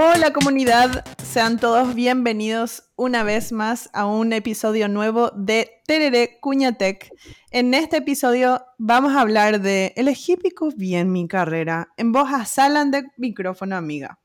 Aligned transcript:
Hola 0.00 0.32
comunidad, 0.32 1.04
sean 1.24 1.58
todos 1.58 1.92
bienvenidos 1.92 2.84
una 2.94 3.24
vez 3.24 3.50
más 3.50 3.90
a 3.92 4.06
un 4.06 4.32
episodio 4.32 4.86
nuevo 4.86 5.32
de 5.34 5.82
Terere 5.88 6.38
Cuñatec. 6.40 7.10
En 7.50 7.74
este 7.74 7.96
episodio 7.96 8.64
vamos 8.78 9.16
a 9.16 9.22
hablar 9.22 9.60
de 9.60 9.94
elegí 9.96 10.38
bien 10.76 11.10
mi 11.10 11.26
carrera 11.26 11.88
en 11.96 12.12
voz 12.12 12.32
a 12.32 12.44
Salan 12.44 12.92
de 12.92 13.06
micrófono 13.16 13.74
amiga. 13.74 14.20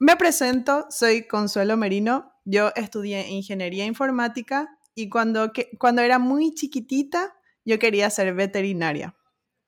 Me 0.00 0.16
presento, 0.16 0.86
soy 0.90 1.28
Consuelo 1.28 1.76
Merino, 1.76 2.32
yo 2.44 2.72
estudié 2.74 3.28
ingeniería 3.28 3.86
informática 3.86 4.76
y 4.96 5.08
cuando, 5.08 5.52
cuando 5.78 6.02
era 6.02 6.18
muy 6.18 6.52
chiquitita 6.52 7.32
yo 7.64 7.78
quería 7.78 8.10
ser 8.10 8.34
veterinaria. 8.34 9.14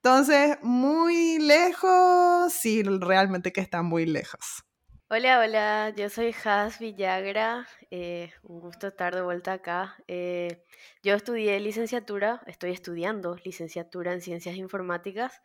Entonces, 0.05 0.59
muy 0.61 1.39
lejos, 1.39 2.53
sí, 2.53 2.83
realmente 2.83 3.51
que 3.51 3.59
está 3.59 3.81
muy 3.81 4.05
lejos. 4.05 4.63
Hola, 5.09 5.39
hola, 5.39 5.93
yo 5.97 6.11
soy 6.11 6.31
Has 6.43 6.77
Villagra, 6.77 7.67
eh, 7.89 8.31
un 8.43 8.59
gusto 8.59 8.85
estar 8.85 9.15
de 9.15 9.23
vuelta 9.23 9.53
acá. 9.53 9.95
Eh, 10.07 10.61
yo 11.01 11.15
estudié 11.15 11.59
licenciatura, 11.59 12.43
estoy 12.45 12.69
estudiando 12.69 13.35
licenciatura 13.43 14.13
en 14.13 14.21
ciencias 14.21 14.57
informáticas 14.57 15.41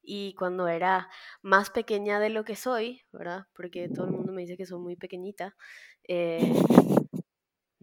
y 0.00 0.34
cuando 0.34 0.68
era 0.68 1.08
más 1.42 1.70
pequeña 1.70 2.20
de 2.20 2.30
lo 2.30 2.44
que 2.44 2.54
soy, 2.54 3.02
¿verdad? 3.10 3.46
Porque 3.52 3.88
todo 3.88 4.06
el 4.06 4.12
mundo 4.12 4.32
me 4.32 4.42
dice 4.42 4.56
que 4.56 4.64
soy 4.64 4.78
muy 4.78 4.94
pequeñita, 4.94 5.56
eh, 6.06 6.52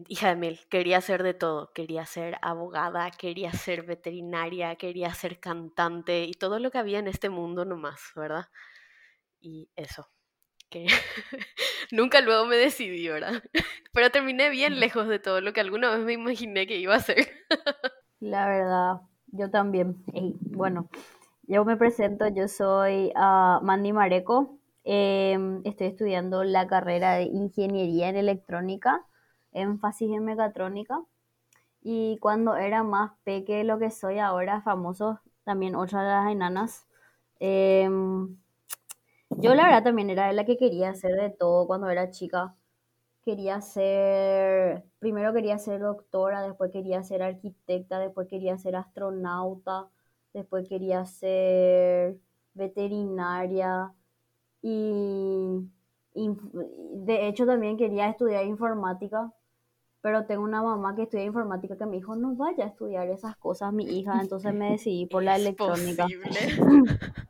hija 0.08 0.28
de 0.28 0.36
mil, 0.36 0.60
quería 0.68 1.00
ser 1.00 1.22
de 1.22 1.34
todo, 1.34 1.72
quería 1.72 2.06
ser 2.06 2.36
abogada, 2.42 3.10
quería 3.10 3.52
ser 3.52 3.84
veterinaria, 3.84 4.76
quería 4.76 5.12
ser 5.14 5.40
cantante 5.40 6.24
y 6.24 6.32
todo 6.32 6.58
lo 6.58 6.70
que 6.70 6.78
había 6.78 6.98
en 6.98 7.08
este 7.08 7.30
mundo 7.30 7.64
nomás, 7.64 8.00
¿verdad? 8.14 8.46
Y 9.40 9.70
eso, 9.76 10.08
que 10.70 10.86
nunca 11.92 12.20
luego 12.20 12.46
me 12.46 12.56
decidí, 12.56 13.08
¿verdad? 13.08 13.42
Pero 13.92 14.10
terminé 14.10 14.50
bien 14.50 14.80
lejos 14.80 15.08
de 15.08 15.18
todo 15.18 15.40
lo 15.40 15.52
que 15.52 15.60
alguna 15.60 15.90
vez 15.90 16.00
me 16.04 16.14
imaginé 16.14 16.66
que 16.66 16.78
iba 16.78 16.94
a 16.94 17.00
ser. 17.00 17.28
La 18.20 18.46
verdad, 18.46 19.00
yo 19.28 19.50
también. 19.50 20.02
bueno, 20.50 20.88
yo 21.42 21.64
me 21.64 21.76
presento, 21.76 22.28
yo 22.28 22.48
soy 22.48 23.12
ah, 23.16 23.60
Mandy 23.62 23.92
Mareco, 23.92 24.58
em, 24.84 25.60
estoy 25.64 25.88
estudiando 25.88 26.44
la 26.44 26.66
carrera 26.68 27.16
de 27.16 27.24
Ingeniería 27.24 28.08
en 28.08 28.16
Electrónica 28.16 29.04
énfasis 29.52 30.10
en 30.10 30.24
mecatrónica. 30.24 31.02
Y 31.82 32.18
cuando 32.20 32.56
era 32.56 32.82
más 32.84 33.12
peque 33.24 33.64
lo 33.64 33.78
que 33.78 33.90
soy 33.90 34.18
ahora, 34.18 34.62
famoso, 34.62 35.20
también 35.44 35.74
otra 35.76 36.02
de 36.02 36.08
las 36.10 36.32
enanas. 36.32 36.86
Em, 37.40 38.36
yo 39.30 39.54
la 39.54 39.64
verdad 39.64 39.84
también 39.84 40.10
era 40.10 40.32
la 40.32 40.44
que 40.44 40.56
quería 40.56 40.90
hacer 40.90 41.16
de 41.16 41.30
todo 41.30 41.66
cuando 41.66 41.88
era 41.90 42.10
chica. 42.10 42.54
Quería 43.24 43.60
ser, 43.60 44.84
primero 44.98 45.32
quería 45.32 45.58
ser 45.58 45.80
doctora, 45.80 46.42
después 46.42 46.72
quería 46.72 47.02
ser 47.04 47.22
arquitecta, 47.22 47.98
después 48.00 48.28
quería 48.28 48.58
ser 48.58 48.76
astronauta, 48.76 49.88
después 50.34 50.68
quería 50.68 51.04
ser 51.06 52.18
veterinaria 52.54 53.92
y 54.62 55.68
de 56.14 57.28
hecho 57.28 57.46
también 57.46 57.76
quería 57.76 58.08
estudiar 58.08 58.44
informática 58.46 59.32
pero 60.02 60.26
tengo 60.26 60.42
una 60.42 60.62
mamá 60.62 60.94
que 60.96 61.02
estudia 61.02 61.24
informática 61.24 61.78
que 61.78 61.86
me 61.86 61.96
dijo, 61.96 62.16
no 62.16 62.34
vaya 62.34 62.64
a 62.64 62.68
estudiar 62.68 63.08
esas 63.08 63.36
cosas, 63.36 63.72
mi 63.72 63.84
hija, 63.84 64.20
entonces 64.20 64.52
me 64.52 64.72
decidí 64.72 65.06
por 65.06 65.22
la 65.22 65.36
electrónica. 65.36 66.06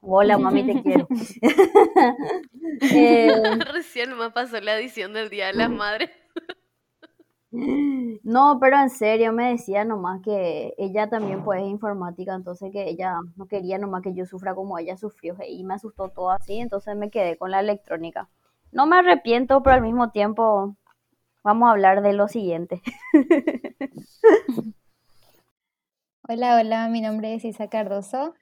Hola, 0.00 0.38
mami, 0.38 0.64
te 0.64 0.80
quiero. 0.80 1.08
eh, 2.94 3.32
Recién 3.72 4.16
me 4.16 4.30
pasó 4.30 4.60
la 4.60 4.78
edición 4.78 5.12
del 5.12 5.28
Día 5.28 5.48
de 5.48 5.54
las 5.54 5.70
Madres. 5.70 6.10
No, 7.50 8.58
pero 8.60 8.78
en 8.78 8.90
serio 8.90 9.32
me 9.32 9.50
decía 9.50 9.84
nomás 9.84 10.22
que 10.22 10.74
ella 10.78 11.08
también 11.10 11.42
pues 11.42 11.62
es 11.62 11.68
informática, 11.68 12.34
entonces 12.34 12.70
que 12.70 12.88
ella 12.88 13.18
no 13.36 13.46
quería 13.46 13.78
nomás 13.78 14.02
que 14.02 14.14
yo 14.14 14.24
sufra 14.24 14.54
como 14.54 14.78
ella 14.78 14.96
sufrió 14.96 15.34
y 15.46 15.64
me 15.64 15.74
asustó 15.74 16.10
todo 16.10 16.30
así, 16.30 16.58
entonces 16.58 16.94
me 16.94 17.10
quedé 17.10 17.36
con 17.36 17.50
la 17.50 17.60
electrónica. 17.60 18.28
No 18.70 18.86
me 18.86 18.98
arrepiento, 18.98 19.62
pero 19.62 19.76
al 19.76 19.82
mismo 19.82 20.10
tiempo 20.10 20.76
vamos 21.48 21.68
a 21.68 21.72
hablar 21.72 22.02
de 22.02 22.12
lo 22.12 22.28
siguiente. 22.28 22.82
Hola, 26.30 26.56
hola, 26.56 26.88
mi 26.90 27.00
nombre 27.00 27.34
es 27.34 27.42
Isa 27.46 27.68
Cardoso. 27.68 28.34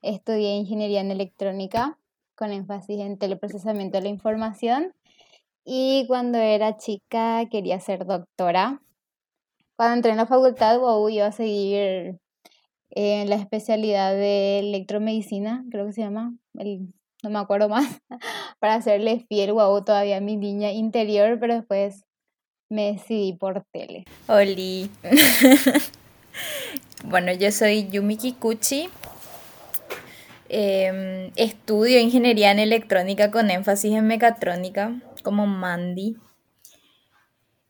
Estudié 0.00 0.56
ingeniería 0.56 1.02
en 1.02 1.10
electrónica 1.10 1.98
con 2.34 2.52
énfasis 2.52 2.98
en 3.00 3.18
teleprocesamiento 3.18 3.98
de 3.98 4.04
la 4.04 4.08
información 4.08 4.94
y 5.66 6.06
cuando 6.08 6.38
era 6.38 6.78
chica 6.78 7.44
quería 7.50 7.78
ser 7.78 8.06
doctora. 8.06 8.80
Cuando 9.76 9.96
entré 9.96 10.12
en 10.12 10.16
la 10.16 10.24
facultad, 10.24 10.78
wow, 10.78 11.06
iba 11.10 11.26
a 11.26 11.32
seguir 11.32 12.18
en 12.88 13.28
la 13.28 13.34
especialidad 13.34 14.14
de 14.14 14.60
electromedicina, 14.60 15.62
creo 15.70 15.84
que 15.84 15.92
se 15.92 16.00
llama, 16.00 16.34
no 16.54 17.30
me 17.30 17.38
acuerdo 17.38 17.68
más, 17.68 18.00
para 18.60 18.76
hacerle 18.76 19.26
fiel, 19.28 19.52
wow, 19.52 19.84
todavía 19.84 20.22
mi 20.22 20.38
niña 20.38 20.72
interior, 20.72 21.38
pero 21.38 21.52
después 21.52 22.05
me 22.68 22.92
decidí 22.92 23.32
por 23.32 23.64
tele. 23.72 24.04
Oli. 24.26 24.90
bueno, 27.04 27.32
yo 27.32 27.52
soy 27.52 27.88
Yumi 27.88 28.16
Kikuchi. 28.16 28.88
Em, 30.48 31.32
estudio 31.34 31.98
ingeniería 31.98 32.52
en 32.52 32.60
electrónica 32.60 33.32
con 33.32 33.50
énfasis 33.50 33.92
en 33.92 34.06
mecatrónica, 34.06 35.00
como 35.22 35.46
Mandy. 35.46 36.16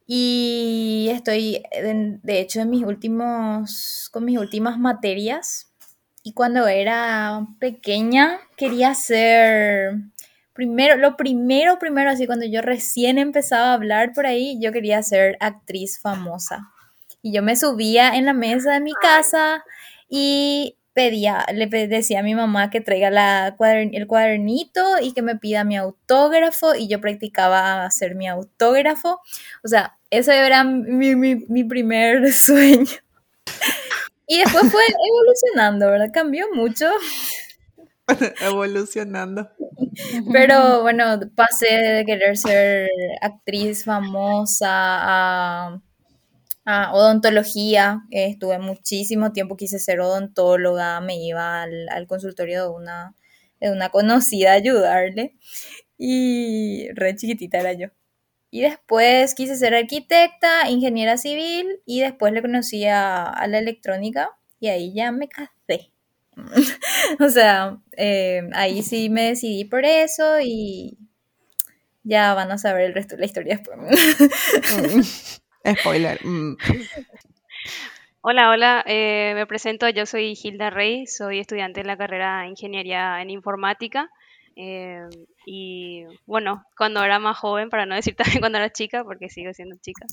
Y 0.06 1.08
estoy, 1.10 1.62
de 1.72 2.40
hecho, 2.40 2.60
en 2.60 2.70
mis 2.70 2.84
últimos, 2.84 4.08
con 4.12 4.24
mis 4.24 4.38
últimas 4.38 4.78
materias. 4.78 5.72
Y 6.22 6.32
cuando 6.32 6.66
era 6.66 7.46
pequeña 7.60 8.40
quería 8.56 8.94
ser 8.94 9.94
primero, 10.56 10.97
lo 10.97 11.17
primero, 11.17 11.78
primero, 11.78 12.11
así 12.11 12.27
cuando 12.27 12.47
yo 12.47 12.62
recién 12.62 13.19
empezaba 13.19 13.71
a 13.71 13.75
hablar 13.75 14.12
por 14.12 14.27
ahí, 14.27 14.59
yo 14.61 14.72
quería 14.72 15.03
ser 15.03 15.37
actriz 15.41 16.00
famosa. 16.00 16.72
Y 17.22 17.33
yo 17.33 17.43
me 17.43 17.56
subía 17.56 18.17
en 18.17 18.27
la 18.27 18.33
mesa 18.33 18.72
de 18.72 18.81
mi 18.81 18.93
casa 18.94 19.65
y 20.09 20.77
pedía, 20.94 21.44
le 21.53 21.67
decía 21.67 22.21
a 22.21 22.22
mi 22.22 22.34
mamá 22.34 22.71
que 22.71 22.81
traiga 22.81 23.11
la 23.11 23.55
el 23.59 24.06
cuadernito 24.06 24.83
y 25.00 25.12
que 25.12 25.22
me 25.22 25.37
pida 25.37 25.62
mi 25.62 25.77
autógrafo 25.77 26.75
y 26.75 26.88
yo 26.88 27.00
practicaba 27.00 27.84
hacer 27.84 28.15
mi 28.15 28.27
autógrafo. 28.27 29.21
O 29.62 29.69
sea, 29.69 29.99
ese 30.11 30.37
era 30.38 30.65
mi, 30.65 31.15
mi 31.15 31.65
primer 31.65 32.33
sueño. 32.33 32.87
Y 34.28 34.38
después 34.41 34.71
fue 34.73 34.83
evolucionando, 35.09 35.87
¿verdad? 35.87 36.11
Cambió 36.12 36.47
mucho. 36.53 36.91
Evolucionando. 38.41 39.50
Pero 40.33 40.83
bueno, 40.83 41.21
pasé 41.34 41.67
de 41.67 42.05
querer 42.05 42.37
ser 42.37 42.89
actriz 43.21 43.84
famosa 43.84 44.69
a, 44.71 45.81
odontología. 46.93 48.03
estuve 48.11 48.59
muchísimo 48.59 49.33
tiempo, 49.33 49.56
quise 49.56 49.78
ser 49.78 50.00
odontóloga, 50.00 51.00
me 51.00 51.17
iba 51.17 51.62
al, 51.62 52.06
consultorio 52.06 52.62
de 52.65 52.69
una, 52.71 53.15
de 53.61 53.71
una 53.71 53.91
conocida 53.91 54.53
a 54.53 54.55
ayudarle. 54.55 55.37
Y 55.99 56.88
re 56.94 57.17
chiquitita 57.17 57.59
era 57.59 57.73
yo. 57.73 57.88
Y 58.50 58.62
después 58.62 59.34
quise 59.34 59.56
ser 59.56 59.75
arquitecta, 59.75 60.69
ingeniera 60.71 61.17
civil 61.19 61.81
y 61.87 62.00
después 62.00 62.32
le 62.32 62.43
conocí 62.43 62.85
a 62.87 63.47
la 63.49 63.59
electrónica 63.59 64.31
y 64.61 64.69
ahí 64.69 64.94
ya 64.94 65.12
me 65.12 65.29
casé. 65.29 65.93
o 67.21 67.29
sea, 67.29 67.79
eh, 67.97 68.43
ahí 68.55 68.83
sí 68.83 69.09
me 69.09 69.29
decidí 69.29 69.65
por 69.65 69.85
eso 69.85 70.38
y 70.41 70.99
ya 72.03 72.35
van 72.35 72.50
a 72.50 72.59
saber 72.59 72.83
el 72.85 72.94
resto 72.94 73.17
de 73.17 73.21
la 73.21 73.27
historia 73.27 73.56
después. 73.56 73.79
Mm. 74.77 75.75
Spoiler. 75.81 76.25
Mm. 76.25 76.56
Hola, 78.21 78.50
hola, 78.50 78.85
eh, 78.87 79.33
me 79.35 79.47
presento, 79.47 79.88
yo 79.88 80.05
soy 80.05 80.38
Hilda 80.41 80.71
Rey, 80.71 81.06
soy 81.06 81.38
estudiante 81.38 81.81
de 81.81 81.87
la 81.87 81.97
carrera 81.97 82.43
de 82.43 82.49
Ingeniería 82.49 83.23
en 83.23 83.31
Informática. 83.31 84.11
Eh, 84.56 85.06
y 85.44 86.05
bueno, 86.25 86.65
cuando 86.77 87.05
era 87.05 87.19
más 87.19 87.38
joven, 87.38 87.71
para 87.71 87.87
no 87.87 87.94
decir 87.94 88.15
también 88.17 88.41
cuando 88.41 88.59
era 88.59 88.71
chica, 88.71 89.05
porque 89.05 89.29
sigo 89.29 89.53
siendo 89.55 89.77
chica, 89.81 90.06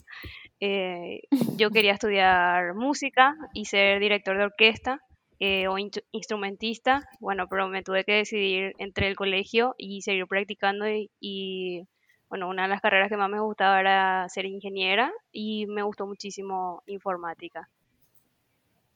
yo 1.58 1.70
quería 1.72 1.94
estudiar 1.94 2.76
música 2.76 3.36
y 3.54 3.66
ser 3.66 4.00
director 4.00 4.38
de 4.38 4.46
orquesta. 4.46 5.00
Eh, 5.46 5.68
o 5.68 5.76
instrumentista, 5.78 7.06
bueno, 7.20 7.50
pero 7.50 7.68
me 7.68 7.84
tuve 7.84 8.06
que 8.06 8.14
decidir 8.14 8.76
entre 8.78 9.10
el 9.10 9.18
colegio 9.18 9.76
y 9.78 10.02
seguir 10.02 10.26
practicando 10.26 10.86
y, 11.20 11.86
bueno, 12.30 12.48
una 12.48 12.62
de 12.62 12.70
las 12.70 12.80
carreras 12.80 13.10
que 13.10 13.18
más 13.18 13.30
me 13.30 13.42
gustaba 13.42 13.78
era 13.82 14.26
ser 14.30 14.46
ingeniera 14.46 15.12
y 15.34 15.66
me 15.66 15.84
gustó 15.84 16.08
muchísimo 16.08 16.82
informática. 16.86 17.70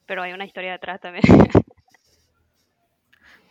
Pero 0.05 0.23
hay 0.23 0.31
una 0.31 0.45
historia 0.45 0.71
detrás 0.71 1.01
también. 1.01 1.25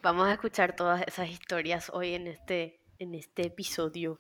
Vamos 0.02 0.28
a 0.28 0.32
escuchar 0.32 0.75
todas 0.75 1.06
esas 1.06 1.28
historias 1.28 1.90
hoy 1.92 2.14
en 2.14 2.28
este 2.28 2.81
en 2.99 3.14
este 3.14 3.49
episodio? 3.49 4.19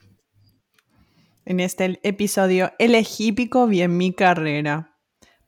En 1.46 1.60
este 1.60 1.98
episodio 2.02 2.72
elegí 2.78 3.32
pico 3.32 3.66
bien 3.68 3.96
mi 3.96 4.12
carrera. 4.12 4.98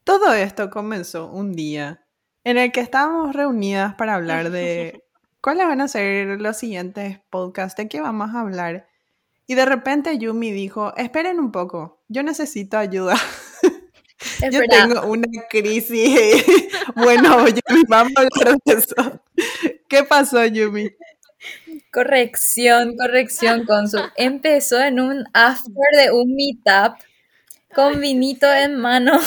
Todo 0.03 0.33
esto 0.33 0.71
comenzó 0.71 1.27
un 1.27 1.53
día 1.53 2.07
en 2.43 2.57
el 2.57 2.71
que 2.71 2.81
estábamos 2.81 3.35
reunidas 3.35 3.95
para 3.95 4.15
hablar 4.15 4.49
de 4.51 5.03
cuáles 5.41 5.67
van 5.67 5.81
a 5.81 5.87
ser 5.87 6.41
los 6.41 6.57
siguientes 6.57 7.19
podcasts, 7.29 7.77
de 7.77 7.87
qué 7.87 8.01
vamos 8.01 8.35
a 8.35 8.41
hablar. 8.41 8.87
Y 9.47 9.55
de 9.55 9.65
repente 9.65 10.17
Yumi 10.17 10.51
dijo, 10.51 10.95
esperen 10.95 11.39
un 11.39 11.51
poco, 11.51 12.01
yo 12.07 12.21
necesito 12.21 12.77
ayuda. 12.77 13.15
yo 14.51 14.61
tengo 14.69 15.07
una 15.07 15.27
crisis. 15.49 16.45
bueno, 16.95 17.47
Yumi, 17.47 17.83
vamos 17.87 18.13
a 18.15 18.21
hablar 18.21 18.59
de 18.63 18.73
eso. 18.73 19.21
¿Qué 19.87 20.03
pasó, 20.03 20.45
Yumi? 20.45 20.91
Corrección, 21.91 22.95
corrección, 22.95 23.65
Consul. 23.65 24.11
Empezó 24.15 24.79
en 24.79 24.99
un 24.99 25.25
after 25.33 25.85
de 25.97 26.11
un 26.11 26.35
meetup 26.35 26.99
con 27.73 27.99
vinito 27.99 28.51
en 28.53 28.75
mano. 28.75 29.19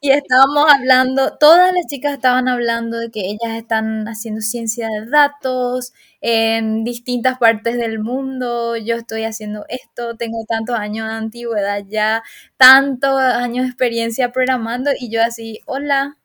Y 0.00 0.10
estábamos 0.10 0.70
hablando, 0.70 1.38
todas 1.38 1.72
las 1.72 1.86
chicas 1.86 2.12
estaban 2.14 2.46
hablando 2.46 2.98
de 2.98 3.10
que 3.10 3.20
ellas 3.20 3.56
están 3.56 4.06
haciendo 4.06 4.42
ciencia 4.42 4.86
de 4.88 5.06
datos 5.10 5.94
en 6.20 6.84
distintas 6.84 7.38
partes 7.38 7.78
del 7.78 7.98
mundo. 7.98 8.76
Yo 8.76 8.96
estoy 8.96 9.24
haciendo 9.24 9.64
esto, 9.68 10.14
tengo 10.16 10.44
tantos 10.46 10.76
años 10.78 11.08
de 11.08 11.14
antigüedad 11.14 11.84
ya, 11.88 12.22
tantos 12.58 13.18
años 13.18 13.64
de 13.64 13.68
experiencia 13.70 14.30
programando 14.30 14.90
y 14.98 15.10
yo 15.10 15.22
así, 15.22 15.60
hola, 15.66 16.18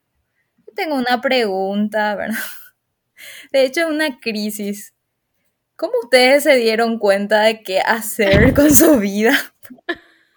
tengo 0.76 0.96
una 0.96 1.22
pregunta, 1.22 2.16
¿verdad? 2.16 2.36
De 3.54 3.66
hecho, 3.66 3.88
una 3.88 4.20
crisis. 4.20 4.94
¿Cómo 5.78 5.94
ustedes 6.04 6.44
se 6.44 6.56
dieron 6.56 7.00
cuenta 7.00 7.42
de 7.44 7.64
qué 7.64 7.80
hacer 7.82 8.54
con 8.54 8.74
su 8.76 8.98
vida? 9.00 9.34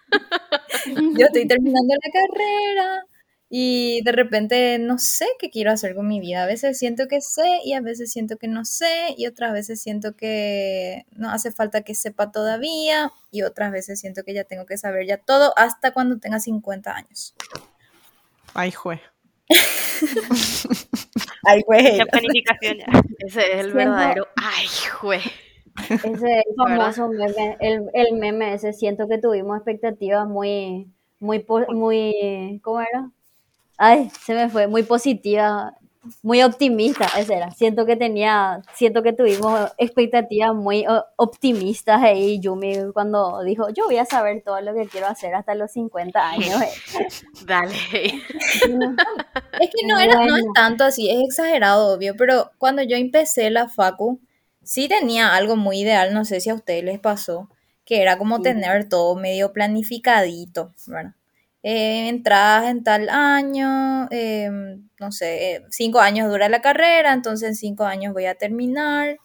Yo 1.17 1.25
estoy 1.27 1.47
terminando 1.47 1.95
la 1.95 2.11
carrera 2.11 3.06
y 3.49 4.01
de 4.03 4.11
repente 4.11 4.77
no 4.79 4.97
sé 4.99 5.25
qué 5.39 5.49
quiero 5.49 5.71
hacer 5.71 5.95
con 5.95 6.07
mi 6.07 6.19
vida. 6.19 6.43
A 6.43 6.45
veces 6.47 6.77
siento 6.77 7.07
que 7.07 7.21
sé 7.21 7.59
y 7.63 7.73
a 7.73 7.81
veces 7.81 8.11
siento 8.11 8.37
que 8.37 8.47
no 8.47 8.65
sé 8.65 9.13
y 9.17 9.25
otras 9.27 9.53
veces 9.53 9.81
siento 9.81 10.15
que 10.15 11.05
no 11.11 11.29
hace 11.31 11.51
falta 11.51 11.81
que 11.81 11.95
sepa 11.95 12.31
todavía 12.31 13.11
y 13.31 13.43
otras 13.43 13.71
veces 13.71 13.99
siento 13.99 14.23
que 14.23 14.33
ya 14.33 14.43
tengo 14.43 14.65
que 14.65 14.77
saber 14.77 15.07
ya 15.07 15.17
todo 15.17 15.53
hasta 15.57 15.91
cuando 15.93 16.17
tenga 16.19 16.39
50 16.39 16.93
años. 16.95 17.33
Ay, 18.53 18.71
jue. 18.71 18.99
Ay, 21.43 21.61
güey. 21.65 21.97
La 21.97 22.05
planificación 22.05 22.77
ya. 22.79 22.85
Ese 23.19 23.39
es 23.41 23.47
el 23.65 23.71
Siento- 23.71 23.75
verdadero. 23.75 24.27
Ay, 24.35 24.65
jue. 24.99 25.21
Ese 25.89 25.95
es 26.11 26.21
el 26.23 26.43
famoso 26.57 27.07
meme, 27.07 27.55
el, 27.59 27.83
el 27.93 28.13
meme 28.17 28.53
ese, 28.55 28.73
siento 28.73 29.07
que 29.07 29.19
tuvimos 29.19 29.57
expectativas 29.57 30.27
muy, 30.27 30.91
muy, 31.19 31.45
muy, 31.69 32.59
¿cómo 32.63 32.81
era? 32.81 33.11
Ay, 33.77 34.09
se 34.25 34.33
me 34.33 34.49
fue, 34.49 34.67
muy 34.67 34.83
positiva, 34.83 35.75
muy 36.23 36.41
optimista, 36.41 37.05
ese 37.17 37.35
era. 37.35 37.51
Siento 37.51 37.85
que 37.85 37.95
tenía, 37.95 38.61
siento 38.73 39.03
que 39.03 39.13
tuvimos 39.13 39.71
expectativas 39.77 40.53
muy 40.55 40.85
optimistas 41.17 42.01
ahí, 42.01 42.39
Yumi, 42.39 42.91
cuando 42.93 43.41
dijo, 43.43 43.69
yo 43.69 43.85
voy 43.85 43.97
a 43.97 44.05
saber 44.05 44.41
todo 44.43 44.59
lo 44.61 44.73
que 44.73 44.87
quiero 44.87 45.07
hacer 45.07 45.35
hasta 45.35 45.53
los 45.55 45.71
50 45.71 46.27
años. 46.29 46.61
eh". 46.61 46.69
Dale. 47.45 47.75
Es 49.59 49.69
que 49.69 49.87
no, 49.87 49.99
era, 49.99 50.13
no 50.25 50.35
es 50.37 50.45
tanto 50.53 50.83
así, 50.83 51.09
es 51.09 51.17
exagerado, 51.23 51.93
obvio, 51.95 52.15
pero 52.17 52.51
cuando 52.57 52.81
yo 52.83 52.95
empecé 52.97 53.49
la 53.49 53.67
facu, 53.69 54.19
sí 54.63 54.87
tenía 54.87 55.35
algo 55.35 55.55
muy 55.55 55.81
ideal, 55.81 56.13
no 56.13 56.25
sé 56.25 56.39
si 56.41 56.49
a 56.49 56.55
ustedes 56.55 56.83
les 56.83 56.99
pasó, 56.99 57.49
que 57.85 58.01
era 58.01 58.17
como 58.17 58.37
Sí. 58.37 58.43
tener 58.43 58.89
todo 58.89 59.15
medio 59.15 59.53
planificadito, 59.53 60.73
¿verdad? 60.87 61.13
Eh, 61.69 62.07
entradas 62.07 62.69
en 62.71 62.81
tal 62.81 63.09
año, 63.09 64.07
eh, 64.09 64.49
no 65.01 65.11
sé, 65.11 65.55
eh, 65.55 65.61
cinco 65.69 65.99
años 65.99 66.29
dura 66.29 66.47
la 66.47 66.61
carrera, 66.61 67.11
entonces 67.11 67.49
en 67.49 67.55
cinco 67.55 67.83
años 67.83 68.13
voy 68.13 68.25
a 68.25 68.35
terminar 68.35 69.17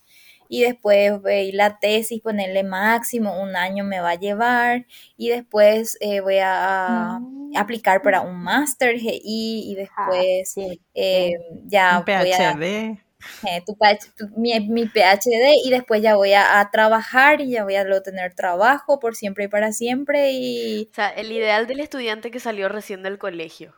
y 0.49 0.62
después 0.62 1.23
voy 1.23 1.53
la 1.53 1.79
tesis, 1.79 2.21
ponerle 2.21 2.65
máximo, 2.65 3.41
un 3.41 3.55
año 3.55 3.85
me 3.85 4.00
va 4.00 4.11
a 4.11 4.15
llevar 4.17 4.87
y 5.17 5.29
después 5.29 5.97
eh, 6.00 6.21
voy 6.21 6.39
a, 6.39 7.15
a 7.15 7.21
aplicar 7.56 8.03
para 8.03 8.23
un 8.23 8.43
máster 8.43 8.99
GI 8.99 9.21
y 9.23 9.77
Ah, 9.97 10.11
después 10.11 10.50
sí, 10.53 10.81
eh, 10.95 11.31
ya 11.65 11.99
Un 12.00 12.05
voy 12.05 12.33
a 12.33 12.55
PhD. 12.55 12.99
Eh, 13.47 13.63
tu 13.67 13.77
tu- 14.17 14.29
mi, 14.41 14.59
mi 14.69 14.87
PhD 14.87 15.53
y 15.65 15.71
después 15.71 16.03
ya 16.03 16.17
voy 16.17 16.33
a, 16.33 16.61
a 16.61 16.71
trabajar 16.71 17.41
y 17.41 17.51
ya 17.51 17.65
voy 17.65 17.77
a 17.77 17.85
tener 18.03 18.35
trabajo 18.35 18.99
por 18.99 19.15
siempre 19.15 19.45
y 19.45 19.49
para 19.49 19.73
siempre 19.73 20.33
y 20.33 20.89
O 20.93 20.95
sea, 20.95 21.09
el 21.09 21.31
ideal 21.33 21.67
del 21.67 21.81
estudiante 21.81 22.31
que 22.31 22.41
salió 22.41 22.69
recién 22.69 23.03
del 23.03 23.19
colegio. 23.19 23.75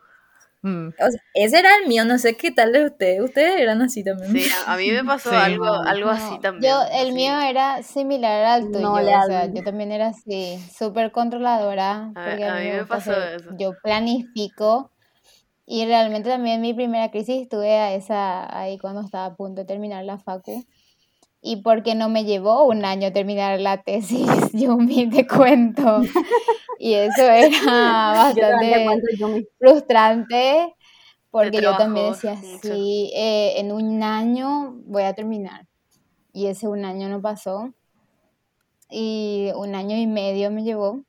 Mm. 0.67 0.89
o 0.99 1.11
sea, 1.11 1.21
ese 1.35 1.59
era 1.59 1.77
el 1.77 1.89
mío, 1.89 2.07
no 2.07 2.17
sé 2.17 2.39
qué 2.39 2.51
tal 2.51 2.73
de 2.73 2.87
ustedes, 2.87 3.21
ustedes 3.21 3.61
eran 3.61 3.83
así 3.83 4.03
también. 4.03 4.33
Sí, 4.33 4.51
a, 4.67 4.77
mí 4.79 4.91
me 4.93 5.05
pasó 5.05 5.29
Sí. 5.29 5.37
algo, 5.37 5.67
algo 5.67 6.07
No, 6.07 6.13
así 6.13 6.41
también. 6.41 6.73
Yo, 6.73 6.81
el 6.91 7.09
sí. 7.09 7.13
mío 7.13 7.39
era 7.39 7.83
similar 7.83 8.45
al 8.45 8.63
tuyo, 8.73 8.81
No 8.81 8.95
o 8.95 9.27
sea, 9.27 9.45
yo 9.53 9.63
también 9.63 9.93
era 9.93 10.07
así, 10.07 10.59
súper 10.75 11.13
controladora, 11.13 12.13
A- 12.15 12.25
porque 12.31 12.45
a 12.45 12.55
a 12.57 12.61
mí 12.61 12.65
mí 12.65 12.73
me 12.79 12.87
pasó 12.87 13.11
hacer- 13.11 13.35
eso. 13.43 13.51
yo 13.59 13.75
planifico, 13.83 14.91
y 15.67 15.85
realmente 15.87 16.29
también 16.29 16.61
mi 16.61 16.75
primera 16.75 17.11
crisis 17.11 17.49
tuve 17.49 17.77
a 17.77 17.95
esa, 17.95 18.59
ahí 18.59 18.79
cuando 18.79 19.01
estaba 19.01 19.27
a 19.27 19.35
punto 19.37 19.63
de 19.63 19.67
terminar 19.67 20.05
la 20.05 20.19
facu, 20.19 20.65
y 21.41 21.57
porque 21.57 21.95
no 21.95 22.09
me 22.09 22.25
llevó 22.25 22.65
un 22.65 22.85
año 22.85 23.13
terminar 23.13 23.61
la 23.61 23.83
tesis, 23.83 24.27
yo 24.53 24.77
me 24.77 25.07
te 25.09 25.27
cuento, 25.27 26.03
y 26.79 26.95
eso 26.95 27.23
era 27.23 27.49
Yo 28.37 28.43
bastante 28.43 29.17
Yumi. 29.19 29.47
frustrante 29.59 30.75
porque 31.35 31.61
yo 31.61 31.77
también 31.77 32.13
decía, 32.13 32.37
sí, 32.37 33.11
eh, 33.13 33.55
en 33.57 33.73
un 33.73 34.05
año 34.05 34.77
voy 34.87 35.03
a 35.03 35.15
terminar. 35.15 35.67
Y 36.33 36.47
ese 36.47 36.69
un 36.69 36.85
año 36.85 37.09
no 37.09 37.21
pasó. 37.21 37.75
Y 38.89 39.51
un 39.57 39.75
año 39.75 39.97
y 39.97 40.07
medio 40.07 40.53
me 40.53 40.63
llevó. 40.63 41.03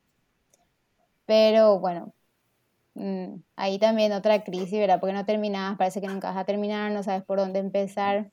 Pero 1.27 1.77
bueno, 1.77 2.11
mm, 2.95 3.35
ahí 3.55 3.79
también 3.79 4.11
otra 4.11 4.43
crisis, 4.43 4.79
¿verdad? 4.79 4.99
Porque 4.99 5.13
no 5.13 5.25
terminabas, 5.25 5.77
parece 5.77 6.01
que 6.01 6.07
nunca 6.07 6.29
vas 6.29 6.37
a 6.37 6.45
terminar, 6.45 6.91
no 6.91 7.03
sabes 7.03 7.23
por 7.23 7.39
dónde 7.39 7.59
empezar. 7.59 8.31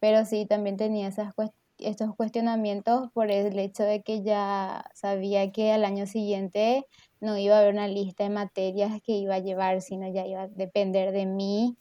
Pero 0.00 0.24
sí, 0.24 0.46
también 0.46 0.76
tenía 0.76 1.08
esas 1.08 1.34
estos 1.78 2.14
cuestionamientos 2.16 3.10
por 3.12 3.30
el 3.30 3.58
hecho 3.58 3.82
de 3.82 4.02
que 4.02 4.22
ya 4.22 4.84
sabía 4.94 5.52
que 5.52 5.72
al 5.72 5.84
año 5.84 6.06
siguiente 6.06 6.86
no 7.20 7.36
iba 7.36 7.56
a 7.56 7.60
haber 7.60 7.74
una 7.74 7.88
lista 7.88 8.24
de 8.24 8.30
materias 8.30 9.00
que 9.02 9.12
iba 9.12 9.34
a 9.34 9.40
llevar, 9.40 9.82
sino 9.82 10.10
ya 10.10 10.26
iba 10.26 10.42
a 10.42 10.48
depender 10.48 11.12
de 11.12 11.26
mí 11.26 11.76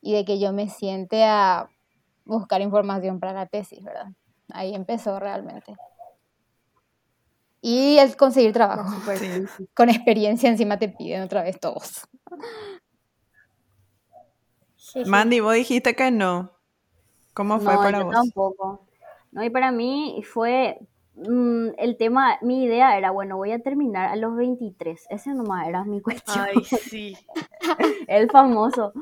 y 0.00 0.14
de 0.14 0.24
que 0.24 0.38
yo 0.38 0.52
me 0.52 0.68
siente 0.68 1.24
a 1.24 1.68
buscar 2.24 2.60
información 2.60 3.20
para 3.20 3.32
la 3.32 3.46
tesis, 3.46 3.82
¿verdad? 3.84 4.08
Ahí 4.52 4.74
empezó 4.74 5.18
realmente. 5.18 5.74
Y 7.66 7.96
el 7.96 8.14
conseguir 8.14 8.52
trabajo. 8.52 8.90
Súper 9.00 9.16
Sí. 9.18 9.26
crisis. 9.26 9.68
Con 9.74 9.88
experiencia 9.88 10.50
encima 10.50 10.78
te 10.78 10.90
piden 10.90 11.22
otra 11.22 11.42
vez 11.42 11.58
todos. 11.58 12.06
Mandy, 15.06 15.40
vos 15.40 15.54
dijiste 15.54 15.94
que 15.96 16.10
no. 16.10 16.52
¿Cómo 17.32 17.58
fue 17.60 17.72
No, 17.74 17.80
para 17.82 17.98
yo 18.00 18.04
vos? 18.04 18.14
tampoco. 18.14 18.86
No, 19.32 19.42
y 19.42 19.48
para 19.48 19.72
mí 19.72 20.22
fue 20.30 20.78
mm, 21.14 21.68
el 21.78 21.96
tema, 21.96 22.36
mi 22.42 22.64
idea 22.64 22.98
era, 22.98 23.10
bueno, 23.12 23.38
voy 23.38 23.52
a 23.52 23.60
terminar 23.60 24.10
a 24.10 24.16
los 24.16 24.36
23. 24.36 25.06
Ese 25.08 25.32
nomás 25.32 25.66
era 25.66 25.84
mi 25.84 26.02
cuestión, 26.02 26.44
Ay, 26.46 26.62
sí. 26.64 27.16
el 28.08 28.30
famoso. 28.30 28.92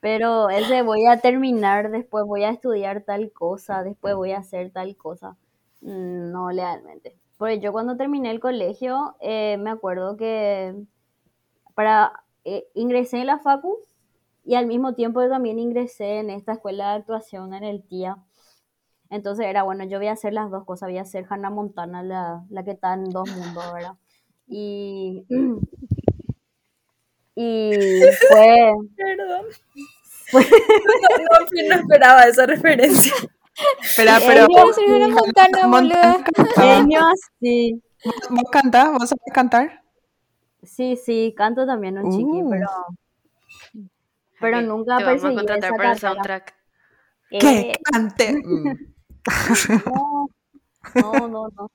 Pero 0.00 0.50
ese 0.50 0.82
voy 0.82 1.06
a 1.06 1.20
terminar, 1.20 1.92
después 1.92 2.24
voy 2.26 2.42
a 2.42 2.50
estudiar 2.50 3.02
tal 3.04 3.30
cosa, 3.32 3.84
después 3.84 4.16
voy 4.16 4.32
a 4.32 4.38
hacer 4.38 4.72
tal 4.72 4.96
cosa. 4.96 5.36
Mm, 5.82 6.32
No, 6.32 6.50
realmente. 6.50 7.16
Porque 7.36 7.60
yo 7.60 7.72
cuando 7.72 7.96
terminé 7.96 8.30
el 8.30 8.40
colegio, 8.40 9.16
eh, 9.20 9.56
me 9.58 9.70
acuerdo 9.70 10.16
que 10.16 10.74
para 11.74 12.24
eh, 12.44 12.66
ingresé 12.74 13.18
en 13.18 13.26
la 13.26 13.38
facu 13.38 13.78
y 14.44 14.54
al 14.54 14.66
mismo 14.66 14.94
tiempo 14.94 15.26
también 15.28 15.58
ingresé 15.58 16.20
en 16.20 16.30
esta 16.30 16.52
escuela 16.52 16.92
de 16.92 16.98
actuación 17.00 17.52
en 17.54 17.64
el 17.64 17.82
TIA. 17.82 18.16
Entonces 19.10 19.46
era 19.46 19.62
bueno, 19.62 19.84
yo 19.84 19.98
voy 19.98 20.08
a 20.08 20.12
hacer 20.12 20.32
las 20.32 20.50
dos 20.50 20.64
cosas, 20.64 20.88
voy 20.88 20.98
a 20.98 21.04
ser 21.04 21.26
Hannah 21.28 21.50
Montana, 21.50 22.02
la, 22.02 22.44
la 22.50 22.64
que 22.64 22.72
está 22.72 22.94
en 22.94 23.10
dos 23.10 23.28
mundos, 23.30 23.72
¿verdad? 23.72 23.94
Y, 24.48 25.24
y 27.34 27.72
fue, 28.28 28.72
Perdón. 28.96 29.46
No, 30.32 30.40
no, 30.40 31.68
no 31.68 31.74
esperaba 31.76 32.24
esa 32.24 32.46
referencia. 32.46 33.12
Espera, 33.82 34.18
pero 34.26 34.46
yo 34.48 34.48
vos, 34.48 34.74
soy 34.74 34.84
una 34.86 35.08
montana, 35.08 35.66
Montana 35.66 35.68
boluda. 35.68 36.24
cantaba. 36.24 36.76
genio 36.76 37.00
así. 37.12 37.82
¿Vos 38.30 38.44
cantás? 38.50 38.92
¿Vos 38.92 39.08
sabés 39.08 39.32
cantar? 39.32 39.82
Sí, 40.62 40.96
sí, 40.96 41.34
canto 41.36 41.64
también 41.66 41.98
un 41.98 42.10
chiqui, 42.10 42.42
Uh. 42.42 42.50
pero, 42.50 42.68
pero 44.40 44.58
Ok, 44.58 44.64
nunca 44.64 44.96
Te 44.98 45.04
vamos 45.04 45.24
a 45.24 45.32
contratar 45.34 45.76
para 45.76 45.92
el 45.92 45.98
soundtrack. 45.98 46.54
Que 47.30 47.38
Eh, 47.38 47.78
cante. 47.90 48.34
Mm. 48.44 48.94
no, 49.86 50.28
No, 50.94 51.28
no, 51.28 51.48
no. 51.48 51.70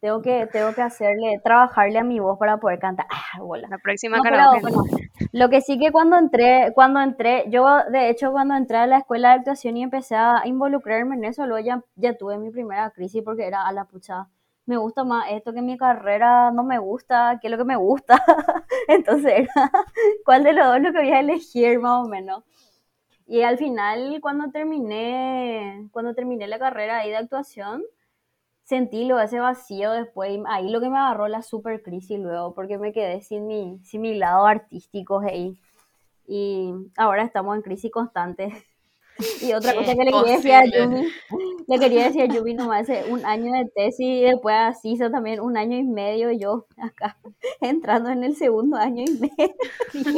Tengo 0.00 0.22
que, 0.22 0.46
tengo 0.52 0.74
que 0.74 0.82
hacerle, 0.82 1.40
trabajarle 1.42 1.98
a 1.98 2.04
mi 2.04 2.20
voz 2.20 2.38
para 2.38 2.58
poder 2.58 2.78
cantar. 2.78 3.06
Ah, 3.10 3.40
bola. 3.40 3.68
La 3.68 3.78
próxima 3.78 4.18
No, 4.18 4.22
pero 4.22 4.36
karaoke. 4.36 4.60
bueno, 4.60 4.84
lo 5.32 5.48
que 5.48 5.60
sí 5.60 5.78
que 5.78 5.90
cuando 5.90 6.16
entré, 6.16 6.72
cuando 6.74 7.00
entré, 7.00 7.44
yo 7.50 7.66
de 7.90 8.08
hecho 8.10 8.30
cuando 8.30 8.54
entré 8.54 8.76
a 8.78 8.86
la 8.86 8.98
escuela 8.98 9.30
de 9.30 9.34
actuación 9.36 9.76
y 9.76 9.82
empecé 9.82 10.14
a 10.14 10.42
involucrarme 10.44 11.16
en 11.16 11.24
eso, 11.24 11.46
luego 11.46 11.64
ya, 11.66 11.82
ya 11.96 12.16
tuve 12.16 12.38
mi 12.38 12.50
primera 12.50 12.90
crisis 12.90 13.22
porque 13.24 13.46
era 13.46 13.66
a 13.66 13.72
la 13.72 13.86
pucha, 13.86 14.28
me 14.66 14.76
gusta 14.76 15.02
más 15.04 15.26
esto 15.30 15.52
que 15.52 15.62
mi 15.62 15.76
carrera 15.76 16.50
no 16.52 16.62
me 16.62 16.78
gusta, 16.78 17.38
que 17.42 17.48
lo 17.48 17.58
que 17.58 17.64
me 17.64 17.76
gusta. 17.76 18.22
Entonces 18.88 19.32
era, 19.40 19.52
¿cuál 20.24 20.44
de 20.44 20.52
los 20.52 20.66
dos 20.66 20.80
lo 20.80 20.92
que 20.92 20.98
voy 20.98 21.10
a 21.10 21.20
elegir 21.20 21.80
más 21.80 22.06
o 22.06 22.08
menos? 22.08 22.44
Y 23.26 23.42
al 23.42 23.58
final, 23.58 24.18
cuando 24.22 24.50
terminé, 24.50 25.88
cuando 25.92 26.14
terminé 26.14 26.46
la 26.48 26.58
carrera 26.58 26.98
ahí 26.98 27.10
de 27.10 27.16
actuación, 27.16 27.82
sentí 28.68 29.06
lo 29.06 29.18
ese 29.18 29.40
vacío 29.40 29.92
después, 29.92 30.30
y 30.30 30.42
ahí 30.46 30.68
lo 30.68 30.80
que 30.80 30.90
me 30.90 30.98
agarró 30.98 31.26
la 31.26 31.40
super 31.42 31.82
crisis 31.82 32.18
luego, 32.18 32.52
porque 32.52 32.76
me 32.76 32.92
quedé 32.92 33.22
sin 33.22 33.46
mi, 33.46 33.80
sin 33.82 34.02
mi 34.02 34.14
lado 34.14 34.44
artístico 34.44 35.20
ahí. 35.20 35.58
Y 36.26 36.74
ahora 36.98 37.22
estamos 37.24 37.56
en 37.56 37.62
crisis 37.62 37.90
constante. 37.90 38.52
Y 39.42 39.52
otra 39.52 39.74
cosa 39.74 39.96
que 39.96 40.04
le 40.04 40.12
quería 40.12 40.36
decir 40.36 40.52
a. 40.52 40.64
Yumi, 40.64 41.08
le 41.66 41.78
quería 41.80 42.04
decir 42.04 42.22
a 42.22 42.26
Yumi 42.26 42.54
nomás 42.54 42.86
un 43.10 43.26
año 43.26 43.52
de 43.52 43.64
tesis 43.74 44.06
y 44.06 44.20
después 44.20 44.54
a 44.54 44.74
Cisa 44.74 45.10
también 45.10 45.40
un 45.40 45.56
año 45.56 45.76
y 45.76 45.82
medio, 45.82 46.30
y 46.30 46.38
yo 46.38 46.68
acá 46.80 47.18
entrando 47.60 48.10
en 48.10 48.22
el 48.22 48.36
segundo 48.36 48.76
año 48.76 49.02
y 49.04 49.10
medio. 49.10 49.54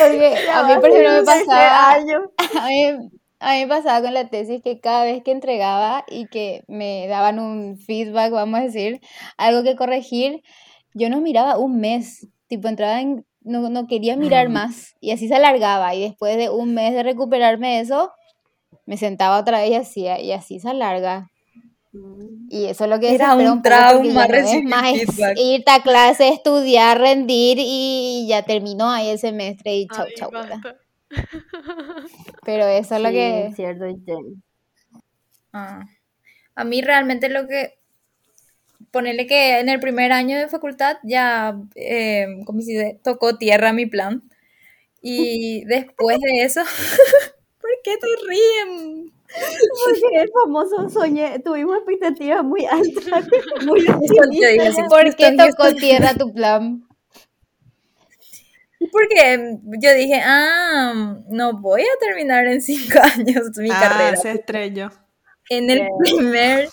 Porque 0.00 0.48
a 0.52 0.64
mí, 0.64 0.74
por 0.80 0.90
ejemplo, 0.90 1.12
me 1.12 1.22
pasaba, 1.22 1.92
año. 1.92 2.32
a 2.60 2.66
mí, 2.66 3.10
a 3.44 3.52
mí 3.52 3.60
me 3.60 3.68
pasaba 3.68 4.00
con 4.00 4.14
la 4.14 4.28
tesis 4.28 4.62
que 4.62 4.80
cada 4.80 5.04
vez 5.04 5.22
que 5.22 5.30
entregaba 5.30 6.04
y 6.08 6.26
que 6.26 6.64
me 6.66 7.06
daban 7.08 7.38
un 7.38 7.76
feedback, 7.76 8.32
vamos 8.32 8.60
a 8.60 8.62
decir, 8.62 9.00
algo 9.36 9.62
que 9.62 9.76
corregir, 9.76 10.42
yo 10.94 11.10
no 11.10 11.20
miraba 11.20 11.58
un 11.58 11.78
mes, 11.78 12.26
tipo 12.48 12.68
entraba 12.68 13.00
en, 13.00 13.26
no, 13.42 13.68
no 13.68 13.86
quería 13.86 14.16
mirar 14.16 14.48
más 14.48 14.94
y 15.00 15.10
así 15.10 15.28
se 15.28 15.34
alargaba 15.34 15.94
y 15.94 16.00
después 16.00 16.36
de 16.38 16.48
un 16.48 16.72
mes 16.72 16.94
de 16.94 17.02
recuperarme 17.02 17.76
de 17.76 17.80
eso, 17.80 18.10
me 18.86 18.96
sentaba 18.96 19.38
otra 19.38 19.60
vez 19.60 19.70
y 19.70 19.74
hacía 19.74 20.20
y 20.20 20.32
así 20.32 20.58
se 20.58 20.70
alarga. 20.70 21.28
Y 22.48 22.64
eso 22.64 22.84
es 22.84 22.90
lo 22.90 22.98
que 22.98 23.14
Era 23.14 23.34
un 23.34 23.62
trauma 23.62 24.02
ya 24.02 24.26
no 24.26 24.26
recibir 24.26 24.64
más 24.64 24.94
es 24.94 25.06
feedback. 25.06 25.38
irte 25.38 25.70
a 25.70 25.82
clase, 25.82 26.28
estudiar, 26.28 26.98
rendir 26.98 27.58
y 27.60 28.26
ya 28.28 28.42
terminó 28.42 28.90
ahí 28.90 29.10
el 29.10 29.18
semestre 29.18 29.76
y 29.76 29.86
chau, 29.88 30.06
Ay, 30.06 30.14
chau. 30.16 30.30
Pero 32.44 32.66
eso 32.66 32.96
es 32.96 33.00
lo 33.02 33.08
Sí, 33.08 33.14
que... 33.14 33.52
cierto, 33.56 33.84
Jen. 34.04 34.42
Ah. 35.52 35.84
A 36.56 36.64
mí 36.64 36.82
realmente 36.82 37.28
lo 37.28 37.46
que... 37.48 37.78
Ponerle 38.90 39.26
que 39.26 39.58
en 39.58 39.68
el 39.68 39.80
primer 39.80 40.12
año 40.12 40.36
de 40.38 40.48
facultad 40.48 40.98
ya, 41.02 41.56
eh, 41.74 42.26
como 42.44 42.60
si 42.60 42.74
tocó 43.02 43.36
tierra 43.38 43.72
mi 43.72 43.86
plan. 43.86 44.22
Y 45.02 45.64
después 45.66 46.18
de 46.20 46.44
eso... 46.44 46.62
¿Por 47.60 47.70
qué 47.84 47.96
te 47.98 48.08
ríen? 48.28 49.12
Porque 49.84 50.22
el 50.22 50.30
famoso 50.32 50.88
soñé, 50.90 51.40
tuvimos 51.40 51.76
expectativas 51.78 52.44
muy 52.44 52.64
altas, 52.66 53.26
muy. 53.66 53.84
¿Por 54.88 55.16
qué 55.16 55.32
tocó 55.36 55.74
tierra 55.74 56.14
tu 56.14 56.32
plan? 56.32 56.84
Porque 58.92 59.58
yo 59.80 59.94
dije, 59.94 60.20
ah, 60.24 61.16
no 61.28 61.60
voy 61.60 61.82
a 61.82 61.98
terminar 62.00 62.46
en 62.46 62.60
cinco 62.62 62.98
años 63.02 63.50
mi 63.58 63.70
Ah, 63.70 63.80
carrera. 63.80 64.16
se 64.16 64.32
estrelló. 64.32 64.90
En 65.50 65.70
el 65.70 65.86
primer, 65.98 66.68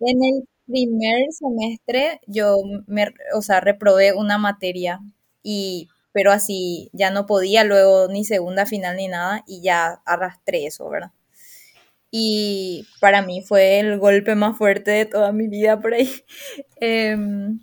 en 0.00 0.24
el 0.24 0.48
primer 0.66 1.24
semestre 1.32 2.20
yo 2.26 2.56
me, 2.86 3.12
o 3.34 3.42
sea, 3.42 3.60
reprobé 3.60 4.12
una 4.14 4.38
materia 4.38 5.00
y 5.42 5.88
pero 6.12 6.32
así 6.32 6.90
ya 6.92 7.10
no 7.10 7.26
podía 7.26 7.62
luego 7.64 8.08
ni 8.08 8.24
segunda 8.24 8.66
final 8.66 8.96
ni 8.96 9.08
nada 9.08 9.44
y 9.46 9.62
ya 9.62 10.02
arrastré 10.04 10.66
eso, 10.66 10.88
¿verdad? 10.90 11.12
Y 12.10 12.86
para 13.00 13.22
mí 13.22 13.42
fue 13.42 13.78
el 13.78 13.98
golpe 13.98 14.34
más 14.34 14.58
fuerte 14.58 14.90
de 14.90 15.06
toda 15.06 15.32
mi 15.32 15.46
vida 15.48 15.80
por 15.80 15.94
ahí. 15.94 16.10
Em, 16.80 17.60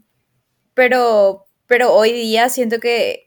pero, 0.74 1.46
pero 1.68 1.94
hoy 1.96 2.12
día 2.14 2.50
siento 2.50 2.80
que 2.80 3.27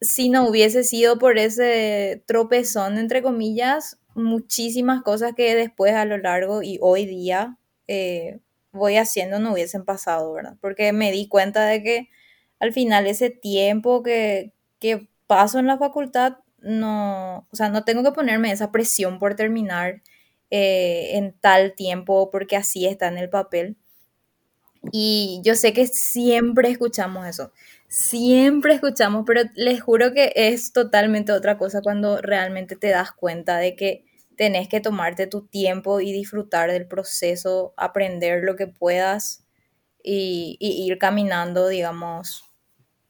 si 0.00 0.28
no 0.28 0.48
hubiese 0.48 0.84
sido 0.84 1.18
por 1.18 1.38
ese 1.38 2.22
tropezón, 2.26 2.98
entre 2.98 3.22
comillas, 3.22 3.98
muchísimas 4.14 5.02
cosas 5.02 5.34
que 5.34 5.54
después 5.54 5.94
a 5.94 6.04
lo 6.04 6.18
largo 6.18 6.62
y 6.62 6.78
hoy 6.82 7.06
día 7.06 7.58
eh, 7.88 8.40
voy 8.72 8.96
haciendo 8.96 9.38
no 9.40 9.52
hubiesen 9.52 9.84
pasado, 9.84 10.32
¿verdad? 10.32 10.56
Porque 10.60 10.92
me 10.92 11.12
di 11.12 11.28
cuenta 11.28 11.66
de 11.66 11.82
que 11.82 12.08
al 12.60 12.72
final 12.72 13.06
ese 13.06 13.30
tiempo 13.30 14.02
que, 14.02 14.52
que 14.80 15.08
paso 15.26 15.58
en 15.58 15.66
la 15.66 15.78
facultad, 15.78 16.38
no, 16.58 17.46
o 17.50 17.56
sea, 17.56 17.68
no 17.70 17.84
tengo 17.84 18.02
que 18.02 18.12
ponerme 18.12 18.50
esa 18.52 18.72
presión 18.72 19.18
por 19.18 19.34
terminar 19.36 20.02
eh, 20.50 21.10
en 21.16 21.32
tal 21.40 21.74
tiempo 21.74 22.30
porque 22.30 22.56
así 22.56 22.86
está 22.86 23.08
en 23.08 23.18
el 23.18 23.30
papel. 23.30 23.76
Y 24.92 25.40
yo 25.44 25.54
sé 25.54 25.72
que 25.72 25.86
siempre 25.86 26.70
escuchamos 26.70 27.26
eso, 27.26 27.52
siempre 27.88 28.74
escuchamos, 28.74 29.24
pero 29.26 29.42
les 29.54 29.82
juro 29.82 30.12
que 30.12 30.32
es 30.34 30.72
totalmente 30.72 31.32
otra 31.32 31.58
cosa 31.58 31.82
cuando 31.82 32.20
realmente 32.20 32.76
te 32.76 32.88
das 32.88 33.12
cuenta 33.12 33.58
de 33.58 33.74
que 33.74 34.04
tenés 34.36 34.68
que 34.68 34.80
tomarte 34.80 35.26
tu 35.26 35.46
tiempo 35.46 36.00
y 36.00 36.12
disfrutar 36.12 36.70
del 36.70 36.86
proceso, 36.86 37.74
aprender 37.76 38.44
lo 38.44 38.54
que 38.54 38.68
puedas 38.68 39.44
y, 40.02 40.56
ir 40.60 40.96
caminando, 40.98 41.68
digamos, 41.68 42.44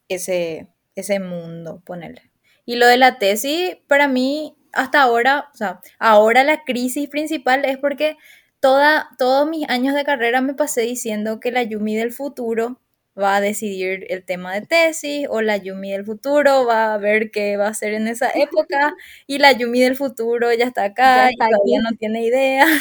ese, 0.08 0.68
ese 0.94 1.20
mundo, 1.20 1.82
ponerle. 1.84 2.30
Y 2.64 2.76
lo 2.76 2.86
de 2.86 2.96
la 2.96 3.18
tesis, 3.18 3.76
para 3.86 4.08
mí, 4.08 4.56
hasta 4.72 5.02
ahora, 5.02 5.50
o 5.52 5.56
sea, 5.56 5.80
ahora 5.98 6.44
la 6.44 6.64
crisis 6.64 7.08
principal 7.08 7.64
es 7.64 7.78
porque 7.78 8.16
toda, 8.60 9.10
todos 9.18 9.48
mis 9.48 9.68
años 9.68 9.94
de 9.94 10.04
carrera 10.04 10.40
me 10.40 10.54
pasé 10.54 10.82
diciendo 10.82 11.40
que 11.40 11.52
la 11.52 11.62
Yumi 11.62 11.96
del 11.96 12.12
futuro 12.12 12.80
va 13.18 13.36
a 13.36 13.40
decidir 13.40 14.06
el 14.10 14.24
tema 14.24 14.54
de 14.54 14.62
tesis 14.62 15.26
o 15.30 15.40
la 15.42 15.56
Yumi 15.56 15.90
del 15.92 16.04
futuro 16.04 16.64
va 16.64 16.94
a 16.94 16.98
ver 16.98 17.30
qué 17.30 17.56
va 17.56 17.66
a 17.66 17.70
hacer 17.70 17.94
en 17.94 18.08
esa 18.08 18.30
época 18.34 18.94
y 19.26 19.38
la 19.38 19.52
Yumi 19.52 19.80
del 19.80 19.96
futuro 19.96 20.52
ya 20.52 20.64
está 20.66 20.84
acá 20.84 21.26
Ya 21.26 21.32
y 21.32 21.36
todavía 21.36 21.78
aquí. 21.80 21.84
no 21.90 21.90
tiene 21.98 22.24
idea. 22.24 22.66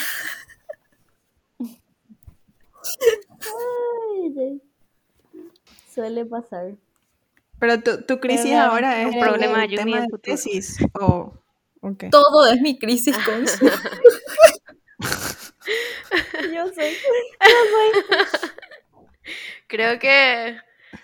Ay. 3.40 4.62
Suele 5.94 6.26
pasar. 6.26 6.76
Pero 7.60 7.82
tu, 7.82 8.04
tu 8.04 8.20
crisis 8.20 8.54
ahora 8.54 9.02
es 9.02 9.16
problema 9.18 9.64
el 9.64 9.70
de 9.72 9.78
Yumi 9.78 9.92
tema 9.94 10.06
de 10.06 10.18
tesis 10.20 10.78
o 10.94 11.34
ok. 11.82 12.06
Todo 12.12 12.46
es 12.48 12.62
mi 12.62 12.78
crisis 12.78 13.18
con 13.18 13.46
Yo 16.54 16.68
soy. 16.74 16.96
Creo 19.68 20.00
que 20.00 20.58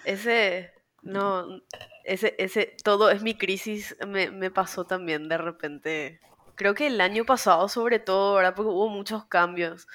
ese, 0.05 0.72
no, 1.01 1.62
ese, 2.03 2.36
ese, 2.38 2.75
todo 2.84 3.10
es 3.10 3.22
mi 3.22 3.38
crisis, 3.38 3.96
me, 4.08 4.32
me 4.32 4.51
pasó 4.51 4.86
también 4.86 5.27
de 5.29 5.38
repente. 5.38 6.20
Creo 6.55 6.75
que 6.75 6.88
el 6.88 7.01
año 7.01 7.25
pasado, 7.25 7.67
sobre 7.67 8.00
todo, 8.00 8.36
¿verdad? 8.36 8.53
Porque 8.55 8.72
hubo 8.72 8.89
muchos 8.89 9.25
cambios. 9.25 9.88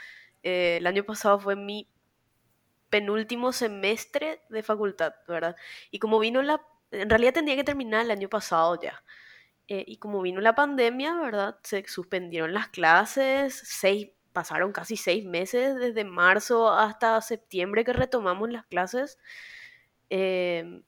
Eh, 0.43 0.79
el 0.79 0.87
año 0.87 1.05
pasado 1.05 1.39
fue 1.39 1.57
mi 1.57 1.89
penúltimo 2.91 3.53
semestre 3.53 4.43
de 4.49 4.63
facultad, 4.63 5.15
¿verdad? 5.27 5.57
Y 5.91 5.99
como 5.99 6.19
vino 6.19 6.43
la... 6.43 6.61
En 6.91 7.11
realidad 7.11 7.35
tendría 7.35 7.57
que 7.57 7.65
terminar 7.65 8.05
el 8.05 8.11
año 8.11 8.29
pasado 8.29 8.81
ya. 8.81 9.03
Eh, 9.69 9.85
y 9.87 9.99
como 9.99 10.23
vino 10.23 10.41
la 10.41 10.55
pandemia, 10.55 11.15
¿verdad? 11.21 11.59
Se 11.63 11.87
suspendieron 11.87 12.55
las 12.55 12.69
clases, 12.69 13.61
seis, 13.65 14.09
pasaron 14.39 14.71
casi 14.71 14.97
seis 14.97 15.25
meses, 15.25 15.75
desde 15.75 16.05
marzo 16.05 16.71
hasta 16.71 17.21
septiembre 17.21 17.83
que 17.85 17.93
retomamos 17.93 18.49
las 18.49 18.65
clases. 18.67 19.19
Eh, 20.11 20.81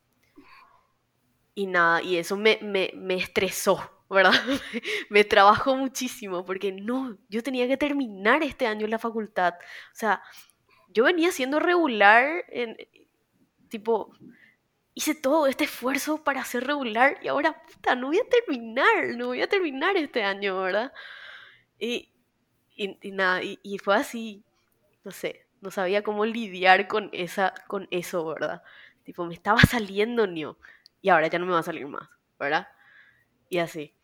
y 1.56 1.66
nada, 1.66 2.00
y 2.00 2.16
eso 2.16 2.36
me, 2.36 2.60
me, 2.62 2.92
me 2.94 3.16
estresó, 3.16 4.04
¿verdad? 4.08 4.30
me 5.10 5.24
trabajó 5.24 5.74
muchísimo, 5.74 6.44
porque 6.44 6.70
no, 6.70 7.18
yo 7.28 7.42
tenía 7.42 7.66
que 7.66 7.76
terminar 7.76 8.44
este 8.44 8.68
año 8.68 8.84
en 8.84 8.92
la 8.92 9.00
facultad. 9.00 9.54
O 9.54 9.96
sea, 9.96 10.22
yo 10.90 11.02
venía 11.02 11.32
siendo 11.32 11.58
regular 11.58 12.44
en, 12.50 12.76
tipo, 13.68 14.12
hice 14.94 15.16
todo 15.16 15.48
este 15.48 15.64
esfuerzo 15.64 16.22
para 16.22 16.44
ser 16.44 16.68
regular 16.68 17.18
y 17.20 17.26
ahora, 17.26 17.60
puta, 17.66 17.96
no 17.96 18.06
voy 18.06 18.20
a 18.20 18.28
terminar, 18.28 19.16
no 19.16 19.26
voy 19.26 19.42
a 19.42 19.48
terminar 19.48 19.96
este 19.96 20.22
año, 20.22 20.62
¿verdad? 20.62 20.92
Y, 21.80 22.12
y, 22.84 22.98
y 23.08 23.12
nada, 23.12 23.42
y, 23.42 23.58
y 23.62 23.78
fue 23.78 23.96
así, 23.96 24.44
no 25.04 25.12
sé, 25.12 25.46
no 25.62 25.70
sabía 25.70 26.02
cómo 26.02 26.26
lidiar 26.26 26.88
con, 26.88 27.10
esa, 27.12 27.54
con 27.68 27.88
eso, 27.90 28.24
¿verdad? 28.26 28.62
Tipo, 29.04 29.26
me 29.26 29.34
estaba 29.34 29.60
saliendo 29.62 30.26
Neo 30.26 30.58
y 31.02 31.10
ahora 31.10 31.28
ya 31.28 31.38
no 31.40 31.46
me 31.46 31.52
va 31.52 31.60
a 31.60 31.64
salir 31.64 31.86
más, 31.88 32.08
¿verdad? 32.38 32.68
Y 33.50 33.58
así. 33.58 33.94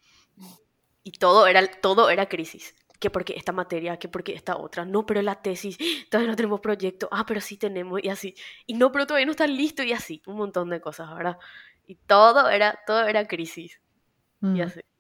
Y 1.02 1.12
todo 1.12 1.46
era, 1.46 1.66
todo 1.80 2.10
era 2.10 2.28
crisis. 2.28 2.74
que 2.98 3.10
porque 3.10 3.34
esta 3.36 3.52
materia, 3.52 3.98
que 3.98 4.08
porque 4.08 4.32
esta 4.34 4.56
otra, 4.56 4.84
no, 4.86 5.04
pero 5.06 5.20
la 5.22 5.34
tesis, 5.42 5.76
todavía 6.10 6.30
no 6.30 6.36
tenemos 6.36 6.60
proyecto, 6.60 7.08
ah, 7.12 7.24
pero 7.26 7.40
sí 7.42 7.58
tenemos, 7.58 8.00
y 8.02 8.08
así, 8.08 8.34
y 8.66 8.74
no, 8.74 8.90
pero 8.92 9.06
todavía 9.06 9.26
no 9.26 9.32
está 9.32 9.46
listo, 9.46 9.82
y 9.82 9.92
así, 9.92 10.22
un 10.26 10.36
montón 10.36 10.70
de 10.70 10.80
cosas, 10.80 11.14
¿verdad? 11.14 11.38
Y 11.86 11.96
todo 11.96 12.48
era, 12.50 12.80
todo 12.86 13.06
era 13.06 13.26
crisis, 13.28 13.80
y 14.52 14.60
Mm. 14.60 14.62
así. 14.62 14.80
Así 14.80 14.95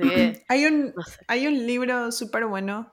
que, 0.00 0.42
Hay 0.48 0.66
un, 0.66 0.92
no 0.96 1.02
sé. 1.02 1.20
hay 1.28 1.46
un 1.46 1.66
libro 1.66 2.12
súper 2.12 2.46
bueno, 2.46 2.92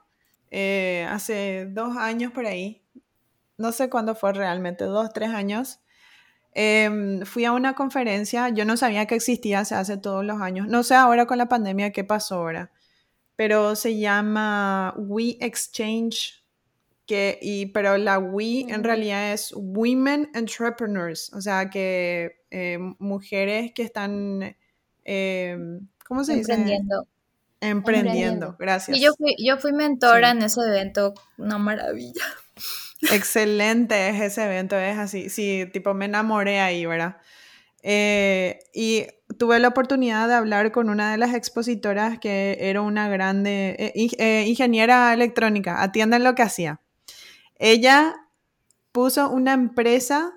eh, 0.51 1.05
hace 1.10 1.65
dos 1.69 1.98
años 1.98 2.31
por 2.31 2.46
ahí, 2.46 2.84
no 3.57 3.72
sé 3.72 3.89
cuándo 3.89 4.15
fue 4.15 4.34
realmente, 4.34 4.86
dos, 4.86 5.12
tres 5.13 5.29
años. 5.29 5.79
Em, 6.53 7.22
fui 7.25 7.46
a 7.46 7.51
una 7.51 7.74
conferencia, 7.75 8.50
yo 8.50 8.65
no 8.65 8.77
sabía 8.77 9.05
que 9.05 9.15
existía, 9.15 9.63
se 9.65 9.75
hace 9.75 9.98
todos 9.98 10.25
los 10.25 10.41
años. 10.41 10.67
No 10.67 10.84
sé 10.84 10.96
ahora 10.96 11.25
con 11.27 11.38
la 11.38 11.48
pandemia 11.48 11.91
qué 11.91 12.03
pasó 12.03 12.36
ahora, 12.36 12.72
pero 13.36 13.75
se 13.75 14.00
llama 14.00 14.93
We 14.98 15.38
Exchange, 15.39 16.43
que, 17.05 17.38
y, 17.41 17.67
pero 17.67 17.98
la 17.98 18.17
We 18.19 18.62
en 18.69 18.81
Mm. 18.81 18.84
realidad 18.84 19.34
es 19.34 19.53
Women 19.55 20.31
Entrepreneurs, 20.34 21.31
o 21.34 21.41
sea 21.41 21.69
que 21.69 22.41
eh, 22.51 22.77
mujeres 23.00 23.72
que 23.74 23.84
están, 23.84 24.55
em, 25.05 25.88
¿cómo 26.08 26.24
se 26.24 26.36
dice? 26.36 26.54
Emprendiendo. 26.54 27.08
Emprendiendo, 27.60 28.12
Emprendiendo. 28.12 28.56
gracias. 28.60 28.98
Y 28.98 29.02
yo 29.02 29.14
fui, 29.18 29.36
yo 29.44 29.58
fui 29.58 29.74
mentora 29.74 30.32
Sí. 30.32 30.38
en 30.38 30.44
ese 30.44 30.62
evento, 30.62 31.14
una 31.38 31.58
maravilla. 31.58 32.24
Excelente 33.12 34.10
es 34.10 34.22
ese 34.22 34.46
evento, 34.46 34.78
es 34.78 34.98
así. 34.98 35.30
Sí, 35.30 35.66
tipo 35.72 35.94
me 35.94 36.06
enamoré 36.06 36.60
ahí, 36.60 36.86
¿verdad? 36.86 37.18
Eh, 37.84 38.60
y 38.74 39.06
tuve 39.38 39.60
la 39.60 39.68
oportunidad 39.68 40.28
de 40.28 40.34
hablar 40.34 40.72
con 40.72 40.90
una 40.90 41.12
de 41.12 41.18
las 41.18 41.34
expositoras 41.36 42.20
que 42.20 42.58
era 42.60 42.82
una 42.82 43.08
grande 43.08 43.76
eh, 43.80 44.10
eh, 44.18 44.46
ingeniera 44.48 45.14
electrónica, 45.14 45.82
atienden 45.84 46.24
lo 46.24 46.34
que 46.36 46.42
hacía. 46.42 46.82
Ella 47.60 48.16
puso 48.92 49.30
una 49.30 49.54
empresa 49.54 50.34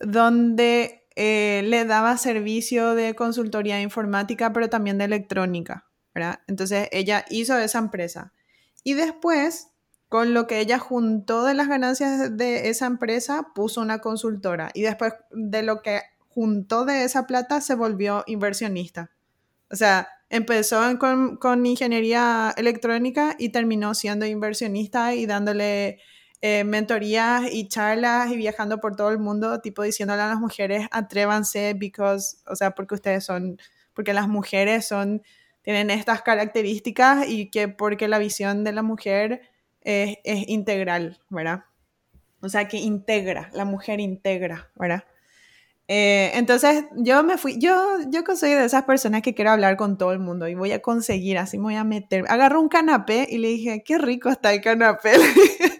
donde 0.00 0.97
eh, 1.20 1.62
le 1.64 1.84
daba 1.84 2.16
servicio 2.16 2.94
de 2.94 3.16
consultoría 3.16 3.80
informática, 3.80 4.52
pero 4.52 4.70
también 4.70 4.98
de 4.98 5.06
electrónica, 5.06 5.84
¿verdad? 6.14 6.38
Entonces 6.46 6.88
ella 6.92 7.24
hizo 7.28 7.58
esa 7.58 7.80
empresa. 7.80 8.32
Y 8.84 8.94
después, 8.94 9.66
con 10.08 10.32
lo 10.32 10.46
que 10.46 10.60
ella 10.60 10.78
juntó 10.78 11.44
de 11.44 11.54
las 11.54 11.66
ganancias 11.66 12.36
de 12.36 12.68
esa 12.68 12.86
empresa, 12.86 13.48
puso 13.52 13.80
una 13.80 13.98
consultora. 13.98 14.70
Y 14.74 14.82
después 14.82 15.12
de 15.32 15.64
lo 15.64 15.82
que 15.82 16.02
juntó 16.28 16.84
de 16.84 17.02
esa 17.02 17.26
plata, 17.26 17.60
se 17.62 17.74
volvió 17.74 18.22
inversionista. 18.28 19.10
O 19.72 19.74
sea, 19.74 20.06
empezó 20.30 20.80
con, 21.00 21.36
con 21.36 21.66
ingeniería 21.66 22.54
electrónica 22.56 23.34
y 23.40 23.48
terminó 23.48 23.92
siendo 23.94 24.24
inversionista 24.24 25.16
y 25.16 25.26
dándole 25.26 25.98
eh, 26.40 26.64
mentorías 26.64 27.52
y 27.52 27.68
charlas 27.68 28.30
y 28.30 28.36
viajando 28.36 28.78
por 28.78 28.96
todo 28.96 29.10
el 29.10 29.18
mundo, 29.18 29.60
tipo 29.60 29.82
diciéndole 29.82 30.22
a 30.22 30.28
las 30.28 30.38
mujeres, 30.38 30.86
atrévanse, 30.90 31.74
because, 31.74 32.38
o 32.46 32.56
sea, 32.56 32.72
porque 32.72 32.94
ustedes 32.94 33.24
son, 33.24 33.58
porque 33.94 34.12
las 34.12 34.28
mujeres 34.28 34.86
son, 34.86 35.22
tienen 35.62 35.90
estas 35.90 36.22
características 36.22 37.28
y 37.28 37.50
que 37.50 37.68
porque 37.68 38.08
la 38.08 38.18
visión 38.18 38.64
de 38.64 38.72
la 38.72 38.82
mujer 38.82 39.42
es, 39.80 40.18
es 40.24 40.48
integral, 40.48 41.18
¿verdad? 41.28 41.64
O 42.40 42.48
sea, 42.48 42.68
que 42.68 42.76
integra, 42.78 43.50
la 43.52 43.64
mujer 43.64 44.00
integra, 44.00 44.70
¿verdad? 44.76 45.04
Eh, 45.90 46.32
entonces 46.34 46.84
yo 46.96 47.22
me 47.24 47.38
fui, 47.38 47.58
yo, 47.58 47.96
yo 48.10 48.22
soy 48.36 48.50
de 48.50 48.66
esas 48.66 48.84
personas 48.84 49.22
que 49.22 49.34
quiero 49.34 49.52
hablar 49.52 49.78
con 49.78 49.96
todo 49.96 50.12
el 50.12 50.18
mundo 50.18 50.46
y 50.46 50.54
voy 50.54 50.70
a 50.72 50.82
conseguir, 50.82 51.38
así 51.38 51.56
me 51.56 51.64
voy 51.64 51.76
a 51.76 51.84
meter. 51.84 52.24
Agarré 52.28 52.58
un 52.58 52.68
canapé 52.68 53.26
y 53.28 53.38
le 53.38 53.48
dije, 53.48 53.82
qué 53.84 53.96
rico 53.96 54.28
está 54.28 54.52
el 54.52 54.60
canapé. 54.60 55.12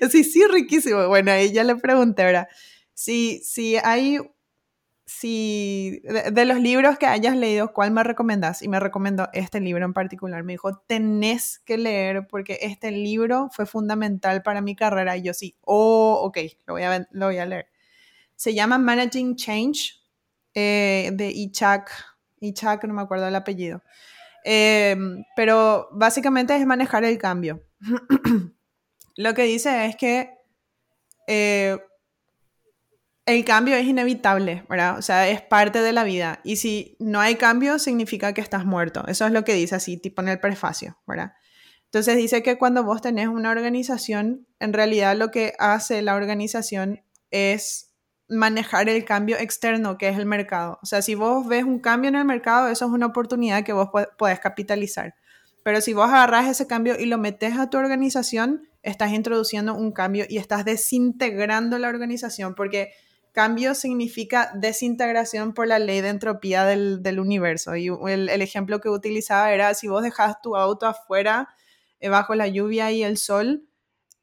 sí, 0.10 0.24
sí, 0.24 0.44
riquísimo. 0.46 1.08
Bueno, 1.08 1.32
ahí 1.32 1.52
ya 1.52 1.64
le 1.64 1.76
pregunté, 1.76 2.24
¿verdad? 2.24 2.48
Si, 2.94 3.40
si 3.44 3.76
hay, 3.76 4.18
si 5.04 6.02
de, 6.32 6.44
los 6.44 6.60
libros 6.60 6.98
que 6.98 7.06
hayas 7.06 7.36
leído, 7.36 7.72
¿cuál 7.72 7.90
me 7.90 8.02
recomendás? 8.02 8.62
Y 8.62 8.68
me 8.68 8.80
recomendó 8.80 9.28
este 9.32 9.60
libro 9.60 9.84
en 9.84 9.92
particular. 9.92 10.42
Me 10.44 10.54
dijo, 10.54 10.78
tenés 10.86 11.58
que 11.60 11.78
leer 11.78 12.26
porque 12.28 12.58
este 12.62 12.90
libro 12.90 13.48
fue 13.52 13.66
fundamental 13.66 14.42
para 14.42 14.60
mi 14.60 14.74
carrera. 14.76 15.16
Y 15.16 15.22
yo 15.22 15.34
sí, 15.34 15.56
oh, 15.62 16.20
ok, 16.22 16.38
lo 16.66 16.74
voy 16.74 16.82
a, 16.82 17.06
lo 17.10 17.26
voy 17.26 17.38
a 17.38 17.46
leer 17.46 17.66
se 18.36 18.54
llama 18.54 18.78
Managing 18.78 19.34
Change 19.34 19.94
eh, 20.54 21.10
de 21.12 21.30
Ichak, 21.30 21.90
Ichak, 22.40 22.84
no 22.84 22.94
me 22.94 23.02
acuerdo 23.02 23.26
el 23.26 23.34
apellido, 23.34 23.82
eh, 24.44 24.96
pero 25.34 25.88
básicamente 25.92 26.54
es 26.54 26.64
manejar 26.66 27.04
el 27.04 27.18
cambio. 27.18 27.64
Lo 29.16 29.34
que 29.34 29.42
dice 29.42 29.86
es 29.86 29.96
que 29.96 30.30
eh, 31.26 31.78
el 33.26 33.44
cambio 33.44 33.74
es 33.74 33.84
inevitable, 33.84 34.64
¿verdad? 34.68 34.98
O 34.98 35.02
sea, 35.02 35.28
es 35.28 35.42
parte 35.42 35.80
de 35.80 35.92
la 35.92 36.04
vida. 36.04 36.40
Y 36.44 36.56
si 36.56 36.96
no 37.00 37.20
hay 37.20 37.34
cambio, 37.34 37.78
significa 37.78 38.32
que 38.32 38.40
estás 38.40 38.64
muerto. 38.64 39.04
Eso 39.08 39.26
es 39.26 39.32
lo 39.32 39.44
que 39.44 39.54
dice 39.54 39.74
así, 39.74 39.96
tipo 39.96 40.22
en 40.22 40.28
el 40.28 40.38
prefacio, 40.38 40.98
¿verdad? 41.06 41.32
Entonces 41.86 42.16
dice 42.16 42.42
que 42.42 42.58
cuando 42.58 42.84
vos 42.84 43.00
tenés 43.00 43.28
una 43.28 43.50
organización, 43.50 44.46
en 44.60 44.72
realidad 44.72 45.16
lo 45.16 45.30
que 45.30 45.54
hace 45.58 46.02
la 46.02 46.14
organización 46.14 47.02
es 47.30 47.94
manejar 48.28 48.88
el 48.88 49.04
cambio 49.04 49.36
externo 49.38 49.98
que 49.98 50.08
es 50.08 50.18
el 50.18 50.26
mercado. 50.26 50.78
O 50.82 50.86
sea, 50.86 51.02
si 51.02 51.14
vos 51.14 51.46
ves 51.46 51.64
un 51.64 51.78
cambio 51.78 52.08
en 52.08 52.16
el 52.16 52.24
mercado, 52.24 52.68
eso 52.68 52.86
es 52.86 52.90
una 52.90 53.06
oportunidad 53.06 53.64
que 53.64 53.72
vos 53.72 53.88
podés 54.18 54.40
capitalizar. 54.40 55.14
Pero 55.62 55.80
si 55.80 55.94
vos 55.94 56.08
agarrás 56.08 56.48
ese 56.48 56.66
cambio 56.66 56.98
y 56.98 57.06
lo 57.06 57.18
metes 57.18 57.58
a 57.58 57.70
tu 57.70 57.78
organización, 57.78 58.68
estás 58.86 59.12
introduciendo 59.12 59.74
un 59.74 59.92
cambio 59.92 60.24
y 60.28 60.38
estás 60.38 60.64
desintegrando 60.64 61.78
la 61.78 61.88
organización, 61.88 62.54
porque 62.54 62.92
cambio 63.32 63.74
significa 63.74 64.50
desintegración 64.54 65.52
por 65.52 65.66
la 65.66 65.78
ley 65.78 66.00
de 66.00 66.08
entropía 66.08 66.64
del, 66.64 67.20
universo. 67.20 67.76
Y 67.76 67.88
el, 67.88 68.28
el, 68.28 68.42
ejemplo 68.42 68.80
que 68.80 68.88
utilizaba 68.88 69.52
era 69.52 69.74
si 69.74 69.88
vos 69.88 70.02
dejas 70.02 70.40
tu 70.40 70.56
auto 70.56 70.86
afuera 70.86 71.48
eh, 72.00 72.08
bajo 72.08 72.34
la 72.34 72.46
lluvia 72.46 72.92
y 72.92 73.02
el 73.02 73.18
sol 73.18 73.68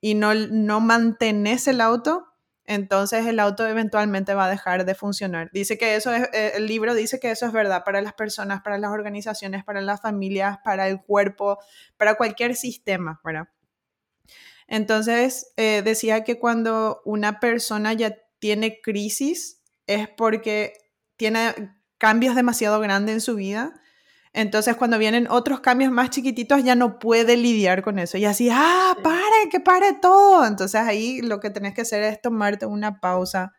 y 0.01 0.15
no, 0.15 0.33
no 0.33 0.79
mantenés 0.79 1.67
el 1.67 1.81
auto, 1.81 2.25
entonces 2.65 3.25
el 3.25 3.39
auto 3.39 3.67
eventualmente 3.67 4.33
va 4.33 4.45
a 4.45 4.49
dejar 4.49 4.85
de 4.85 4.95
funcionar. 4.95 5.49
Dice 5.53 5.77
que 5.77 5.95
eso 5.95 6.13
es, 6.13 6.29
eh, 6.33 6.53
el 6.55 6.67
libro 6.67 6.95
dice 6.95 7.19
que 7.19 7.31
eso 7.31 7.45
es 7.45 7.51
verdad 7.51 7.83
para 7.83 8.01
las 8.01 8.13
personas, 8.13 8.61
para 8.61 8.77
las 8.77 8.91
organizaciones, 8.91 9.63
para 9.63 9.81
las 9.81 10.01
familias, 10.01 10.57
para 10.63 10.87
el 10.87 11.01
cuerpo, 11.01 11.59
para 11.97 12.15
cualquier 12.15 12.55
sistema, 12.55 13.19
¿verdad? 13.23 13.47
Entonces 14.73 15.53
eh, 15.55 15.83
decía 15.85 16.23
que 16.23 16.39
cuando 16.39 17.03
una 17.05 17.39
persona 17.39 17.93
ya 17.93 18.17
tiene 18.39 18.81
crisis 18.81 19.61
es 19.85 20.09
porque 20.09 20.73
tiene 21.15 21.53
cambios 21.99 22.33
demasiado 22.33 22.79
grandes 22.79 23.13
en 23.13 23.21
su 23.21 23.35
vida. 23.35 23.79
Entonces, 24.33 24.75
cuando 24.75 24.97
vienen 24.97 25.27
otros 25.29 25.59
cambios 25.59 25.91
más 25.91 26.09
chiquititos, 26.09 26.63
ya 26.63 26.73
no 26.73 26.97
puede 26.97 27.37
lidiar 27.37 27.83
con 27.83 27.99
eso. 27.99 28.17
Y 28.17 28.25
así, 28.25 28.49
ah, 28.51 28.97
pare, 29.03 29.49
que 29.51 29.59
pare 29.59 29.93
todo. 30.01 30.43
Entonces, 30.43 30.81
ahí 30.81 31.21
lo 31.21 31.39
que 31.39 31.51
tenés 31.51 31.75
que 31.75 31.81
hacer 31.81 32.01
es 32.01 32.19
tomarte 32.19 32.65
una 32.65 32.99
pausa 32.99 33.51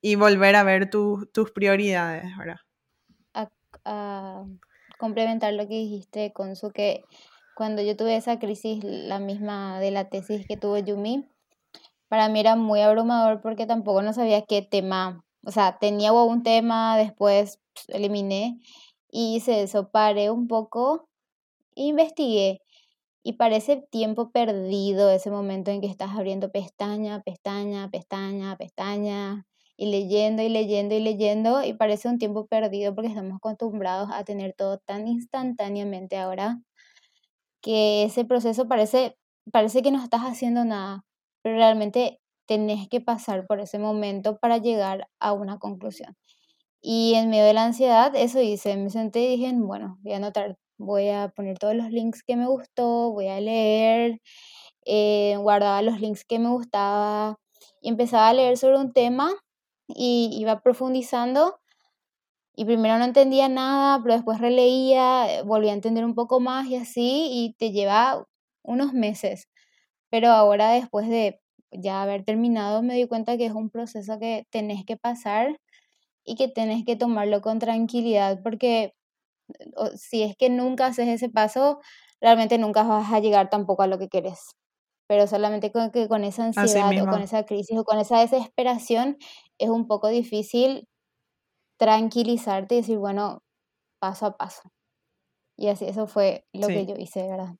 y 0.00 0.14
volver 0.14 0.56
a 0.56 0.62
ver 0.62 0.88
tu, 0.88 1.28
tus 1.34 1.50
prioridades, 1.50 2.24
¿verdad? 2.38 2.60
A, 3.34 3.50
a, 3.84 4.44
complementar 4.98 5.52
lo 5.52 5.68
que 5.68 5.74
dijiste, 5.74 6.32
Consu, 6.32 6.70
que 6.72 7.02
cuando 7.58 7.82
yo 7.82 7.96
tuve 7.96 8.14
esa 8.14 8.38
crisis, 8.38 8.84
la 8.84 9.18
misma 9.18 9.80
de 9.80 9.90
la 9.90 10.08
tesis 10.08 10.46
que 10.46 10.56
tuvo 10.56 10.78
Yumi, 10.78 11.26
para 12.06 12.28
mí 12.28 12.38
era 12.38 12.54
muy 12.54 12.80
abrumador 12.82 13.40
porque 13.40 13.66
tampoco 13.66 14.00
no 14.00 14.12
sabía 14.12 14.42
qué 14.42 14.62
tema, 14.62 15.24
o 15.44 15.50
sea, 15.50 15.76
tenía 15.80 16.12
un 16.12 16.44
tema, 16.44 16.96
después 16.96 17.58
eliminé 17.88 18.60
y 19.10 19.34
hice 19.34 19.62
eso, 19.62 19.90
paré 19.90 20.30
un 20.30 20.46
poco, 20.46 21.08
investigué 21.74 22.62
y 23.24 23.32
parece 23.32 23.84
tiempo 23.90 24.30
perdido 24.30 25.10
ese 25.10 25.32
momento 25.32 25.72
en 25.72 25.80
que 25.80 25.88
estás 25.88 26.10
abriendo 26.16 26.52
pestaña, 26.52 27.22
pestaña, 27.24 27.90
pestaña, 27.90 28.56
pestaña 28.56 29.46
y 29.76 29.90
leyendo 29.90 30.44
y 30.44 30.48
leyendo 30.48 30.94
y 30.94 31.00
leyendo 31.00 31.64
y 31.64 31.72
parece 31.72 32.08
un 32.08 32.18
tiempo 32.18 32.46
perdido 32.46 32.94
porque 32.94 33.08
estamos 33.08 33.38
acostumbrados 33.38 34.10
a 34.12 34.22
tener 34.22 34.54
todo 34.56 34.78
tan 34.78 35.08
instantáneamente 35.08 36.16
ahora 36.18 36.62
que 37.62 38.04
ese 38.04 38.24
proceso 38.24 38.68
parece, 38.68 39.16
parece 39.52 39.82
que 39.82 39.90
no 39.90 40.02
estás 40.02 40.22
haciendo 40.22 40.64
nada, 40.64 41.04
pero 41.42 41.56
realmente 41.56 42.20
tenés 42.46 42.88
que 42.88 43.00
pasar 43.00 43.46
por 43.46 43.60
ese 43.60 43.78
momento 43.78 44.38
para 44.38 44.58
llegar 44.58 45.08
a 45.20 45.32
una 45.32 45.58
conclusión. 45.58 46.16
Y 46.80 47.14
en 47.14 47.30
medio 47.30 47.44
de 47.44 47.54
la 47.54 47.64
ansiedad, 47.64 48.14
eso 48.16 48.40
hice, 48.40 48.76
me 48.76 48.90
senté 48.90 49.20
y 49.22 49.36
dije, 49.36 49.52
bueno, 49.54 49.98
voy 50.02 50.12
a 50.14 50.16
anotar, 50.18 50.56
voy 50.78 51.08
a 51.10 51.28
poner 51.30 51.58
todos 51.58 51.74
los 51.74 51.90
links 51.90 52.22
que 52.22 52.36
me 52.36 52.46
gustó, 52.46 53.12
voy 53.12 53.28
a 53.28 53.40
leer, 53.40 54.20
eh, 54.86 55.36
guardaba 55.38 55.82
los 55.82 56.00
links 56.00 56.24
que 56.24 56.38
me 56.38 56.50
gustaba 56.50 57.38
y 57.82 57.88
empezaba 57.90 58.28
a 58.28 58.34
leer 58.34 58.56
sobre 58.58 58.78
un 58.78 58.92
tema 58.92 59.32
y 59.88 60.30
iba 60.40 60.60
profundizando 60.60 61.58
Y 62.58 62.64
primero 62.64 62.98
no 62.98 63.04
entendía 63.04 63.48
nada, 63.48 64.02
pero 64.02 64.14
después 64.16 64.40
releía, 64.40 65.44
volví 65.44 65.68
a 65.68 65.74
entender 65.74 66.04
un 66.04 66.16
poco 66.16 66.40
más 66.40 66.66
y 66.66 66.74
así, 66.74 67.28
y 67.30 67.54
te 67.56 67.70
lleva 67.70 68.26
unos 68.64 68.92
meses. 68.92 69.48
Pero 70.10 70.30
ahora 70.30 70.72
después 70.72 71.08
de 71.08 71.40
ya 71.70 72.02
haber 72.02 72.24
terminado, 72.24 72.82
me 72.82 72.94
di 72.96 73.06
cuenta 73.06 73.36
que 73.38 73.46
es 73.46 73.52
un 73.52 73.70
proceso 73.70 74.18
que 74.18 74.46
tenés 74.50 74.84
que 74.84 74.96
pasar 74.96 75.60
y 76.24 76.36
que 76.36 76.48
tenés 76.48 76.84
que 76.84 76.96
tomarlo 76.96 77.42
con 77.42 77.60
tranquilidad, 77.60 78.40
porque 78.42 78.94
si 79.96 80.22
es 80.22 80.36
que 80.36 80.50
nunca 80.50 80.86
haces 80.86 81.08
ese 81.08 81.28
paso, 81.28 81.80
realmente 82.20 82.58
nunca 82.58 82.82
vas 82.82 83.12
a 83.12 83.20
llegar 83.20 83.50
tampoco 83.50 83.82
a 83.82 83.86
lo 83.86 83.98
que 83.98 84.08
querés. 84.08 84.40
Pero 85.08 85.26
solamente 85.26 85.72
con, 85.72 85.90
que 85.92 86.08
con 86.08 86.24
esa 86.24 86.44
ansiedad 86.46 86.98
o 87.00 87.06
con 87.08 87.22
esa 87.22 87.44
crisis 87.44 87.78
o 87.78 87.84
con 87.84 87.98
esa 87.98 88.20
desesperación 88.20 89.16
es 89.58 89.70
un 89.70 89.86
poco 89.86 90.08
difícil 90.08 90.88
tranquilizarte 91.78 92.74
y 92.74 92.78
decir, 92.78 92.98
bueno, 92.98 93.42
paso 94.00 94.26
a 94.26 94.36
paso. 94.36 94.70
Y 95.56 95.68
así, 95.68 95.86
eso 95.86 96.06
fue 96.06 96.46
lo 96.52 96.68
que 96.68 96.86
yo 96.86 96.94
hice, 96.96 97.26
¿verdad? 97.28 97.56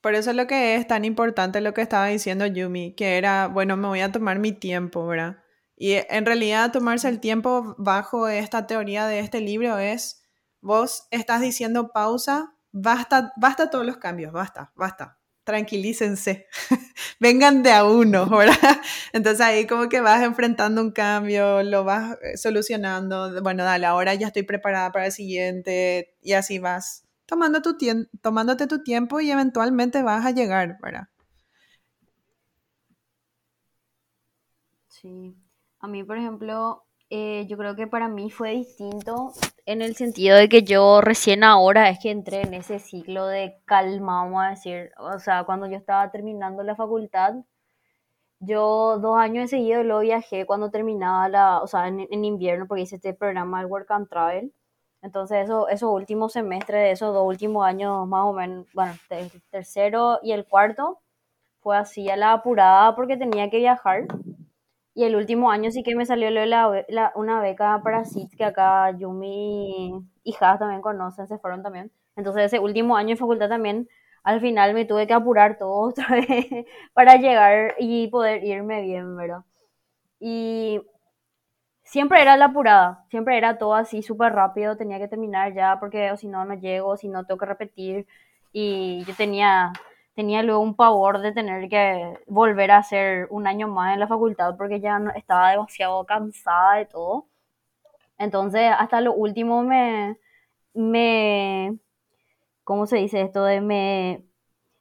Por 0.00 0.14
eso 0.14 0.30
es 0.30 0.36
lo 0.36 0.46
que 0.46 0.76
es 0.76 0.86
tan 0.86 1.04
importante 1.04 1.60
lo 1.60 1.74
que 1.74 1.82
estaba 1.82 2.06
diciendo 2.06 2.46
Yumi, 2.46 2.94
que 2.94 3.18
era, 3.18 3.48
bueno, 3.48 3.76
me 3.76 3.88
voy 3.88 4.00
a 4.00 4.12
tomar 4.12 4.38
mi 4.38 4.52
tiempo, 4.52 5.06
¿verdad? 5.06 5.42
Y 5.76 5.94
en 5.94 6.26
realidad 6.26 6.72
tomarse 6.72 7.08
el 7.08 7.20
tiempo 7.20 7.74
bajo 7.78 8.28
esta 8.28 8.66
teoría 8.66 9.06
de 9.06 9.20
este 9.20 9.40
libro 9.40 9.78
es, 9.78 10.22
vos 10.60 11.06
estás 11.10 11.40
diciendo 11.40 11.90
pausa, 11.92 12.54
basta, 12.72 13.32
basta 13.36 13.70
todos 13.70 13.84
los 13.86 13.98
cambios, 13.98 14.32
basta, 14.32 14.72
basta, 14.74 15.19
tranquilícense, 15.50 16.46
vengan 17.20 17.62
de 17.62 17.72
a 17.72 17.84
uno, 17.84 18.28
¿verdad? 18.28 18.80
Entonces 19.12 19.40
ahí 19.40 19.66
como 19.66 19.88
que 19.88 20.00
vas 20.00 20.22
enfrentando 20.22 20.80
un 20.80 20.92
cambio, 20.92 21.62
lo 21.62 21.84
vas 21.84 22.16
eh, 22.22 22.36
solucionando, 22.36 23.42
bueno, 23.42 23.64
dale, 23.64 23.86
ahora 23.86 24.14
ya 24.14 24.28
estoy 24.28 24.44
preparada 24.44 24.92
para 24.92 25.06
el 25.06 25.12
siguiente 25.12 26.16
y 26.22 26.32
así 26.32 26.58
vas 26.58 27.04
tomando 27.26 27.62
tu 27.62 27.76
tomándote 28.20 28.66
tu 28.66 28.82
tiempo 28.82 29.20
y 29.20 29.30
eventualmente 29.30 30.02
vas 30.02 30.26
a 30.26 30.32
llegar, 30.32 30.78
¿verdad? 30.82 31.08
Sí. 34.88 35.36
A 35.80 35.88
mí, 35.88 36.04
por 36.04 36.18
ejemplo, 36.18 36.84
eh, 37.08 37.46
yo 37.48 37.56
creo 37.56 37.74
que 37.74 37.86
para 37.86 38.08
mí 38.08 38.30
fue 38.30 38.52
distinto 38.52 39.32
en 39.70 39.82
el 39.82 39.94
sentido 39.94 40.36
de 40.36 40.48
que 40.48 40.64
yo 40.64 41.00
recién 41.00 41.44
ahora 41.44 41.88
es 41.90 42.00
que 42.00 42.10
entré 42.10 42.42
en 42.42 42.54
ese 42.54 42.80
ciclo 42.80 43.26
de 43.26 43.56
calma, 43.66 44.24
vamos 44.24 44.42
a 44.44 44.50
decir. 44.50 44.90
O 44.98 45.18
sea, 45.20 45.44
cuando 45.44 45.68
yo 45.68 45.76
estaba 45.76 46.10
terminando 46.10 46.64
la 46.64 46.74
facultad, 46.74 47.34
yo 48.40 48.98
dos 48.98 49.16
años 49.16 49.50
seguido 49.50 49.84
lo 49.84 50.00
viajé 50.00 50.44
cuando 50.44 50.70
terminaba 50.70 51.28
la, 51.28 51.62
o 51.62 51.68
sea, 51.68 51.86
en, 51.86 52.00
en 52.10 52.24
invierno, 52.24 52.66
porque 52.66 52.82
hice 52.82 52.96
este 52.96 53.14
programa 53.14 53.60
del 53.60 53.70
Work 53.70 53.90
and 53.92 54.08
Travel. 54.08 54.52
Entonces, 55.02 55.44
eso, 55.44 55.68
esos 55.68 55.90
últimos 55.92 56.32
semestres 56.32 56.82
de 56.82 56.90
esos 56.90 57.14
dos 57.14 57.26
últimos 57.26 57.64
años, 57.64 58.06
más 58.08 58.24
o 58.24 58.32
menos, 58.32 58.66
bueno, 58.74 58.94
el 59.10 59.30
tercero 59.50 60.18
y 60.22 60.32
el 60.32 60.46
cuarto, 60.46 61.00
fue 61.60 61.76
así 61.76 62.10
a 62.10 62.16
la 62.16 62.32
apurada 62.32 62.96
porque 62.96 63.16
tenía 63.16 63.50
que 63.50 63.58
viajar. 63.58 64.06
Y 64.94 65.04
el 65.04 65.16
último 65.16 65.50
año 65.50 65.70
sí 65.70 65.82
que 65.82 65.94
me 65.94 66.06
salió 66.06 66.30
la, 66.30 66.84
la, 66.88 67.12
una 67.14 67.40
beca 67.40 67.80
para 67.82 68.04
SIT, 68.04 68.36
que 68.36 68.44
acá 68.44 68.90
Yumi 68.98 69.92
y 70.24 70.34
Has 70.40 70.58
también 70.58 70.80
conocen, 70.82 71.28
se 71.28 71.38
fueron 71.38 71.62
también. 71.62 71.92
Entonces, 72.16 72.44
ese 72.46 72.58
último 72.58 72.96
año 72.96 73.10
de 73.10 73.16
facultad 73.16 73.48
también, 73.48 73.88
al 74.24 74.40
final 74.40 74.74
me 74.74 74.84
tuve 74.84 75.06
que 75.06 75.14
apurar 75.14 75.58
todo 75.58 75.80
otra 75.90 76.06
vez 76.10 76.66
para 76.92 77.16
llegar 77.16 77.74
y 77.78 78.08
poder 78.08 78.44
irme 78.44 78.82
bien, 78.82 79.16
¿verdad? 79.16 79.44
Y 80.20 80.80
siempre 81.84 82.22
era 82.22 82.36
la 82.36 82.46
apurada, 82.46 83.04
siempre 83.10 83.36
era 83.36 83.58
todo 83.58 83.74
así 83.74 84.02
súper 84.02 84.32
rápido, 84.32 84.76
tenía 84.76 84.98
que 84.98 85.08
terminar 85.08 85.54
ya 85.54 85.78
porque 85.80 86.12
o 86.12 86.16
si 86.16 86.28
no, 86.28 86.44
no 86.44 86.54
llego, 86.54 86.96
si 86.96 87.08
no 87.08 87.26
tengo 87.26 87.38
que 87.38 87.46
repetir. 87.46 88.06
Y 88.52 89.04
yo 89.06 89.14
tenía, 89.14 89.72
tenía 90.20 90.42
luego 90.42 90.60
un 90.60 90.74
pavor 90.74 91.20
de 91.22 91.32
tener 91.32 91.70
que 91.70 92.18
volver 92.26 92.72
a 92.72 92.78
hacer 92.78 93.26
un 93.30 93.46
año 93.46 93.68
más 93.68 93.94
en 93.94 94.00
la 94.00 94.06
facultad 94.06 94.54
porque 94.58 94.78
ya 94.78 94.98
no, 94.98 95.10
estaba 95.12 95.52
demasiado 95.52 96.04
cansada 96.04 96.74
de 96.74 96.84
todo. 96.84 97.26
Entonces, 98.18 98.70
hasta 98.78 99.00
lo 99.00 99.14
último 99.14 99.62
me, 99.62 100.18
me, 100.74 101.78
¿cómo 102.64 102.84
se 102.84 102.98
dice 102.98 103.22
esto? 103.22 103.44
De 103.44 103.62
me, 103.62 104.26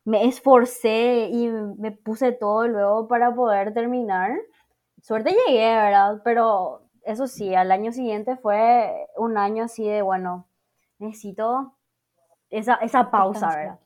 me 0.04 0.25
esforcé 0.28 1.30
y 1.32 1.47
me 1.47 1.93
puse 1.93 2.34
todo 2.34 2.67
luego 2.67 3.08
para 3.08 3.34
poder 3.34 3.73
terminar. 3.73 4.38
Suerte 5.02 5.34
llegué, 5.47 5.73
¿verdad? 5.73 6.21
Pero 6.25 6.82
eso 7.04 7.28
sí, 7.28 7.56
al 7.56 7.71
año 7.71 7.93
siguiente 7.93 8.36
fue 8.36 9.08
un 9.15 9.38
año 9.38 9.63
así 9.63 9.88
de, 9.88 10.02
bueno, 10.02 10.49
necesito 10.97 11.78
esa, 12.49 12.75
esa 12.75 13.10
pausa, 13.10 13.56
¿verdad? 13.56 13.80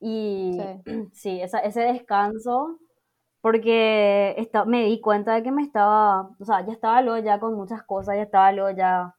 Y 0.00 0.58
sí, 1.12 1.40
ese 1.42 1.80
descanso, 1.80 2.78
porque 3.40 4.48
me 4.66 4.84
di 4.84 5.00
cuenta 5.00 5.34
de 5.34 5.42
que 5.42 5.52
me 5.52 5.62
estaba, 5.62 6.30
o 6.38 6.44
sea, 6.44 6.64
ya 6.66 6.72
estaba 6.72 7.02
luego 7.02 7.24
ya 7.24 7.40
con 7.40 7.54
muchas 7.54 7.82
cosas, 7.82 8.16
ya 8.16 8.22
estaba 8.22 8.52
luego 8.52 8.70
ya 8.76 9.14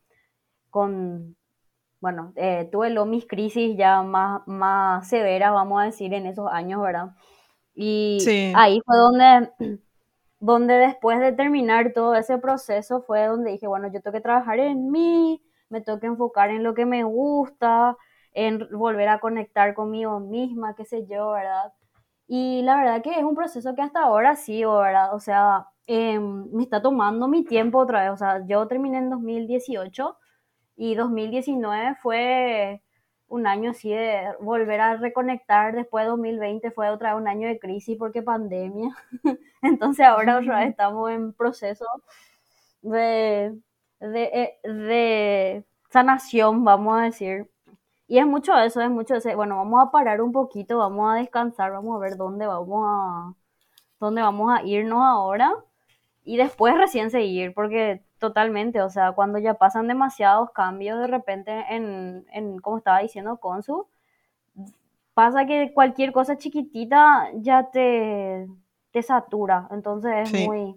con, 0.70 1.36
bueno, 2.02 2.34
eh, 2.36 2.70
tuve 2.72 2.89
luego 2.92 3.06
mis 3.08 3.28
crisis 3.28 3.78
ya 3.78 4.04
más, 4.04 4.42
más 4.48 5.08
severas, 5.08 5.54
vamos 5.54 5.82
a 5.82 5.86
decir, 5.86 6.13
en 6.13 6.26
esos 6.28 6.48
años, 6.52 6.82
¿verdad? 6.82 7.15
Y 7.76 8.20
ahí 8.56 8.82
fue 8.86 8.98
donde 8.98 9.52
donde 10.39 10.76
después 10.76 11.20
de 11.20 11.34
terminar 11.34 11.94
todo 11.94 12.15
ese 12.15 12.38
proceso 12.38 13.02
fue 13.02 13.26
donde 13.26 13.52
dije, 13.52 13.68
bueno, 13.68 13.88
yo 13.92 14.02
tengo 14.02 14.13
que 14.13 14.22
trabajar 14.22 14.60
en 14.60 14.89
mí, 14.89 15.42
me 15.70 15.82
tengo 15.82 16.00
que 16.00 16.08
enfocar 16.08 16.50
en 16.50 16.63
lo 16.63 16.74
que 16.74 16.86
me 16.86 17.04
gusta, 17.04 17.98
en 18.34 18.68
volver 18.72 19.10
a 19.10 19.20
conectar 19.20 19.74
conmigo 19.74 20.20
misma, 20.20 20.76
qué 20.76 20.86
sé 20.86 21.06
yo, 21.08 21.32
¿verdad? 21.32 21.74
Y 22.28 22.62
la 22.63 22.78
verdad 22.78 23.02
que 23.04 23.12
es 23.18 23.24
un 23.24 23.36
proceso 23.36 23.76
que 23.76 23.82
hasta 23.82 24.04
ahora 24.04 24.36
sí, 24.36 24.63
¿verdad? 24.65 25.13
O 25.15 25.20
sea, 25.20 25.68
em, 25.88 26.48
me 26.52 26.63
está 26.63 26.82
tomando 26.82 27.28
mi 27.28 27.44
tiempo 27.46 27.80
otra 27.80 28.04
vez, 28.04 28.12
o 28.12 28.18
sea, 28.18 28.46
yo 28.48 28.68
terminé 28.68 29.00
en 29.00 29.10
2018 29.10 30.18
y 30.78 30.96
2019 30.96 31.96
fue 32.02 32.82
un 33.30 33.48
año 33.48 33.72
así 33.72 33.89
de 33.92 34.34
volver 34.42 34.82
a 34.82 34.98
reconectar. 34.98 35.76
Después 35.76 36.06
de 36.06 36.10
2020 36.10 36.72
fue 36.72 36.89
otra 36.89 37.13
vez 37.13 37.22
un 37.22 37.28
año 37.28 37.48
de 37.48 37.60
crisis 37.60 37.98
porque 37.98 38.22
pandemia. 38.22 38.89
Entonces 39.62 40.06
ahora 40.06 40.39
otra 40.39 40.60
vez 40.60 40.70
estamos 40.70 41.10
en 41.12 41.34
proceso 41.34 41.86
de, 42.82 43.58
de, 44.00 44.24
eh, 44.24 44.60
de, 44.63 45.65
sanación, 45.92 46.63
vamos 46.63 47.00
a 47.00 47.04
decir. 47.04 47.50
Y 48.10 48.17
es 48.17 48.28
mucho 48.28 48.58
eso, 48.58 48.82
es 48.82 48.89
mucho 48.89 49.15
eso. 49.15 49.34
Bueno, 49.38 49.56
vamos 49.56 49.82
a 49.88 49.91
parar 49.91 50.19
un 50.22 50.34
poquito, 50.34 50.80
vamos 50.80 51.10
a 51.13 51.15
descansar, 51.15 51.72
vamos 51.72 51.95
a 51.95 52.00
ver 52.00 52.17
dónde 52.17 52.45
vamos 52.45 52.84
a, 52.86 53.34
dónde 54.02 54.22
vamos 54.22 54.52
a 54.52 54.63
irnos 54.63 55.02
ahora. 55.02 55.54
Y 56.26 56.36
después 56.36 56.76
recién 56.76 57.10
seguir, 57.10 57.54
porque 57.54 58.04
Totalmente, 58.19 58.82
o 58.82 58.89
sea, 58.89 59.13
cuando 59.13 59.39
ya 59.39 59.54
pasan 59.54 59.88
demasiados 59.88 60.52
cambios 60.52 61.00
de 61.00 61.08
repente 61.08 61.52
en, 61.69 62.26
en 62.34 62.60
como 62.60 62.78
estaba 62.78 63.00
diciendo 63.00 63.38
Consu, 63.38 63.88
pasa 65.13 65.45
que 65.45 65.72
cualquier 65.74 66.12
cosa 66.12 66.38
chiquitita 66.38 67.30
ya 67.36 67.69
te, 67.72 68.45
te 68.91 69.02
satura, 69.04 69.69
entonces 69.72 70.30
es 70.30 70.45
muy... 70.45 70.76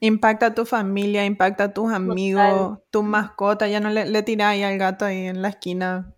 Impacta 0.00 0.46
a 0.46 0.54
tu 0.54 0.64
familia, 0.64 1.24
impacta 1.24 1.64
a 1.64 1.72
tus 1.72 1.92
amigos, 1.92 2.80
tu 2.90 3.04
mascota, 3.04 3.68
ya 3.68 3.78
no 3.78 3.90
le, 3.90 4.06
le 4.06 4.22
tiráis 4.24 4.64
al 4.64 4.76
gato 4.76 5.04
ahí 5.04 5.26
en 5.26 5.42
la 5.42 5.48
esquina, 5.48 6.12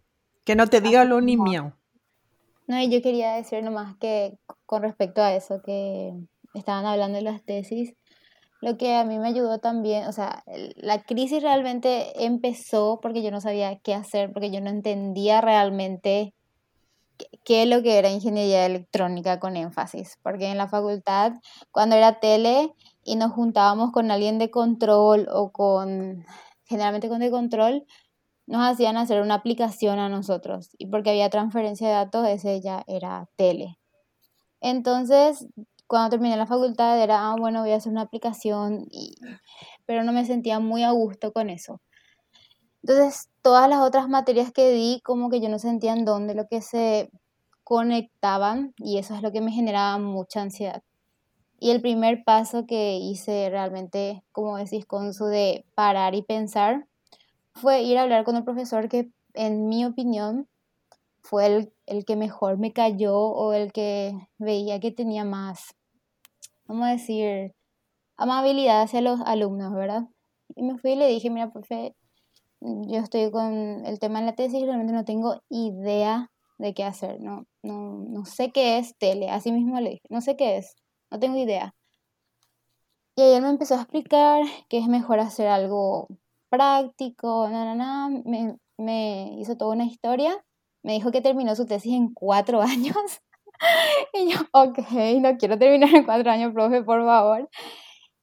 que 0.44 0.56
no 0.56 0.66
te 0.66 0.80
diga 0.80 1.04
lo 1.04 1.20
ni 1.20 1.36
mío. 1.36 1.76
No, 2.66 2.80
y 2.80 2.88
yo 2.88 3.02
quería 3.02 3.34
decir 3.34 3.62
nomás 3.62 3.96
que 3.98 4.38
con 4.66 4.82
respecto 4.82 5.22
a 5.22 5.34
eso 5.34 5.62
que 5.62 6.12
estaban 6.54 6.86
hablando 6.86 7.18
de 7.18 7.24
las 7.24 7.44
tesis, 7.44 7.94
lo 8.62 8.78
que 8.78 8.94
a 8.94 9.04
mí 9.04 9.18
me 9.18 9.28
ayudó 9.28 9.58
también, 9.58 10.06
o 10.06 10.12
sea, 10.12 10.44
la 10.76 11.02
crisis 11.02 11.42
realmente 11.42 12.24
empezó 12.24 13.00
porque 13.02 13.22
yo 13.22 13.32
no 13.32 13.40
sabía 13.40 13.76
qué 13.80 13.92
hacer, 13.92 14.32
porque 14.32 14.52
yo 14.52 14.60
no 14.60 14.70
entendía 14.70 15.40
realmente 15.40 16.32
qué, 17.44 17.64
es 17.64 17.68
lo 17.68 17.82
que 17.82 17.98
era 17.98 18.08
ingeniería 18.10 18.64
electrónica 18.64 19.40
con 19.40 19.56
énfasis, 19.56 20.16
porque 20.22 20.46
en 20.46 20.58
la 20.58 20.68
facultad, 20.68 21.32
cuando 21.72 21.96
era 21.96 22.20
tele 22.20 22.72
y 23.04 23.16
nos 23.16 23.32
juntábamos 23.32 23.90
con 23.90 24.12
alguien 24.12 24.38
de 24.38 24.50
control 24.50 25.28
o 25.32 25.50
con, 25.50 26.24
generalmente 26.64 27.08
con 27.08 27.18
de 27.18 27.32
control, 27.32 27.84
nos 28.46 28.62
hacían 28.62 28.96
hacer 28.96 29.22
una 29.22 29.34
aplicación 29.34 29.98
a 29.98 30.08
nosotros 30.08 30.70
y 30.78 30.86
porque 30.86 31.10
había 31.10 31.30
transferencia 31.30 31.88
de 31.88 31.94
datos, 31.94 32.26
ese 32.26 32.60
ya 32.60 32.84
era 32.86 33.28
tele. 33.36 33.78
Entonces, 34.60 35.46
cuando 35.86 36.10
terminé 36.10 36.36
la 36.36 36.46
facultad 36.46 37.00
era, 37.02 37.30
ah, 37.30 37.36
bueno, 37.38 37.60
voy 37.60 37.72
a 37.72 37.76
hacer 37.76 37.92
una 37.92 38.02
aplicación, 38.02 38.86
pero 39.86 40.04
no 40.04 40.12
me 40.12 40.24
sentía 40.24 40.58
muy 40.60 40.84
a 40.84 40.90
gusto 40.92 41.32
con 41.32 41.50
eso. 41.50 41.80
Entonces, 42.82 43.28
todas 43.42 43.68
las 43.68 43.80
otras 43.80 44.08
materias 44.08 44.52
que 44.52 44.70
di, 44.70 45.00
como 45.04 45.30
que 45.30 45.40
yo 45.40 45.48
no 45.48 45.58
sentía 45.58 45.92
en 45.92 46.04
dónde 46.04 46.34
lo 46.34 46.46
que 46.48 46.62
se 46.62 47.10
conectaban 47.64 48.74
y 48.78 48.98
eso 48.98 49.14
es 49.14 49.22
lo 49.22 49.32
que 49.32 49.40
me 49.40 49.52
generaba 49.52 49.98
mucha 49.98 50.42
ansiedad. 50.42 50.82
Y 51.60 51.70
el 51.70 51.80
primer 51.80 52.24
paso 52.24 52.66
que 52.66 52.96
hice 52.96 53.48
realmente, 53.50 54.24
como 54.32 54.56
decís, 54.56 54.84
con 54.84 55.14
su 55.14 55.26
de 55.26 55.64
parar 55.74 56.14
y 56.14 56.22
pensar, 56.22 56.88
fue 57.54 57.82
ir 57.82 57.98
a 57.98 58.02
hablar 58.02 58.24
con 58.24 58.36
el 58.36 58.44
profesor 58.44 58.88
que, 58.88 59.10
en 59.34 59.68
mi 59.68 59.84
opinión, 59.84 60.48
fue 61.22 61.46
el, 61.46 61.72
el 61.86 62.04
que 62.04 62.16
mejor 62.16 62.58
me 62.58 62.72
cayó 62.72 63.16
o 63.16 63.52
el 63.52 63.72
que 63.72 64.14
veía 64.38 64.80
que 64.80 64.90
tenía 64.90 65.24
más, 65.24 65.74
vamos 66.66 66.86
a 66.86 66.90
decir, 66.92 67.54
amabilidad 68.16 68.82
hacia 68.82 69.00
los 69.00 69.20
alumnos, 69.20 69.72
¿verdad? 69.72 70.04
Y 70.54 70.62
me 70.62 70.78
fui 70.78 70.92
y 70.92 70.96
le 70.96 71.06
dije, 71.08 71.30
mira, 71.30 71.50
profe, 71.50 71.94
yo 72.60 72.98
estoy 72.98 73.30
con 73.30 73.86
el 73.86 73.98
tema 73.98 74.20
de 74.20 74.26
la 74.26 74.34
tesis 74.34 74.60
y 74.60 74.64
realmente 74.64 74.92
no 74.92 75.04
tengo 75.04 75.42
idea 75.48 76.30
de 76.58 76.74
qué 76.74 76.84
hacer, 76.84 77.20
no, 77.20 77.46
no, 77.62 78.04
no 78.08 78.24
sé 78.24 78.52
qué 78.52 78.78
es 78.78 78.96
tele, 78.98 79.30
así 79.30 79.50
mismo 79.52 79.80
le 79.80 79.90
dije, 79.90 80.02
no 80.10 80.20
sé 80.20 80.36
qué 80.36 80.58
es, 80.58 80.74
no 81.10 81.18
tengo 81.18 81.36
idea. 81.38 81.74
Y 83.16 83.22
él 83.22 83.42
me 83.42 83.50
empezó 83.50 83.74
a 83.74 83.82
explicar 83.82 84.42
que 84.68 84.78
es 84.78 84.88
mejor 84.88 85.20
hacer 85.20 85.46
algo 85.46 86.08
práctico, 86.52 87.48
na, 87.48 87.64
na, 87.64 87.74
na. 87.74 88.22
Me, 88.26 88.56
me 88.76 89.34
hizo 89.38 89.56
toda 89.56 89.72
una 89.72 89.84
historia, 89.86 90.36
me 90.82 90.92
dijo 90.92 91.10
que 91.10 91.22
terminó 91.22 91.56
su 91.56 91.66
tesis 91.66 91.94
en 91.94 92.12
cuatro 92.12 92.60
años. 92.74 92.96
y 94.14 94.32
yo, 94.32 94.38
ok, 94.52 94.78
no 95.20 95.36
quiero 95.38 95.58
terminar 95.58 95.94
en 95.94 96.04
cuatro 96.04 96.30
años, 96.30 96.52
profe, 96.52 96.82
por 96.82 97.04
favor. 97.04 97.48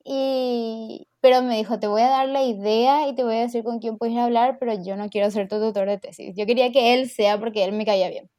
Y, 0.04 1.08
pero 1.22 1.42
me 1.42 1.58
dijo, 1.58 1.80
te 1.80 1.88
voy 1.88 2.02
a 2.04 2.10
dar 2.10 2.30
la 2.30 2.44
idea 2.44 3.08
y 3.08 3.15
te 3.15 3.24
voy 3.24 3.36
a 3.38 3.42
decir 3.42 3.63
con 3.63 3.80
quién 3.80 3.98
puedes 3.98 4.18
hablar, 4.18 4.58
pero 4.60 4.74
yo 4.74 4.96
no 4.96 5.10
quiero 5.10 5.32
ser 5.32 5.48
tu 5.48 5.60
tutor 5.60 5.88
de 5.89 5.98
tesis. 5.98 6.36
Yo 6.38 6.46
quería 6.46 6.72
que 6.72 6.94
él 6.94 7.10
sea 7.10 7.39
porque 7.39 7.63
él 7.63 7.74
me 7.74 7.86
caía 7.86 8.10
bien. 8.10 8.30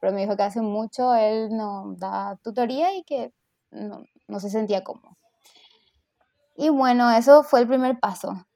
Pero 0.00 0.12
me 0.12 0.22
dijo 0.22 0.36
que 0.36 0.42
hace 0.44 0.62
mucho 0.62 1.14
él 1.14 1.48
no 1.56 1.94
da 1.98 2.38
tutoría 2.42 2.94
y 2.96 3.04
que 3.04 3.32
no, 3.70 4.04
no 4.28 4.40
se 4.40 4.50
sentía 4.50 4.84
cómodo. 4.84 5.16
Y 6.56 6.68
bueno, 6.70 7.10
eso 7.10 7.42
fue 7.42 7.60
el 7.60 7.68
primer 7.68 7.98
paso. 8.00 8.46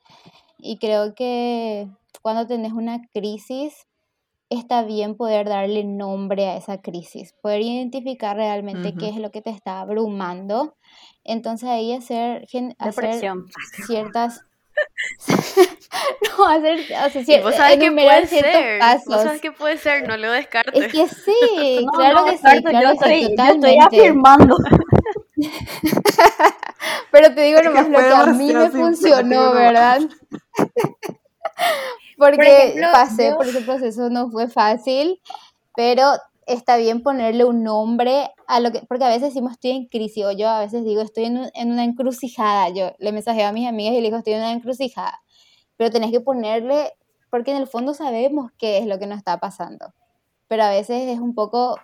Y 0.59 0.79
creo 0.79 1.15
que 1.15 1.89
cuando 2.23 2.47
tenés 2.47 2.73
una 2.73 3.01
crisis, 3.13 3.87
está 4.51 4.83
bien 4.83 5.17
poder 5.17 5.49
darle 5.49 5.85
nombre 5.85 6.47
a 6.47 6.57
esa 6.57 6.81
crisis, 6.81 7.35
poder 7.41 7.63
identificar 7.63 8.37
realmente 8.37 8.95
qué 8.95 9.09
es 9.09 9.17
lo 9.17 9.31
que 9.31 9.43
te 9.43 9.51
está 9.51 9.81
abrumando. 9.81 10.77
Entonces 11.25 11.69
ahí 11.69 11.93
hacer, 11.93 12.47
hacer 12.79 13.21
ciertas... 13.87 14.41
no, 16.39 16.49
hacer, 16.49 16.81
o 16.81 17.11
sea, 17.11 17.25
cier 17.25 17.43
¿Vos 17.43 17.55
sabes 17.55 17.79
que 17.79 17.93
puede 17.93 18.27
ser? 18.27 18.79
Pasos. 18.81 19.07
¿Vos 19.07 19.23
sabes 19.23 19.41
que 19.41 19.53
puede 19.53 19.79
ser? 19.79 20.09
No 20.09 20.17
lo 20.17 20.33
descartes. 20.33 20.85
Es 20.87 20.93
que 20.93 21.07
sí, 21.09 21.87
claro 21.95 22.25
que 22.25 22.37
sí, 22.37 22.63
claro 22.65 22.95
yo, 22.95 22.99
que 22.99 23.21
estoy, 23.21 23.37
yo 23.37 23.45
estoy 23.45 23.79
afirmando. 23.79 24.57
Pero 27.11 27.35
te 27.35 27.41
digo 27.43 27.63
nomás 27.63 27.89
lo 27.89 27.99
que 27.99 28.15
a 28.15 28.27
mí 28.27 28.53
me 28.53 28.71
funcionó, 28.71 29.53
¿verdad? 29.53 30.01
Porque 32.17 32.77
pasé 32.93 33.35
por 33.35 33.47
ese 33.47 33.61
proceso, 33.63 34.09
no 34.09 34.31
fue 34.31 34.49
fácil, 34.49 35.21
pero 35.75 36.13
está 36.47 36.77
bien 36.77 37.03
ponerle 37.03 37.45
un 37.45 37.63
nombre 37.63 38.31
a 38.47 38.61
lo 38.61 38.71
que, 38.73 38.83
porque 38.83 39.05
a 39.05 39.09
veces 39.09 39.35
decimos 39.35 39.53
estoy 39.53 39.71
en 39.73 39.87
crisis, 39.87 40.25
o 40.25 40.33
yo 40.33 40.49
a 40.49 40.61
veces 40.61 40.85
digo 40.85 41.03
estoy 41.03 41.25
en, 41.25 41.51
en 41.55 41.73
una 41.73 41.85
encrucijada, 41.85 42.69
yo 42.71 42.93
le 42.99 43.13
mensajeo 43.13 43.49
a 43.49 43.53
mis 43.53 43.69
amigas 43.69 43.95
y 43.95 43.97
le 43.97 44.03
digo 44.03 44.19
estoy 44.19 44.35
en 44.35 44.41
una 44.41 44.53
encrucijada, 44.53 45.23
pero 45.77 45.91
tenés 45.91 46.11
que 46.11 46.21
ponerle, 46.21 46.93
porque 47.31 47.51
en 47.51 47.57
el 47.59 47.67
fondo 47.67 47.95
sabemos 47.95 48.51
qué 48.59 48.79
es 48.79 48.87
lo 48.87 48.99
que 48.99 49.07
nos 49.07 49.19
está 49.19 49.39
pasando, 49.39 49.93
pero 50.49 50.65
a 50.65 50.71
veces 50.71 51.09
es 51.09 51.19
un 51.19 51.35
poco, 51.35 51.79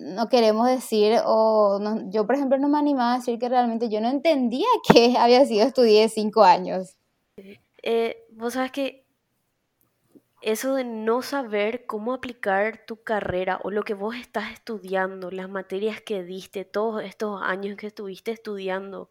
no 0.00 0.28
queremos 0.28 0.68
decir, 0.68 1.18
o 1.24 1.80
yo 2.10 2.26
por 2.26 2.36
ejemplo 2.36 2.58
no 2.58 2.68
me 2.68 2.78
animaba 2.78 3.14
a 3.14 3.16
decir 3.18 3.38
que 3.38 3.48
realmente 3.48 3.88
yo 3.88 4.00
no 4.00 4.08
entendía 4.08 4.66
que 4.92 5.16
había 5.18 5.44
sido 5.46 5.66
estudié 5.66 6.08
cinco 6.08 6.44
años. 6.44 6.96
Eh, 7.82 8.24
vos 8.30 8.54
sabes 8.54 8.70
que 8.70 9.02
eso 10.40 10.74
de 10.74 10.84
no 10.84 11.22
saber 11.22 11.86
cómo 11.86 12.12
aplicar 12.12 12.84
tu 12.84 13.02
carrera 13.02 13.60
o 13.62 13.70
lo 13.70 13.84
que 13.84 13.94
vos 13.94 14.16
estás 14.16 14.52
estudiando, 14.52 15.30
las 15.30 15.48
materias 15.48 16.00
que 16.00 16.24
diste, 16.24 16.64
todos 16.64 17.02
estos 17.02 17.40
años 17.42 17.76
que 17.76 17.86
estuviste 17.86 18.32
estudiando, 18.32 19.08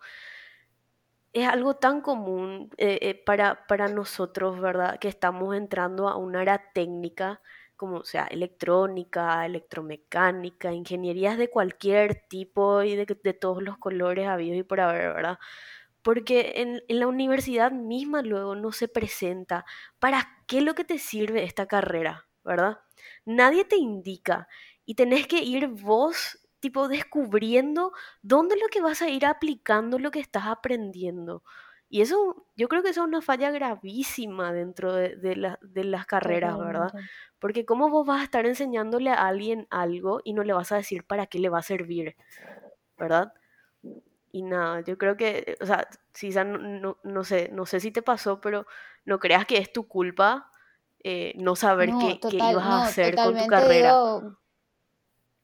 es 1.33 1.47
algo 1.47 1.75
tan 1.75 2.01
común 2.01 2.69
eh, 2.77 2.99
eh, 3.01 3.15
para, 3.25 3.65
para 3.67 3.87
nosotros, 3.87 4.59
¿verdad? 4.59 4.99
Que 4.99 5.07
estamos 5.07 5.55
entrando 5.55 6.09
a 6.09 6.17
una 6.17 6.41
área 6.41 6.71
técnica, 6.73 7.41
como 7.81 8.05
sea 8.05 8.25
electrónica, 8.27 9.43
electromecánica, 9.43 10.71
ingenierías 10.71 11.35
de 11.39 11.49
cualquier 11.49 12.27
tipo 12.29 12.83
y 12.83 12.95
de, 12.95 13.17
de 13.23 13.33
todos 13.33 13.63
los 13.63 13.79
colores 13.79 14.27
habidos 14.27 14.59
y 14.59 14.63
por 14.63 14.81
haber, 14.81 15.11
¿verdad? 15.15 15.39
porque 16.03 16.53
en, 16.57 16.99
la 16.99 17.07
universidad 17.07 17.71
misma 17.71 18.21
luego 18.21 18.53
no 18.55 18.71
se 18.71 18.87
presenta 18.87 19.65
para 19.97 20.43
qué 20.47 20.61
lo 20.61 20.75
que 20.75 20.83
te 20.83 20.99
sirve 20.99 21.43
esta 21.43 21.65
carrera, 21.65 22.27
¿verdad? 22.43 22.79
Nadie 23.25 23.65
te 23.65 23.77
indica 23.77 24.47
y 24.85 24.95
tenés 24.95 25.25
que 25.27 25.39
ir 25.43 25.67
vos 25.67 26.39
tipo 26.59 26.87
descubriendo 26.87 27.91
dónde 28.21 28.55
lo 28.57 28.67
que 28.67 28.81
vas 28.81 29.01
a 29.01 29.09
ir 29.09 29.25
aplicando 29.25 29.97
lo 29.97 30.11
que 30.11 30.19
estás 30.19 30.45
aprendiendo. 30.45 31.43
Y 31.93 32.01
eso, 32.01 32.47
yo 32.55 32.69
creo 32.69 32.81
que 32.83 32.91
eso 32.91 33.01
es 33.01 33.07
una 33.07 33.21
falla 33.21 33.51
gravísima 33.51 34.53
dentro 34.53 34.93
de, 34.93 35.17
de 35.17 35.83
las 35.83 36.05
carreras, 36.05 36.57
¿verdad? 36.57 36.89
Porque 37.37 37.65
¿cómo 37.65 37.89
vos 37.89 38.07
vas 38.07 38.21
a 38.21 38.23
estar 38.23 38.45
enseñándole 38.45 39.09
a 39.09 39.27
alguien 39.27 39.67
algo 39.69 40.21
y 40.23 40.31
no 40.31 40.45
le 40.45 40.53
vas 40.53 40.71
a 40.71 40.77
decir 40.77 41.03
para 41.03 41.27
qué 41.27 41.37
le 41.39 41.49
va 41.49 41.59
a 41.59 41.63
servir, 41.63 42.15
¿verdad? 42.97 43.33
Y 44.31 44.43
nada, 44.43 44.79
yo 44.79 44.97
creo 44.97 45.17
que, 45.17 45.57
o 45.59 45.65
sea, 45.65 45.85
si 46.13 46.29
no, 46.29 46.97
no, 47.03 47.23
sé, 47.25 47.49
no 47.51 47.65
sé 47.65 47.81
si 47.81 47.91
te 47.91 48.01
pasó, 48.01 48.39
pero 48.39 48.65
no 49.03 49.19
creas 49.19 49.45
que 49.45 49.57
es 49.57 49.73
tu 49.73 49.89
culpa 49.89 50.49
eh, 51.03 51.33
no 51.35 51.57
saber 51.57 51.89
qué, 51.99 52.21
qué, 52.21 52.37
ibas 52.37 52.65
a 52.65 52.83
hacer 52.85 53.15
con 53.15 53.37
tu 53.37 53.47
carrera. 53.47 53.99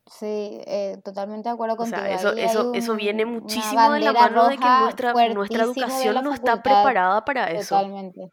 Sí, 0.10 0.62
eh, 0.66 1.00
totalmente 1.04 1.50
de 1.50 1.54
acuerdo 1.54 1.78
contigo. 1.78 1.98
O 1.98 2.06
sea, 2.06 2.14
eso, 2.14 2.34
eso, 2.34 2.74
eso 2.74 2.96
viene 2.96 3.26
muchísimo 3.26 3.92
de 3.92 4.00
la 4.02 4.14
mano 4.14 4.50
de 4.50 4.58
que 4.58 4.68
nuestra, 4.82 5.14
nuestra 5.34 5.64
educación 5.64 6.24
no 6.24 6.34
está 6.34 6.62
preparada 6.62 7.24
para 7.26 7.52
eso. 7.52 7.76
Totalmente. 7.76 8.32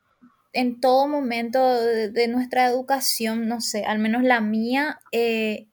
En 0.52 0.80
todo 0.80 1.08
momento 1.08 1.58
de, 1.60 2.28
nuestra 2.28 2.66
educación, 2.66 3.48
no 3.48 3.60
sé, 3.60 3.84
al 3.84 3.98
menos 3.98 4.22
la 4.22 4.40
mía, 4.40 5.00
eh, 5.10 5.68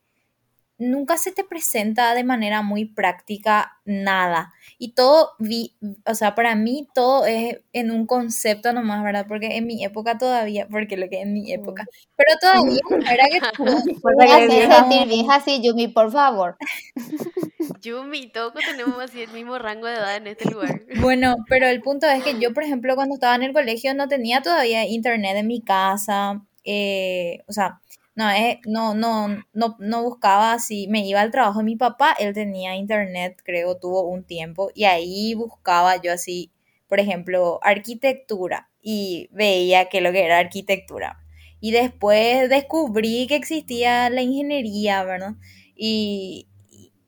nunca 0.82 1.18
se 1.18 1.32
te 1.32 1.44
presenta 1.44 2.16
de 2.16 2.24
manera 2.24 2.64
muy 2.64 2.86
práctica 2.86 3.80
nada. 3.86 4.52
Y 4.80 4.94
todo, 4.94 5.34
vi, 5.38 5.76
o 6.08 6.16
sea, 6.16 6.34
para 6.34 6.56
mí 6.56 6.88
todo 6.96 7.28
es 7.28 7.60
en 7.72 7.92
un 7.92 8.08
concepto 8.08 8.74
nomás, 8.74 9.04
¿verdad? 9.04 9.26
Porque 9.28 9.58
en 9.58 9.68
mi 9.68 9.86
época 9.86 10.18
todavía, 10.18 10.68
porque 10.70 10.98
lo 10.98 11.08
que 11.08 11.22
en 11.22 11.34
mi 11.34 11.54
época, 11.54 11.86
pero 12.16 12.32
todavía 12.42 12.80
era 13.14 13.26
que 13.30 13.40
tú... 13.56 13.66
sentir 13.68 15.08
vieja 15.08 15.36
así, 15.36 15.62
Yumi, 15.62 15.88
por 15.88 16.12
favor. 16.12 16.58
Yumi, 17.82 18.32
todos 18.32 18.54
tenemos 18.54 19.00
así 19.00 19.22
el 19.22 19.32
mismo 19.32 19.60
rango 19.60 19.86
de 19.86 19.94
edad 19.94 20.16
en 20.16 20.28
este 20.28 20.50
lugar. 20.50 20.82
Bueno, 21.00 21.36
pero 21.48 21.68
el 21.68 21.82
punto 21.82 22.08
es 22.08 22.24
que 22.24 22.40
yo, 22.40 22.54
por 22.54 22.64
ejemplo, 22.64 22.96
cuando 22.96 23.16
estaba 23.16 23.36
en 23.36 23.44
el 23.44 23.54
colegio 23.54 23.94
no 23.94 24.08
tenía 24.08 24.42
todavía 24.42 24.88
internet 24.88 25.38
en 25.38 25.48
mi 25.48 25.62
casa, 25.62 26.42
eh, 26.64 27.44
o 27.48 27.54
sea, 27.54 27.82
no, 28.16 28.30
eh, 28.30 28.60
no, 28.66 28.94
no, 28.94 29.28
no, 29.54 29.76
no 29.80 30.04
buscaba 30.04 30.60
si 30.60 30.88
me 30.88 31.06
iba 31.08 31.22
al 31.22 31.32
trabajo 31.32 31.60
de 31.60 31.66
mi 31.66 31.76
papá, 31.76 32.16
él 32.20 32.34
tenía 32.34 32.76
internet, 32.76 33.42
creo, 33.44 33.78
tuvo 33.78 34.04
un 34.08 34.24
tiempo, 34.24 34.70
y 34.76 34.84
ahí 34.86 35.34
buscaba 35.34 36.02
yo 36.02 36.12
así, 36.14 36.52
por 36.88 37.00
ejemplo, 37.00 37.60
arquitectura, 37.64 38.70
y 38.82 39.30
veía 39.32 39.86
que 39.90 40.02
lo 40.02 40.12
que 40.12 40.26
era 40.26 40.40
arquitectura. 40.40 41.18
Y 41.60 41.72
después 41.72 42.50
descubrí 42.50 43.28
que 43.28 43.36
existía 43.36 44.10
la 44.10 44.22
ingeniería, 44.24 45.04
¿verdad? 45.04 45.36
Y, 45.76 46.48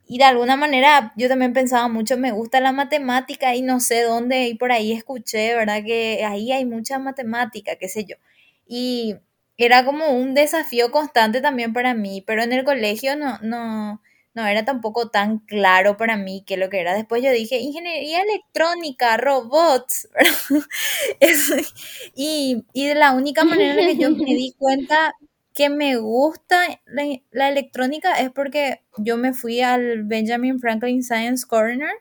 y 0.08 0.18
de 0.20 0.24
alguna 0.26 0.56
manera 0.58 1.13
yo 1.18 1.28
también 1.28 1.54
pensaba 1.54 1.88
mucho, 1.88 2.18
me 2.18 2.32
gusta 2.32 2.60
la 2.60 2.72
matemática 2.72 3.56
y 3.56 3.62
no 3.62 3.80
sé 3.80 4.04
dónde, 4.04 4.48
y 4.48 4.56
por 4.56 4.72
ahí 4.72 4.92
escuché, 4.94 5.56
¿verdad? 5.56 5.84
Que 5.84 6.24
ahí 6.26 6.52
hay 6.52 6.66
mucha 6.66 7.00
matemática, 7.00 7.76
qué 7.78 7.89
sé 7.89 8.06
yo. 8.06 8.16
Y 8.68 9.16
era 9.65 9.86
como 9.86 10.08
un 10.08 10.34
desafío 10.34 10.91
constante 10.91 11.41
también 11.41 11.73
para 11.73 11.93
mí, 11.93 12.21
pero 12.26 12.43
en 12.43 12.54
el 12.54 12.63
colegio 12.63 13.15
no, 13.15 13.38
no, 13.41 14.02
no 14.34 14.45
era 14.45 14.65
tampoco 14.65 15.10
tan 15.10 15.39
claro 15.39 15.97
para 15.97 16.17
mí 16.17 16.43
que 16.45 16.58
lo 16.58 16.69
que 16.69 16.80
era. 16.80 16.95
Después 16.95 17.23
yo 17.23 17.32
dije, 17.32 17.60
ingeniería 17.60 18.21
electrónica, 18.21 19.17
robots, 19.17 20.08
y, 22.15 22.63
y, 22.73 22.88
de 22.88 22.95
la 22.95 23.12
única 23.12 23.43
manera 23.43 23.80
en 23.82 23.97
que 23.97 24.04
yo 24.04 24.10
me 24.12 24.26
di 24.26 24.54
cuenta 24.58 25.13
que 25.54 25.69
me 25.69 25.97
gusta 25.97 26.82
la, 27.32 27.49
electrónica 27.49 28.13
es 28.19 28.32
porque 28.32 28.82
yo 28.97 29.17
me 29.17 29.34
fui 29.34 29.62
al 29.62 30.04
Benjamin 30.04 30.60
Franklin 30.60 31.04
Science 31.04 31.45
Corner 31.47 31.91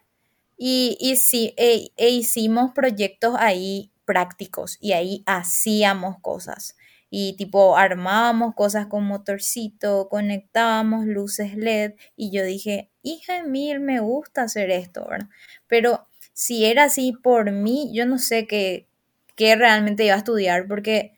y, 0.57 0.97
y 1.01 1.17
sí, 1.17 1.53
e, 1.59 1.91
e 1.97 2.09
hicimos 2.09 2.73
proyectos 2.73 3.35
ahí 3.39 3.91
prácticos 4.07 4.79
y 4.81 4.93
ahí 4.93 5.23
hacíamos 5.27 6.17
cosas 6.21 6.77
y 7.15 7.35
tipo 7.37 7.77
armábamos 7.77 8.55
cosas 8.55 8.87
con 8.87 9.05
motorcito, 9.05 10.09
conectábamos 10.09 11.05
luces 11.05 11.55
LED 11.57 11.93
y 12.17 12.31
yo 12.33 12.43
dije, 12.43 12.91
hija 13.03 13.43
mil, 13.45 13.81
me 13.81 14.01
gusta 14.01 14.45
hacer 14.45 14.71
esto, 14.71 15.07
¿verdad? 15.09 15.29
Pero 15.69 16.07
si 16.33 16.65
era 16.65 16.85
así 16.85 17.13
por 17.13 17.51
mí, 17.53 17.91
yo 17.95 18.07
no 18.07 18.19
sé 18.19 18.47
qué, 18.47 18.89
qué 19.37 19.57
realmente 19.57 20.05
iba 20.07 20.15
a 20.15 20.19
estudiar 20.19 20.67
porque 20.67 21.13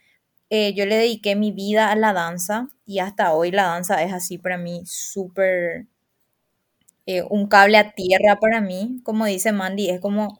eh, 0.51 0.75
yo 0.75 0.85
le 0.87 0.97
dediqué 0.97 1.37
mi 1.37 1.53
vida 1.53 1.91
a 1.93 1.97
la 1.97 2.13
danza 2.13 2.69
y 2.85 2.99
hasta 2.99 3.33
hoy 3.35 3.53
la 3.53 3.65
danza 3.65 4.03
es 4.03 4.13
así 4.13 4.37
para 4.39 4.59
mí 4.59 4.83
súper 4.87 5.87
eh, 7.07 7.23
un 7.29 7.47
cable 7.49 7.77
a 7.79 7.93
tierra 7.93 8.39
para 8.41 8.61
mí, 8.61 9.01
como 9.05 9.27
dice 9.27 9.53
Mandy, 9.53 9.91
es 9.91 10.01
como, 10.01 10.29
o 10.29 10.39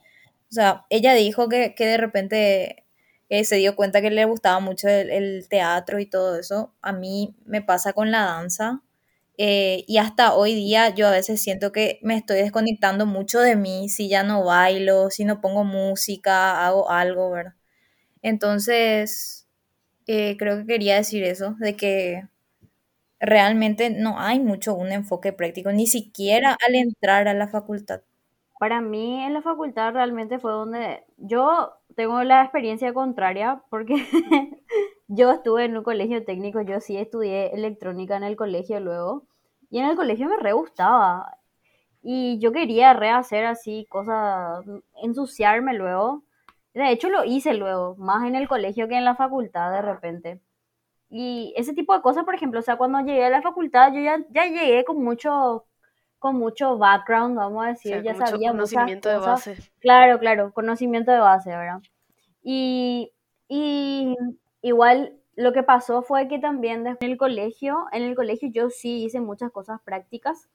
sea, 0.51 0.85
ella 0.89 1.13
dijo 1.13 1.47
que, 1.49 1.75
que 1.75 1.85
de 1.85 1.97
repente 1.97 2.84
eh, 3.29 3.43
se 3.45 3.57
dio 3.57 3.75
cuenta 3.75 4.01
que 4.01 4.11
le 4.11 4.25
gustaba 4.25 4.59
mucho 4.59 4.87
el, 4.87 5.09
el, 5.09 5.47
teatro 5.49 5.99
y 5.99 6.05
todo 6.05 6.37
eso, 6.39 6.73
a 6.81 6.91
mí 6.91 7.35
me 7.45 7.61
pasa 7.61 7.93
con 7.93 8.11
la 8.11 8.25
danza. 8.25 8.81
Eh, 9.37 9.83
y 9.87 9.97
hasta 9.97 10.33
hoy 10.33 10.55
día 10.55 10.89
yo 10.95 11.07
a 11.07 11.11
veces 11.11 11.41
siento 11.43 11.71
que 11.73 11.99
me 12.01 12.15
estoy 12.15 12.37
desconectando 12.37 13.05
mucho 13.05 13.41
de 13.41 13.57
mí 13.57 13.89
si 13.89 14.07
ya 14.07 14.23
no 14.23 14.45
bailo, 14.45 15.09
si 15.09 15.25
no 15.25 15.41
pongo 15.41 15.65
música, 15.65 16.65
hago 16.65 16.89
algo, 16.89 17.31
¿verdad? 17.31 17.55
Entonces, 18.21 19.47
eh, 20.07 20.37
creo 20.37 20.57
que 20.59 20.65
quería 20.65 20.95
decir 20.95 21.23
eso, 21.23 21.55
de 21.59 21.75
que 21.75 22.27
realmente 23.19 23.89
no 23.89 24.19
hay 24.19 24.39
mucho 24.39 24.75
un 24.75 24.91
enfoque 24.91 25.33
práctico, 25.33 25.71
ni 25.71 25.87
siquiera 25.87 26.57
al 26.67 26.75
entrar 26.75 27.27
a 27.27 27.33
la 27.33 27.47
facultad. 27.47 28.01
Para 28.59 28.81
mí 28.81 29.23
en 29.23 29.33
la 29.33 29.41
facultad 29.41 29.93
realmente 29.93 30.39
fue 30.39 30.51
donde 30.51 31.03
yo 31.17 31.73
tengo 31.95 32.23
la 32.23 32.43
experiencia 32.43 32.93
contraria 32.93 33.63
porque 33.69 33.95
yo 35.07 35.31
estuve 35.31 35.65
en 35.65 35.77
un 35.77 35.83
colegio 35.83 36.23
técnico, 36.25 36.61
yo 36.61 36.79
sí 36.79 36.97
estudié 36.97 37.53
electrónica 37.53 38.17
en 38.17 38.23
el 38.23 38.35
colegio 38.35 38.79
luego 38.79 39.27
y 39.69 39.79
en 39.79 39.85
el 39.85 39.95
colegio 39.95 40.27
me 40.29 40.37
re 40.37 40.53
gustaba 40.53 41.39
y 42.01 42.37
yo 42.39 42.51
quería 42.51 42.93
rehacer 42.93 43.45
así 43.45 43.87
cosas, 43.89 44.63
ensuciarme 45.01 45.73
luego. 45.73 46.23
De 46.73 46.91
hecho 46.91 47.09
lo 47.09 47.23
hice 47.23 47.53
luego, 47.55 47.95
más 47.97 48.27
en 48.27 48.35
el 48.35 48.47
colegio 48.47 48.87
que 48.87 48.97
en 48.97 49.05
la 49.05 49.15
facultad 49.15 49.71
de 49.71 49.81
repente. 49.81 50.41
Y 51.09 51.53
ese 51.57 51.73
tipo 51.73 51.95
de 51.95 52.01
cosas, 52.01 52.25
por 52.25 52.35
ejemplo, 52.35 52.59
o 52.59 52.63
sea, 52.63 52.77
cuando 52.77 52.99
llegué 53.01 53.25
a 53.25 53.29
la 53.29 53.41
facultad 53.41 53.93
yo 53.93 54.01
ya, 54.01 54.19
ya 54.29 54.45
llegué 54.45 54.83
con 54.85 55.03
mucho 55.03 55.65
con 56.25 56.37
mucho 56.37 56.75
background, 56.79 57.37
vamos 57.37 57.63
a 57.63 57.67
decir, 57.67 58.01
ya 58.01 58.15
sabía 58.15 58.49
conocimiento 58.49 59.09
de 59.09 59.19
base. 59.19 59.57
Claro, 59.79 60.17
claro, 60.17 60.51
conocimiento 60.53 61.11
de 61.11 61.19
base, 61.19 61.51
¿verdad? 61.51 61.83
Y, 62.41 63.11
y 63.47 64.15
igual 64.63 65.19
lo 65.35 65.53
que 65.53 65.61
pasó 65.61 66.01
fue 66.01 66.27
que 66.27 66.39
también 66.39 66.87
en 66.87 66.97
el 66.99 67.15
colegio, 67.17 67.85
en 67.91 68.01
el 68.01 68.15
colegio 68.15 68.49
yo 68.51 68.71
sí 68.71 69.03
hice 69.03 69.21
muchas 69.21 69.51
cosas 69.51 69.79
prácticas 69.83 70.49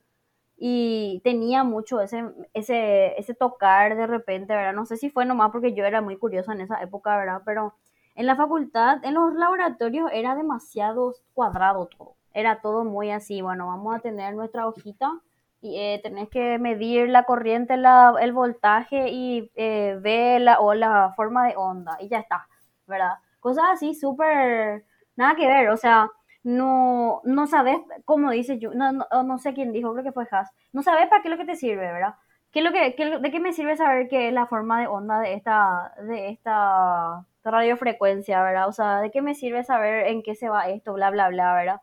y 0.57 1.21
tenía 1.23 1.63
mucho 1.63 2.01
ese, 2.01 2.25
ese, 2.53 3.17
ese 3.17 3.35
tocar 3.35 3.97
de 3.97 4.09
repente, 4.09 4.53
¿verdad? 4.53 4.73
No 4.73 4.87
sé 4.87 4.97
si 4.97 5.09
fue 5.09 5.25
nomás 5.25 5.53
porque 5.53 5.73
yo 5.73 5.85
era 5.85 6.01
muy 6.01 6.17
curiosa 6.17 6.53
en 6.53 6.63
esa 6.63 6.83
época, 6.83 7.17
¿verdad? 7.17 7.43
Pero 7.45 7.75
en 8.17 8.27
la 8.27 8.35
facultad, 8.35 9.05
en 9.05 9.15
los 9.15 9.35
laboratorios 9.35 10.11
era 10.13 10.35
demasiado 10.35 11.15
cuadrado 11.33 11.87
todo. 11.87 12.17
Era 12.35 12.61
todo 12.61 12.83
muy 12.83 13.13
así, 13.13 13.41
bueno, 13.41 13.69
vamos 13.69 13.95
a 13.95 14.01
tener 14.01 14.35
nuestra 14.35 14.67
hojita 14.67 15.21
y 15.61 15.79
eh, 15.79 16.01
tenés 16.03 16.29
que 16.29 16.59
medir 16.59 17.09
la 17.09 17.25
corriente, 17.25 17.77
la, 17.77 18.15
el 18.21 18.33
voltaje 18.33 19.11
y 19.11 19.51
eh, 19.55 19.99
ver 20.01 20.41
la, 20.41 20.61
o 20.61 20.75
la 20.75 21.13
forma 21.17 21.47
de 21.47 21.57
onda 21.57 21.97
y 22.01 22.09
ya 22.09 22.19
está, 22.19 22.49
¿verdad? 22.87 23.19
Cosas 23.41 23.65
así 23.73 23.95
súper, 23.95 24.85
nada 25.17 25.35
que 25.35 25.47
ver, 25.47 25.69
o 25.71 25.77
sea, 25.77 26.11
no, 26.43 27.21
no 27.25 27.47
sabes, 27.47 27.79
como 28.05 28.31
dice 28.31 28.59
yo, 28.59 28.73
no, 28.73 28.93
no, 28.93 29.07
no, 29.23 29.39
sé 29.39 29.53
quién 29.55 29.73
dijo, 29.73 29.93
creo 29.93 30.05
que 30.05 30.13
fue 30.13 30.27
Haas, 30.31 30.51
no 30.73 30.83
sabes 30.83 31.09
para 31.09 31.23
qué 31.23 31.29
es 31.29 31.33
lo 31.33 31.39
que 31.39 31.51
te 31.51 31.57
sirve, 31.57 31.93
¿verdad? 31.93 32.15
¿Qué 32.51 32.61
es 32.61 32.65
lo 32.65 32.73
que, 32.73 32.95
qué, 32.97 33.19
¿De 33.19 33.31
qué 33.31 33.41
me 33.41 33.53
sirve 33.53 33.77
saber 33.77 34.09
qué 34.09 34.29
es 34.29 34.35
la 34.35 34.47
forma 34.47 34.81
de 34.81 34.89
onda 34.89 35.21
de 35.21 35.35
esta, 35.35 35.93
de 36.03 36.31
esta 36.31 37.25
radiofrecuencia, 37.45 38.43
¿verdad? 38.43 38.69
O 38.69 38.73
sea, 38.73 39.01
¿de 39.01 39.11
qué 39.11 39.23
me 39.23 39.35
sirve 39.35 39.63
saber 39.65 40.09
en 40.09 40.23
qué 40.23 40.35
se 40.35 40.49
va 40.49 40.69
esto, 40.69 40.95
bla, 40.95 41.11
bla, 41.11 41.29
bla, 41.29 41.55
¿verdad? 41.55 41.81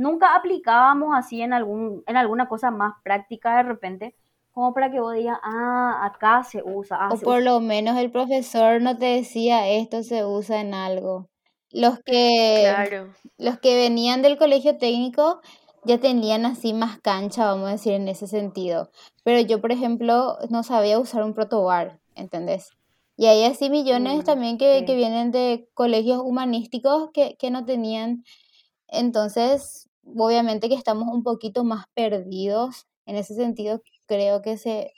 Nunca 0.00 0.34
aplicábamos 0.34 1.10
así 1.14 1.42
en, 1.42 1.52
algún, 1.52 2.02
en 2.06 2.16
alguna 2.16 2.48
cosa 2.48 2.70
más 2.70 2.94
práctica 3.04 3.58
de 3.58 3.62
repente, 3.64 4.14
como 4.50 4.72
para 4.72 4.90
que 4.90 4.98
vos 4.98 5.14
digas, 5.14 5.38
ah, 5.42 6.00
acá 6.02 6.42
se 6.42 6.62
usa. 6.64 6.96
Ah, 6.98 7.10
o 7.12 7.18
por 7.18 7.42
lo 7.42 7.60
menos 7.60 7.98
el 7.98 8.10
profesor 8.10 8.80
no 8.80 8.96
te 8.96 9.06
decía 9.06 9.68
esto 9.68 10.02
se 10.02 10.24
usa 10.24 10.60
en 10.60 10.74
algo. 10.74 11.28
Los 11.70 12.00
que, 12.00 13.06
los 13.38 13.60
que 13.60 13.76
venían 13.76 14.22
del 14.22 14.38
colegio 14.38 14.76
técnico 14.78 15.40
ya 15.84 15.98
tenían 15.98 16.46
así 16.46 16.72
más 16.72 16.98
cancha, 16.98 17.44
vamos 17.44 17.68
a 17.68 17.72
decir, 17.72 17.92
en 17.92 18.08
ese 18.08 18.26
sentido. 18.26 18.90
Pero 19.22 19.40
yo, 19.40 19.60
por 19.60 19.70
ejemplo, 19.70 20.38
no 20.48 20.62
sabía 20.62 20.98
usar 20.98 21.22
un 21.22 21.34
protobar, 21.34 22.00
¿entendés? 22.16 22.70
Y 23.16 23.26
hay 23.26 23.44
así 23.44 23.68
millones 23.68 24.20
mm, 24.20 24.22
también 24.22 24.58
que, 24.58 24.84
que, 24.84 24.96
vienen 24.96 25.30
de 25.30 25.68
colegios 25.74 26.22
humanísticos 26.24 27.10
que, 27.12 27.36
que 27.38 27.50
no 27.50 27.64
tenían. 27.66 28.24
Entonces, 28.88 29.89
obviamente 30.04 30.68
que 30.68 30.74
estamos 30.74 31.08
un 31.08 31.22
poquito 31.22 31.64
más 31.64 31.86
perdidos. 31.94 32.86
En 33.06 33.16
ese 33.16 33.34
sentido, 33.34 33.82
creo 34.06 34.42
que 34.42 34.56
se 34.56 34.92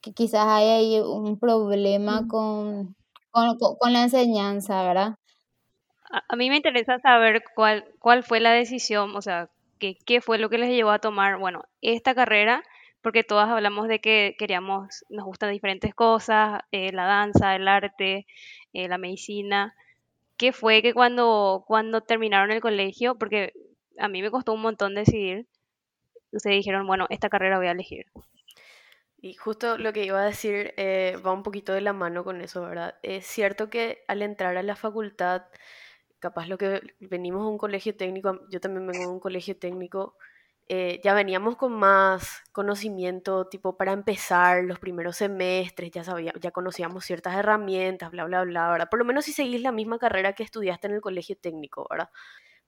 que 0.00 0.12
quizás 0.12 0.46
hay 0.46 0.68
ahí 0.68 1.00
un 1.00 1.38
problema 1.38 2.26
con, 2.28 2.94
con, 3.30 3.92
la 3.92 4.02
enseñanza, 4.02 4.82
¿verdad? 4.82 5.16
A, 6.28 6.36
mí 6.36 6.48
me 6.48 6.56
interesa 6.56 6.98
saber 7.00 7.42
cuál, 7.54 7.84
cuál 7.98 8.22
fue 8.22 8.40
la 8.40 8.52
decisión, 8.52 9.16
o 9.16 9.22
sea, 9.22 9.50
qué, 9.78 9.96
qué 10.06 10.20
fue 10.20 10.38
lo 10.38 10.48
que 10.50 10.58
les 10.58 10.70
llevó 10.70 10.90
a 10.90 11.00
tomar, 11.00 11.38
bueno, 11.38 11.64
esta 11.82 12.14
carrera, 12.14 12.62
porque 13.02 13.24
todas 13.24 13.48
hablamos 13.48 13.88
de 13.88 14.00
que 14.00 14.36
queríamos, 14.38 15.04
nos 15.08 15.24
gustan 15.24 15.52
diferentes 15.52 15.94
cosas, 15.94 16.60
eh, 16.72 16.92
la 16.92 17.06
danza, 17.06 17.56
el 17.56 17.68
arte, 17.68 18.26
eh, 18.72 18.88
la 18.88 18.98
medicina. 18.98 19.74
¿Qué 20.36 20.52
fue 20.52 20.82
que 20.82 20.94
cuando, 20.94 21.64
cuando 21.66 22.00
terminaron 22.02 22.52
el 22.52 22.60
colegio, 22.60 23.16
porque 23.16 23.52
a 23.98 24.08
mí 24.08 24.22
me 24.22 24.30
costó 24.30 24.52
un 24.52 24.62
montón 24.62 24.94
decidir, 24.94 25.46
ustedes 26.32 26.56
dijeron, 26.56 26.86
bueno, 26.86 27.06
esta 27.10 27.28
carrera 27.28 27.58
voy 27.58 27.68
a 27.68 27.72
elegir. 27.72 28.06
Y 29.20 29.34
justo 29.34 29.78
lo 29.78 29.92
que 29.92 30.04
iba 30.04 30.20
a 30.20 30.26
decir 30.26 30.74
eh, 30.76 31.16
va 31.26 31.32
un 31.32 31.42
poquito 31.42 31.72
de 31.72 31.80
la 31.80 31.92
mano 31.92 32.22
con 32.22 32.40
eso, 32.40 32.62
¿verdad? 32.62 32.96
Es 33.02 33.26
cierto 33.26 33.68
que 33.68 34.04
al 34.06 34.22
entrar 34.22 34.56
a 34.56 34.62
la 34.62 34.76
facultad, 34.76 35.42
capaz 36.20 36.46
lo 36.46 36.56
que 36.58 36.82
venimos 37.00 37.42
a 37.42 37.48
un 37.48 37.58
colegio 37.58 37.96
técnico, 37.96 38.40
yo 38.50 38.60
también 38.60 38.86
vengo 38.86 39.10
a 39.10 39.12
un 39.12 39.20
colegio 39.20 39.58
técnico, 39.58 40.16
eh, 40.68 41.00
ya 41.02 41.14
veníamos 41.14 41.56
con 41.56 41.72
más 41.72 42.42
conocimiento, 42.52 43.48
tipo 43.48 43.76
para 43.76 43.92
empezar 43.92 44.64
los 44.64 44.78
primeros 44.78 45.16
semestres, 45.16 45.90
ya 45.90 46.04
sabía, 46.04 46.32
ya 46.40 46.50
conocíamos 46.52 47.04
ciertas 47.04 47.34
herramientas, 47.36 48.10
bla, 48.12 48.24
bla, 48.24 48.44
bla, 48.44 48.70
¿verdad? 48.70 48.88
Por 48.90 48.98
lo 49.00 49.04
menos 49.04 49.24
si 49.24 49.32
seguís 49.32 49.62
la 49.62 49.72
misma 49.72 49.98
carrera 49.98 50.34
que 50.34 50.42
estudiaste 50.44 50.86
en 50.88 50.94
el 50.94 51.00
colegio 51.00 51.36
técnico, 51.40 51.86
¿verdad? 51.90 52.10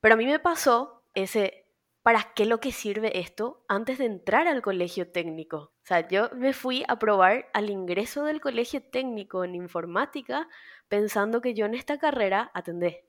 Pero 0.01 0.15
a 0.15 0.17
mí 0.19 0.27
me 0.27 0.39
pasó 0.41 1.00
ese, 1.15 1.67
¿para 2.03 2.33
qué 2.35 2.47
lo 2.47 2.61
que 2.61 2.73
sirve 2.73 3.19
esto 3.19 3.65
antes 3.69 3.99
de 3.99 4.07
entrar 4.07 4.47
al 4.49 4.63
colegio 4.63 5.11
técnico? 5.11 5.57
O 5.57 5.85
sea, 5.85 6.07
yo 6.09 6.31
me 6.35 6.53
fui 6.53 6.85
a 6.89 6.99
probar 6.99 7.49
al 7.53 7.71
ingreso 7.71 8.25
del 8.25 8.41
colegio 8.41 8.83
técnico 8.83 9.45
en 9.45 9.55
informática 9.55 10.49
pensando 10.89 11.41
que 11.41 11.55
yo 11.55 11.67
en 11.67 11.75
esta 11.75 11.99
carrera, 11.99 12.51
atendé, 12.55 13.07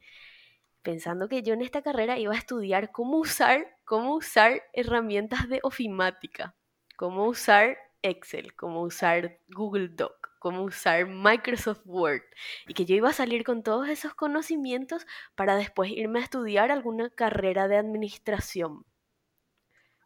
pensando 0.81 1.27
que 1.27 1.43
yo 1.43 1.53
en 1.53 1.61
esta 1.61 1.81
carrera 1.81 2.17
iba 2.17 2.33
a 2.33 2.37
estudiar 2.37 2.91
cómo 2.91 3.17
usar, 3.17 3.77
cómo 3.85 4.15
usar 4.15 4.63
herramientas 4.73 5.47
de 5.47 5.59
ofimática, 5.63 6.55
cómo 6.97 7.25
usar 7.25 7.77
Excel, 8.03 8.55
cómo 8.55 8.81
usar 8.81 9.39
Google 9.49 9.89
Doc 9.89 10.21
cómo 10.41 10.63
usar 10.63 11.05
Microsoft 11.05 11.81
Word 11.85 12.23
y 12.67 12.73
que 12.73 12.83
yo 12.83 12.95
iba 12.95 13.09
a 13.09 13.13
salir 13.13 13.43
con 13.43 13.61
todos 13.61 13.87
esos 13.87 14.15
conocimientos 14.15 15.05
para 15.35 15.55
después 15.55 15.91
irme 15.91 16.17
a 16.17 16.23
estudiar 16.23 16.71
alguna 16.71 17.11
carrera 17.11 17.67
de 17.67 17.77
administración. 17.77 18.83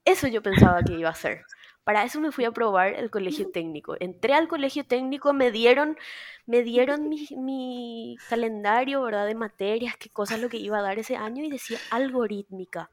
Eso 0.04 0.28
yo 0.28 0.44
pensaba 0.44 0.84
que 0.84 0.92
iba 0.92 1.08
a 1.08 1.14
hacer. 1.14 1.46
Para 1.86 2.04
eso 2.04 2.20
me 2.20 2.34
fui 2.34 2.44
a 2.44 2.52
probar 2.52 2.96
el 2.96 3.10
colegio 3.10 3.50
técnico. 3.50 3.96
Entré 4.00 4.34
al 4.34 4.50
colegio 4.50 4.86
técnico, 4.86 5.32
me 5.32 5.52
dieron, 5.52 5.98
me 6.46 6.64
dieron 6.64 7.08
mi, 7.08 8.18
calendario, 8.28 9.04
¿verdad? 9.04 9.26
De 9.28 9.36
materias, 9.36 9.96
qué 9.96 10.10
cosas 10.10 10.42
lo 10.42 10.50
que 10.50 10.58
iba 10.58 10.80
a 10.80 10.82
dar 10.82 11.00
ese 11.00 11.16
año 11.16 11.46
y 11.46 11.50
decía 11.50 11.80
algorítmica. 11.92 12.92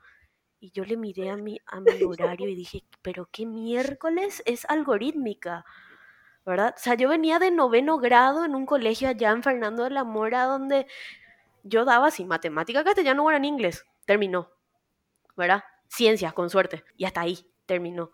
Y 0.62 0.70
yo 0.70 0.84
le 0.84 0.96
miré 0.96 1.28
a 1.28 1.36
mi, 1.36 1.58
a 1.66 1.80
mi 1.80 1.90
horario 2.06 2.48
y 2.48 2.54
dije, 2.54 2.84
pero 3.02 3.28
qué 3.32 3.46
miércoles 3.46 4.44
es 4.46 4.64
algorítmica. 4.66 5.64
¿verdad? 6.46 6.74
O 6.76 6.80
sea, 6.80 6.94
yo 6.94 7.08
venía 7.08 7.40
de 7.40 7.50
noveno 7.50 7.98
grado 7.98 8.44
en 8.44 8.54
un 8.54 8.64
colegio 8.64 9.08
allá 9.08 9.30
en 9.30 9.42
Fernando 9.42 9.84
de 9.84 9.90
la 9.90 10.04
Mora 10.04 10.44
donde 10.44 10.86
yo 11.64 11.84
daba 11.84 12.08
así 12.08 12.24
matemática, 12.24 12.84
castellano, 12.84 13.30
en 13.32 13.44
inglés. 13.44 13.84
Terminó, 14.04 14.50
¿verdad? 15.36 15.64
Ciencias, 15.88 16.32
con 16.32 16.48
suerte. 16.48 16.84
Y 16.96 17.06
hasta 17.06 17.22
ahí, 17.22 17.46
terminó. 17.66 18.12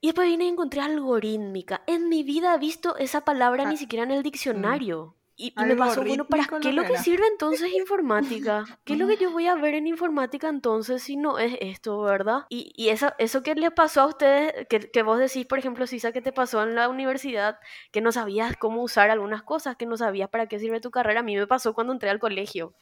Y 0.00 0.08
después 0.08 0.28
vine 0.28 0.46
y 0.46 0.48
encontré 0.48 0.80
algorítmica. 0.80 1.82
En 1.86 2.08
mi 2.08 2.24
vida 2.24 2.54
he 2.54 2.58
visto 2.58 2.96
esa 2.96 3.24
palabra 3.24 3.64
ni 3.64 3.76
siquiera 3.76 4.04
en 4.04 4.12
el 4.12 4.22
diccionario. 4.24 5.16
Y, 5.40 5.54
me 5.56 5.76
pasó, 5.76 6.02
bueno, 6.02 6.26
¿para 6.26 6.44
qué 6.60 6.68
es 6.68 6.74
lo 6.74 6.82
que 6.82 6.98
sirve 6.98 7.24
entonces 7.28 7.72
informática? 7.72 8.64
¿Qué 8.84 8.94
es 8.94 8.98
lo 8.98 9.06
que 9.06 9.16
yo 9.16 9.30
voy 9.30 9.46
a 9.46 9.54
ver 9.54 9.74
en 9.74 9.86
informática 9.86 10.48
entonces 10.48 11.00
si 11.00 11.16
no 11.16 11.38
es 11.38 11.56
esto, 11.60 12.00
verdad? 12.00 12.46
Y, 12.48 12.72
y 12.76 12.88
eso, 12.88 13.12
eso 13.18 13.44
que 13.44 13.54
les 13.54 13.70
pasó 13.70 14.00
a 14.00 14.06
ustedes, 14.06 14.66
que, 14.66 14.90
que 14.90 15.02
vos 15.02 15.18
decís, 15.18 15.46
por 15.46 15.60
ejemplo, 15.60 15.86
Sisa, 15.86 16.10
que 16.10 16.20
te 16.20 16.32
pasó 16.32 16.62
en 16.64 16.74
la 16.74 16.88
universidad, 16.88 17.60
que 17.92 18.00
no 18.00 18.10
sabías 18.10 18.56
cómo 18.56 18.82
usar 18.82 19.10
algunas 19.10 19.44
cosas, 19.44 19.76
que 19.76 19.86
no 19.86 19.96
sabías 19.96 20.28
para 20.28 20.48
qué 20.48 20.58
sirve 20.58 20.80
tu 20.80 20.90
carrera, 20.90 21.20
a 21.20 21.22
mí 21.22 21.36
me 21.36 21.46
pasó 21.46 21.72
cuando 21.72 21.92
entré 21.92 22.10
al 22.10 22.18
colegio. 22.18 22.74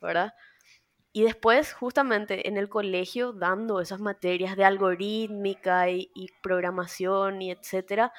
¿verdad? 0.00 0.34
Y 1.12 1.24
después, 1.24 1.72
justamente 1.72 2.48
en 2.48 2.56
el 2.56 2.68
colegio, 2.68 3.32
dando 3.32 3.80
esas 3.80 4.00
materias 4.00 4.56
de 4.56 4.64
algorítmica 4.64 5.90
y, 5.90 6.10
y 6.14 6.28
programación 6.42 7.42
y 7.42 7.50
etcétera, 7.50 8.12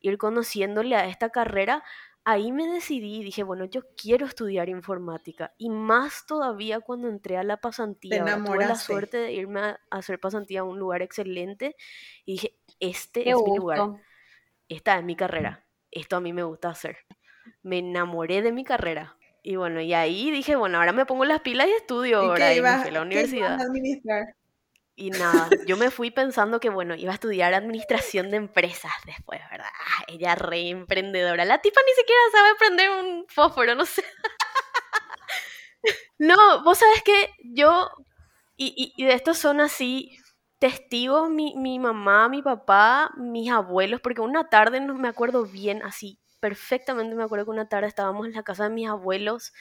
ir 0.00 0.18
conociéndole 0.18 0.94
a 0.96 1.06
esta 1.06 1.30
carrera, 1.30 1.82
ahí 2.26 2.50
me 2.50 2.66
decidí 2.66 3.20
y 3.20 3.24
dije, 3.24 3.44
bueno, 3.44 3.64
yo 3.66 3.82
quiero 3.96 4.26
estudiar 4.26 4.68
informática. 4.68 5.54
Y 5.58 5.70
más 5.70 6.26
todavía 6.26 6.80
cuando 6.80 7.08
entré 7.08 7.38
a 7.38 7.44
la 7.44 7.56
pasantía. 7.58 8.18
Tuve 8.44 8.58
la 8.66 8.74
suerte 8.74 9.16
de 9.16 9.32
irme 9.32 9.60
a 9.60 9.80
hacer 9.90 10.18
pasantía 10.18 10.60
a 10.60 10.64
un 10.64 10.78
lugar 10.78 11.02
excelente 11.02 11.76
y 12.24 12.32
dije, 12.32 12.58
este 12.80 13.22
Qué 13.22 13.30
es 13.30 13.36
mi 13.36 13.56
lugar, 13.56 13.78
esta 14.68 14.98
es 14.98 15.04
mi 15.04 15.14
carrera, 15.16 15.66
esto 15.92 16.16
a 16.16 16.20
mí 16.20 16.32
me 16.32 16.42
gusta 16.42 16.68
hacer. 16.70 16.98
Me 17.62 17.78
enamoré 17.78 18.42
de 18.42 18.52
mi 18.52 18.64
carrera. 18.64 19.16
Y 19.42 19.54
bueno, 19.56 19.80
y 19.80 19.94
ahí 19.94 20.32
dije, 20.32 20.56
bueno, 20.56 20.78
ahora 20.78 20.92
me 20.92 21.06
pongo 21.06 21.24
las 21.24 21.40
pilas 21.42 21.68
y 21.68 21.72
estudio, 21.72 22.24
¿Y 22.24 22.28
¿verdad? 22.28 22.50
qué 22.50 22.56
Y 22.56 22.62
me 22.62 22.74
ibas, 22.74 22.76
fui 22.76 22.90
a 22.90 22.92
la 22.92 23.00
qué 23.08 23.26
ibas 23.28 23.50
a 23.52 23.60
universidad. 23.60 23.60
administrar? 23.60 24.34
Y 24.98 25.10
nada, 25.10 25.58
yo 25.66 25.76
me 25.76 25.90
fui 25.90 26.10
pensando 26.10 26.58
que, 26.58 26.70
bueno, 26.70 26.94
iba 26.94 27.10
a 27.12 27.14
estudiar 27.14 27.52
administración 27.52 28.30
de 28.30 28.38
empresas 28.38 28.92
después, 29.04 29.40
¿verdad? 29.50 29.68
Ah, 29.78 30.04
ella 30.08 30.34
re 30.34 30.70
emprendedora. 30.70 31.44
La 31.44 31.60
tipa 31.60 31.80
ni 31.86 31.92
siquiera 31.94 32.20
sabe 32.32 32.54
prender 32.58 32.90
un 32.90 33.26
fósforo, 33.28 33.74
no 33.74 33.84
sé. 33.84 34.02
No, 36.18 36.62
vos 36.64 36.78
sabes 36.78 37.02
que 37.02 37.30
yo, 37.44 37.90
y, 38.56 38.92
y- 38.96 39.04
de 39.04 39.14
estos 39.14 39.38
son 39.38 39.60
así 39.60 40.18
testigos, 40.58 41.30
mi, 41.30 41.54
mi 41.56 41.78
mamá, 41.78 42.28
mi 42.28 42.42
papá, 42.42 43.10
mis 43.16 43.50
abuelos, 43.50 44.00
porque 44.00 44.20
una 44.22 44.48
tarde, 44.48 44.80
no 44.80 44.94
me 44.94 45.08
acuerdo 45.08 45.44
bien, 45.46 45.82
así, 45.82 46.18
perfectamente 46.40 47.14
me 47.14 47.24
acuerdo 47.24 47.46
que 47.46 47.50
una 47.52 47.68
tarde 47.68 47.88
estábamos 47.88 48.26
en 48.26 48.34
la 48.34 48.42
casa 48.42 48.64
de 48.64 48.70
mis 48.74 48.88
abuelos 48.88 49.52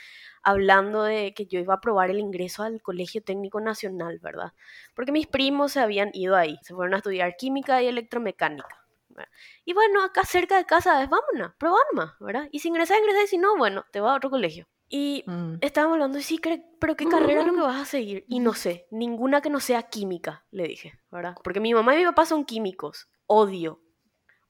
hablando 0.45 1.03
de 1.03 1.33
que 1.33 1.45
yo 1.47 1.59
iba 1.59 1.73
a 1.73 1.81
probar 1.81 2.09
el 2.09 2.19
ingreso 2.19 2.63
al 2.63 2.81
Colegio 2.81 3.21
Técnico 3.21 3.59
Nacional, 3.59 4.19
¿verdad? 4.19 4.53
Porque 4.93 5.11
mis 5.11 5.27
primos 5.27 5.73
se 5.73 5.81
habían 5.81 6.11
ido 6.13 6.35
ahí, 6.37 6.57
se 6.61 6.73
fueron 6.73 6.93
a 6.93 6.97
estudiar 6.97 7.35
química 7.35 7.81
y 7.81 7.87
electromecánica. 7.87 8.85
¿verdad? 9.09 9.29
Y 9.65 9.73
bueno, 9.73 10.03
acá 10.03 10.23
cerca 10.23 10.57
de 10.57 10.65
casa 10.65 11.01
es, 11.03 11.09
vámonos, 11.09 11.53
probá 11.57 11.77
nomás, 11.91 12.13
¿verdad? 12.19 12.47
Y 12.51 12.59
si 12.59 12.67
ingresas, 12.69 12.97
ingresas, 12.99 13.23
y 13.25 13.27
si 13.27 13.37
no, 13.37 13.57
bueno, 13.57 13.85
te 13.91 13.99
vas 13.99 14.13
a 14.13 14.15
otro 14.17 14.29
colegio. 14.29 14.67
Y 14.87 15.23
Mm. 15.25 15.55
estábamos 15.61 15.95
hablando, 15.95 16.19
y 16.19 16.21
sí, 16.23 16.39
pero 16.79 16.95
¿qué 16.95 17.07
carrera 17.07 17.41
es 17.41 17.47
lo 17.47 17.53
que 17.53 17.61
vas 17.61 17.81
a 17.81 17.85
seguir? 17.85 18.23
Y 18.27 18.39
no 18.39 18.53
sé, 18.53 18.87
ninguna 18.91 19.41
que 19.41 19.49
no 19.49 19.59
sea 19.59 19.83
química, 19.83 20.45
le 20.51 20.67
dije, 20.67 20.93
¿verdad? 21.11 21.35
Porque 21.43 21.59
mi 21.59 21.73
mamá 21.73 21.95
y 21.95 21.99
mi 21.99 22.05
papá 22.05 22.25
son 22.25 22.45
químicos. 22.45 23.09
Odio, 23.25 23.81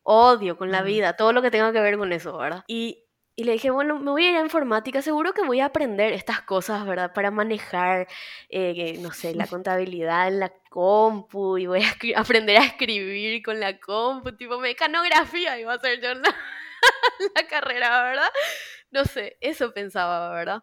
odio 0.04 0.58
con 0.58 0.72
la 0.72 0.82
Mm. 0.84 0.86
vida, 0.86 1.16
todo 1.16 1.32
lo 1.32 1.42
que 1.42 1.52
tenga 1.52 1.72
que 1.72 1.80
ver 1.80 1.98
con 1.98 2.12
eso, 2.12 2.38
¿verdad? 2.38 2.64
Y, 2.68 3.05
y 3.38 3.44
le 3.44 3.54
dije, 3.54 3.70
bueno, 3.70 4.00
me 4.00 4.12
voy 4.12 4.26
a 4.26 4.32
ir 4.32 4.38
a 4.38 4.42
informática, 4.42 5.02
seguro 5.02 5.34
que 5.34 5.42
voy 5.46 5.60
a 5.60 5.66
aprender 5.66 6.14
estas 6.14 6.42
cosas, 6.42 6.86
¿verdad? 6.86 7.14
Para 7.14 7.32
manejar, 7.32 8.08
eh, 8.50 8.98
no 9.02 9.12
sé, 9.12 9.36
la 9.36 9.46
contabilidad 9.48 10.28
en 10.30 10.40
la 10.40 10.54
compu 10.70 11.58
y 11.58 11.68
voy 11.68 11.84
a 11.84 12.20
aprender 12.20 12.58
a 12.58 12.66
escribir 12.66 13.44
con 13.44 13.60
la 13.60 13.80
compu, 13.80 14.32
tipo 14.38 14.60
mecanografía 14.60 15.60
iba 15.60 15.74
a 15.74 15.80
ser 15.80 16.02
yo 16.02 16.12
en 16.12 16.22
la, 16.22 16.30
la 17.36 17.48
carrera, 17.48 18.04
¿verdad? 18.04 18.30
No 18.92 19.06
sé, 19.06 19.38
eso 19.42 19.74
pensaba, 19.74 20.30
¿verdad? 20.32 20.62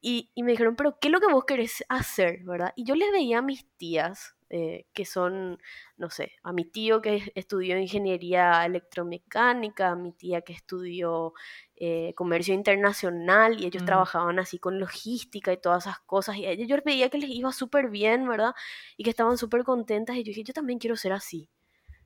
Y, 0.00 0.30
y 0.34 0.42
me 0.42 0.52
dijeron, 0.52 0.76
pero 0.76 0.98
¿qué 1.00 1.08
es 1.08 1.12
lo 1.12 1.20
que 1.20 1.32
vos 1.32 1.44
querés 1.46 1.82
hacer, 1.88 2.40
verdad? 2.44 2.72
Y 2.76 2.84
yo 2.84 2.94
les 2.94 3.10
veía 3.10 3.38
a 3.38 3.42
mis 3.42 3.66
tías, 3.78 4.36
eh, 4.50 4.84
que 4.92 5.06
son, 5.06 5.58
no 5.96 6.10
sé, 6.10 6.32
a 6.42 6.52
mi 6.52 6.64
tío 6.66 7.00
que 7.00 7.16
es- 7.16 7.30
estudió 7.34 7.78
ingeniería 7.78 8.64
electromecánica, 8.66 9.88
a 9.90 9.96
mi 9.96 10.12
tía 10.12 10.42
que 10.42 10.52
estudió 10.52 11.32
eh, 11.76 12.12
comercio 12.14 12.54
internacional, 12.54 13.60
y 13.60 13.66
ellos 13.66 13.84
trabajaban 13.84 14.38
así 14.38 14.58
con 14.58 14.78
logística 14.78 15.52
y 15.52 15.56
todas 15.56 15.86
esas 15.86 16.00
cosas, 16.00 16.36
y 16.36 16.46
a 16.46 16.50
ellos 16.50 16.68
yo 16.68 16.76
veía 16.84 17.10
que 17.10 17.18
les 17.18 17.30
iba 17.30 17.52
súper 17.52 17.90
bien, 17.90 18.28
¿verdad? 18.28 18.54
Y 18.96 19.04
que 19.04 19.10
estaban 19.10 19.38
súper 19.38 19.64
contentas, 19.64 20.16
y 20.16 20.24
yo 20.24 20.30
dije, 20.30 20.44
yo 20.44 20.52
también 20.54 20.78
quiero 20.78 20.96
ser 20.96 21.12
así. 21.12 21.50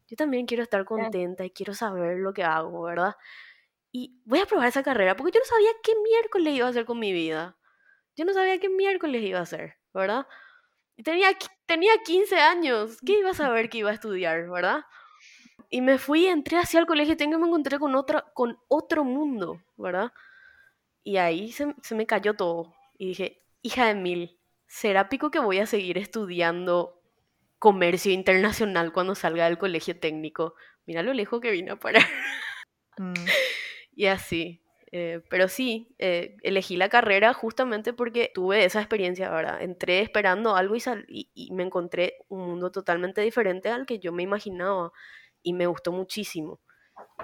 Yo 0.08 0.16
también 0.16 0.46
quiero 0.46 0.62
estar 0.62 0.84
contenta 0.86 1.44
y 1.44 1.50
quiero 1.50 1.74
saber 1.74 2.16
lo 2.18 2.32
que 2.32 2.42
hago, 2.42 2.82
¿verdad? 2.82 3.14
Y 3.92 4.20
voy 4.24 4.40
a 4.40 4.46
probar 4.46 4.68
esa 4.68 4.82
carrera 4.82 5.16
porque 5.16 5.32
yo 5.32 5.40
no 5.40 5.46
sabía 5.46 5.70
qué 5.82 5.92
miércoles 6.02 6.54
iba 6.54 6.66
a 6.66 6.70
hacer 6.70 6.86
con 6.86 6.98
mi 6.98 7.12
vida. 7.12 7.58
Yo 8.16 8.24
no 8.24 8.32
sabía 8.32 8.58
qué 8.58 8.70
miércoles 8.70 9.22
iba 9.22 9.38
a 9.38 9.42
hacer, 9.42 9.76
¿verdad? 9.92 10.26
Y 10.96 11.02
tenía, 11.02 11.28
tenía 11.66 11.92
15 12.04 12.36
años. 12.36 12.98
¿Qué 13.04 13.18
iba 13.18 13.30
a 13.30 13.34
saber 13.34 13.68
que 13.68 13.78
iba 13.78 13.90
a 13.90 13.94
estudiar, 13.94 14.48
verdad? 14.48 14.82
Y 15.70 15.80
me 15.82 15.98
fui, 15.98 16.26
entré 16.26 16.58
hacia 16.58 16.80
el 16.80 16.86
colegio 16.86 17.16
técnico 17.16 17.38
y 17.38 17.42
me 17.42 17.48
encontré 17.48 17.78
con, 17.78 17.94
otra, 17.94 18.24
con 18.34 18.58
otro 18.68 19.04
mundo, 19.04 19.60
¿verdad? 19.76 20.12
Y 21.04 21.18
ahí 21.18 21.52
se, 21.52 21.74
se 21.82 21.94
me 21.94 22.06
cayó 22.06 22.34
todo. 22.34 22.74
Y 22.98 23.08
dije, 23.08 23.42
hija 23.62 23.86
de 23.86 23.94
mil, 23.94 24.38
¿será 24.66 25.08
pico 25.08 25.30
que 25.30 25.40
voy 25.40 25.58
a 25.58 25.66
seguir 25.66 25.98
estudiando 25.98 27.00
comercio 27.58 28.12
internacional 28.12 28.92
cuando 28.92 29.14
salga 29.14 29.46
del 29.46 29.58
colegio 29.58 29.98
técnico? 29.98 30.54
Mira 30.86 31.02
lo 31.02 31.14
lejos 31.14 31.40
que 31.40 31.50
vine 31.50 31.72
a 31.72 31.76
parar. 31.76 32.04
Mm. 32.96 33.14
Y 33.96 34.06
así. 34.06 34.62
eh, 34.92 35.22
pero 35.28 35.48
sí, 35.48 35.94
eh, 35.98 36.36
elegí 36.42 36.76
la 36.76 36.88
carrera 36.88 37.34
justamente 37.34 37.92
porque 37.92 38.30
tuve 38.34 38.64
esa 38.64 38.80
experiencia, 38.80 39.30
¿verdad? 39.30 39.60
Entré 39.62 40.00
esperando 40.00 40.56
algo 40.56 40.76
y, 40.76 40.80
sal- 40.80 41.04
y, 41.08 41.30
y 41.34 41.52
me 41.52 41.64
encontré 41.64 42.14
un 42.28 42.40
mundo 42.46 42.70
totalmente 42.72 43.20
diferente 43.20 43.68
al 43.70 43.86
que 43.86 43.98
yo 43.98 44.12
me 44.12 44.22
imaginaba 44.22 44.92
y 45.42 45.52
me 45.52 45.66
gustó 45.66 45.92
muchísimo. 45.92 46.58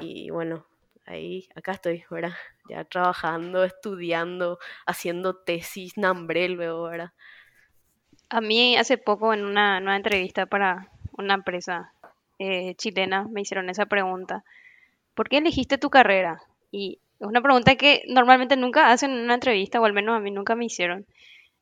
Y 0.01 0.31
bueno, 0.31 0.67
ahí, 1.07 1.49
acá 1.55 1.73
estoy, 1.73 2.05
¿verdad? 2.11 2.35
Ya 2.69 2.85
trabajando, 2.85 3.65
estudiando, 3.65 4.59
haciendo 4.87 5.37
tesis, 5.37 5.97
nambré 5.97 6.49
luego, 6.49 6.85
¿verdad? 6.85 7.13
A 8.31 8.41
mí 8.41 8.77
hace 8.77 8.99
poco 8.99 9.35
en 9.35 9.45
una, 9.45 9.79
en 9.79 9.89
entrevista 9.89 10.47
para 10.47 10.91
una 11.13 11.35
empresa 11.35 11.93
eh, 12.39 12.75
chilena 12.77 13.29
me 13.31 13.43
hicieron 13.43 13.71
esa 13.71 13.87
pregunta. 13.87 14.45
¿Por 15.15 15.29
qué 15.29 15.39
elegiste 15.39 15.79
tu 15.79 15.91
carrera? 15.91 16.43
Y 16.73 16.99
es 17.21 17.27
una 17.27 17.41
pregunta 17.41 17.77
que 17.77 18.03
normalmente 18.09 18.57
nunca 18.57 18.91
hacen 18.91 19.13
en 19.13 19.21
una 19.25 19.35
entrevista, 19.35 19.81
o 19.81 19.85
al 19.85 19.93
menos 19.93 20.17
a 20.17 20.21
mí 20.21 20.31
nunca 20.31 20.57
me 20.57 20.65
hicieron. 20.65 21.07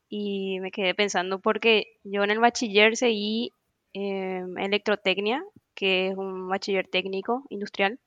Y 0.08 0.60
me 0.60 0.70
quedé 0.70 0.94
pensando 0.94 1.40
porque 1.40 1.98
yo 2.04 2.24
en 2.24 2.30
el 2.30 2.38
bachiller 2.38 2.96
seguí 2.96 3.52
eh, 3.94 4.44
electrotecnia, 4.58 5.44
que 5.74 6.08
es 6.08 6.16
un 6.16 6.48
bachiller 6.48 6.88
técnico 6.88 7.44
industrial, 7.50 7.98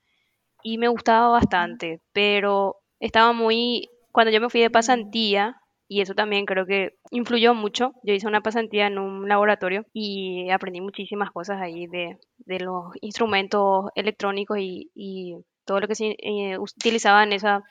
y 0.63 0.78
me 0.78 0.88
gustaba 0.88 1.30
bastante, 1.30 2.01
pero 2.11 2.78
estaba 2.99 3.34
muy, 3.34 3.89
cuando 4.11 4.32
yo 4.32 4.41
me 4.41 4.49
fui 4.49 4.61
de 4.61 4.72
pasantía, 4.72 5.61
y 5.88 6.01
eso 6.01 6.16
también 6.16 6.45
creo 6.45 6.66
que 6.66 6.95
influyó 7.11 7.53
mucho, 7.53 7.93
yo 8.03 8.13
hice 8.13 8.28
una 8.28 8.41
pasantía 8.41 8.88
en 8.88 8.97
un 8.97 9.30
laboratorio 9.30 9.86
y 9.93 10.49
aprendí 10.49 10.82
muchísimas 10.82 11.32
cosas 11.32 11.61
ahí 11.61 11.86
de, 11.88 12.18
de 12.38 12.59
los 12.59 12.86
instrumentos 13.01 13.86
electrónicos 13.95 14.57
y, 14.59 15.38
todo 15.66 15.80
lo 15.80 15.88
que 15.88 15.95
se 15.95 16.16
eh, 16.20 16.59
utilizaba 16.59 17.24
en 17.24 17.34
esa, 17.34 17.63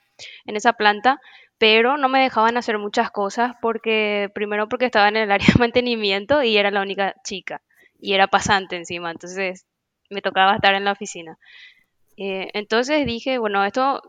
en 0.46 0.56
esa 0.56 0.72
planta, 0.72 1.20
pero 1.58 1.96
no 1.96 2.08
me 2.08 2.20
dejaban 2.20 2.56
hacer 2.56 2.76
muchas 2.78 3.12
cosas 3.12 3.54
porque, 3.62 4.30
primero 4.34 4.68
porque 4.68 4.86
estaba 4.86 5.08
en 5.08 5.16
el 5.16 5.30
área 5.30 5.46
de 5.46 5.54
mantenimiento 5.60 6.42
y 6.42 6.56
era 6.56 6.72
la 6.72 6.82
única 6.82 7.14
chica 7.24 7.62
y 7.96 8.14
era 8.14 8.26
pasante 8.26 8.74
encima, 8.74 9.12
entonces 9.12 9.66
me 10.10 10.22
tocaba 10.22 10.54
estar 10.54 10.74
en 10.74 10.84
la 10.84 10.92
oficina. 10.92 11.38
Eh, 12.16 12.50
entonces 12.54 13.06
dije, 13.06 13.38
bueno, 13.38 13.64
esto 13.64 14.02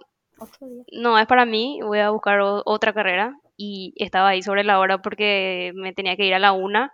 no 0.92 1.18
es 1.18 1.28
para 1.28 1.46
mí, 1.46 1.80
voy 1.82 2.00
a 2.00 2.10
buscar 2.10 2.40
otra 2.42 2.94
carrera 2.94 3.38
y 3.58 3.94
estaba 3.98 4.30
ahí 4.30 4.42
sobre 4.42 4.64
la 4.64 4.80
hora 4.80 5.02
porque 5.02 5.72
me 5.76 5.94
tenía 5.94 6.16
que 6.16 6.26
ir 6.26 6.34
a 6.34 6.40
la 6.40 6.52
una, 6.52 6.92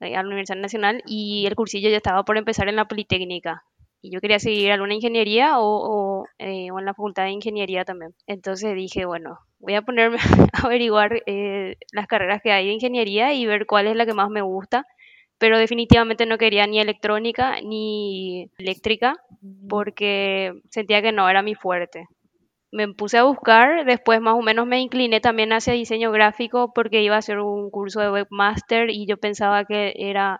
eh, 0.00 0.16
a 0.16 0.22
la 0.22 0.28
Universidad 0.28 0.58
Nacional 0.58 1.02
y 1.06 1.46
el 1.46 1.56
cursillo 1.56 1.90
ya 1.90 1.96
estaba 1.96 2.24
por 2.24 2.36
empezar 2.36 2.68
en 2.68 2.76
la 2.76 2.86
Politécnica. 2.86 3.64
Y 4.02 4.10
yo 4.10 4.20
quería 4.20 4.38
seguir 4.38 4.72
alguna 4.72 4.94
ingeniería 4.94 5.58
o, 5.58 6.22
o, 6.22 6.24
eh, 6.38 6.70
o 6.70 6.78
en 6.78 6.86
la 6.86 6.94
Facultad 6.94 7.24
de 7.24 7.32
Ingeniería 7.32 7.84
también. 7.84 8.14
Entonces 8.26 8.74
dije, 8.74 9.04
bueno, 9.04 9.38
voy 9.58 9.74
a 9.74 9.82
ponerme 9.82 10.16
a 10.54 10.66
averiguar 10.66 11.22
eh, 11.26 11.76
las 11.92 12.06
carreras 12.06 12.40
que 12.42 12.50
hay 12.52 12.66
de 12.66 12.72
ingeniería 12.72 13.34
y 13.34 13.44
ver 13.46 13.66
cuál 13.66 13.86
es 13.86 13.96
la 13.96 14.06
que 14.06 14.14
más 14.14 14.30
me 14.30 14.40
gusta. 14.40 14.86
Pero 15.40 15.58
definitivamente 15.58 16.26
no 16.26 16.38
quería 16.38 16.66
ni 16.68 16.80
electrónica 16.80 17.60
ni 17.62 18.50
eléctrica 18.58 19.16
porque 19.68 20.52
sentía 20.70 21.02
que 21.02 21.12
no 21.12 21.28
era 21.28 21.42
mi 21.42 21.54
fuerte. 21.56 22.06
Me 22.70 22.86
puse 22.92 23.18
a 23.18 23.24
buscar, 23.24 23.84
después 23.86 24.20
más 24.20 24.34
o 24.34 24.42
menos 24.42 24.66
me 24.66 24.80
incliné 24.80 25.20
también 25.20 25.52
hacia 25.52 25.72
diseño 25.72 26.12
gráfico 26.12 26.72
porque 26.74 27.02
iba 27.02 27.16
a 27.16 27.18
hacer 27.18 27.40
un 27.40 27.70
curso 27.70 28.00
de 28.00 28.12
webmaster 28.12 28.90
y 28.90 29.06
yo 29.06 29.16
pensaba 29.16 29.64
que 29.64 29.94
era 29.96 30.38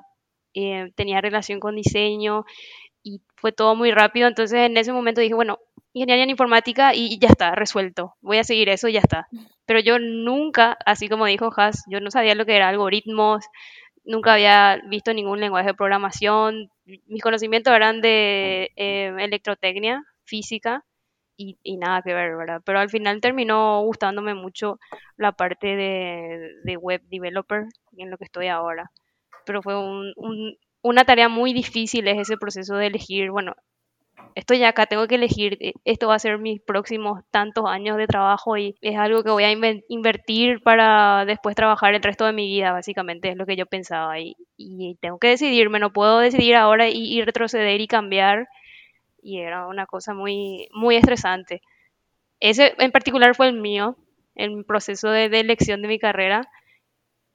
eh, 0.54 0.92
tenía 0.96 1.20
relación 1.20 1.60
con 1.60 1.76
diseño 1.76 2.44
y 3.02 3.22
fue 3.36 3.52
todo 3.52 3.74
muy 3.74 3.92
rápido, 3.92 4.28
entonces 4.28 4.60
en 4.60 4.76
ese 4.76 4.92
momento 4.92 5.20
dije, 5.22 5.34
bueno, 5.34 5.58
ingeniería 5.92 6.24
en 6.24 6.30
informática 6.30 6.94
y 6.94 7.18
ya 7.18 7.28
está, 7.28 7.54
resuelto, 7.54 8.14
voy 8.20 8.38
a 8.38 8.44
seguir 8.44 8.68
eso 8.68 8.88
y 8.88 8.92
ya 8.94 9.00
está. 9.00 9.28
Pero 9.64 9.80
yo 9.80 9.98
nunca, 9.98 10.76
así 10.84 11.08
como 11.08 11.26
dijo 11.26 11.50
Has, 11.56 11.84
yo 11.88 12.00
no 12.00 12.10
sabía 12.10 12.34
lo 12.34 12.44
que 12.46 12.56
era 12.56 12.68
algoritmos, 12.68 13.44
nunca 14.04 14.34
había 14.34 14.80
visto 14.88 15.12
ningún 15.14 15.40
lenguaje 15.40 15.68
de 15.68 15.74
programación, 15.74 16.70
mis 16.84 17.22
conocimientos 17.22 17.72
eran 17.74 18.00
de 18.00 18.70
eh, 18.76 19.14
electrotecnia, 19.18 20.04
física, 20.24 20.84
y, 21.36 21.58
y 21.62 21.76
nada 21.78 22.02
que 22.02 22.14
ver, 22.14 22.36
¿verdad? 22.36 22.60
Pero 22.64 22.80
al 22.80 22.90
final 22.90 23.20
terminó 23.20 23.82
gustándome 23.82 24.34
mucho 24.34 24.78
la 25.16 25.32
parte 25.32 25.68
de, 25.76 26.50
de 26.64 26.76
web 26.76 27.02
developer 27.08 27.64
en 27.96 28.10
lo 28.10 28.18
que 28.18 28.24
estoy 28.24 28.48
ahora. 28.48 28.90
Pero 29.46 29.62
fue 29.62 29.76
un, 29.78 30.12
un- 30.16 30.56
una 30.82 31.04
tarea 31.04 31.28
muy 31.28 31.52
difícil 31.52 32.08
es 32.08 32.18
ese 32.18 32.36
proceso 32.38 32.76
de 32.76 32.86
elegir, 32.88 33.30
bueno, 33.30 33.54
estoy 34.34 34.58
ya 34.58 34.68
acá, 34.68 34.86
tengo 34.86 35.06
que 35.06 35.16
elegir, 35.16 35.58
eh, 35.60 35.72
esto 35.84 36.08
va 36.08 36.14
a 36.14 36.18
ser 36.18 36.38
mis 36.38 36.60
próximos 36.60 37.22
tantos 37.30 37.64
años 37.66 37.96
de 37.96 38.06
trabajo 38.06 38.56
y 38.56 38.76
es 38.80 38.96
algo 38.96 39.22
que 39.22 39.30
voy 39.30 39.44
a 39.44 39.52
invertir 39.52 40.62
para 40.62 41.24
después 41.24 41.56
trabajar 41.56 41.94
el 41.94 42.02
resto 42.02 42.26
de 42.26 42.32
mi 42.32 42.46
vida, 42.46 42.72
básicamente 42.72 43.30
es 43.30 43.36
lo 43.36 43.46
que 43.46 43.56
yo 43.56 43.66
pensaba 43.66 44.18
y, 44.20 44.36
tengo 45.00 45.18
que 45.18 45.28
decidirme, 45.28 45.78
no 45.78 45.92
puedo 45.92 46.18
decidir 46.18 46.54
ahora 46.56 46.88
y, 46.88 47.22
retroceder 47.22 47.80
y 47.80 47.86
cambiar 47.86 48.48
y 49.22 49.40
era 49.40 49.66
una 49.66 49.86
cosa 49.86 50.14
muy, 50.14 50.68
muy 50.72 50.96
estresante. 50.96 51.62
Ese 52.40 52.74
en 52.78 52.90
particular 52.92 53.34
fue 53.34 53.48
el 53.48 53.54
mío, 53.54 53.96
el 54.34 54.64
proceso 54.64 55.10
de, 55.10 55.28
de 55.28 55.40
elección 55.40 55.82
de 55.82 55.88
mi 55.88 55.98
carrera, 55.98 56.48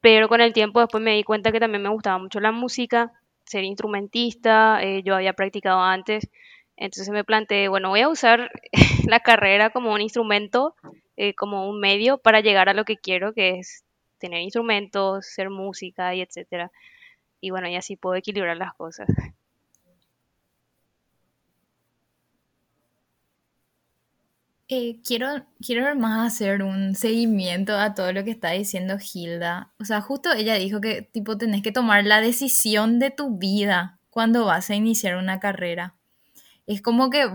pero 0.02 0.30
con 0.30 0.42
el 0.42 0.54
tiempo 0.54 0.80
después 0.80 1.04
me 1.04 1.16
di 1.16 1.24
cuenta 1.24 1.52
que 1.52 1.60
también 1.60 1.84
me 1.84 1.90
gustaba 1.90 2.18
mucho 2.18 2.40
la 2.40 2.52
música, 2.52 3.12
ser 3.46 3.64
instrumentista, 3.64 4.80
eh, 4.82 5.04
yo 5.04 5.16
había 5.16 5.34
practicado 5.34 5.82
antes, 5.82 6.30
entonces 6.78 7.10
me 7.10 7.24
planteé, 7.24 7.68
bueno, 7.68 7.90
voy 7.90 8.02
a 8.02 8.10
usar 8.10 8.52
la 9.08 9.20
carrera 9.20 9.70
como 9.70 9.94
un 9.94 10.02
instrumento, 10.02 10.76
eh, 11.18 11.34
como 11.36 11.70
un 11.70 11.80
medio 11.80 12.18
para 12.18 12.42
llegar 12.42 12.70
a 12.70 12.74
lo 12.74 12.86
que 12.86 12.98
quiero, 12.98 13.34
que 13.34 13.60
es 13.60 13.84
tener 14.18 14.42
instrumentos, 14.42 15.26
ser 15.26 15.50
música 15.50 16.14
y 16.16 16.22
etcétera. 16.22 16.72
Y 17.42 17.52
bueno, 17.52 17.68
y 17.70 17.76
así 17.76 17.96
puedo 17.96 18.16
equilibrar 18.16 18.58
las 18.58 18.74
cosas. 18.74 19.08
Eh, 24.68 25.00
quiero, 25.06 25.28
quiero 25.64 25.96
más 25.96 26.34
hacer 26.34 26.64
un 26.64 26.96
seguimiento 26.96 27.78
a 27.78 27.94
todo 27.94 28.12
lo 28.14 28.24
que 28.24 28.32
está 28.32 28.50
diciendo 28.50 28.98
Hilda. 28.98 29.72
O 29.80 29.86
sea, 29.86 30.02
justo 30.02 30.34
ella 30.34 30.56
dijo 30.56 30.82
que 30.82 31.04
tipo 31.04 31.38
tenés 31.38 31.62
que 31.62 31.72
tomar 31.72 32.04
la 32.04 32.20
decisión 32.20 32.98
de 32.98 33.12
tu 33.12 33.38
vida 33.38 34.00
cuando 34.10 34.46
vas 34.46 34.72
a 34.72 34.76
iniciar 34.76 35.18
una 35.18 35.40
carrera. 35.40 35.94
Es 36.68 36.82
como 36.82 37.10
que 37.10 37.28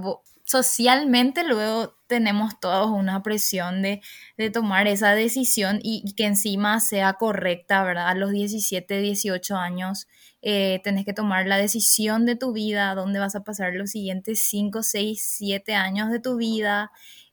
socialmente 0.45 1.45
luego 1.45 1.95
tenemos 2.09 2.59
todos 2.59 2.91
una 2.91 3.23
presión 3.23 3.83
de, 3.83 4.01
de 4.37 4.51
tomar 4.51 4.89
esa 4.89 5.15
decisión 5.15 5.79
y, 5.83 6.03
y 6.05 6.15
que 6.15 6.25
encima 6.25 6.81
sea 6.81 7.13
correcta, 7.15 7.85
¿verdad? 7.85 8.09
A 8.09 8.15
los 8.15 8.33
17, 8.33 9.01
18 9.01 9.57
años 9.57 10.09
eh, 10.43 10.81
tenés 10.83 11.05
que 11.05 11.13
tomar 11.13 11.47
la 11.47 11.59
decisión 11.59 12.25
de 12.25 12.35
tu 12.35 12.53
vida, 12.53 12.95
dónde 12.95 13.19
vas 13.19 13.37
a 13.37 13.45
pasar 13.45 13.75
los 13.75 13.91
siguientes 13.91 14.43
5, 14.49 14.83
6, 14.83 15.23
7 15.37 15.75
años 15.75 16.11
de 16.11 16.19
tu 16.19 16.37
vida, 16.37 16.91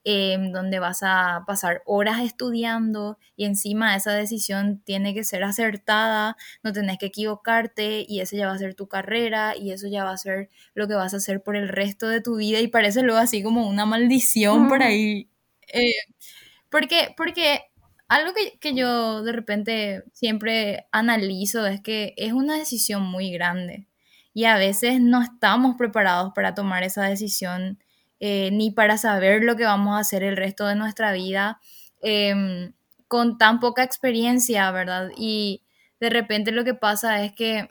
eh, 0.09 0.37
donde 0.53 0.79
vas 0.79 0.99
a 1.03 1.43
pasar 1.45 1.81
horas 1.85 2.21
estudiando 2.21 3.19
y 3.35 3.43
encima 3.43 3.93
esa 3.93 4.13
decisión 4.13 4.81
tiene 4.85 5.13
que 5.13 5.25
ser 5.25 5.43
acertada, 5.43 6.37
no 6.63 6.71
tenés 6.71 6.97
que 6.97 7.07
equivocarte 7.07 8.05
y 8.07 8.21
esa 8.21 8.37
ya 8.37 8.47
va 8.47 8.53
a 8.53 8.57
ser 8.57 8.73
tu 8.73 8.87
carrera 8.87 9.57
y 9.57 9.71
eso 9.73 9.85
ya 9.89 10.05
va 10.05 10.11
a 10.11 10.17
ser 10.17 10.49
lo 10.75 10.87
que 10.87 10.93
vas 10.93 11.13
a 11.13 11.17
hacer 11.17 11.43
por 11.43 11.57
el 11.57 11.67
resto 11.67 12.07
de 12.07 12.21
tu 12.21 12.37
vida 12.37 12.61
y 12.61 12.69
parece 12.69 13.01
luego 13.01 13.19
así 13.19 13.43
como 13.43 13.67
una 13.67 13.85
maldición 13.85 14.69
por 14.69 14.77
Ujú. 14.77 14.87
ahí. 14.87 15.29
Eh, 15.73 15.91
porque, 16.69 17.13
porque 17.17 17.63
algo 18.07 18.33
que, 18.33 18.57
que 18.59 18.73
yo 18.75 19.23
de 19.23 19.33
repente 19.33 20.03
siempre 20.13 20.87
analizo 20.93 21.67
es 21.67 21.81
que 21.81 22.13
es 22.17 22.31
una 22.33 22.57
decisión 22.57 23.03
muy 23.03 23.31
grande 23.31 23.87
y 24.33 24.45
a 24.45 24.57
veces 24.57 25.01
no 25.01 25.21
estamos 25.21 25.75
preparados 25.75 26.31
para 26.33 26.53
tomar 26.53 26.83
esa 26.83 27.03
decisión 27.03 27.79
eh, 28.19 28.49
ni 28.51 28.71
para 28.71 28.97
saber 28.97 29.43
lo 29.43 29.55
que 29.55 29.65
vamos 29.65 29.95
a 29.95 29.99
hacer 29.99 30.23
el 30.23 30.37
resto 30.37 30.65
de 30.65 30.75
nuestra 30.75 31.11
vida 31.11 31.59
em, 32.01 32.73
con 33.07 33.37
tan 33.37 33.59
poca 33.59 33.83
experiencia, 33.83 34.69
¿verdad? 34.71 35.09
Y 35.17 35.63
de 35.99 36.09
repente 36.09 36.51
lo 36.51 36.63
que 36.63 36.73
pasa 36.73 37.23
es 37.23 37.33
que 37.33 37.69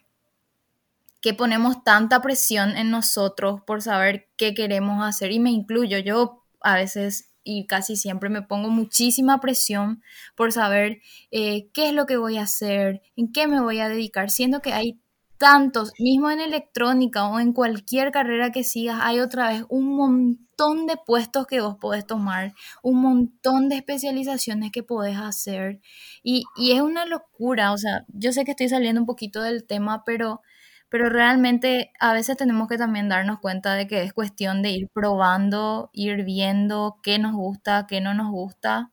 que 1.21 1.35
ponemos 1.35 1.83
tanta 1.83 2.23
presión 2.23 2.77
en 2.77 2.91
nosotros 2.91 3.61
por 3.63 3.83
saber 3.83 4.29
qué 4.37 4.55
queremos 4.55 5.05
hacer 5.05 5.33
y 5.33 5.41
me 5.41 5.51
incluyo. 5.51 5.99
Yo 5.99 6.45
a 6.61 6.77
veces 6.77 7.33
y 7.43 7.67
casi 7.67 7.97
siempre 7.97 8.29
me 8.29 8.43
pongo 8.43 8.71
muchísima 8.71 9.41
presión 9.41 10.03
por 10.35 10.53
saber 10.53 11.01
eh, 11.31 11.69
qué 11.73 11.89
es 11.89 11.95
lo 11.95 12.07
que 12.07 12.17
voy 12.17 12.39
a 12.39 12.43
hacer, 12.43 13.03
en 13.17 13.33
qué 13.33 13.47
me 13.47 13.61
voy 13.61 13.79
a 13.79 13.89
dedicar, 13.89 14.31
siendo 14.31 14.61
que 14.61 14.73
hay 14.73 15.01
tantos, 15.39 15.93
mismo 15.99 16.31
en 16.31 16.41
electrónica 16.41 17.29
o 17.29 17.41
en 17.41 17.53
cualquier 17.53 18.11
carrera 18.13 18.53
que 18.53 18.65
sigas, 18.65 18.99
hay 19.03 19.21
otra 19.21 19.51
vez 19.51 19.65
un 19.69 19.97
montón 19.97 20.87
de 20.87 20.97
puestos 20.97 21.47
que 21.47 21.61
vos 21.61 21.77
podés 21.81 22.07
tomar, 22.07 22.55
un 22.83 23.01
montón 23.03 23.69
de 23.69 23.77
especializaciones 23.77 24.73
que 24.73 24.83
podés 24.83 25.19
hacer. 25.19 25.81
Y, 26.23 26.45
y 26.57 26.73
es 26.73 26.81
una 26.81 27.05
locura, 27.07 27.73
o 27.73 27.79
sea, 27.79 28.05
yo 28.09 28.33
sé 28.33 28.45
que 28.45 28.53
estoy 28.53 28.69
saliendo 28.69 29.01
un 29.01 29.07
poquito 29.07 29.43
del 29.43 29.65
tema, 29.67 30.05
pero 30.05 30.41
pero 30.89 31.09
realmente 31.09 31.93
a 32.01 32.13
veces 32.13 32.37
tenemos 32.37 32.69
que 32.69 32.79
también 32.79 33.09
darnos 33.09 33.41
cuenta 33.41 33.75
de 33.75 33.87
que 33.89 34.03
es 34.03 34.13
cuestión 34.13 34.63
de 34.63 34.71
ir 34.71 34.89
probando, 34.93 35.91
ir 35.93 36.25
viendo 36.25 37.01
qué 37.03 37.19
nos 37.19 37.33
gusta, 37.35 37.87
qué 37.89 38.01
no 38.01 38.15
nos 38.15 38.31
gusta, 38.31 38.93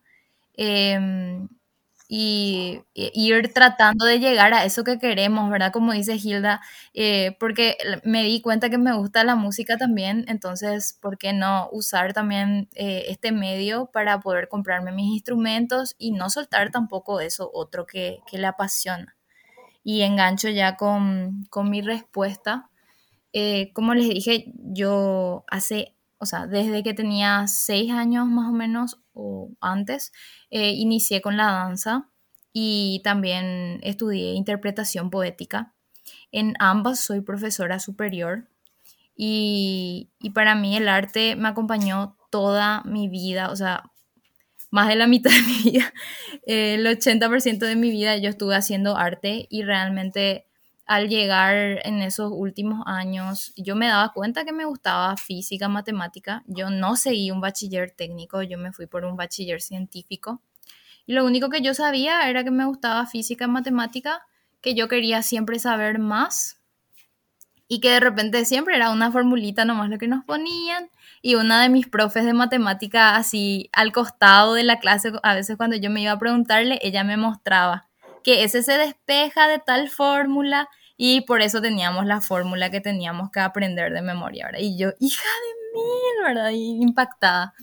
em, 0.56 1.48
y, 2.08 2.82
e- 2.96 3.12
ir 3.14 3.54
tratando 3.54 4.06
de 4.06 4.20
llegar 4.20 4.54
a 4.54 4.66
eso 4.66 4.84
que 4.84 5.00
queremos, 5.00 5.50
¿verdad? 5.50 5.72
Como 5.72 5.94
dice 5.94 6.16
Hilda, 6.22 6.62
eh, 6.94 7.36
porque 7.40 7.78
me 8.04 8.24
di 8.24 8.42
cuenta 8.42 8.70
que 8.70 8.78
me 8.78 8.94
gusta 8.94 9.24
la 9.24 9.36
música 9.36 9.78
también, 9.78 10.26
entonces, 10.28 10.98
¿por 11.02 11.18
qué 11.18 11.34
no 11.34 11.70
usar 11.72 12.14
también 12.14 12.70
eh, 12.76 13.06
este 13.08 13.32
medio 13.32 13.88
para 13.88 14.20
poder 14.20 14.48
comprarme 14.50 14.92
mis 14.92 15.14
instrumentos 15.14 15.96
y 15.98 16.12
no 16.12 16.30
soltar 16.30 16.72
tampoco 16.72 17.20
eso 17.22 17.50
otro 17.54 17.86
que, 17.86 18.20
que 18.30 18.38
le 18.38 18.48
apasiona? 18.48 19.16
y 19.84 20.02
engancho 20.04 20.50
ya 20.50 20.78
con, 20.78 21.46
con 21.50 21.70
mi 21.70 21.82
respuesta. 21.82 22.70
Eh, 23.34 23.72
como 23.74 23.94
les 23.96 24.10
dije, 24.10 24.54
yo 24.58 25.46
hace, 25.50 25.93
o 26.24 26.26
sea, 26.26 26.48
desde 26.48 26.84
que 26.84 26.94
tenía 26.94 27.46
seis 27.48 27.92
años 27.92 28.28
más 28.28 28.50
o 28.50 28.54
menos, 28.54 29.00
o 29.14 29.52
antes, 29.62 30.12
eh, 30.50 30.72
inicié 30.72 31.22
con 31.22 31.38
la 31.38 31.52
danza 31.52 32.10
y 32.52 33.02
también 33.04 33.80
estudié 33.84 34.34
interpretación 34.34 35.10
poética. 35.10 35.74
En 36.32 36.56
ambas 36.60 37.00
soy 37.02 37.22
profesora 37.22 37.80
superior 37.80 38.48
y, 39.16 40.10
y 40.20 40.32
para 40.32 40.56
mí 40.56 40.76
el 40.76 40.88
arte 40.88 41.36
me 41.36 41.50
acompañó 41.50 42.18
toda 42.32 42.82
mi 42.84 43.10
vida, 43.10 43.52
o 43.52 43.56
sea, 43.56 43.84
más 44.72 44.88
de 44.88 44.96
la 44.96 45.08
mitad 45.14 45.30
de 45.30 45.42
mi 45.42 45.72
vida, 45.72 45.94
el 46.48 46.86
80% 46.88 47.60
de 47.60 47.76
mi 47.76 47.92
vida 47.92 48.18
yo 48.18 48.30
estuve 48.30 48.56
haciendo 48.56 48.98
arte 48.98 49.46
y 49.50 49.64
realmente 49.64 50.48
al 50.86 51.08
llegar 51.08 51.56
en 51.86 52.02
esos 52.02 52.32
últimos 52.34 52.84
años 52.86 53.54
yo 53.56 53.76
me 53.76 53.88
daba 53.88 54.12
cuenta 54.12 54.46
que 54.46 54.52
me 54.52 54.66
gustaba 54.66 55.16
física, 55.18 55.70
matemática. 55.70 56.44
Yo 56.48 56.70
no 56.70 56.96
seguí 56.96 57.32
un 57.32 57.42
bachiller 57.42 57.92
técnico, 57.92 58.42
yo 58.42 58.58
me 58.58 58.74
fui 58.74 58.88
por 58.88 59.06
un 59.06 59.16
bachiller 59.16 59.62
científico. 59.62 60.42
Y 61.06 61.14
lo 61.14 61.26
único 61.26 61.50
que 61.50 61.62
yo 61.62 61.74
sabía 61.74 62.30
era 62.30 62.44
que 62.44 62.52
me 62.52 62.66
gustaba 62.66 63.06
física, 63.06 63.48
matemática, 63.48 64.26
que 64.62 64.76
yo 64.76 64.88
quería 64.88 65.22
siempre 65.22 65.60
saber 65.60 66.00
más 66.00 66.60
y 67.68 67.80
que 67.80 67.90
de 67.90 68.00
repente 68.00 68.46
siempre 68.46 68.76
era 68.76 68.92
una 68.92 69.12
formulita 69.12 69.66
nomás 69.66 69.90
lo 69.90 69.98
que 69.98 70.08
nos 70.08 70.24
ponían 70.26 70.90
y 71.22 71.36
una 71.36 71.62
de 71.62 71.70
mis 71.70 71.88
profes 71.88 72.26
de 72.26 72.34
matemática 72.34 73.16
así 73.16 73.70
al 73.74 73.92
costado 73.92 74.54
de 74.54 74.64
la 74.64 74.80
clase, 74.80 75.12
a 75.24 75.36
veces 75.36 75.58
cuando 75.58 75.76
yo 75.78 75.90
me 75.90 76.02
iba 76.02 76.12
a 76.12 76.20
preguntarle, 76.20 76.80
ella 76.82 77.04
me 77.04 77.18
mostraba 77.18 77.88
que 78.24 78.44
ese 78.44 78.64
se 78.64 78.78
despeja 78.78 79.48
de 79.48 79.60
tal 79.60 79.90
fórmula 79.90 80.70
y 80.98 81.22
por 81.22 81.42
eso 81.42 81.62
teníamos 81.62 82.06
la 82.06 82.22
fórmula 82.22 82.70
que 82.70 82.82
teníamos 82.82 83.32
que 83.32 83.40
aprender 83.40 83.92
de 83.94 84.02
memoria, 84.02 84.46
¿verdad? 84.46 84.62
Y 84.62 84.78
yo, 84.78 84.92
hija 85.00 85.24
de 85.24 85.80
mil, 85.80 86.24
¿verdad? 86.24 86.52
Y 86.52 86.82
impactada. 86.82 87.54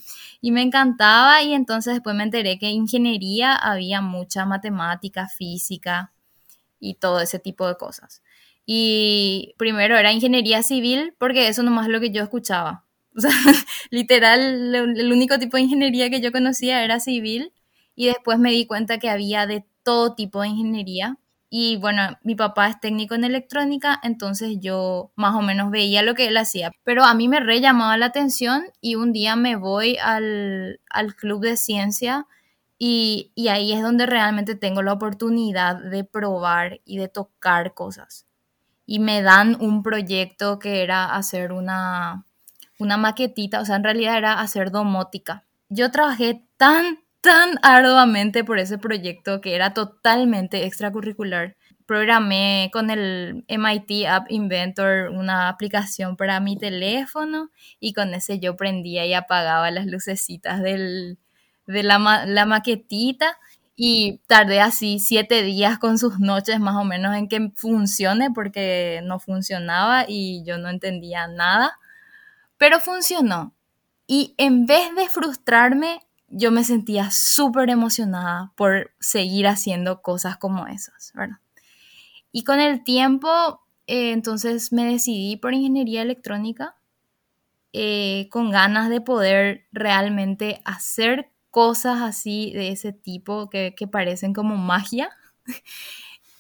Y 0.40 0.50
me 0.50 0.62
encantaba 0.62 1.42
y 1.42 1.54
entonces 1.54 1.94
después 1.94 2.16
me 2.16 2.24
enteré 2.24 2.58
que 2.58 2.66
en 2.68 2.74
ingeniería 2.74 3.54
había 3.54 4.00
mucha 4.00 4.44
matemática, 4.46 5.28
física 5.28 6.12
y 6.80 6.94
todo 6.94 7.20
ese 7.20 7.38
tipo 7.38 7.66
de 7.68 7.76
cosas. 7.76 8.22
Y 8.66 9.54
primero 9.58 9.96
era 9.96 10.12
ingeniería 10.12 10.62
civil 10.62 11.14
porque 11.18 11.48
eso 11.48 11.62
nomás 11.62 11.86
es 11.86 11.92
lo 11.92 12.00
que 12.00 12.10
yo 12.10 12.22
escuchaba. 12.22 12.84
O 13.16 13.20
sea, 13.20 13.32
literal, 13.90 14.72
el 14.72 15.12
único 15.12 15.36
tipo 15.40 15.56
de 15.56 15.64
ingeniería 15.64 16.10
que 16.10 16.20
yo 16.20 16.30
conocía 16.30 16.84
era 16.84 17.00
civil 17.00 17.52
y 17.96 18.06
después 18.06 18.38
me 18.38 18.52
di 18.52 18.66
cuenta 18.66 18.98
que 18.98 19.10
había 19.10 19.48
de 19.48 19.64
todo 19.90 20.14
tipo 20.14 20.40
de 20.40 20.48
ingeniería. 20.48 21.18
Y 21.48 21.76
bueno, 21.78 22.02
mi 22.22 22.36
papá 22.36 22.68
es 22.68 22.78
técnico 22.78 23.16
en 23.16 23.24
electrónica, 23.24 23.98
entonces 24.04 24.58
yo 24.60 25.10
más 25.16 25.34
o 25.34 25.42
menos 25.42 25.72
veía 25.72 26.02
lo 26.02 26.14
que 26.14 26.28
él 26.28 26.36
hacía. 26.36 26.70
Pero 26.84 27.04
a 27.04 27.12
mí 27.14 27.26
me 27.26 27.40
re 27.40 27.60
llamaba 27.60 27.96
la 27.96 28.06
atención 28.06 28.62
y 28.80 28.94
un 28.94 29.12
día 29.12 29.34
me 29.34 29.56
voy 29.56 29.96
al, 30.00 30.78
al 30.90 31.16
club 31.16 31.40
de 31.42 31.56
ciencia 31.56 32.28
y, 32.78 33.32
y 33.34 33.48
ahí 33.48 33.72
es 33.72 33.82
donde 33.82 34.06
realmente 34.06 34.54
tengo 34.54 34.80
la 34.80 34.92
oportunidad 34.92 35.74
de 35.82 36.04
probar 36.04 36.80
y 36.84 36.98
de 36.98 37.08
tocar 37.08 37.74
cosas. 37.74 38.28
Y 38.86 39.00
me 39.00 39.20
dan 39.20 39.56
un 39.60 39.82
proyecto 39.82 40.60
que 40.60 40.84
era 40.84 41.16
hacer 41.16 41.50
una, 41.50 42.26
una 42.78 42.96
maquetita, 42.96 43.60
o 43.60 43.64
sea, 43.64 43.74
en 43.74 43.82
realidad 43.82 44.16
era 44.16 44.40
hacer 44.40 44.70
domótica. 44.70 45.46
Yo 45.68 45.90
trabajé 45.90 46.46
tan, 46.56 46.99
tan 47.20 47.58
arduamente 47.62 48.44
por 48.44 48.58
ese 48.58 48.78
proyecto 48.78 49.40
que 49.40 49.54
era 49.54 49.74
totalmente 49.74 50.64
extracurricular. 50.64 51.56
Programé 51.86 52.70
con 52.72 52.90
el 52.90 53.44
MIT 53.48 54.06
App 54.08 54.26
Inventor 54.30 55.10
una 55.10 55.48
aplicación 55.48 56.16
para 56.16 56.40
mi 56.40 56.56
teléfono 56.56 57.50
y 57.80 57.92
con 57.92 58.14
ese 58.14 58.38
yo 58.38 58.56
prendía 58.56 59.06
y 59.06 59.14
apagaba 59.14 59.70
las 59.70 59.86
lucecitas 59.86 60.62
del, 60.62 61.18
de 61.66 61.82
la, 61.82 62.24
la 62.26 62.46
maquetita 62.46 63.38
y 63.76 64.20
tardé 64.26 64.60
así 64.60 64.98
siete 65.00 65.42
días 65.42 65.78
con 65.78 65.98
sus 65.98 66.20
noches 66.20 66.60
más 66.60 66.76
o 66.76 66.84
menos 66.84 67.16
en 67.16 67.28
que 67.28 67.50
funcione 67.56 68.30
porque 68.30 69.00
no 69.04 69.18
funcionaba 69.18 70.04
y 70.06 70.44
yo 70.44 70.58
no 70.58 70.68
entendía 70.68 71.26
nada, 71.28 71.78
pero 72.58 72.80
funcionó. 72.80 73.54
Y 74.06 74.34
en 74.38 74.66
vez 74.66 74.94
de 74.96 75.08
frustrarme, 75.08 76.00
yo 76.30 76.52
me 76.52 76.64
sentía 76.64 77.10
súper 77.10 77.70
emocionada 77.70 78.52
por 78.56 78.92
seguir 79.00 79.48
haciendo 79.48 80.00
cosas 80.00 80.36
como 80.36 80.66
esas, 80.68 81.12
¿verdad? 81.14 81.38
Y 82.32 82.44
con 82.44 82.60
el 82.60 82.84
tiempo, 82.84 83.60
eh, 83.86 84.12
entonces 84.12 84.72
me 84.72 84.84
decidí 84.84 85.36
por 85.36 85.52
ingeniería 85.52 86.02
electrónica, 86.02 86.76
eh, 87.72 88.28
con 88.30 88.50
ganas 88.50 88.88
de 88.88 89.00
poder 89.00 89.66
realmente 89.72 90.60
hacer 90.64 91.30
cosas 91.50 92.00
así 92.00 92.52
de 92.52 92.70
ese 92.70 92.92
tipo 92.92 93.50
que, 93.50 93.74
parecen 93.90 94.32
como 94.32 94.56
magia. 94.56 95.10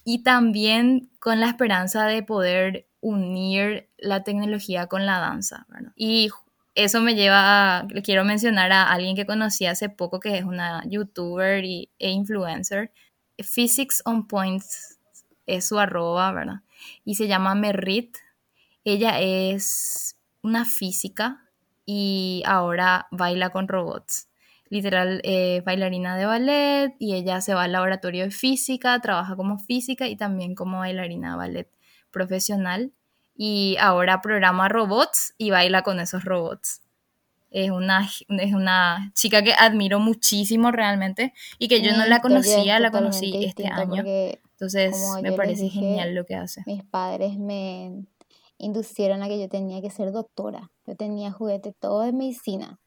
y 0.04 0.22
también 0.22 1.10
con 1.18 1.40
la 1.40 1.48
esperanza 1.48 2.06
de 2.06 2.22
poder 2.22 2.86
unir 3.00 3.88
la 3.98 4.22
tecnología 4.22 4.86
con 4.86 5.06
la 5.06 5.18
danza. 5.18 5.66
Y 5.96 6.30
eso 6.84 7.00
me 7.00 7.14
lleva 7.14 7.78
a, 7.78 7.86
quiero 8.04 8.24
mencionar 8.24 8.72
a 8.72 8.90
alguien 8.90 9.16
que 9.16 9.26
conocí 9.26 9.66
hace 9.66 9.88
poco, 9.88 10.20
que 10.20 10.38
es 10.38 10.44
una 10.44 10.82
youtuber 10.86 11.64
y, 11.64 11.90
e 11.98 12.10
influencer. 12.10 12.92
Physics 13.38 14.02
on 14.04 14.26
Points 14.26 14.98
es 15.46 15.66
su 15.68 15.78
arroba, 15.78 16.32
¿verdad? 16.32 16.60
Y 17.04 17.14
se 17.14 17.28
llama 17.28 17.54
Merrit. 17.54 18.16
Ella 18.84 19.20
es 19.20 20.16
una 20.42 20.64
física 20.64 21.44
y 21.86 22.42
ahora 22.46 23.08
baila 23.10 23.50
con 23.50 23.68
robots 23.68 24.30
literal 24.70 25.20
eh, 25.24 25.62
bailarina 25.66 26.16
de 26.16 26.24
ballet 26.24 26.94
y 26.98 27.14
ella 27.14 27.40
se 27.40 27.54
va 27.54 27.64
al 27.64 27.72
laboratorio 27.72 28.24
de 28.24 28.30
física, 28.30 28.98
trabaja 29.00 29.36
como 29.36 29.58
física 29.58 30.06
y 30.06 30.16
también 30.16 30.54
como 30.54 30.78
bailarina 30.78 31.32
de 31.32 31.36
ballet 31.36 31.70
profesional 32.10 32.92
y 33.42 33.78
ahora 33.80 34.20
programa 34.20 34.68
robots 34.68 35.32
y 35.38 35.48
baila 35.48 35.80
con 35.80 35.98
esos 35.98 36.26
robots. 36.26 36.82
Es 37.50 37.70
una, 37.70 38.06
es 38.28 38.52
una 38.52 39.12
chica 39.14 39.42
que 39.42 39.54
admiro 39.54 39.98
muchísimo 39.98 40.70
realmente 40.70 41.32
y 41.58 41.68
que 41.68 41.80
yo 41.80 41.96
no 41.96 42.04
la 42.04 42.20
conocía, 42.20 42.78
la 42.80 42.90
conocí 42.90 43.46
este 43.46 43.66
año. 43.66 44.04
Entonces 44.04 44.94
me 45.22 45.32
parece 45.32 45.70
genial 45.70 46.14
lo 46.14 46.26
que 46.26 46.34
hace. 46.34 46.62
Mis 46.66 46.84
padres 46.84 47.38
me 47.38 48.04
inducieron 48.58 49.22
a 49.22 49.28
que 49.28 49.40
yo 49.40 49.48
tenía 49.48 49.80
que 49.80 49.88
ser 49.88 50.12
doctora. 50.12 50.70
Yo 50.86 50.94
tenía 50.94 51.32
juguete 51.32 51.72
todo 51.72 52.02
de 52.02 52.12
medicina 52.12 52.78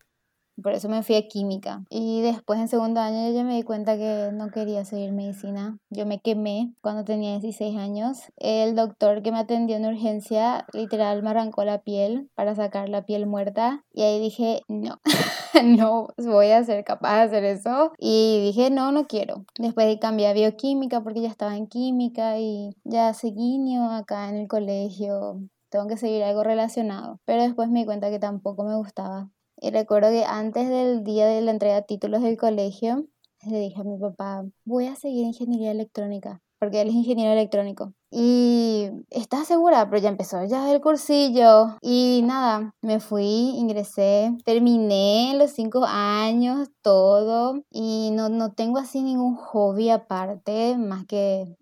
por 0.61 0.73
eso 0.73 0.89
me 0.89 1.03
fui 1.03 1.15
a 1.15 1.27
química. 1.27 1.83
Y 1.89 2.21
después 2.21 2.59
en 2.59 2.67
segundo 2.67 2.99
año 2.99 3.31
yo 3.31 3.43
me 3.43 3.55
di 3.55 3.63
cuenta 3.63 3.97
que 3.97 4.29
no 4.33 4.49
quería 4.49 4.85
seguir 4.85 5.11
medicina. 5.11 5.77
Yo 5.89 6.05
me 6.05 6.19
quemé 6.19 6.73
cuando 6.81 7.03
tenía 7.03 7.31
16 7.31 7.77
años. 7.77 8.19
El 8.37 8.75
doctor 8.75 9.21
que 9.23 9.31
me 9.31 9.39
atendió 9.39 9.77
en 9.77 9.85
urgencia 9.85 10.65
literal 10.73 11.23
me 11.23 11.31
arrancó 11.31 11.63
la 11.63 11.79
piel 11.79 12.29
para 12.35 12.55
sacar 12.55 12.89
la 12.89 13.05
piel 13.05 13.25
muerta. 13.25 13.83
Y 13.93 14.03
ahí 14.03 14.19
dije, 14.19 14.61
no, 14.67 14.99
no 15.63 16.07
voy 16.17 16.51
a 16.51 16.63
ser 16.63 16.83
capaz 16.83 17.15
de 17.15 17.21
hacer 17.23 17.43
eso. 17.45 17.91
Y 17.97 18.41
dije, 18.43 18.69
no, 18.69 18.91
no 18.91 19.07
quiero. 19.07 19.45
Después 19.57 19.97
cambié 19.99 20.27
a 20.27 20.33
bioquímica 20.33 21.01
porque 21.01 21.21
ya 21.21 21.29
estaba 21.29 21.55
en 21.55 21.67
química 21.67 22.39
y 22.39 22.71
ya 22.83 23.13
seguí 23.13 23.53
acá 23.91 24.29
en 24.29 24.35
el 24.35 24.47
colegio 24.47 25.39
tengo 25.69 25.87
que 25.87 25.97
seguir 25.97 26.23
algo 26.23 26.43
relacionado. 26.43 27.19
Pero 27.25 27.43
después 27.43 27.69
me 27.69 27.79
di 27.79 27.85
cuenta 27.85 28.09
que 28.09 28.19
tampoco 28.19 28.63
me 28.63 28.75
gustaba. 28.75 29.29
Y 29.63 29.71
recuerdo 29.71 30.09
que 30.09 30.25
antes 30.25 30.67
del 30.67 31.05
día 31.05 31.25
de 31.25 31.39
la 31.39 31.51
entrega 31.51 31.75
de 31.75 31.83
títulos 31.83 32.21
del 32.21 32.35
colegio, 32.35 33.07
le 33.49 33.59
dije 33.61 33.79
a 33.79 33.85
mi 33.85 33.97
papá, 33.97 34.43
voy 34.65 34.87
a 34.87 34.95
seguir 34.97 35.25
ingeniería 35.25 35.71
electrónica, 35.71 36.41
porque 36.59 36.81
él 36.81 36.89
es 36.89 36.95
ingeniero 36.95 37.31
electrónico. 37.31 37.93
Y 38.11 38.89
estaba 39.09 39.45
segura, 39.45 39.89
pero 39.89 40.01
ya 40.01 40.09
empezó 40.09 40.43
ya 40.43 40.69
el 40.69 40.81
cursillo. 40.81 41.77
Y 41.81 42.23
nada, 42.25 42.75
me 42.81 42.99
fui, 42.99 43.53
ingresé, 43.55 44.35
terminé 44.43 45.33
los 45.37 45.51
cinco 45.51 45.85
años, 45.87 46.67
todo. 46.81 47.63
Y 47.71 48.11
no, 48.11 48.27
no 48.27 48.51
tengo 48.51 48.79
así 48.79 49.01
ningún 49.01 49.37
hobby 49.37 49.91
aparte, 49.91 50.75
más 50.77 51.05
que 51.05 51.55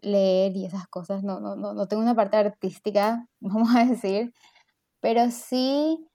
leer 0.00 0.56
y 0.56 0.64
esas 0.64 0.86
cosas. 0.86 1.24
No, 1.24 1.40
no, 1.40 1.56
no, 1.56 1.74
no 1.74 1.88
tengo 1.88 2.04
una 2.04 2.14
parte 2.14 2.36
artística, 2.36 3.26
vamos 3.40 3.74
a 3.74 3.84
decir. 3.84 4.32
Pero 5.00 5.30
sí 5.32 6.07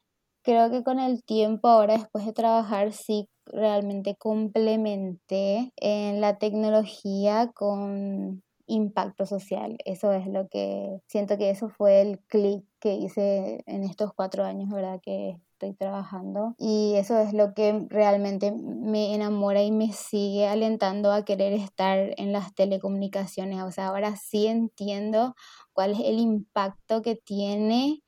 creo 0.44 0.70
que 0.70 0.84
con 0.84 1.00
el 1.00 1.24
tiempo, 1.24 1.68
ahora 1.68 1.98
después 1.98 2.26
de 2.26 2.34
trabajar, 2.34 2.94
sí 2.94 3.30
realmente 3.46 4.16
complementé 4.16 5.72
en 5.78 6.22
la 6.22 6.38
tecnología 6.38 7.52
con 7.54 8.44
impacto 8.68 9.26
social. 9.26 9.78
Eso 9.86 10.14
es 10.14 10.28
lo 10.28 10.48
que 10.48 11.00
siento 11.08 11.38
que 11.38 11.50
eso 11.50 11.70
fue 11.70 12.02
el 12.02 12.20
clic 12.28 12.64
que 12.80 12.96
hice 12.96 13.64
en 13.66 13.84
estos 13.84 14.14
cuatro 14.14 14.44
años, 14.46 14.70
¿verdad? 14.70 15.00
Que 15.02 15.38
estoy 15.54 15.74
trabajando. 15.74 16.56
Y 16.58 16.94
eso 16.96 17.18
es 17.20 17.34
lo 17.34 17.54
que 17.54 17.86
realmente 17.90 18.52
me 18.52 19.14
enamora 19.14 19.64
y 19.64 19.72
me 19.72 19.92
sigue 19.92 20.48
alentando 20.48 21.12
a 21.12 21.26
querer 21.26 21.54
estar 21.54 22.14
en 22.18 22.32
las 22.32 22.54
telecomunicaciones. 22.54 23.62
O 23.64 23.72
sea, 23.72 23.88
ahora 23.88 24.16
sí 24.16 24.48
entiendo 24.48 25.36
cuál 25.74 25.92
es 25.92 26.00
el 26.00 26.20
impacto 26.20 27.02
que 27.02 27.16
tiene 27.16 28.02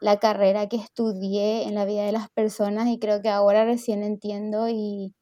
la 0.00 0.18
carrera 0.18 0.68
que 0.68 0.76
estudié 0.76 1.64
en 1.64 1.74
la 1.74 1.84
vida 1.84 2.04
de 2.04 2.12
las 2.12 2.28
personas 2.30 2.88
y 2.88 2.98
creo 2.98 3.22
que 3.22 3.28
ahora 3.28 3.64
recién 3.64 4.02
entiendo 4.02 4.68
y, 4.68 5.14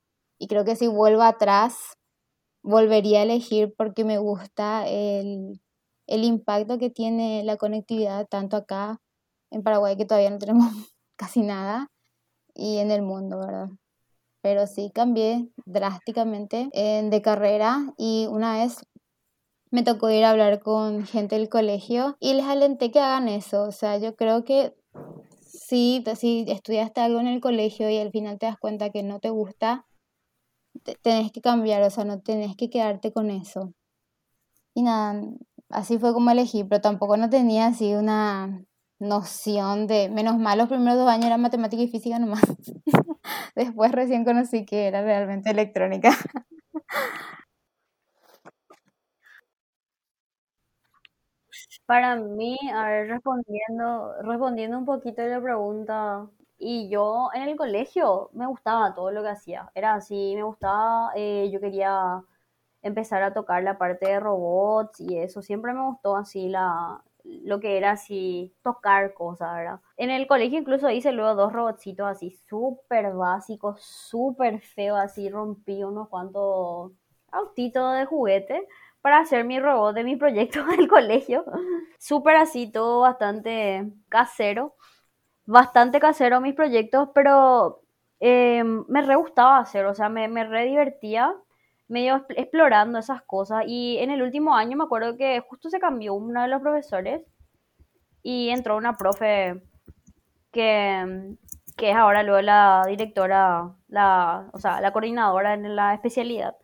creo 0.48 0.64
que 0.64 0.76
si 0.76 0.88
vuelvo 0.88 1.22
atrás, 1.22 1.96
volvería 2.62 3.20
a 3.20 3.22
elegir 3.22 3.74
porque 3.76 4.04
me 4.04 4.18
gusta 4.18 4.86
el, 4.86 5.60
impacto 6.06 6.78
que 6.78 6.90
tiene 6.90 7.42
la 7.44 7.56
conectividad 7.56 8.26
tanto 8.28 8.58
acá 8.58 9.00
en 9.50 9.62
Paraguay 9.62 9.96
que 9.96 10.04
todavía 10.04 10.30
no 10.30 10.38
tenemos 10.38 10.66
casi 11.16 11.42
nada 11.42 11.88
y 12.54 12.78
en 12.78 12.90
el 12.90 13.02
mundo, 13.02 13.38
¿verdad? 13.38 13.68
Pero 14.42 14.66
sí 14.66 14.90
cambié 14.94 15.48
drásticamente 15.64 16.68
de 16.74 17.22
carrera 17.22 17.94
y 17.96 18.26
una 18.30 18.58
vez 18.58 18.84
me 19.74 19.82
tocó 19.82 20.08
ir 20.08 20.24
a 20.24 20.30
hablar 20.30 20.60
con 20.60 21.04
gente 21.04 21.36
del 21.36 21.48
colegio 21.48 22.16
y 22.20 22.34
les 22.34 22.44
alenté 22.44 22.92
que 22.92 23.00
hagan 23.00 23.26
eso. 23.26 23.64
O 23.64 23.72
sea, 23.72 23.98
yo 23.98 24.14
creo 24.14 24.44
que 24.44 24.72
si, 25.40 26.04
si 26.14 26.44
estudiaste 26.46 27.00
algo 27.00 27.18
en 27.18 27.26
el 27.26 27.40
colegio 27.40 27.90
y 27.90 27.98
al 27.98 28.12
final 28.12 28.38
te 28.38 28.46
das 28.46 28.56
cuenta 28.56 28.90
que 28.90 29.02
no 29.02 29.18
te 29.18 29.30
gusta, 29.30 29.84
tenés 31.02 31.32
que 31.32 31.40
cambiar, 31.40 31.82
o 31.82 31.90
sea, 31.90 32.04
no 32.04 32.20
tenés 32.20 32.54
que 32.54 32.70
quedarte 32.70 33.12
con 33.12 33.30
eso. 33.30 33.74
Y 34.74 34.82
nada, 34.82 35.20
así 35.70 35.98
fue 35.98 36.12
como 36.12 36.30
elegí, 36.30 36.62
pero 36.62 36.80
tampoco 36.80 37.16
no 37.16 37.28
tenía 37.28 37.66
así 37.66 37.94
una 37.94 38.64
noción 39.00 39.88
de, 39.88 40.08
menos 40.08 40.38
mal, 40.38 40.56
los 40.56 40.68
primeros 40.68 41.00
dos 41.00 41.08
años 41.08 41.26
era 41.26 41.36
matemática 41.36 41.82
y 41.82 41.88
física 41.88 42.20
nomás. 42.20 42.42
Después 43.56 43.90
recién 43.90 44.24
conocí 44.24 44.64
que 44.64 44.86
era 44.86 45.02
realmente 45.02 45.50
electrónica. 45.50 46.16
Para 51.86 52.16
mí, 52.16 52.56
a 52.72 52.88
ver, 52.88 53.08
respondiendo, 53.08 54.14
respondiendo 54.22 54.78
un 54.78 54.86
poquito 54.86 55.20
a 55.22 55.26
la 55.26 55.40
pregunta, 55.42 56.26
y 56.58 56.88
yo 56.88 57.28
en 57.34 57.42
el 57.42 57.56
colegio 57.56 58.30
me 58.32 58.46
gustaba 58.46 58.94
todo 58.94 59.10
lo 59.10 59.22
que 59.22 59.28
hacía, 59.28 59.70
era 59.74 59.94
así, 59.94 60.32
me 60.34 60.42
gustaba, 60.44 61.12
eh, 61.14 61.50
yo 61.52 61.60
quería 61.60 62.22
empezar 62.82 63.22
a 63.22 63.34
tocar 63.34 63.62
la 63.62 63.76
parte 63.78 64.06
de 64.08 64.20
robots 64.20 65.00
y 65.00 65.18
eso, 65.18 65.42
siempre 65.42 65.74
me 65.74 65.84
gustó 65.86 66.16
así 66.16 66.48
la, 66.48 67.02
lo 67.24 67.60
que 67.60 67.76
era 67.78 67.92
así 67.92 68.54
tocar 68.62 69.12
cosas, 69.14 69.54
¿verdad? 69.54 69.80
En 69.98 70.10
el 70.10 70.26
colegio 70.26 70.58
incluso 70.58 70.88
hice 70.90 71.12
luego 71.12 71.34
dos 71.34 71.52
robotcitos 71.52 72.06
así 72.06 72.30
súper 72.48 73.12
básicos, 73.14 73.82
súper 73.82 74.60
feos, 74.60 74.98
así 74.98 75.28
rompí 75.30 75.84
unos 75.84 76.08
cuantos 76.08 76.92
autitos 77.30 77.94
de 77.96 78.04
juguete 78.06 78.68
para 79.04 79.18
hacer 79.18 79.44
mi 79.44 79.60
robot 79.60 79.94
de 79.94 80.02
mi 80.02 80.16
proyecto 80.16 80.64
del 80.76 80.88
colegio. 80.88 81.44
Súper 81.98 82.36
así, 82.36 82.72
todo 82.72 83.00
bastante 83.00 83.92
casero. 84.08 84.76
Bastante 85.44 86.00
casero 86.00 86.40
mis 86.40 86.54
proyectos, 86.54 87.10
pero 87.14 87.82
em, 88.18 88.82
me 88.88 89.02
re 89.02 89.16
gustaba 89.16 89.58
hacer, 89.58 89.84
o 89.84 89.94
sea, 89.94 90.08
me, 90.08 90.26
me 90.28 90.44
re 90.44 90.64
divertía 90.64 91.36
medio 91.86 92.24
explorando 92.30 92.98
esas 92.98 93.20
cosas. 93.20 93.64
Y 93.66 93.98
en 93.98 94.10
el 94.10 94.22
último 94.22 94.56
año 94.56 94.78
me 94.78 94.84
acuerdo 94.84 95.18
que 95.18 95.40
justo 95.40 95.68
se 95.68 95.80
cambió 95.80 96.14
uno 96.14 96.40
de 96.40 96.48
los 96.48 96.62
profesores 96.62 97.22
y 98.22 98.48
entró 98.48 98.74
una 98.78 98.96
profe 98.96 99.62
que, 100.50 101.36
que 101.76 101.90
es 101.90 101.96
ahora 101.96 102.22
luego 102.22 102.40
la 102.40 102.84
directora, 102.88 103.70
la, 103.88 104.48
o 104.54 104.58
sea, 104.58 104.80
la 104.80 104.92
coordinadora 104.94 105.52
en 105.52 105.76
la 105.76 105.92
especialidad, 105.92 106.56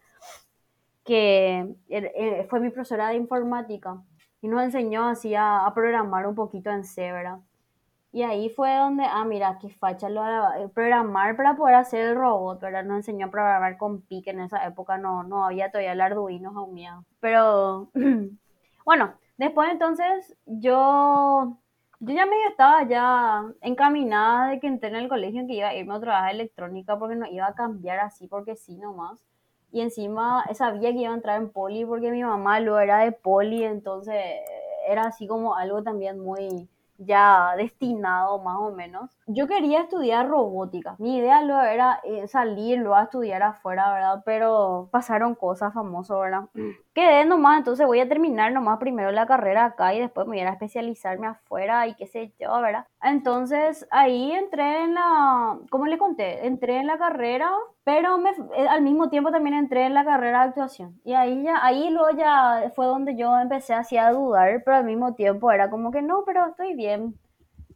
que 1.05 1.75
eh, 1.89 2.47
fue 2.49 2.61
mi 2.61 2.71
profesora 2.71 3.09
de 3.09 3.17
informática 3.17 4.03
y 4.41 4.49
nos 4.49 4.63
enseñó 4.63 5.07
así 5.09 5.35
a, 5.35 5.71
programar 5.75 6.27
un 6.27 6.35
poquito 6.35 6.71
en 6.71 6.83
¿verdad? 6.97 7.41
Y 8.13 8.23
ahí 8.23 8.51
fue 8.51 8.75
donde, 8.77 9.05
ah, 9.05 9.25
mira, 9.25 9.59
qué 9.61 9.69
facha 9.69 10.09
lo 10.09 10.23
de 10.25 10.69
programar 10.71 11.37
para 11.37 11.55
poder 11.57 11.77
hacer 11.77 12.09
el 12.09 12.17
robot, 12.17 12.61
¿verdad? 12.61 12.85
Nos 12.85 12.97
enseñó 12.99 13.27
a 13.27 13.31
programar 13.31 13.77
con 13.79 14.03
PIC, 14.03 14.29
en 14.29 14.41
esa 14.41 14.67
época 14.67 14.99
no, 14.99 15.23
no 15.23 15.45
había 15.45 15.71
todavía 15.71 15.93
el 15.93 16.01
Arduino 16.01 16.51
aún 16.57 16.75
mío. 16.75 17.05
Pero, 17.21 17.91
bueno, 18.85 19.15
después 19.39 19.71
entonces 19.71 20.37
yo, 20.47 21.57
yo 22.01 22.15
ya 22.15 22.27
medio 22.27 22.49
estaba 22.49 22.83
ya 22.89 23.45
encaminada 23.61 24.49
de 24.49 24.61
que 24.61 24.67
entré 24.67 24.89
en 24.89 24.97
el 24.97 25.09
colegio 25.09 25.47
que 25.47 25.55
iba 25.55 25.69
a 25.69 25.77
irme 25.77 25.95
a 25.95 26.01
trabajar 26.01 26.35
electrónica 26.35 26.99
porque 26.99 27.15
no 27.17 27.27
iba 27.27 27.47
a 27.47 27.55
cambiar 27.55 28.01
así 28.01 28.27
porque 28.27 28.57
sí 28.57 28.77
nomás. 28.77 29.25
Y 29.73 29.81
encima 29.83 30.45
sabía 30.55 30.93
que 30.93 30.99
iba 30.99 31.13
a 31.13 31.15
entrar 31.15 31.41
en 31.41 31.51
poli 31.51 31.85
porque 31.85 32.11
mi 32.11 32.23
mamá 32.23 32.61
lo 32.61 32.79
era 32.79 32.99
de 32.99 33.13
poli, 33.13 33.65
entonces 33.65 34.17
era 34.89 35.03
así 35.05 35.27
como 35.27 35.55
algo 35.55 35.83
también 35.83 36.19
muy 36.21 36.69
ya 37.01 37.55
destinado 37.57 38.39
más 38.41 38.57
o 38.59 38.73
menos. 38.73 39.11
Yo 39.27 39.47
quería 39.47 39.81
estudiar 39.83 40.29
robótica. 40.29 40.97
Mi 40.99 41.17
idea 41.17 41.43
luego 41.43 41.63
era 41.63 42.01
eh, 42.05 42.29
salir 42.29 42.79
luego 42.79 42.95
a 42.95 43.05
estudiar 43.05 43.43
afuera, 43.43 43.93
¿verdad? 43.93 44.23
Pero 44.25 44.89
pasaron 44.93 45.35
cosas 45.35 45.73
famosas, 45.73 46.21
¿verdad? 46.21 46.43
Quedé 46.95 47.25
nomás, 47.25 47.59
entonces 47.59 47.87
voy 47.87 48.01
a 48.01 48.09
terminar 48.09 48.53
nomás 48.53 48.79
primero 48.79 49.11
la 49.13 49.27
carrera 49.27 49.65
acá 49.65 49.95
y 49.95 50.01
después 50.01 50.27
me 50.27 50.37
voy 50.37 50.47
a 50.47 50.51
especializarme 50.51 51.27
afuera 51.27 51.87
y 51.87 51.95
qué 51.95 52.07
sé 52.07 52.35
yo, 52.39 52.61
¿verdad? 52.61 52.87
Entonces 53.03 53.87
ahí 53.91 54.33
entré 54.33 54.85
en 54.85 54.95
la, 54.95 55.59
¿cómo 55.71 55.87
le 55.87 55.97
conté? 55.97 56.47
Entré 56.47 56.79
en 56.79 56.87
la 56.87 56.99
carrera, 56.99 57.51
pero 57.83 58.19
me, 58.19 58.31
eh, 58.31 58.69
al 58.69 58.83
mismo 58.83 59.09
tiempo 59.09 59.31
también 59.31 59.55
entré 59.57 59.87
en 59.87 59.95
la 59.95 60.05
carrera 60.05 60.43
de 60.43 60.49
actuación. 60.51 61.01
Y 61.05 61.15
ahí 61.15 61.43
ya, 61.43 61.65
ahí 61.65 61.91
luego 61.91 62.17
ya 62.17 62.71
fue 62.75 62.87
donde 62.87 63.17
yo 63.17 63.39
empecé 63.39 63.73
así 63.75 63.97
a 63.97 64.11
dudar, 64.13 64.63
pero 64.65 64.77
al 64.79 64.85
mismo 64.85 65.15
tiempo 65.15 65.51
era 65.51 65.71
como 65.71 65.91
que 65.91 66.03
no, 66.03 66.25
pero 66.27 66.47
estoy 66.49 66.75
bien. 66.75 67.15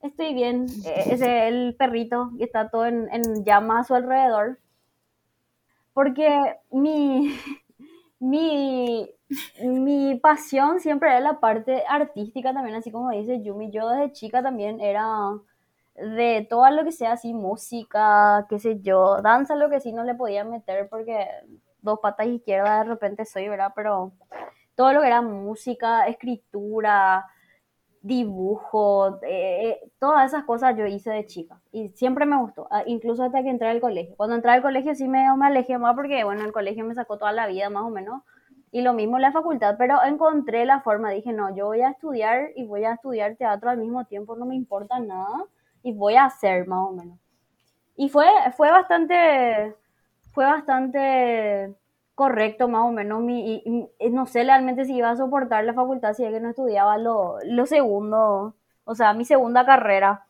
Estoy 0.03 0.35
bien. 0.35 0.67
Eh, 0.85 1.05
Ese 1.13 1.49
el 1.49 1.75
perrito 1.79 2.31
que 2.37 2.45
está 2.45 2.69
todo 2.69 2.85
en, 2.87 3.09
en 3.11 3.45
llama 3.45 3.81
a 3.81 3.85
su 3.85 3.95
alrededor. 3.95 4.59
Porque 5.95 6.57
mi, 6.71 7.35
mi, 8.21 9.09
mi 9.63 10.17
pasión 10.17 10.81
siempre 10.81 11.11
era 11.11 11.21
la 11.21 11.41
parte 11.41 11.85
artística 11.89 12.53
también, 12.53 12.77
así 12.77 12.91
como 12.91 13.11
dice 13.11 13.43
Yumi. 13.43 13.71
Yo 13.71 13.89
desde 13.89 14.13
chica 14.13 14.43
también 14.43 14.81
era 14.81 15.07
de 15.95 16.47
todo 16.49 16.69
lo 16.71 16.85
que 16.85 16.93
sea 16.93 17.13
así, 17.13 17.33
música, 17.35 18.47
qué 18.49 18.59
sé 18.59 18.81
yo, 18.81 19.23
danza, 19.23 19.55
lo 19.55 19.71
que 19.71 19.81
sí 19.81 19.93
no 19.93 20.05
le 20.05 20.15
podía 20.15 20.45
meter 20.45 20.89
porque 20.89 21.27
dos 21.83 22.01
patas 22.01 22.27
izquierdas 22.27 22.85
de 22.85 22.91
repente 22.91 23.25
soy, 23.25 23.49
¿verdad? 23.49 23.73
Pero 23.77 24.13
todo 24.75 24.93
lo 24.93 25.01
que 25.01 25.07
era 25.07 25.23
música, 25.23 26.07
escritura, 26.09 27.27
dibujo, 28.03 29.19
eh, 29.23 29.81
todas 29.99 30.27
esas 30.33 30.45
cosas 30.45 30.77
yo 30.77 30.87
hice 30.87 31.11
de 31.11 31.27
chica 31.27 31.61
y 31.73 31.89
siempre 31.91 32.27
me 32.27 32.37
gustó, 32.39 32.67
ah, 32.71 32.83
incluso 32.87 33.23
hasta 33.23 33.43
que 33.43 33.51
entré 33.51 33.69
al 33.69 33.81
colegio. 33.81 34.17
Cuando 34.17 34.37
entré 34.37 34.51
al 34.53 34.63
colegio 34.63 34.95
sí 34.95 35.09
me, 35.09 35.25
me 35.37 35.47
alejé 35.47 35.79
más 35.79 35.95
porque, 35.95 36.25
bueno, 36.25 36.45
el 36.45 36.53
colegio 36.53 36.85
me 36.85 36.95
sacó 36.95 37.19
toda 37.19 37.33
la 37.33 37.47
vida 37.47 37.71
más 37.71 37.85
o 37.85 37.91
menos 37.91 38.23
y 38.75 38.83
lo 38.83 38.93
mismo 38.93 39.19
en 39.19 39.23
la 39.23 39.31
facultad, 39.31 39.77
pero 39.79 40.03
encontré 40.03 40.67
la 40.67 40.81
forma, 40.81 41.11
dije, 41.11 41.33
no, 41.33 41.55
yo 41.55 41.67
voy 41.67 41.83
a 41.83 41.91
estudiar 41.91 42.51
y 42.57 42.67
voy 42.67 42.85
a 42.85 42.95
estudiar 42.95 43.37
teatro 43.37 43.71
al 43.71 43.79
mismo 43.79 44.05
tiempo, 44.07 44.35
no 44.35 44.47
me 44.47 44.57
importa 44.57 44.99
nada 44.99 45.45
y 45.85 45.93
voy 45.93 46.17
a 46.17 46.25
hacer 46.25 46.67
más 46.67 46.89
o 46.89 46.91
menos. 46.91 47.17
Y 47.95 48.09
fue, 48.09 48.27
fue 48.57 48.73
bastante, 48.73 49.77
fue 50.33 50.45
bastante 50.45 51.73
correcto 52.17 52.67
más 52.67 52.83
o 52.83 52.91
menos. 52.91 53.23
Mi, 53.23 53.63
y, 53.65 54.11
no 54.11 54.27
sé 54.27 54.43
realmente 54.43 54.85
si 54.87 54.97
iba 54.97 55.11
a 55.11 55.17
soportar 55.17 55.65
la 55.65 55.75
facultad 55.75 56.15
si 56.15 56.25
es 56.25 56.33
que 56.33 56.41
no 56.41 56.51
estudiaba 56.51 56.99
lo, 56.99 57.37
lo 57.45 57.67
segundo, 57.67 58.57
o 58.83 58.95
sea, 58.97 59.15
mi 59.15 59.25
segunda 59.25 59.65
carrera. 59.65 60.24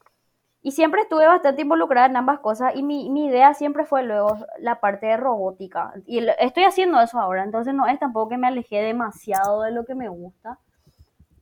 Y 0.67 0.73
siempre 0.73 1.03
estuve 1.03 1.27
bastante 1.27 1.61
involucrada 1.61 2.07
en 2.07 2.17
ambas 2.17 2.41
cosas 2.41 2.75
y 2.75 2.83
mi, 2.83 3.11
mi 3.11 3.27
idea 3.27 3.53
siempre 3.53 3.85
fue 3.85 4.03
luego 4.03 4.39
la 4.59 4.81
parte 4.81 5.05
de 5.07 5.19
robótica. 5.19 5.93
Y 6.07 6.19
el- 6.19 6.31
estoy 6.41 6.65
haciendo 6.65 6.99
eso 7.03 7.21
ahora, 7.21 7.45
entonces 7.45 7.75
no 7.75 7.87
es 7.87 7.99
tampoco 8.01 8.31
que 8.31 8.39
me 8.39 8.47
alejé 8.49 8.81
demasiado 8.81 9.61
de 9.61 9.73
lo 9.73 9.85
que 9.85 9.95
me 9.95 10.09
gusta. 10.09 10.59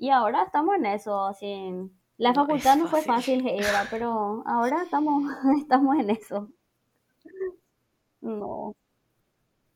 Y 0.01 0.11
ahora 0.11 0.43
estamos 0.43 0.75
en 0.75 0.87
eso, 0.87 1.25
así. 1.27 1.73
La 2.18 2.31
No 2.33 2.45
facultad 2.47 2.73
es 2.73 2.79
no 2.81 2.87
fue 2.89 3.03
fácil. 3.03 3.47
era, 3.49 3.87
pero 3.91 4.43
ahora 4.45 4.83
estamos, 4.83 5.23
estamos 5.62 5.97
en 6.01 6.11
eso. 6.11 6.49
No. 8.20 8.75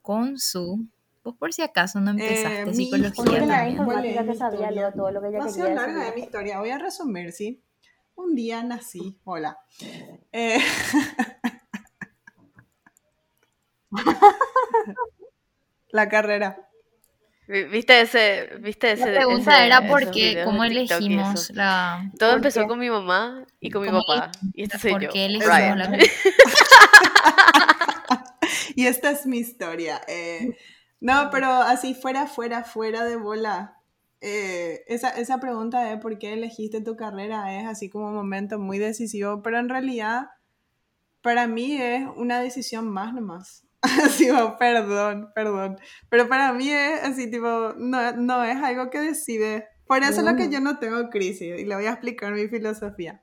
Con 0.02 0.38
su. 0.38 0.84
Vos 1.24 1.34
por 1.36 1.52
si 1.52 1.62
acaso 1.62 2.00
no 2.00 2.10
empezaste 2.12 2.62
Eh, 2.62 2.66
mi 2.66 2.74
psicología 2.74 2.98
la 3.02 3.08
historia, 3.08 3.38
también. 3.48 3.70
informática 3.70 3.84
¿cuál 3.84 4.04
es 4.06 4.24
que 4.24 4.32
mi 4.32 4.36
sabía 4.38 4.70
luego 4.70 4.92
todo 4.96 5.10
lo 5.10 5.20
que 5.20 5.28
ella 5.28 5.38
quería 5.44 5.74
larga 5.74 6.04
de 6.04 6.12
mi 6.16 6.20
historia. 6.22 6.58
Voy 6.60 6.70
a 6.70 6.78
resumir, 6.78 7.32
¿sí? 7.32 7.60
Un 8.16 8.34
día 8.34 8.62
nací. 8.62 9.18
Hola. 9.24 9.58
Eh, 10.32 10.58
la 15.90 16.08
carrera. 16.08 16.58
Vi- 17.48 17.64
¿Viste 17.64 18.00
ese, 18.00 18.50
viste 18.60 18.92
ese, 18.92 19.06
La 19.12 19.20
pregunta 19.20 19.56
ese- 19.56 19.66
era 19.66 19.86
por 19.88 20.02
esos 20.02 20.14
qué, 20.14 20.30
videos 20.30 20.46
cómo 20.46 20.64
elegimos 20.64 21.50
la... 21.50 22.10
Todo 22.18 22.30
¿Por 22.30 22.38
empezó 22.38 22.62
qué? 22.62 22.66
con 22.66 22.78
mi 22.80 22.90
mamá 22.90 23.44
y 23.60 23.70
con 23.70 23.82
mi 23.82 23.88
¿Cómo 23.88 24.02
papá. 24.04 24.32
Y 24.52 24.64
este 24.64 24.78
soy 24.78 24.92
¿Por 24.92 25.02
yo. 25.02 25.10
qué 25.10 25.26
elegimos 25.26 25.56
Ryan. 25.56 25.78
la 25.78 25.88
Y 28.74 28.86
esta 28.86 29.10
es 29.10 29.26
mi 29.26 29.38
historia. 29.38 30.00
eh. 30.08 30.56
no, 31.00 31.28
pero 31.30 31.50
así 31.52 31.94
fuera, 31.94 32.26
fuera, 32.26 32.64
fuera 32.64 33.04
de 33.04 33.16
bola. 33.16 33.75
Eh, 34.20 34.82
esa, 34.86 35.10
esa 35.10 35.38
pregunta 35.38 35.82
de 35.84 35.98
por 35.98 36.18
qué 36.18 36.32
elegiste 36.32 36.80
tu 36.80 36.96
carrera 36.96 37.58
es 37.60 37.66
así 37.66 37.90
como 37.90 38.08
un 38.08 38.14
momento 38.14 38.58
muy 38.58 38.78
decisivo, 38.78 39.42
pero 39.42 39.58
en 39.58 39.68
realidad 39.68 40.26
para 41.22 41.46
mí 41.46 41.76
es 41.80 42.06
una 42.16 42.40
decisión 42.40 42.88
más 42.88 43.12
nomás. 43.12 43.66
Así, 43.82 44.30
oh, 44.30 44.56
perdón, 44.58 45.30
perdón. 45.34 45.76
Pero 46.08 46.28
para 46.28 46.52
mí 46.52 46.70
es 46.70 47.02
así, 47.04 47.30
tipo, 47.30 47.74
no, 47.76 48.12
no 48.12 48.42
es 48.42 48.56
algo 48.56 48.90
que 48.90 49.00
decide. 49.00 49.68
Por 49.86 50.02
eso 50.02 50.20
es 50.20 50.24
lo 50.24 50.34
que 50.34 50.48
yo 50.48 50.60
no 50.60 50.78
tengo 50.78 51.08
crisis 51.10 51.60
y 51.60 51.64
le 51.64 51.74
voy 51.76 51.86
a 51.86 51.92
explicar 51.92 52.32
mi 52.32 52.48
filosofía. 52.48 53.22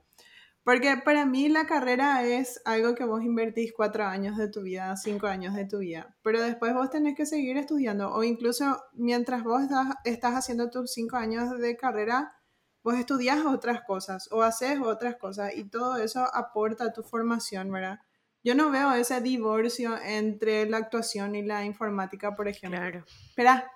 Porque 0.63 0.95
para 1.03 1.25
mí 1.25 1.49
la 1.49 1.65
carrera 1.65 2.23
es 2.23 2.61
algo 2.63 2.95
que 2.95 3.03
vos 3.03 3.21
invertís 3.21 3.73
cuatro 3.73 4.05
años 4.05 4.37
de 4.37 4.47
tu 4.47 4.61
vida, 4.61 4.95
cinco 4.95 5.27
años 5.27 5.55
de 5.55 5.65
tu 5.65 5.79
vida, 5.79 6.15
pero 6.21 6.41
después 6.41 6.73
vos 6.73 6.89
tenés 6.89 7.15
que 7.15 7.25
seguir 7.25 7.57
estudiando 7.57 8.13
o 8.13 8.23
incluso 8.23 8.81
mientras 8.93 9.43
vos 9.43 9.63
estás, 9.63 9.87
estás 10.05 10.35
haciendo 10.35 10.69
tus 10.69 10.93
cinco 10.93 11.17
años 11.17 11.59
de 11.59 11.75
carrera, 11.75 12.33
vos 12.81 12.95
estudias 12.95 13.45
otras 13.45 13.81
cosas 13.81 14.29
o 14.31 14.41
haces 14.41 14.79
otras 14.79 15.17
cosas 15.17 15.53
y 15.53 15.65
todo 15.65 15.97
eso 15.97 16.25
aporta 16.33 16.85
a 16.85 16.93
tu 16.93 17.03
formación, 17.03 17.69
¿verdad? 17.69 17.99
Yo 18.41 18.55
no 18.55 18.71
veo 18.71 18.93
ese 18.93 19.19
divorcio 19.19 19.97
entre 20.01 20.65
la 20.69 20.77
actuación 20.77 21.35
y 21.35 21.43
la 21.43 21.65
informática, 21.65 22.35
por 22.35 22.47
ejemplo. 22.47 22.79
Claro. 22.79 23.05
Espera, 23.29 23.71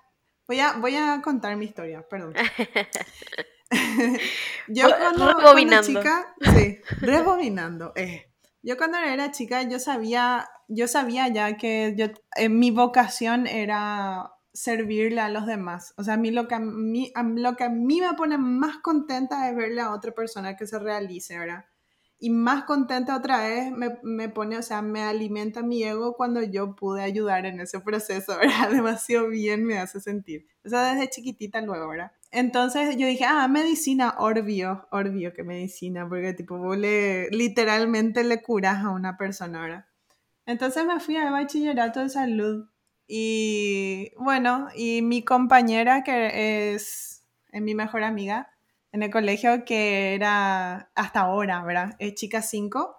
voy 0.46 0.60
a, 0.60 0.72
voy 0.74 0.96
a 0.96 1.20
contar 1.22 1.56
mi 1.56 1.66
historia, 1.66 2.06
perdón. 2.08 2.34
yo 4.68 4.86
cuando, 4.98 5.26
cuando 5.34 5.52
chica, 6.02 6.34
sí, 6.54 6.78
rebobinando. 7.00 7.92
eh. 7.96 8.24
Yo 8.62 8.76
cuando 8.76 8.98
era 8.98 9.30
chica, 9.30 9.62
yo 9.62 9.78
sabía, 9.78 10.48
yo 10.66 10.88
sabía 10.88 11.28
ya 11.28 11.56
que 11.56 11.94
yo, 11.96 12.06
eh, 12.36 12.48
mi 12.48 12.70
vocación 12.70 13.46
era 13.46 14.32
servirle 14.52 15.20
a 15.20 15.28
los 15.28 15.46
demás. 15.46 15.94
O 15.96 16.02
sea, 16.02 16.14
a 16.14 16.16
mí 16.16 16.30
lo 16.32 16.48
que 16.48 16.56
a 16.56 16.58
mí, 16.58 17.12
a- 17.14 17.22
lo 17.22 17.54
que 17.56 17.64
a 17.64 17.68
mí 17.68 18.00
me 18.00 18.12
pone 18.14 18.36
más 18.36 18.78
contenta 18.78 19.48
es 19.48 19.56
verle 19.56 19.80
a 19.80 19.92
otra 19.92 20.12
persona 20.12 20.56
que 20.56 20.66
se 20.66 20.78
realice, 20.78 21.38
¿verdad? 21.38 21.64
Y 22.20 22.30
más 22.30 22.64
contenta 22.64 23.16
otra 23.16 23.42
vez 23.42 23.70
me, 23.70 23.98
me 24.02 24.28
pone, 24.28 24.58
o 24.58 24.62
sea, 24.62 24.82
me 24.82 25.02
alimenta 25.02 25.62
mi 25.62 25.84
ego 25.84 26.16
cuando 26.16 26.42
yo 26.42 26.74
pude 26.74 27.02
ayudar 27.02 27.46
en 27.46 27.60
ese 27.60 27.78
proceso, 27.80 28.36
¿verdad? 28.38 28.70
Demasiado 28.70 29.28
bien 29.28 29.64
me 29.64 29.78
hace 29.78 30.00
sentir. 30.00 30.46
O 30.64 30.68
sea, 30.68 30.94
desde 30.94 31.10
chiquitita 31.10 31.60
luego, 31.60 31.88
¿verdad? 31.88 32.12
Entonces 32.30 32.96
yo 32.96 33.06
dije, 33.06 33.24
ah, 33.24 33.46
medicina, 33.48 34.16
obvio, 34.18 34.86
obvio 34.90 35.32
que 35.32 35.44
medicina, 35.44 36.08
porque 36.08 36.34
tipo, 36.34 36.58
vos 36.58 36.76
literalmente 36.76 38.24
le 38.24 38.42
curas 38.42 38.84
a 38.84 38.90
una 38.90 39.16
persona, 39.16 39.62
¿verdad? 39.62 39.86
Entonces 40.44 40.84
me 40.84 41.00
fui 41.00 41.16
al 41.16 41.30
bachillerato 41.30 42.00
de 42.00 42.08
salud 42.08 42.68
y 43.06 44.12
bueno, 44.18 44.68
y 44.74 45.02
mi 45.02 45.22
compañera 45.24 46.02
que 46.02 46.74
es 46.74 47.24
mi 47.52 47.74
mejor 47.74 48.02
amiga 48.02 48.50
en 48.98 49.04
el 49.04 49.10
colegio, 49.10 49.64
que 49.64 50.14
era 50.14 50.90
hasta 50.94 51.20
ahora, 51.20 51.62
¿verdad? 51.64 51.96
Es 51.98 52.14
chica 52.14 52.42
5. 52.42 52.96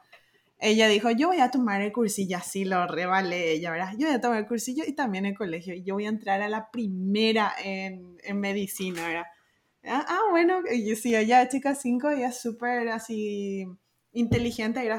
Ella 0.59 0.87
dijo, 0.87 1.11
yo 1.11 1.27
voy 1.27 1.39
a 1.39 1.51
tomar 1.51 1.81
el 1.81 1.91
cursillo, 1.93 2.37
así 2.37 2.65
lo 2.65 2.87
revalé 2.87 3.51
ella, 3.51 3.71
¿verdad? 3.71 3.93
Yo 3.97 4.07
voy 4.07 4.15
a 4.15 4.21
tomar 4.21 4.39
el 4.39 4.47
cursillo 4.47 4.83
y 4.87 4.93
también 4.93 5.25
el 5.25 5.37
colegio. 5.37 5.73
Y 5.73 5.83
yo 5.83 5.95
voy 5.95 6.05
a 6.05 6.09
entrar 6.09 6.41
a 6.41 6.49
la 6.49 6.71
primera 6.71 7.53
en, 7.63 8.17
en 8.23 8.39
medicina, 8.39 9.05
¿verdad? 9.07 9.25
Ah, 9.83 10.05
ah, 10.07 10.21
bueno, 10.31 10.61
y 10.71 10.95
sí, 10.95 11.15
ella 11.15 11.41
es 11.41 11.49
chica 11.49 11.75
5 11.75 12.13
y 12.13 12.23
es 12.23 12.39
súper 12.41 12.89
así 12.89 13.65
inteligente, 14.11 14.89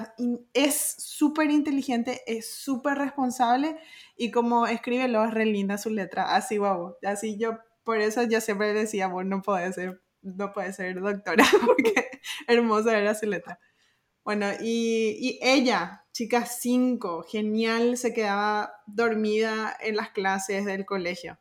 es 0.54 0.94
súper 0.98 1.50
inteligente, 1.50 2.22
es 2.26 2.54
súper 2.54 2.96
responsable 2.98 3.76
y 4.16 4.30
como 4.30 4.66
escribe 4.66 5.08
lo 5.08 5.24
es 5.24 5.34
re 5.34 5.46
linda 5.46 5.78
su 5.78 5.90
letra, 5.90 6.34
así 6.34 6.56
guau, 6.56 6.96
así 7.02 7.36
yo, 7.36 7.58
por 7.84 7.98
eso 7.98 8.22
yo 8.22 8.40
siempre 8.40 8.72
decía, 8.72 9.08
bueno, 9.08 9.36
no 9.36 9.42
puede 9.42 9.72
ser, 9.72 10.00
no 10.22 10.52
puede 10.52 10.72
ser 10.72 11.00
doctora, 11.00 11.44
porque 11.66 12.10
hermosa 12.46 12.98
era 12.98 13.14
su 13.14 13.26
letra. 13.26 13.58
Bueno, 14.24 14.46
y, 14.60 15.16
y 15.18 15.38
ella, 15.42 16.04
chica 16.12 16.46
5, 16.46 17.24
genial, 17.30 17.96
se 17.96 18.12
quedaba 18.12 18.72
dormida 18.86 19.76
en 19.80 19.96
las 19.96 20.10
clases 20.10 20.64
del 20.64 20.84
colegio. 20.84 21.38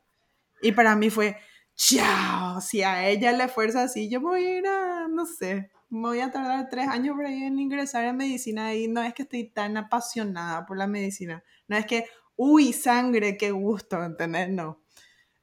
Y 0.61 0.71
para 0.71 0.95
mí 0.95 1.09
fue, 1.09 1.37
chao, 1.75 2.61
si 2.61 2.83
a 2.83 3.07
ella 3.07 3.31
le 3.31 3.47
fuerza 3.47 3.83
así, 3.83 4.09
yo 4.09 4.21
voy 4.21 4.45
a 4.45 4.57
ir 4.59 4.67
a, 4.67 5.07
no 5.07 5.25
sé, 5.25 5.71
voy 5.89 6.19
a 6.19 6.31
tardar 6.31 6.67
tres 6.69 6.87
años 6.87 7.15
por 7.15 7.25
ahí 7.25 7.43
en 7.43 7.59
ingresar 7.59 8.05
en 8.05 8.17
medicina 8.17 8.75
y 8.75 8.87
no 8.87 9.01
es 9.01 9.13
que 9.13 9.23
estoy 9.23 9.49
tan 9.49 9.77
apasionada 9.77 10.65
por 10.65 10.77
la 10.77 10.87
medicina, 10.87 11.43
no 11.67 11.77
es 11.77 11.85
que, 11.85 12.05
uy, 12.35 12.73
sangre, 12.73 13.37
qué 13.37 13.51
gusto, 13.51 14.03
¿entendés? 14.03 14.49
No. 14.49 14.78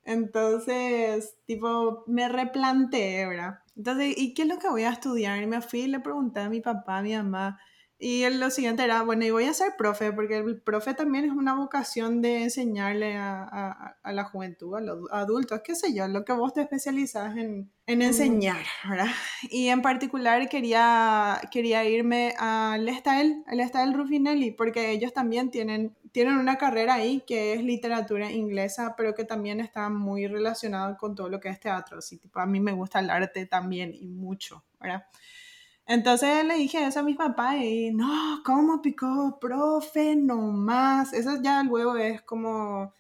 Entonces, 0.07 1.37
tipo, 1.47 2.05
me 2.07 2.29
replanteé, 2.29 3.27
¿verdad? 3.27 3.59
Entonces, 3.77 4.15
¿y 4.17 4.35
qué 4.35 4.43
es 4.43 4.49
lo 4.49 4.59
que 4.59 4.69
voy 4.71 4.85
a 4.85 4.91
estudiar? 4.91 5.43
Y 5.43 5.47
me 5.47 5.61
fui 5.61 5.81
y 5.81 5.87
le 5.89 5.99
pregunté 6.01 6.41
a 6.41 6.49
mi 6.49 6.61
papá, 6.61 6.99
a 6.99 7.03
mi 7.03 7.13
mamá, 7.15 7.59
y 7.99 8.29
lo 8.29 8.51
siguiente 8.51 8.85
era, 8.85 9.03
bueno, 9.03 9.25
y 9.25 9.31
voy 9.31 9.45
a 9.45 9.55
ser 9.55 9.75
profe, 9.79 10.13
porque 10.13 10.37
el 10.37 10.61
profe 10.61 10.93
también 10.93 11.25
es 11.25 11.33
una 11.33 11.55
vocación 11.55 12.21
de 12.21 12.43
enseñarle 12.43 13.17
a, 13.17 13.97
a, 14.03 14.13
la 14.13 14.25
juventud, 14.25 14.77
a 14.77 14.81
los 14.81 15.11
adultos, 15.11 15.63
qué 15.65 15.75
sé 15.75 15.95
yo, 15.95 16.07
lo 16.07 16.23
que 16.23 16.35
vos 16.35 16.53
te 16.53 16.61
especializas 16.61 17.35
en, 17.39 17.71
en 17.87 18.03
enseñar, 18.03 18.63
¿verdad? 18.87 19.09
Y 19.45 19.69
en 19.69 19.81
particular 19.81 20.47
quería, 20.51 21.41
quería 21.51 21.87
irme 21.87 22.35
al 22.37 22.87
Estael, 22.87 23.43
al 23.47 23.61
Estael 23.61 23.95
Rufinelli, 23.95 24.51
porque 24.51 24.91
ellos 24.91 25.15
también 25.15 25.51
tienen, 25.51 25.97
tienen 26.13 26.37
una 26.37 26.59
carrera 26.59 26.95
ahí 26.95 27.23
que 27.27 27.55
es 27.55 27.63
literatura 27.63 28.31
inglesa, 28.31 28.95
pero 28.95 29.15
que 29.15 29.25
también 29.25 29.59
está 29.61 29.89
muy 29.89 30.27
relacionada 30.27 30.99
con 30.99 31.15
todo 31.15 31.31
lo 31.31 31.41
que 31.41 31.49
es 31.49 31.61
teatro. 31.61 31.99
Así, 31.99 32.19
tipo, 32.19 32.41
a 32.41 32.47
mí 32.47 32.61
me 32.61 32.73
gusta 32.73 32.99
el 32.99 33.09
arte 33.09 33.47
también 33.47 33.95
y 33.95 34.07
mucho, 34.07 34.65
¿verdad? 34.79 35.07
Entonces 35.87 36.45
le 36.45 36.55
dije 36.55 36.84
eso 36.84 37.01
a 37.01 37.05
mis 37.05 37.16
papás 37.16 37.57
y 37.59 37.93
no, 37.93 38.43
¿cómo 38.45 38.82
picó? 38.82 39.39
Profe, 39.41 40.16
no 40.16 40.37
más. 40.37 41.12
Eso 41.12 41.41
ya 41.41 41.62
luego 41.62 41.97
es 41.97 42.22
como 42.22 42.93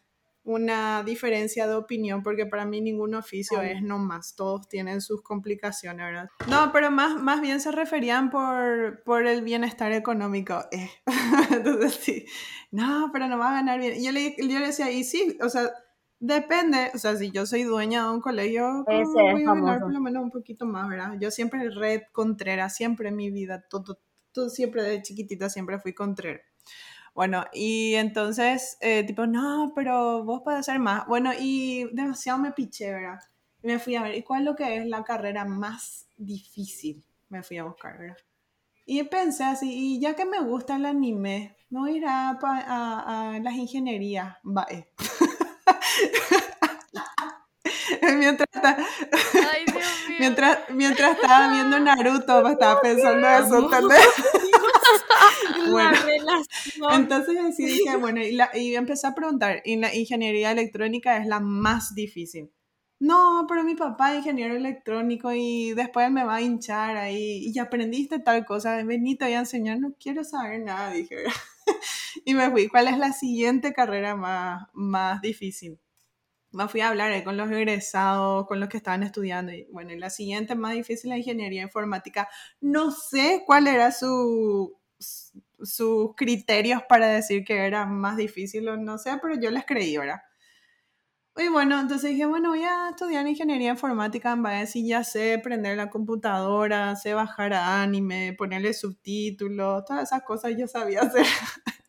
una 0.46 1.02
diferencia 1.02 1.66
de 1.66 1.74
opinión 1.74 2.22
porque 2.22 2.46
para 2.46 2.64
mí 2.64 2.80
ningún 2.80 3.16
oficio 3.16 3.60
es 3.62 3.82
no 3.82 3.98
más, 3.98 4.36
todos 4.36 4.68
tienen 4.68 5.00
sus 5.00 5.20
complicaciones, 5.20 6.06
¿verdad? 6.06 6.30
No, 6.48 6.70
pero 6.72 6.92
más, 6.92 7.20
más 7.20 7.40
bien 7.40 7.60
se 7.60 7.72
referían 7.72 8.30
por, 8.30 9.02
por 9.02 9.26
el 9.26 9.42
bienestar 9.42 9.90
económico. 9.92 10.64
Eh. 10.70 10.88
Entonces 11.50 11.94
sí, 11.94 12.26
no, 12.70 13.10
pero 13.12 13.26
no 13.26 13.38
va 13.38 13.50
a 13.50 13.54
ganar 13.54 13.80
bien. 13.80 13.96
Y 13.96 14.04
yo 14.04 14.12
le, 14.12 14.36
yo 14.38 14.60
le 14.60 14.66
decía, 14.66 14.90
y 14.92 15.02
sí, 15.02 15.36
o 15.42 15.48
sea, 15.48 15.72
Depende, 16.18 16.90
o 16.94 16.98
sea, 16.98 17.14
si 17.16 17.30
yo 17.30 17.44
soy 17.44 17.64
dueña 17.64 18.04
de 18.04 18.10
un 18.10 18.20
colegio, 18.20 18.84
voy 18.84 19.42
a 19.44 19.54
ganar 19.54 19.80
por 19.80 19.92
lo 19.92 20.00
menos 20.00 20.22
un 20.22 20.30
poquito 20.30 20.64
más, 20.64 20.88
¿verdad? 20.88 21.14
Yo 21.20 21.30
siempre 21.30 21.68
red 21.68 22.02
contrera, 22.12 22.70
siempre 22.70 23.10
en 23.10 23.16
mi 23.16 23.30
vida, 23.30 23.66
todo, 23.68 23.98
todo, 24.32 24.48
siempre 24.48 24.82
de 24.82 25.02
chiquitita 25.02 25.50
siempre 25.50 25.78
fui 25.78 25.92
contrera. 25.92 26.40
Bueno, 27.14 27.44
y 27.52 27.94
entonces, 27.94 28.78
eh, 28.80 29.04
tipo, 29.04 29.26
no, 29.26 29.72
pero 29.74 30.24
vos 30.24 30.42
podés 30.42 30.60
hacer 30.60 30.78
más. 30.78 31.06
Bueno, 31.06 31.32
y 31.38 31.88
demasiado 31.92 32.38
me 32.38 32.52
piché, 32.52 32.92
¿verdad? 32.92 33.20
Y 33.62 33.66
me 33.66 33.78
fui 33.78 33.96
a 33.96 34.02
ver, 34.02 34.14
¿y 34.14 34.22
cuál 34.22 34.40
es 34.40 34.46
lo 34.46 34.56
que 34.56 34.76
es 34.76 34.86
la 34.86 35.04
carrera 35.04 35.44
más 35.44 36.08
difícil? 36.16 37.04
Me 37.28 37.42
fui 37.42 37.58
a 37.58 37.64
buscar, 37.64 37.98
¿verdad? 37.98 38.16
Y 38.86 39.02
pensé 39.04 39.44
así, 39.44 39.96
y 39.96 40.00
ya 40.00 40.14
que 40.14 40.24
me 40.24 40.40
gusta 40.40 40.76
el 40.76 40.86
anime, 40.86 41.56
me 41.70 41.80
voy 41.80 41.94
a 41.94 41.96
ir 41.96 42.06
a, 42.06 42.30
a, 42.30 43.34
a 43.34 43.38
las 43.40 43.54
ingenierías, 43.54 44.36
va, 44.44 44.66
eh. 44.70 44.92
mientras, 48.18 48.48
mientras, 50.18 50.58
mientras 50.70 51.16
estaba 51.16 51.52
viendo 51.52 51.78
Naruto, 51.80 52.48
estaba 52.48 52.80
pensando 52.80 53.28
eso, 53.28 53.58
¿entendés? 53.58 54.06
bueno, 55.70 55.98
entonces 56.92 57.36
así 57.38 57.66
dije, 57.66 57.96
bueno, 57.96 58.20
y, 58.22 58.32
la, 58.32 58.50
y 58.54 58.74
empecé 58.74 59.06
a 59.06 59.14
preguntar, 59.14 59.62
y 59.64 59.76
la 59.76 59.94
ingeniería 59.94 60.50
electrónica 60.52 61.18
es 61.18 61.26
la 61.26 61.40
más 61.40 61.94
difícil. 61.94 62.50
No, 62.98 63.44
pero 63.46 63.62
mi 63.62 63.74
papá 63.74 64.12
es 64.12 64.18
ingeniero 64.18 64.56
electrónico 64.56 65.30
y 65.32 65.74
después 65.74 66.10
me 66.10 66.24
va 66.24 66.36
a 66.36 66.40
hinchar 66.40 66.96
ahí. 66.96 67.44
Y 67.44 67.52
ya 67.52 67.64
aprendiste 67.64 68.20
tal 68.20 68.46
cosa, 68.46 68.82
vení, 68.84 69.16
te 69.16 69.26
voy 69.26 69.34
a 69.34 69.40
enseñar, 69.40 69.78
no 69.78 69.94
quiero 70.00 70.24
saber 70.24 70.60
nada, 70.60 70.92
dije. 70.92 71.16
y 72.24 72.34
me 72.34 72.50
fui, 72.50 72.68
¿cuál 72.68 72.88
es 72.88 72.96
la 72.96 73.12
siguiente 73.12 73.74
carrera 73.74 74.16
más, 74.16 74.66
más 74.72 75.20
difícil? 75.20 75.78
Me 76.52 76.68
fui 76.68 76.80
a 76.80 76.88
hablar 76.88 77.22
con 77.24 77.36
los 77.36 77.50
egresados, 77.50 78.46
con 78.46 78.60
los 78.60 78.68
que 78.68 78.76
estaban 78.78 79.02
estudiando. 79.02 79.52
Y 79.52 79.66
bueno, 79.72 79.92
y 79.92 79.98
la 79.98 80.10
siguiente 80.10 80.54
más 80.54 80.74
difícil, 80.74 81.10
la 81.10 81.18
ingeniería 81.18 81.62
informática. 81.62 82.28
No 82.60 82.90
sé 82.90 83.42
cuál 83.46 83.66
era 83.66 83.92
su, 83.92 84.78
sus 85.62 86.14
criterios 86.16 86.82
para 86.88 87.08
decir 87.08 87.44
que 87.44 87.66
era 87.66 87.86
más 87.86 88.16
difícil 88.16 88.68
o 88.68 88.76
no 88.76 88.98
sé, 88.98 89.18
pero 89.20 89.38
yo 89.40 89.50
les 89.50 89.64
creí, 89.64 89.96
¿verdad? 89.96 90.20
Y 91.38 91.48
bueno, 91.48 91.78
entonces 91.78 92.10
dije, 92.12 92.24
bueno, 92.24 92.48
voy 92.50 92.62
a 92.62 92.88
estudiar 92.90 93.26
ingeniería 93.26 93.70
informática 93.70 94.32
en 94.32 94.42
vez 94.42 94.74
y 94.74 94.88
ya 94.88 95.04
sé 95.04 95.38
prender 95.42 95.76
la 95.76 95.90
computadora, 95.90 96.96
sé 96.96 97.12
bajar 97.12 97.52
a 97.52 97.82
anime, 97.82 98.34
ponerle 98.38 98.72
subtítulos, 98.72 99.84
todas 99.84 100.04
esas 100.04 100.22
cosas 100.22 100.52
yo 100.56 100.66
sabía 100.66 101.02
hacer. 101.02 101.26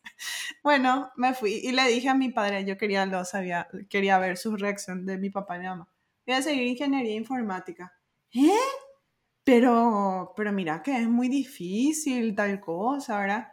Bueno, 0.68 1.10
me 1.16 1.32
fui 1.32 1.62
y 1.62 1.72
le 1.72 1.88
dije 1.88 2.10
a 2.10 2.14
mi 2.14 2.28
padre, 2.28 2.62
yo 2.66 2.76
quería, 2.76 3.06
lo 3.06 3.24
sabía, 3.24 3.68
quería 3.88 4.18
ver 4.18 4.36
su 4.36 4.54
reacción 4.54 5.06
de 5.06 5.16
mi 5.16 5.30
papá 5.30 5.56
y 5.56 5.60
mi 5.60 5.64
mamá. 5.64 5.88
Voy 6.26 6.36
a 6.36 6.42
seguir 6.42 6.64
ingeniería 6.64 7.14
informática. 7.14 7.90
¿Eh? 8.34 8.50
Pero, 9.44 10.34
pero 10.36 10.52
mira 10.52 10.82
que 10.82 10.94
es 10.94 11.08
muy 11.08 11.30
difícil 11.30 12.34
tal 12.34 12.60
cosa, 12.60 13.18
¿verdad? 13.18 13.48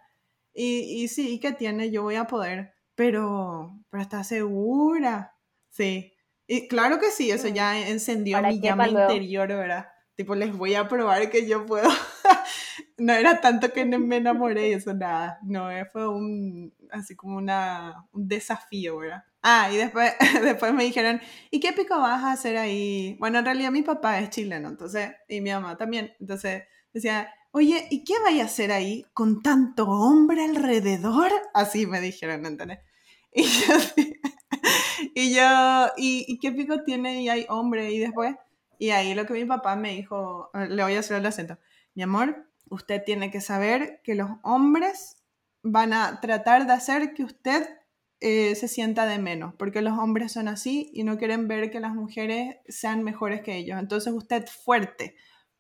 Y, 0.53 1.03
y 1.03 1.07
sí, 1.07 1.39
¿qué 1.39 1.53
tiene? 1.53 1.89
Yo 1.89 2.03
voy 2.03 2.15
a 2.15 2.27
poder. 2.27 2.73
Pero, 2.95 3.79
pero 3.89 4.03
¿estás 4.03 4.27
segura? 4.27 5.37
Sí. 5.69 6.11
Y 6.47 6.67
claro 6.67 6.99
que 6.99 7.11
sí, 7.11 7.31
eso 7.31 7.47
ya 7.47 7.87
encendió 7.87 8.41
mi 8.41 8.59
llama 8.59 8.89
interior, 8.89 9.47
¿verdad? 9.47 9.87
Tipo, 10.15 10.35
les 10.35 10.53
voy 10.53 10.75
a 10.75 10.89
probar 10.89 11.29
que 11.29 11.47
yo 11.47 11.65
puedo. 11.65 11.87
no 12.97 13.13
era 13.13 13.41
tanto 13.41 13.71
que 13.71 13.85
me 13.85 14.17
enamoré 14.17 14.69
y 14.69 14.73
eso, 14.73 14.93
nada. 14.93 15.39
No, 15.43 15.69
eh, 15.71 15.85
fue 15.85 16.07
un, 16.07 16.73
así 16.91 17.15
como 17.15 17.37
una, 17.37 18.05
un 18.11 18.27
desafío, 18.27 18.97
¿verdad? 18.97 19.23
Ah, 19.41 19.69
y 19.71 19.77
después, 19.77 20.13
después 20.43 20.73
me 20.73 20.83
dijeron, 20.83 21.21
¿y 21.51 21.59
qué 21.59 21.73
pico 21.73 21.99
vas 21.99 22.23
a 22.23 22.31
hacer 22.31 22.57
ahí? 22.57 23.15
Bueno, 23.19 23.39
en 23.39 23.45
realidad 23.45 23.71
mi 23.71 23.83
papá 23.83 24.19
es 24.19 24.29
chileno, 24.29 24.69
entonces, 24.69 25.11
y 25.27 25.41
mi 25.41 25.51
mamá 25.51 25.77
también. 25.77 26.13
Entonces, 26.19 26.63
decía, 26.93 27.31
oye, 27.51 27.87
¿y 27.89 28.03
qué 28.03 28.15
vaya 28.23 28.43
a 28.43 28.45
hacer 28.47 28.71
ahí 28.71 29.05
con 29.13 29.41
tanto 29.41 29.87
hombre 29.87 30.43
alrededor? 30.43 31.31
Así 31.53 31.85
me 31.85 32.01
dijeron, 32.01 32.45
¿entendés? 32.45 32.79
Y 33.35 33.43
yo, 33.43 33.75
y, 35.13 35.35
yo 35.35 35.87
¿y, 35.97 36.39
qué 36.39 36.51
pico 36.51 36.83
tiene 36.83 37.21
y 37.21 37.29
hay 37.29 37.45
hombre? 37.49 37.91
Y 37.91 37.99
después, 37.99 38.35
y 38.79 38.89
ahí 38.89 39.13
lo 39.13 39.25
que 39.25 39.33
mi 39.33 39.45
papá 39.45 39.75
me 39.75 39.91
dijo, 39.91 40.49
le 40.53 40.83
voy 40.83 40.95
a 40.95 40.99
hacer 40.99 41.17
el 41.17 41.25
acento, 41.25 41.57
mi 41.95 42.03
amor, 42.03 42.47
usted 42.69 43.03
tiene 43.03 43.31
que 43.31 43.41
saber 43.41 44.01
que 44.03 44.15
los 44.15 44.29
hombres 44.43 45.17
van 45.63 45.93
a 45.93 46.19
tratar 46.21 46.67
de 46.67 46.73
hacer 46.73 47.13
que 47.13 47.23
usted 47.23 47.67
eh, 48.19 48.55
se 48.55 48.67
sienta 48.67 49.05
de 49.05 49.19
menos, 49.19 49.53
porque 49.55 49.81
los 49.81 49.97
hombres 49.97 50.31
son 50.31 50.47
así 50.47 50.91
y 50.93 51.03
no 51.03 51.17
quieren 51.17 51.47
ver 51.47 51.71
que 51.71 51.79
las 51.79 51.93
mujeres 51.93 52.57
sean 52.67 53.03
mejores 53.03 53.41
que 53.41 53.55
ellos. 53.55 53.79
Entonces 53.79 54.13
usted 54.13 54.45
fuerte, 54.47 55.15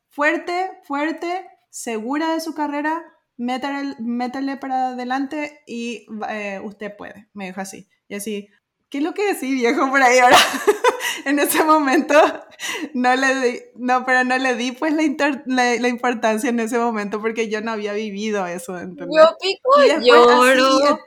fuerte, 0.09 0.71
fuerte, 0.83 1.47
segura 1.69 2.33
de 2.33 2.39
su 2.39 2.53
carrera, 2.53 3.03
métale, 3.37 4.57
para 4.57 4.89
adelante 4.89 5.61
y 5.67 6.05
eh, 6.29 6.59
usted 6.63 6.95
puede, 6.95 7.27
me 7.33 7.47
dijo 7.47 7.61
así. 7.61 7.89
Y 8.07 8.15
así, 8.15 8.49
¿qué 8.89 8.99
es 8.99 9.03
lo 9.03 9.13
que 9.13 9.33
decís, 9.33 9.51
viejo, 9.51 9.89
por 9.89 10.01
ahí 10.01 10.19
ahora? 10.19 10.37
en 11.25 11.39
ese 11.39 11.63
momento 11.63 12.15
no 12.93 13.15
le 13.15 13.35
di, 13.35 13.59
no, 13.75 14.05
pero 14.05 14.23
no 14.23 14.37
le 14.37 14.55
di 14.55 14.71
pues 14.71 14.93
la, 14.93 15.75
la, 15.75 15.87
importancia 15.87 16.49
en 16.49 16.59
ese 16.59 16.77
momento 16.77 17.21
porque 17.21 17.49
yo 17.49 17.61
no 17.61 17.71
había 17.71 17.93
vivido 17.93 18.45
eso. 18.47 18.77
Yo 18.79 19.37
pico 19.41 19.71
lloro. 20.01 20.99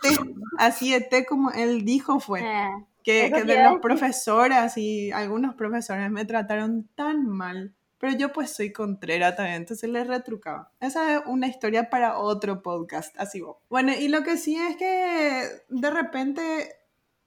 Así 0.58 0.94
este, 0.94 1.24
como 1.26 1.50
él 1.50 1.84
dijo 1.84 2.20
fue. 2.20 2.40
Eh, 2.40 2.70
que, 3.02 3.30
que 3.32 3.44
de 3.44 3.64
los 3.64 3.80
profesores 3.80 4.76
y 4.76 5.10
algunos 5.12 5.54
profesores 5.54 6.10
me 6.10 6.24
trataron 6.24 6.88
tan 6.94 7.26
mal. 7.26 7.74
Pero 8.00 8.16
yo 8.16 8.32
pues 8.32 8.52
soy 8.52 8.72
contrera 8.72 9.34
también, 9.34 9.56
entonces 9.56 9.90
le 9.90 10.04
retrucaba. 10.04 10.70
Esa 10.78 11.16
es 11.16 11.22
una 11.26 11.48
historia 11.48 11.90
para 11.90 12.18
otro 12.18 12.62
podcast, 12.62 13.18
así 13.18 13.40
vos. 13.40 13.56
Bueno, 13.68 13.92
y 13.92 14.06
lo 14.06 14.22
que 14.22 14.36
sí 14.36 14.56
es 14.56 14.76
que 14.76 15.48
de 15.68 15.90
repente 15.90 16.77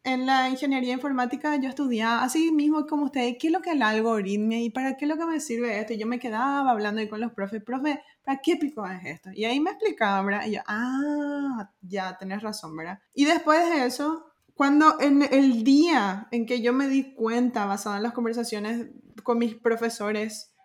en 0.03 0.25
la 0.25 0.49
ingeniería 0.49 0.93
informática 0.93 1.55
yo 1.57 1.69
estudiaba 1.69 2.23
así 2.23 2.51
mismo 2.51 2.87
como 2.87 3.05
ustedes, 3.05 3.37
¿qué 3.39 3.47
es 3.47 3.53
lo 3.53 3.61
que 3.61 3.71
es 3.71 3.77
la 3.77 3.89
algoritmia 3.89 4.59
y 4.59 4.69
para 4.69 4.97
qué 4.97 5.05
es 5.05 5.09
lo 5.09 5.17
que 5.17 5.25
me 5.25 5.39
sirve 5.39 5.79
esto? 5.79 5.93
Y 5.93 5.97
yo 5.97 6.07
me 6.07 6.19
quedaba 6.19 6.69
hablando 6.69 7.01
ahí 7.01 7.07
con 7.07 7.21
los 7.21 7.33
profes, 7.33 7.63
profe, 7.63 8.01
¿para 8.23 8.39
qué 8.41 8.55
pico 8.55 8.85
es 8.87 9.05
esto? 9.05 9.29
Y 9.33 9.45
ahí 9.45 9.59
me 9.59 9.71
explicaban, 9.71 10.25
¿verdad? 10.25 10.47
Y 10.47 10.51
yo, 10.53 10.61
ah, 10.65 11.71
ya, 11.81 12.17
tenés 12.17 12.41
razón, 12.41 12.75
¿verdad? 12.75 12.99
Y 13.13 13.25
después 13.25 13.69
de 13.69 13.85
eso, 13.85 14.25
cuando 14.55 14.99
en 14.99 15.21
el 15.21 15.63
día 15.63 16.27
en 16.31 16.45
que 16.45 16.61
yo 16.61 16.73
me 16.73 16.87
di 16.87 17.13
cuenta, 17.13 17.65
basado 17.65 17.95
en 17.95 18.03
las 18.03 18.13
conversaciones 18.13 18.87
con 19.23 19.37
mis 19.37 19.55
profesores, 19.55 20.55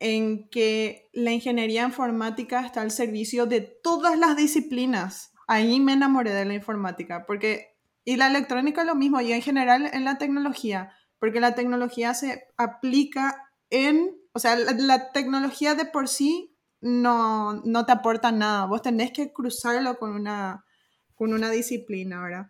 en 0.00 0.48
que 0.48 1.08
la 1.12 1.30
ingeniería 1.30 1.84
informática 1.84 2.66
está 2.66 2.80
al 2.80 2.90
servicio 2.90 3.46
de 3.46 3.60
todas 3.60 4.18
las 4.18 4.36
disciplinas, 4.36 5.32
ahí 5.46 5.78
me 5.78 5.92
enamoré 5.92 6.32
de 6.32 6.44
la 6.44 6.54
informática, 6.54 7.24
porque 7.24 7.71
y 8.04 8.16
la 8.16 8.26
electrónica 8.26 8.84
lo 8.84 8.94
mismo, 8.94 9.20
y 9.20 9.32
en 9.32 9.42
general 9.42 9.88
en 9.92 10.04
la 10.04 10.18
tecnología, 10.18 10.92
porque 11.18 11.40
la 11.40 11.54
tecnología 11.54 12.14
se 12.14 12.48
aplica 12.56 13.48
en, 13.70 14.16
o 14.32 14.38
sea, 14.38 14.56
la, 14.56 15.12
tecnología 15.12 15.74
de 15.74 15.84
por 15.84 16.08
sí 16.08 16.56
no, 16.80 17.62
no, 17.64 17.86
te 17.86 17.92
aporta 17.92 18.32
nada, 18.32 18.66
vos 18.66 18.82
tenés 18.82 19.12
que 19.12 19.32
cruzarlo 19.32 19.98
con 19.98 20.12
una, 20.12 20.64
con 21.14 21.32
una 21.32 21.50
disciplina, 21.50 22.22
¿verdad? 22.22 22.46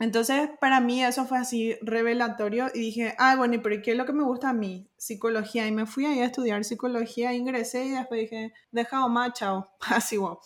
Entonces, 0.00 0.50
para 0.60 0.80
mí 0.80 1.04
eso 1.04 1.24
fue 1.24 1.38
así 1.38 1.76
revelatorio 1.82 2.66
y 2.74 2.80
dije, 2.80 3.14
ah, 3.16 3.36
bueno, 3.36 3.54
¿y 3.54 3.58
por 3.58 3.80
qué 3.80 3.92
es 3.92 3.96
lo 3.96 4.04
que 4.04 4.12
me 4.12 4.24
gusta 4.24 4.50
a 4.50 4.52
mí? 4.52 4.90
Psicología. 4.96 5.66
Y 5.68 5.72
me 5.72 5.86
fui 5.86 6.04
ahí 6.04 6.18
a 6.20 6.26
estudiar 6.26 6.64
psicología, 6.64 7.32
ingresé 7.32 7.86
y 7.86 7.90
después 7.90 8.20
dije, 8.22 8.52
deja 8.72 9.06
más, 9.06 9.34
chao. 9.34 9.70
Así, 9.80 10.16
wow. 10.16 10.38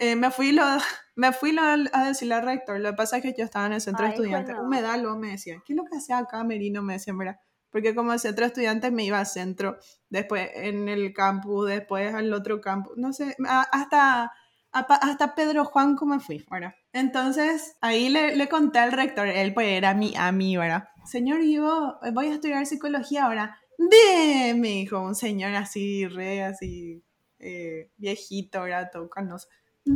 Eh, 0.00 0.16
me 0.16 0.30
fui, 0.30 0.52
lo, 0.52 0.62
me 1.14 1.32
fui 1.32 1.52
lo, 1.52 1.62
a 1.62 2.04
decirle 2.06 2.34
al 2.34 2.42
rector, 2.42 2.80
lo 2.80 2.90
que 2.90 2.96
pasa 2.96 3.18
es 3.18 3.22
que 3.22 3.34
yo 3.36 3.44
estaba 3.44 3.66
en 3.66 3.74
el 3.74 3.82
centro 3.82 4.06
de 4.06 4.12
estudiantes, 4.12 4.56
un 4.58 4.70
medal, 4.70 5.02
luego 5.02 5.18
me 5.18 5.32
decía, 5.32 5.62
¿qué 5.64 5.74
es 5.74 5.76
lo 5.76 5.84
que 5.84 5.98
hacía 5.98 6.18
acá, 6.18 6.42
Merino? 6.42 6.82
Me 6.82 6.94
decía, 6.94 7.12
mira, 7.12 7.38
porque 7.68 7.94
como 7.94 8.18
centro 8.18 8.44
de 8.44 8.48
estudiantes 8.48 8.90
me 8.92 9.04
iba 9.04 9.18
al 9.18 9.26
centro, 9.26 9.76
después 10.08 10.48
en 10.54 10.88
el 10.88 11.12
campus, 11.12 11.68
después 11.68 12.14
al 12.14 12.32
otro 12.32 12.62
campus, 12.62 12.96
no 12.96 13.12
sé, 13.12 13.36
hasta, 13.46 14.32
hasta 14.72 15.34
Pedro 15.34 15.66
Juan 15.66 15.96
como 15.96 16.18
fui, 16.18 16.46
¿verdad? 16.50 16.74
Entonces, 16.94 17.76
ahí 17.82 18.08
le, 18.08 18.36
le, 18.36 18.48
conté 18.48 18.78
al 18.78 18.92
rector, 18.92 19.28
él 19.28 19.52
pues 19.52 19.68
era 19.68 19.92
mi 19.92 20.16
a 20.16 20.32
mí, 20.32 20.56
¿verdad? 20.56 20.88
Señor 21.04 21.42
Ivo, 21.42 21.98
voy 22.14 22.28
a 22.28 22.34
estudiar 22.34 22.64
psicología 22.64 23.26
ahora. 23.26 23.58
De, 23.76 24.54
me 24.54 24.68
dijo 24.68 24.98
un 24.98 25.14
señor 25.14 25.54
así, 25.54 26.06
re, 26.06 26.42
así, 26.42 27.04
eh, 27.38 27.90
viejito, 27.98 28.62
¿verdad? 28.62 28.90
Todo 28.90 29.10
canoso 29.10 29.46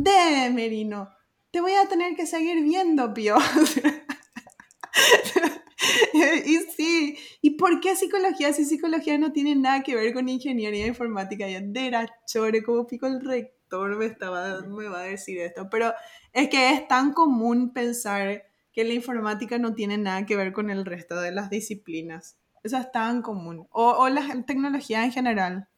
de 0.03 0.49
Merino, 0.51 1.09
te 1.51 1.61
voy 1.61 1.73
a 1.73 1.87
tener 1.87 2.15
que 2.15 2.25
seguir 2.25 2.61
viendo, 2.63 3.13
Pío. 3.13 3.37
y 6.45 6.57
sí, 6.75 7.17
¿y 7.41 7.51
por 7.51 7.79
qué 7.79 7.95
psicología 7.95 8.51
si 8.51 8.65
psicología 8.65 9.17
no 9.17 9.31
tiene 9.31 9.55
nada 9.55 9.83
que 9.83 9.95
ver 9.95 10.13
con 10.13 10.27
ingeniería 10.27 10.85
informática? 10.85 11.47
Ya 11.47 11.61
de 11.61 12.09
chore, 12.27 12.61
como 12.61 12.85
pico 12.85 13.07
el 13.07 13.23
rector 13.23 13.95
me, 13.95 14.05
estaba, 14.05 14.61
me 14.63 14.89
va 14.89 14.99
a 14.99 15.03
decir 15.03 15.39
esto, 15.39 15.69
pero 15.69 15.93
es 16.33 16.49
que 16.49 16.71
es 16.71 16.87
tan 16.87 17.13
común 17.13 17.71
pensar 17.71 18.43
que 18.73 18.83
la 18.83 18.93
informática 18.93 19.57
no 19.57 19.73
tiene 19.73 19.97
nada 19.97 20.25
que 20.25 20.35
ver 20.35 20.51
con 20.51 20.69
el 20.69 20.85
resto 20.85 21.21
de 21.21 21.31
las 21.31 21.49
disciplinas. 21.49 22.37
Eso 22.63 22.77
es 22.77 22.91
tan 22.91 23.21
común. 23.21 23.65
O, 23.71 23.91
o 23.91 24.09
la 24.09 24.43
tecnología 24.45 25.05
en 25.05 25.13
general. 25.13 25.69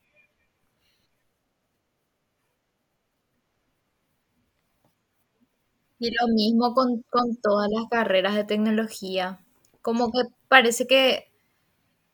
Y 5.99 6.11
lo 6.11 6.27
mismo 6.27 6.73
con, 6.73 7.03
todas 7.41 7.69
las 7.71 7.89
carreras 7.89 8.35
de 8.35 8.43
tecnología. 8.43 9.39
Como 9.81 10.11
que 10.11 10.19
parece 10.47 10.85
que, 10.85 11.31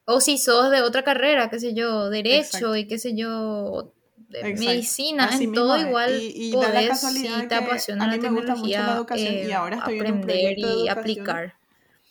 o 0.06 0.22
si 0.22 0.38
sos 0.38 0.72
de 0.72 0.82
otra 0.82 1.04
carrera, 1.04 1.50
qué 1.50 1.60
sé 1.60 1.74
yo, 1.74 2.10
derecho 2.10 2.76
y 2.76 2.88
qué 2.88 2.98
sé 2.98 3.16
yo, 3.16 3.92
medicina, 4.42 5.30
en 5.40 5.54
todo 5.54 5.78
igual 5.78 6.20
y, 6.22 6.52
podés, 6.52 7.00
si 7.00 7.48
te 7.48 7.56
apasiona 7.56 8.08
la 8.08 8.20
tecnología, 8.20 9.06
y 9.16 9.22
eh, 9.22 9.54
ahora 9.54 9.78
estoy 9.78 10.00
aprender 10.00 10.58
y 10.58 10.88
aplicar. 10.88 11.56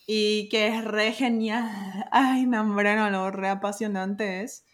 Y 0.05 0.49
que 0.49 0.67
es 0.67 0.83
re 0.83 1.11
genial. 1.13 1.69
Ay, 2.11 2.45
no, 2.45 2.61
hombre, 2.61 2.95
no, 2.95 3.09
lo 3.09 3.31
re 3.31 3.49
apasionante 3.49 4.41
es. 4.43 4.65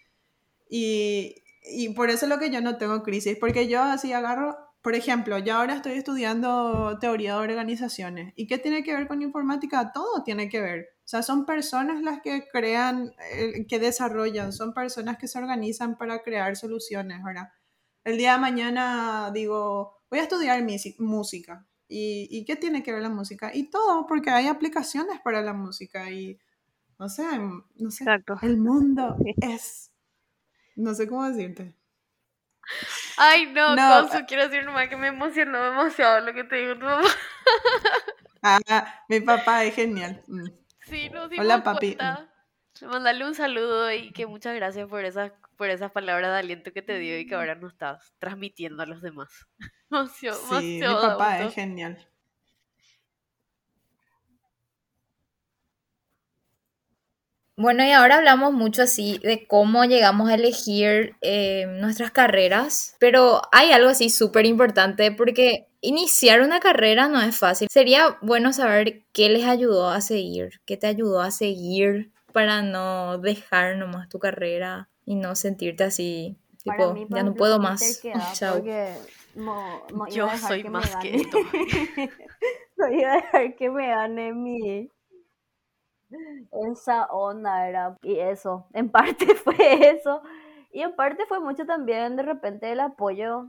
Y, 0.69 1.35
y 1.63 1.89
por 1.89 2.09
eso 2.09 2.25
es 2.25 2.29
lo 2.29 2.39
que 2.39 2.49
yo 2.49 2.61
no 2.61 2.77
tengo 2.77 3.03
crisis, 3.03 3.37
porque 3.39 3.67
yo 3.67 3.81
así 3.81 4.11
agarro 4.11 4.57
por 4.81 4.95
ejemplo, 4.95 5.37
yo 5.39 5.55
ahora 5.55 5.75
estoy 5.75 5.93
estudiando 5.93 6.97
teoría 6.99 7.33
de 7.33 7.41
organizaciones. 7.41 8.33
¿Y 8.35 8.47
qué 8.47 8.57
tiene 8.57 8.83
que 8.83 8.93
ver 8.93 9.07
con 9.07 9.21
informática? 9.21 9.91
Todo 9.91 10.23
tiene 10.23 10.47
que 10.47 10.61
ver. 10.61 10.89
O 10.99 11.07
sea, 11.09 11.21
son 11.21 11.45
personas 11.45 12.01
las 12.01 12.21
que 12.21 12.47
crean, 12.51 13.11
eh, 13.33 13.65
que 13.67 13.79
desarrollan, 13.79 14.53
son 14.53 14.73
personas 14.73 15.17
que 15.17 15.27
se 15.27 15.37
organizan 15.37 15.97
para 15.97 16.19
crear 16.21 16.55
soluciones, 16.55 17.21
¿verdad? 17.23 17.49
El 18.05 18.17
día 18.17 18.33
de 18.33 18.39
mañana 18.39 19.31
digo, 19.33 20.01
voy 20.09 20.19
a 20.19 20.23
estudiar 20.23 20.63
música. 20.99 21.67
¿Y, 21.87 22.27
¿Y, 22.29 22.45
qué 22.45 22.55
tiene 22.55 22.83
que 22.83 22.93
ver 22.93 23.01
la 23.01 23.09
música? 23.09 23.51
Y 23.53 23.71
todo, 23.71 24.05
porque 24.05 24.29
hay 24.29 24.45
aplicaciones 24.47 25.19
para 25.23 25.41
la 25.41 25.53
música 25.53 26.09
y, 26.11 26.39
no 26.99 27.09
sé, 27.09 27.25
no 27.75 27.91
sé, 27.91 28.05
el 28.43 28.57
mundo 28.57 29.17
es, 29.41 29.91
no 30.75 30.93
sé 30.93 31.07
cómo 31.07 31.27
decirte. 31.27 31.75
Ay, 33.21 33.47
no, 33.47 33.75
no 33.75 34.07
Consu, 34.07 34.25
quiero 34.25 34.47
decir 34.47 34.63
nomás 34.63 34.87
que 34.87 34.95
me 34.95 35.07
emocionó 35.07 35.61
demasiado 35.61 36.21
lo 36.21 36.33
que 36.33 36.45
te 36.45 36.55
digo 36.55 36.75
tu 36.75 36.85
mamá. 36.85 37.07
Ah, 38.41 39.03
mi 39.09 39.19
papá 39.19 39.65
es 39.65 39.75
genial. 39.75 40.23
Mm. 40.25 40.47
Sí, 40.87 41.09
no, 41.09 41.27
sí 41.27 41.35
Hola, 41.37 41.61
papi. 41.61 41.97
Mándale 42.81 43.25
un 43.25 43.35
saludo 43.35 43.91
y 43.91 44.13
que 44.13 44.25
muchas 44.27 44.55
gracias 44.55 44.87
por 44.87 45.03
esas, 45.03 45.33
por 45.57 45.69
esas 45.69 45.91
palabras 45.91 46.31
de 46.31 46.39
aliento 46.39 46.71
que 46.71 46.81
te 46.81 46.97
dio 46.99 47.19
y 47.19 47.27
que 47.27 47.35
ahora 47.35 47.55
nos 47.55 47.73
estás 47.73 48.13
transmitiendo 48.17 48.81
a 48.81 48.85
los 48.85 49.01
demás. 49.01 49.27
sí, 50.21 50.79
mi 50.81 50.95
papá 50.95 51.39
es 51.39 51.53
genial. 51.53 52.07
Bueno, 57.59 57.83
y 57.83 57.91
ahora 57.91 58.15
hablamos 58.15 58.53
mucho 58.53 58.83
así 58.83 59.17
de 59.17 59.45
cómo 59.45 59.83
llegamos 59.83 60.29
a 60.29 60.35
elegir 60.35 61.17
eh, 61.19 61.65
nuestras 61.67 62.09
carreras, 62.09 62.95
pero 62.99 63.41
hay 63.51 63.73
algo 63.73 63.89
así 63.89 64.09
súper 64.09 64.45
importante 64.45 65.11
porque 65.11 65.67
iniciar 65.81 66.39
una 66.39 66.61
carrera 66.61 67.09
no 67.09 67.21
es 67.21 67.35
fácil. 67.35 67.67
Sería 67.69 68.17
bueno 68.21 68.53
saber 68.53 69.03
qué 69.11 69.27
les 69.27 69.43
ayudó 69.43 69.89
a 69.89 69.99
seguir, 69.99 70.61
qué 70.65 70.77
te 70.77 70.87
ayudó 70.87 71.19
a 71.19 71.31
seguir 71.31 72.13
para 72.31 72.61
no 72.61 73.17
dejar 73.17 73.75
nomás 73.75 74.07
tu 74.07 74.19
carrera 74.19 74.87
y 75.05 75.15
no 75.15 75.35
sentirte 75.35 75.83
así, 75.83 76.37
tipo, 76.63 76.95
ya 77.09 77.23
no 77.23 77.33
puedo 77.33 77.59
más. 77.59 78.01
Chao. 78.35 78.63
Yo 80.09 80.29
soy 80.37 80.63
más 80.63 80.95
que 80.95 81.13
esto. 81.13 81.37
voy 82.77 83.03
a 83.03 83.15
dejar 83.15 83.55
que 83.57 83.69
me 83.69 83.89
gane 83.89 84.31
mi 84.31 84.89
esa 86.71 87.05
onda 87.07 87.67
era, 87.67 87.97
y 88.01 88.19
eso, 88.19 88.67
en 88.73 88.89
parte 88.91 89.35
fue 89.35 89.55
eso, 89.91 90.21
y 90.71 90.81
en 90.81 90.95
parte 90.95 91.25
fue 91.27 91.39
mucho 91.39 91.65
también 91.65 92.15
de 92.15 92.23
repente 92.23 92.71
el 92.71 92.79
apoyo, 92.79 93.47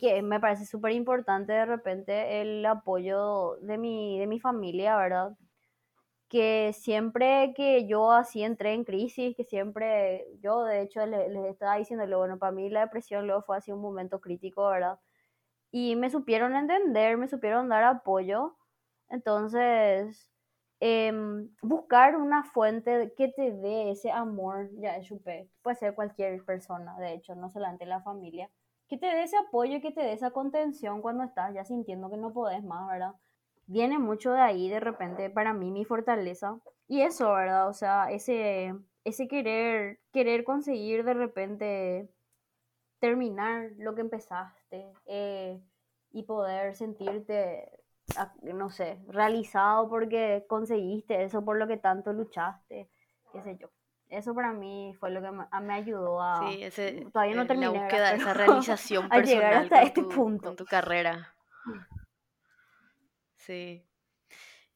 que 0.00 0.22
me 0.22 0.40
parece 0.40 0.66
súper 0.66 0.92
importante 0.92 1.52
de 1.52 1.66
repente 1.66 2.40
el 2.42 2.64
apoyo 2.66 3.56
de 3.62 3.78
mi, 3.78 4.18
de 4.18 4.26
mi 4.26 4.40
familia, 4.40 4.96
¿verdad? 4.96 5.36
Que 6.28 6.72
siempre 6.72 7.52
que 7.54 7.86
yo 7.86 8.10
así 8.12 8.42
entré 8.42 8.72
en 8.74 8.84
crisis, 8.84 9.36
que 9.36 9.44
siempre, 9.44 10.26
yo 10.40 10.64
de 10.64 10.80
hecho 10.82 11.04
les, 11.06 11.28
les 11.30 11.44
estaba 11.46 11.76
diciendo, 11.76 12.06
bueno, 12.18 12.38
para 12.38 12.52
mí 12.52 12.70
la 12.70 12.80
depresión 12.80 13.26
luego 13.26 13.42
fue 13.42 13.58
así 13.58 13.70
un 13.72 13.82
momento 13.82 14.20
crítico, 14.20 14.68
¿verdad? 14.68 14.98
Y 15.72 15.96
me 15.96 16.10
supieron 16.10 16.56
entender, 16.56 17.18
me 17.18 17.28
supieron 17.28 17.68
dar 17.70 17.84
apoyo, 17.84 18.56
entonces 19.10 20.31
Em, 20.84 21.48
buscar 21.62 22.16
una 22.16 22.42
fuente 22.42 23.14
que 23.16 23.28
te 23.28 23.52
dé 23.52 23.92
ese 23.92 24.10
amor, 24.10 24.68
ya 24.80 25.00
chupé, 25.00 25.48
puede 25.62 25.76
ser 25.76 25.94
cualquier 25.94 26.44
persona, 26.44 26.98
de 26.98 27.12
hecho, 27.12 27.36
no 27.36 27.50
solamente 27.50 27.86
la 27.86 28.00
familia, 28.02 28.50
que 28.88 28.98
te 28.98 29.06
dé 29.06 29.22
ese 29.22 29.36
apoyo 29.36 29.80
que 29.80 29.92
te 29.92 30.00
dé 30.00 30.12
esa 30.12 30.32
contención 30.32 31.00
cuando 31.00 31.22
estás 31.22 31.54
ya 31.54 31.64
sintiendo 31.64 32.10
que 32.10 32.16
no 32.16 32.32
podés 32.32 32.64
más, 32.64 32.88
¿verdad? 32.88 33.14
Viene 33.68 34.00
mucho 34.00 34.32
de 34.32 34.40
ahí, 34.40 34.68
de 34.68 34.80
repente, 34.80 35.30
para 35.30 35.52
mí, 35.52 35.70
mi 35.70 35.84
fortaleza. 35.84 36.58
Y 36.88 37.02
eso, 37.02 37.32
¿verdad? 37.32 37.68
O 37.68 37.74
sea, 37.74 38.10
ese, 38.10 38.74
ese 39.04 39.28
querer, 39.28 40.00
querer 40.12 40.42
conseguir 40.42 41.04
de 41.04 41.14
repente 41.14 42.08
terminar 42.98 43.70
lo 43.78 43.94
que 43.94 44.00
empezaste 44.00 44.92
eh, 45.06 45.62
y 46.10 46.24
poder 46.24 46.74
sentirte 46.74 47.81
no 48.42 48.70
sé, 48.70 48.98
realizado 49.08 49.88
porque 49.88 50.44
conseguiste 50.48 51.24
eso 51.24 51.44
por 51.44 51.58
lo 51.58 51.66
que 51.66 51.76
tanto 51.76 52.12
luchaste, 52.12 52.88
qué 53.32 53.42
sé 53.42 53.56
yo. 53.58 53.68
Eso 54.08 54.34
para 54.34 54.52
mí 54.52 54.94
fue 55.00 55.10
lo 55.10 55.22
que 55.22 55.30
me, 55.30 55.74
ayudó 55.74 56.20
a... 56.20 56.40
Sí, 56.40 56.62
ese, 56.62 57.08
todavía 57.12 57.34
no 57.36 57.46
terminé, 57.46 57.72
la 57.72 57.72
búsqueda, 57.84 58.14
esa 58.14 58.34
realización 58.34 59.10
personal 59.10 59.24
llegar 59.26 59.54
hasta 59.54 59.82
este 59.82 60.02
punto. 60.02 60.48
con 60.48 60.56
tu 60.56 60.66
carrera. 60.66 61.34
Sí. 63.36 63.84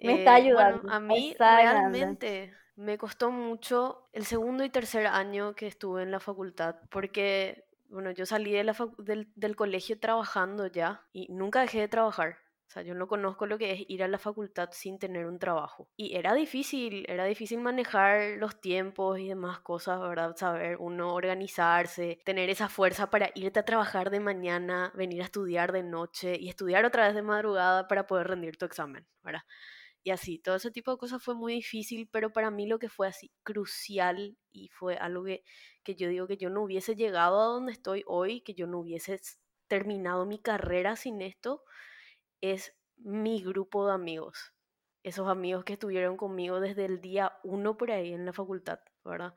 Me 0.01 0.15
está 0.15 0.35
Eh, 0.35 0.49
bueno, 0.51 0.83
ayudando. 0.83 0.89
a 0.89 1.01
mí 1.01 1.37
realmente 1.39 2.55
me 2.77 2.99
costó 2.99 3.31
mucho 3.31 4.09
el 4.13 4.27
segundo 4.27 4.65
y 4.65 4.71
tercer 4.71 5.07
año 5.07 5.55
que 5.55 5.67
estuve 5.67 6.03
en 6.03 6.11
la 6.11 6.21
facultad, 6.21 6.77
porque, 6.91 7.65
bueno, 7.89 8.11
yo 8.13 8.27
salí 8.27 8.53
de 8.53 8.65
la 8.65 8.75
fac- 8.75 8.97
del, 8.99 9.33
del 9.37 9.57
colegio 9.57 9.99
trabajando 10.01 10.67
ya 10.69 11.07
y 11.13 11.29
nunca 11.33 11.61
dejé 11.63 11.81
de 11.81 11.89
trabajar. 11.89 12.39
O 12.69 12.71
sea, 12.71 12.83
yo 12.83 12.95
no 12.95 13.07
conozco 13.07 13.47
lo 13.47 13.59
que 13.59 13.73
es 13.73 13.85
ir 13.89 14.03
a 14.03 14.09
la 14.09 14.19
facultad 14.19 14.71
sin 14.73 14.99
tener 14.99 15.27
un 15.27 15.39
trabajo. 15.39 15.89
Y 15.97 16.17
era 16.17 16.35
difícil, 16.35 17.05
era 17.09 17.25
difícil 17.25 17.61
manejar 17.61 18.39
los 18.39 18.61
tiempos 18.61 19.21
y 19.21 19.29
demás 19.29 19.61
cosas, 19.61 20.01
¿verdad? 20.01 20.35
Saber 20.37 20.77
uno 20.79 21.15
organizarse, 21.15 22.19
tener 22.25 22.51
esa 22.51 22.69
fuerza 22.69 23.09
para 23.09 23.31
irte 23.37 23.61
a 23.61 23.65
trabajar 23.65 24.11
de 24.11 24.19
mañana, 24.19 24.93
venir 24.97 25.23
a 25.23 25.27
estudiar 25.27 25.73
de 25.73 25.85
noche 25.85 26.37
y 26.41 26.49
estudiar 26.49 26.85
otra 26.85 27.07
vez 27.07 27.15
de 27.15 27.23
madrugada 27.23 27.87
para 27.87 28.07
poder 28.07 28.27
rendir 28.27 28.57
tu 28.57 28.67
examen, 28.67 29.07
¿verdad? 29.23 29.43
Y 30.03 30.11
así, 30.11 30.39
todo 30.39 30.57
ese 30.57 30.71
tipo 30.71 30.93
de 30.93 30.99
cosas 30.99 31.23
fue 31.23 31.35
muy 31.35 31.55
difícil, 31.55 32.09
pero 32.13 32.33
para 32.33 32.51
mí 32.51 32.67
lo 32.67 32.79
que 32.79 32.89
fue 32.89 33.09
así 33.09 33.33
crucial 33.43 34.37
y 34.53 34.69
fue 34.69 34.97
algo 34.97 35.25
que, 35.25 35.43
que 35.83 35.97
yo 35.97 36.09
digo 36.09 36.27
que 36.29 36.37
yo 36.37 36.51
no 36.51 36.63
hubiese 36.63 36.95
llegado 36.97 37.41
a 37.41 37.47
donde 37.47 37.73
estoy 37.73 38.05
hoy, 38.07 38.41
que 38.43 38.55
yo 38.55 38.67
no 38.67 38.79
hubiese 38.79 39.21
terminado 39.69 40.27
mi 40.27 40.39
carrera 40.41 40.95
sin 40.97 41.23
esto, 41.23 41.65
es 42.41 42.75
mi 42.97 43.43
grupo 43.43 43.87
de 43.87 43.95
amigos. 43.95 44.53
Esos 45.03 45.29
amigos 45.29 45.65
que 45.65 45.75
estuvieron 45.75 46.17
conmigo 46.17 46.61
desde 46.61 46.85
el 46.85 47.01
día 47.01 47.39
uno 47.45 47.77
por 47.77 47.91
ahí 47.91 48.13
en 48.13 48.27
la 48.27 48.33
facultad, 48.33 48.81
¿verdad? 49.05 49.35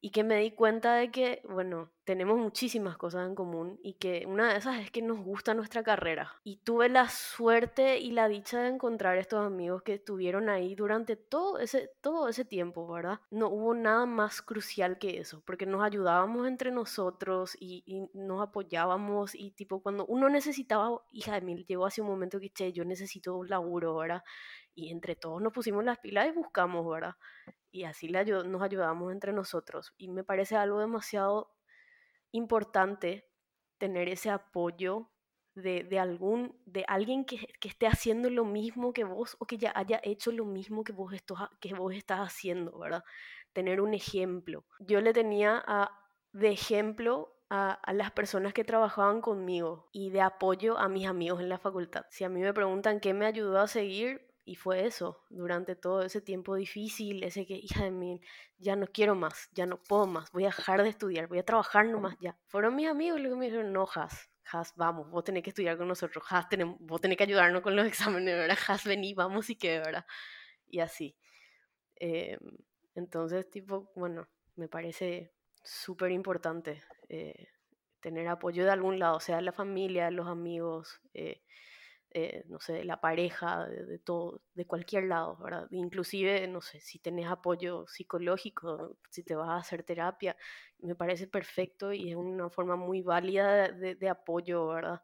Y 0.00 0.10
que 0.10 0.24
me 0.24 0.36
di 0.36 0.52
cuenta 0.52 0.94
de 0.94 1.10
que, 1.10 1.42
bueno, 1.48 1.90
tenemos 2.08 2.38
muchísimas 2.38 2.96
cosas 2.96 3.28
en 3.28 3.34
común 3.34 3.78
y 3.82 3.92
que 3.98 4.24
una 4.26 4.50
de 4.50 4.58
esas 4.58 4.80
es 4.80 4.90
que 4.90 5.02
nos 5.02 5.18
gusta 5.18 5.52
nuestra 5.52 5.82
carrera. 5.82 6.32
Y 6.42 6.56
tuve 6.56 6.88
la 6.88 7.10
suerte 7.10 7.98
y 7.98 8.12
la 8.12 8.28
dicha 8.28 8.62
de 8.62 8.68
encontrar 8.68 9.18
estos 9.18 9.44
amigos 9.44 9.82
que 9.82 9.92
estuvieron 9.92 10.48
ahí 10.48 10.74
durante 10.74 11.16
todo 11.16 11.58
ese, 11.58 11.90
todo 12.00 12.30
ese 12.30 12.46
tiempo, 12.46 12.90
¿verdad? 12.90 13.20
No 13.30 13.48
hubo 13.48 13.74
nada 13.74 14.06
más 14.06 14.40
crucial 14.40 14.98
que 14.98 15.18
eso, 15.18 15.42
porque 15.44 15.66
nos 15.66 15.82
ayudábamos 15.82 16.48
entre 16.48 16.70
nosotros 16.70 17.54
y, 17.60 18.08
nos 18.14 18.40
apoyábamos 18.40 19.34
y 19.34 19.50
tipo 19.50 19.82
cuando 19.82 20.06
uno 20.06 20.30
necesitaba, 20.30 21.02
hija 21.12 21.34
de 21.34 21.42
mí, 21.42 21.62
llegó 21.66 21.84
así 21.84 22.00
un 22.00 22.06
momento 22.06 22.40
que, 22.40 22.48
che, 22.48 22.72
yo 22.72 22.86
necesito 22.86 23.36
un 23.36 23.48
laburo, 23.48 23.94
¿verdad? 23.96 24.22
Y 24.78 24.90
entre 24.92 25.16
todos 25.16 25.42
nos 25.42 25.52
pusimos 25.52 25.84
las 25.84 25.98
pilas 25.98 26.28
y 26.28 26.32
buscamos, 26.32 26.88
¿verdad? 26.88 27.14
y 27.72 27.84
así 27.84 28.08
nos 28.10 28.62
ayudamos 28.62 29.12
entre 29.12 29.32
nosotros. 29.32 29.92
Y 29.98 30.08
me 30.08 30.24
parece 30.24 30.56
algo 30.56 30.80
demasiado 30.80 31.50
importante 32.32 33.26
tener 33.78 34.08
ese 34.08 34.30
apoyo 34.30 35.10
de, 35.54 35.82
de 35.84 35.98
algún, 35.98 36.60
de 36.66 36.84
alguien 36.88 37.24
que, 37.24 37.46
que 37.60 37.68
esté 37.68 37.86
haciendo 37.86 38.30
lo 38.30 38.44
mismo 38.44 38.92
que 38.92 39.04
vos 39.04 39.36
o 39.40 39.46
que 39.46 39.58
ya 39.58 39.72
haya 39.74 40.00
hecho 40.04 40.30
lo 40.32 40.44
mismo 40.44 40.84
que 40.84 40.92
vos, 40.92 41.12
esto- 41.12 41.36
que 41.60 41.74
vos 41.74 41.94
estás 41.94 42.20
haciendo, 42.20 42.78
¿verdad? 42.78 43.02
Tener 43.52 43.80
un 43.80 43.94
ejemplo. 43.94 44.64
Yo 44.80 45.00
le 45.00 45.12
tenía 45.12 45.62
a, 45.66 45.90
de 46.32 46.50
ejemplo 46.50 47.34
a, 47.50 47.72
a 47.72 47.92
las 47.92 48.12
personas 48.12 48.52
que 48.54 48.64
trabajaban 48.64 49.20
conmigo 49.20 49.88
y 49.92 50.10
de 50.10 50.20
apoyo 50.20 50.78
a 50.78 50.88
mis 50.88 51.06
amigos 51.06 51.40
en 51.40 51.48
la 51.48 51.58
facultad. 51.58 52.04
Si 52.10 52.24
a 52.24 52.28
mí 52.28 52.40
me 52.40 52.54
preguntan 52.54 53.00
qué 53.00 53.14
me 53.14 53.26
ayudó 53.26 53.58
a 53.60 53.66
seguir, 53.68 54.27
y 54.48 54.54
fue 54.54 54.86
eso, 54.86 55.22
durante 55.28 55.76
todo 55.76 56.02
ese 56.02 56.22
tiempo 56.22 56.54
difícil, 56.54 57.22
ese 57.22 57.44
que, 57.44 57.54
hija 57.54 57.84
de 57.84 57.90
mí, 57.90 58.18
ya 58.56 58.76
no 58.76 58.86
quiero 58.86 59.14
más, 59.14 59.50
ya 59.52 59.66
no 59.66 59.82
puedo 59.82 60.06
más, 60.06 60.32
voy 60.32 60.44
a 60.44 60.46
dejar 60.46 60.82
de 60.82 60.88
estudiar, 60.88 61.26
voy 61.28 61.38
a 61.38 61.44
trabajar 61.44 61.86
nomás 61.86 62.16
ya. 62.18 62.38
Fueron 62.46 62.74
mis 62.74 62.88
amigos 62.88 63.20
los 63.20 63.30
que 63.30 63.38
me 63.38 63.44
dijeron, 63.44 63.74
no, 63.74 63.86
Has, 63.94 64.30
Has, 64.50 64.74
vamos, 64.74 65.10
vos 65.10 65.22
tenés 65.22 65.42
que 65.42 65.50
estudiar 65.50 65.76
con 65.76 65.86
nosotros, 65.86 66.24
Has, 66.30 66.48
tenemos, 66.48 66.78
vos 66.80 66.98
tenés 66.98 67.18
que 67.18 67.24
ayudarnos 67.24 67.60
con 67.60 67.76
los 67.76 67.86
exámenes, 68.22 68.34
¿verdad? 68.36 68.56
Has, 68.68 68.84
vení, 68.84 69.12
vamos 69.12 69.50
y 69.50 69.56
qué, 69.56 69.80
¿verdad? 69.80 70.06
Y 70.66 70.80
así. 70.80 71.14
Eh, 71.96 72.38
entonces, 72.94 73.50
tipo, 73.50 73.92
bueno, 73.94 74.28
me 74.56 74.68
parece 74.68 75.30
súper 75.62 76.10
importante 76.10 76.82
eh, 77.10 77.48
tener 78.00 78.26
apoyo 78.28 78.64
de 78.64 78.70
algún 78.70 78.98
lado, 78.98 79.20
sea 79.20 79.42
la 79.42 79.52
familia, 79.52 80.10
los 80.10 80.26
amigos, 80.26 81.02
eh, 81.12 81.42
eh, 82.10 82.44
no 82.48 82.60
sé, 82.60 82.84
la 82.84 83.00
pareja, 83.00 83.66
de, 83.68 83.84
de 83.86 83.98
todo, 83.98 84.42
de 84.54 84.66
cualquier 84.66 85.04
lado, 85.04 85.36
¿verdad? 85.36 85.66
Inclusive, 85.70 86.46
no 86.48 86.60
sé, 86.60 86.80
si 86.80 86.98
tenés 86.98 87.26
apoyo 87.28 87.86
psicológico, 87.86 88.96
si 89.10 89.22
te 89.22 89.34
vas 89.34 89.48
a 89.50 89.56
hacer 89.56 89.82
terapia, 89.84 90.36
me 90.78 90.94
parece 90.94 91.26
perfecto 91.26 91.92
y 91.92 92.10
es 92.10 92.16
una 92.16 92.50
forma 92.50 92.76
muy 92.76 93.02
válida 93.02 93.68
de, 93.68 93.94
de 93.94 94.08
apoyo, 94.08 94.66
¿verdad? 94.68 95.02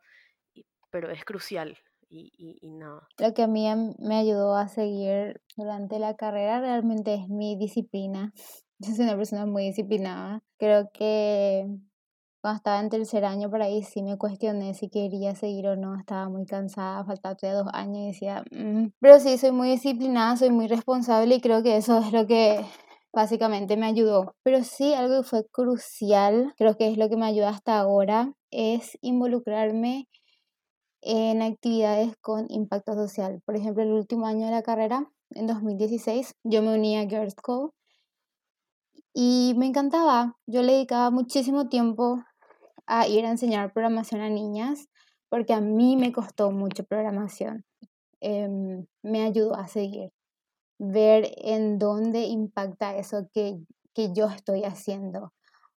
Pero 0.90 1.10
es 1.10 1.24
crucial 1.24 1.76
y, 2.08 2.58
nada. 2.62 3.08
Lo 3.18 3.34
que 3.34 3.42
a 3.42 3.46
mí 3.48 3.68
am- 3.68 3.94
me 3.98 4.16
ayudó 4.16 4.54
a 4.56 4.68
seguir 4.68 5.42
durante 5.56 5.98
la 5.98 6.16
carrera 6.16 6.60
realmente 6.60 7.14
es 7.14 7.28
mi 7.28 7.56
disciplina. 7.56 8.32
Yo 8.78 8.94
soy 8.94 9.04
una 9.04 9.16
persona 9.16 9.46
muy 9.46 9.64
disciplinada. 9.66 10.42
Creo 10.58 10.90
que 10.92 11.66
cuando 12.44 12.58
estaba 12.58 12.78
en 12.80 12.90
tercer 12.90 13.24
año 13.24 13.48
por 13.50 13.62
ahí 13.62 13.82
sí 13.82 14.02
me 14.02 14.18
cuestioné 14.18 14.74
si 14.74 14.90
quería 14.90 15.34
seguir 15.34 15.66
o 15.66 15.76
no. 15.76 15.98
Estaba 15.98 16.28
muy 16.28 16.44
cansada, 16.44 17.02
faltaba 17.02 17.34
todavía 17.36 17.62
dos 17.62 17.70
años 17.72 17.96
y 18.02 18.06
decía, 18.08 18.44
"Mm". 18.50 18.88
pero 19.00 19.18
sí, 19.18 19.38
soy 19.38 19.50
muy 19.52 19.70
disciplinada, 19.70 20.36
soy 20.36 20.50
muy 20.50 20.66
responsable 20.68 21.36
y 21.36 21.40
creo 21.40 21.62
que 21.62 21.78
eso 21.78 21.96
es 22.00 22.12
lo 22.12 22.26
que 22.26 22.60
básicamente 23.14 23.78
me 23.78 23.86
ayudó. 23.86 24.34
Pero 24.42 24.62
sí, 24.62 24.92
algo 24.92 25.22
que 25.22 25.28
fue 25.28 25.46
crucial, 25.50 26.52
creo 26.58 26.76
que 26.76 26.88
es 26.88 26.98
lo 26.98 27.08
que 27.08 27.16
me 27.16 27.24
ayuda 27.24 27.48
hasta 27.48 27.78
ahora, 27.78 28.34
es 28.50 28.98
involucrarme 29.00 30.06
en 31.02 31.42
actividades 31.42 32.16
con 32.20 32.46
impacto 32.50 32.94
social. 32.94 33.40
Por 33.46 33.56
ejemplo, 33.56 33.82
el 33.84 33.92
último 33.92 34.26
año 34.26 34.46
de 34.46 34.52
la 34.52 34.62
carrera, 34.62 35.10
en 35.30 35.46
2016, 35.46 36.34
yo 36.44 36.62
me 36.62 36.74
uní 36.74 36.98
a 36.98 37.08
Girls 37.08 37.34
School 37.34 37.72
y 39.14 39.54
me 39.56 39.66
encantaba. 39.66 40.36
Yo 40.46 40.62
le 40.62 40.72
dedicaba 40.74 41.10
muchísimo 41.10 41.68
tiempo 41.68 42.22
a 42.86 43.06
ir 43.08 43.24
a 43.24 43.30
enseñar 43.30 43.72
programación 43.72 44.20
a 44.20 44.28
niñas 44.28 44.88
porque 45.28 45.52
a 45.52 45.60
mí 45.60 45.96
me 45.96 46.12
costó 46.12 46.50
mucho 46.50 46.84
programación. 46.84 47.64
Em, 48.20 48.86
me 49.02 49.22
ayudó 49.22 49.56
a 49.56 49.66
seguir, 49.66 50.12
ver 50.78 51.32
en 51.38 51.78
dónde 51.78 52.22
impacta 52.22 52.96
eso 52.96 53.28
que, 53.32 53.58
que 53.94 54.12
yo 54.14 54.28
estoy 54.28 54.64
haciendo. 54.64 55.32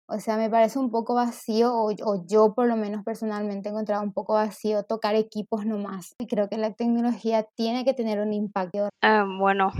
O 0.10 0.20
sea, 0.20 0.38
me 0.38 0.49
parece 0.49 0.80
un 0.80 0.89
poco 0.89 1.16
vacío, 1.16 1.74
o, 1.74 1.91
o 2.03 2.26
yo 2.26 2.53
por 2.53 2.68
lo 2.68 2.78
menos 2.78 3.03
personalmente 3.03 3.68
he 3.68 3.72
encontrado 3.72 4.03
un 4.03 4.14
poco 4.14 4.34
vacío 4.34 4.84
tocar 4.84 5.16
equipos 5.16 5.66
nomás. 5.66 6.16
Y 6.20 6.28
creo 6.28 6.47
que 6.47 6.58
la 6.58 6.74
tecnología 6.74 7.47
tiene 7.55 7.84
que 7.84 7.93
tener 7.93 8.20
un 8.20 8.32
impacto. 8.32 8.89
Ah, 9.01 9.26
bueno, 9.39 9.72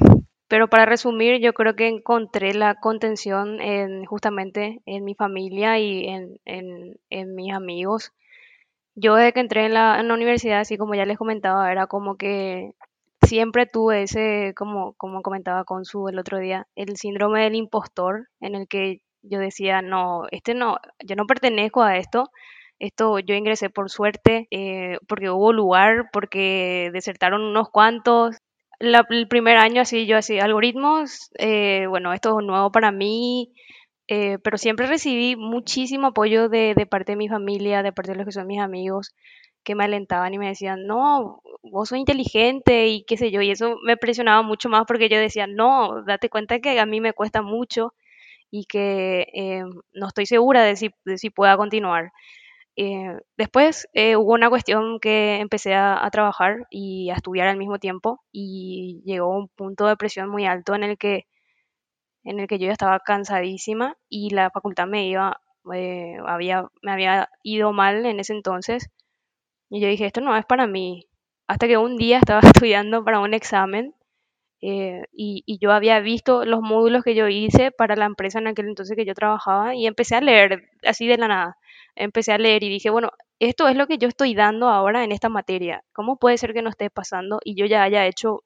pero 0.48 0.70
para 0.70 0.86
resumir, 0.86 1.40
yo 1.42 1.54
creo 1.54 1.76
que 1.76 1.88
encontré 1.88 2.54
la 2.54 2.76
contención 2.76 3.60
en, 3.62 4.06
justamente 4.06 4.82
en 4.86 5.04
mi 5.04 5.16
familia 5.16 5.80
y 5.80 6.08
en, 6.08 6.40
en, 6.46 7.36
mis 7.36 7.54
amigos. 7.54 8.14
Yo 8.96 9.16
desde 9.16 9.34
que 9.34 9.42
entré 9.42 9.66
en 9.66 9.74
la, 9.74 10.00
en 10.00 10.08
la 10.08 10.14
universidad, 10.14 10.62
así 10.62 10.78
como 10.78 10.96
ya 10.96 11.06
les 11.06 11.18
comentaba, 11.18 11.72
era 11.72 11.88
como 11.88 12.18
que 12.18 12.74
siempre 13.22 13.66
tuve 13.66 14.04
ese, 14.04 14.54
como, 14.56 14.94
como 14.94 15.22
comentaba 15.22 15.66
Consu 15.66 16.08
el 16.08 16.20
otro 16.20 16.40
día, 16.40 16.68
el 16.76 16.98
síndrome 16.98 17.44
del 17.44 17.56
impostor, 17.56 18.30
en 18.40 18.56
el 18.56 18.68
que 18.68 19.02
yo 19.22 19.40
decía, 19.40 19.82
no, 19.82 20.24
este 20.32 20.54
no, 20.56 20.78
yo 21.04 21.16
no 21.16 21.26
pertenezco 21.28 21.82
a 21.84 21.98
esto. 21.98 22.32
Esto 22.80 23.18
yo 23.20 23.34
ingresé 23.34 23.70
por 23.72 23.90
suerte, 23.90 24.48
eh, 24.52 25.00
porque 25.08 25.32
hubo 25.32 25.52
lugar, 25.52 26.10
porque 26.14 26.92
desertaron 26.94 27.42
unos 27.42 27.70
cuantos. 27.70 28.38
La- 28.80 29.06
el 29.10 29.28
primer 29.28 29.58
año 29.58 29.82
así, 29.82 30.06
yo 30.06 30.18
así, 30.18 30.40
algoritmos, 30.40 31.30
eh, 31.40 31.88
bueno, 31.88 32.14
esto 32.14 32.40
es 32.40 32.46
nuevo 32.46 32.72
para 32.72 32.92
mí, 32.92 33.52
eh, 34.08 34.38
pero 34.44 34.58
siempre 34.58 34.86
recibí 34.88 35.36
muchísimo 35.36 36.08
apoyo 36.08 36.48
de, 36.50 36.74
de 36.76 36.86
parte 36.86 37.14
de 37.14 37.18
mi 37.18 37.28
familia, 37.30 37.82
de 37.84 37.92
parte 37.92 38.12
de 38.12 38.18
los 38.18 38.26
que 38.26 38.32
son 38.32 38.46
mis 38.48 38.60
amigos, 38.62 39.16
que 39.64 39.74
me 39.76 39.84
alentaban 39.86 40.34
y 40.34 40.38
me 40.40 40.48
decían, 40.48 40.86
no, 40.88 41.42
vos 41.64 41.90
sos 41.90 41.98
inteligente 41.98 42.88
y 42.88 43.04
qué 43.06 43.18
sé 43.18 43.32
yo, 43.32 43.42
y 43.42 43.50
eso 43.52 43.78
me 43.84 43.98
presionaba 43.98 44.44
mucho 44.44 44.70
más 44.70 44.86
porque 44.88 45.10
yo 45.10 45.18
decía, 45.20 45.48
no, 45.48 46.04
date 46.06 46.30
cuenta 46.30 46.60
que 46.60 46.80
a 46.80 46.86
mí 46.86 47.02
me 47.02 47.14
cuesta 47.14 47.42
mucho 47.42 47.94
y 48.52 48.66
que 48.66 49.28
eh, 49.34 49.64
no 49.94 50.08
estoy 50.10 50.26
segura 50.28 50.64
de 50.64 50.76
si, 50.78 50.92
de 51.06 51.18
si 51.18 51.30
pueda 51.32 51.58
continuar. 51.58 52.12
Eh, 52.80 53.18
después 53.38 53.88
eh, 53.94 54.16
hubo 54.18 54.34
una 54.34 54.50
cuestión 54.50 55.00
que 55.00 55.38
empecé 55.38 55.74
a, 55.74 56.08
trabajar 56.12 56.68
y 56.70 57.10
a 57.10 57.16
estudiar 57.16 57.48
al 57.48 57.58
mismo 57.58 57.80
tiempo 57.80 58.22
y 58.32 59.02
llegó 59.04 59.36
un 59.36 59.48
punto 59.50 59.88
de 59.88 59.98
presión 59.98 60.30
muy 60.30 60.46
alto 60.46 60.76
en 60.76 60.84
el 60.84 60.98
que 60.98 61.26
en 62.24 62.40
el 62.40 62.48
que 62.48 62.60
yo 62.60 62.68
ya 62.68 62.74
estaba 62.74 63.00
cansadísima 63.00 63.98
y 64.10 64.32
la 64.32 64.52
facultad 64.52 64.88
me 64.88 65.08
iba, 65.08 65.42
eh, 65.74 66.18
había, 66.28 66.68
me 66.82 66.92
había 66.92 67.30
ido 67.44 67.74
mal 67.74 68.06
en 68.06 68.20
ese 68.20 68.34
entonces. 68.34 68.90
Y 69.70 69.82
yo 69.82 69.88
dije, 69.88 70.06
esto 70.08 70.22
no 70.22 70.36
es 70.38 70.46
para 70.46 70.68
mí. 70.68 71.08
Hasta 71.48 71.68
que 71.68 71.78
un 71.78 71.98
día 71.98 72.20
estaba 72.20 72.42
estudiando 72.66 73.04
para 73.04 73.22
un 73.22 73.34
examen 73.34 73.96
y 74.60 75.60
yo 75.62 75.72
había 75.72 76.00
visto 76.00 76.46
los 76.46 76.62
módulos 76.62 77.04
que 77.04 77.16
yo 77.16 77.28
hice 77.28 77.72
para 77.72 77.96
la 77.96 78.06
empresa 78.06 78.40
en 78.40 78.48
aquel 78.48 78.68
entonces 78.68 78.98
que 78.98 79.06
yo 79.06 79.14
trabajaba 79.14 79.76
y 79.76 79.88
empecé 79.88 80.16
a 80.16 80.22
leer 80.22 80.70
así 80.84 81.08
de 81.08 81.18
la 81.18 81.28
nada. 81.28 81.58
Empecé 81.98 82.34
a 82.34 82.38
leer 82.38 82.64
y 82.64 82.70
dije, 82.70 82.90
bueno, 82.90 83.12
esto 83.40 83.68
es 83.68 83.76
lo 83.76 83.88
que 83.88 83.98
yo 83.98 84.08
estoy 84.08 84.36
dando 84.36 84.70
ahora 84.70 85.04
en 85.04 85.12
esta 85.12 85.30
materia. 85.30 85.84
¿Cómo 85.94 86.18
puede 86.18 86.38
ser 86.38 86.54
que 86.54 86.62
no 86.62 86.70
esté 86.70 86.90
pasando 86.90 87.40
y 87.44 87.56
yo 87.56 87.66
ya 87.66 87.84
haya 87.84 88.06
hecho 88.06 88.44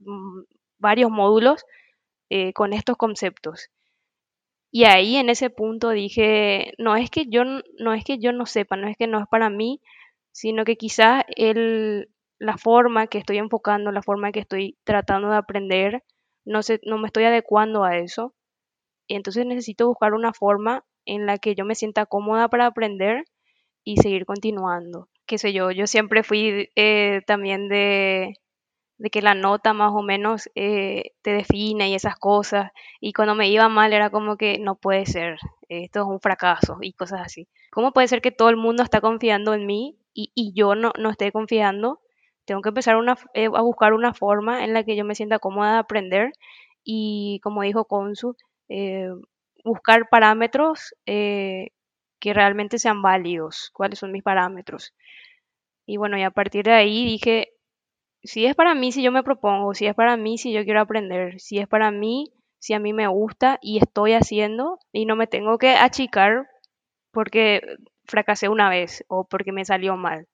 mm, 0.00 0.42
varios 0.78 1.10
módulos 1.10 1.64
eh, 2.30 2.52
con 2.52 2.72
estos 2.72 2.96
conceptos. 2.96 3.70
Y 4.70 4.84
ahí 4.84 5.16
en 5.16 5.30
ese 5.30 5.50
punto 5.50 5.90
dije, 5.90 6.72
no 6.78 6.96
es 6.96 7.10
que 7.10 7.26
yo 7.28 7.44
no 7.44 7.94
es 7.94 8.04
que 8.04 8.18
yo 8.18 8.32
no 8.32 8.46
sepa, 8.46 8.76
no 8.76 8.88
es 8.88 8.96
que 8.96 9.06
no 9.06 9.20
es 9.20 9.28
para 9.28 9.50
mí, 9.50 9.80
sino 10.32 10.64
que 10.64 10.76
quizás 10.76 11.24
el, 11.36 12.10
la 12.38 12.58
forma 12.58 13.06
que 13.06 13.18
estoy 13.18 13.38
enfocando, 13.38 13.92
la 13.92 14.02
forma 14.02 14.32
que 14.32 14.40
estoy 14.40 14.76
tratando 14.84 15.30
de 15.30 15.36
aprender, 15.36 16.02
no, 16.44 16.62
sé, 16.62 16.80
no 16.84 16.98
me 16.98 17.06
estoy 17.06 17.24
adecuando 17.24 17.84
a 17.84 17.98
eso. 17.98 18.34
Y 19.06 19.16
entonces 19.16 19.46
necesito 19.46 19.86
buscar 19.88 20.14
una 20.14 20.32
forma 20.32 20.84
en 21.06 21.26
la 21.26 21.38
que 21.38 21.54
yo 21.54 21.64
me 21.64 21.74
sienta 21.74 22.06
cómoda 22.06 22.48
para 22.48 22.66
aprender 22.66 23.24
y 23.84 23.98
seguir 23.98 24.26
continuando. 24.26 25.08
Qué 25.26 25.38
sé 25.38 25.52
yo, 25.52 25.70
yo 25.70 25.86
siempre 25.86 26.22
fui 26.22 26.70
eh, 26.76 27.22
también 27.26 27.68
de, 27.68 28.34
de 28.98 29.10
que 29.10 29.22
la 29.22 29.34
nota 29.34 29.72
más 29.74 29.92
o 29.92 30.02
menos 30.02 30.50
eh, 30.54 31.12
te 31.22 31.32
define 31.32 31.88
y 31.90 31.94
esas 31.94 32.16
cosas. 32.16 32.70
Y 33.00 33.12
cuando 33.12 33.34
me 33.34 33.48
iba 33.48 33.68
mal 33.68 33.92
era 33.92 34.10
como 34.10 34.36
que 34.36 34.58
no 34.58 34.76
puede 34.76 35.06
ser, 35.06 35.38
esto 35.68 36.00
es 36.00 36.06
un 36.06 36.20
fracaso 36.20 36.78
y 36.80 36.92
cosas 36.92 37.20
así. 37.22 37.48
¿Cómo 37.70 37.92
puede 37.92 38.08
ser 38.08 38.22
que 38.22 38.30
todo 38.32 38.50
el 38.50 38.56
mundo 38.56 38.82
está 38.82 39.00
confiando 39.00 39.54
en 39.54 39.66
mí 39.66 39.98
y, 40.14 40.30
y 40.34 40.52
yo 40.54 40.74
no, 40.74 40.92
no 40.98 41.10
esté 41.10 41.32
confiando? 41.32 42.00
Tengo 42.44 42.62
que 42.62 42.68
empezar 42.70 42.96
una, 42.96 43.16
eh, 43.34 43.46
a 43.46 43.62
buscar 43.62 43.94
una 43.94 44.14
forma 44.14 44.64
en 44.64 44.74
la 44.74 44.84
que 44.84 44.96
yo 44.96 45.04
me 45.04 45.14
sienta 45.14 45.38
cómoda 45.38 45.72
de 45.72 45.78
aprender 45.78 46.32
y, 46.84 47.40
como 47.42 47.62
dijo 47.62 47.86
Consu, 47.86 48.36
eh, 48.68 49.08
buscar 49.64 50.08
parámetros 50.08 50.94
que 52.24 52.32
realmente 52.32 52.78
sean 52.78 53.02
válidos. 53.02 53.70
¿Cuáles 53.74 53.98
son 53.98 54.12
mis 54.12 54.22
parámetros? 54.22 54.94
Y 55.86 55.96
bueno, 55.98 56.16
y 56.16 56.22
a 56.22 56.30
partir 56.30 56.64
de 56.64 56.72
ahí 56.72 57.04
dije, 57.04 57.52
si 58.22 58.46
es 58.46 58.54
para 58.54 58.74
mí, 58.74 58.92
si 58.92 59.02
yo 59.02 59.12
me 59.12 59.22
propongo, 59.22 59.74
si 59.74 59.86
es 59.86 59.94
para 59.94 60.16
mí, 60.16 60.38
si 60.38 60.52
yo 60.52 60.64
quiero 60.64 60.80
aprender, 60.80 61.38
si 61.40 61.58
es 61.58 61.68
para 61.68 61.90
mí, 61.90 62.32
si 62.58 62.72
a 62.72 62.78
mí 62.78 62.94
me 62.94 63.06
gusta 63.06 63.58
y 63.60 63.78
estoy 63.78 64.14
haciendo 64.14 64.78
y 64.92 65.04
no 65.04 65.16
me 65.16 65.26
tengo 65.26 65.58
que 65.58 65.74
achicar 65.74 66.48
porque 67.12 67.60
fracasé 68.04 68.48
una 68.48 68.70
vez 68.70 69.04
o 69.08 69.26
porque 69.28 69.52
me 69.52 69.64
salió 69.66 69.96
mal. 69.96 70.26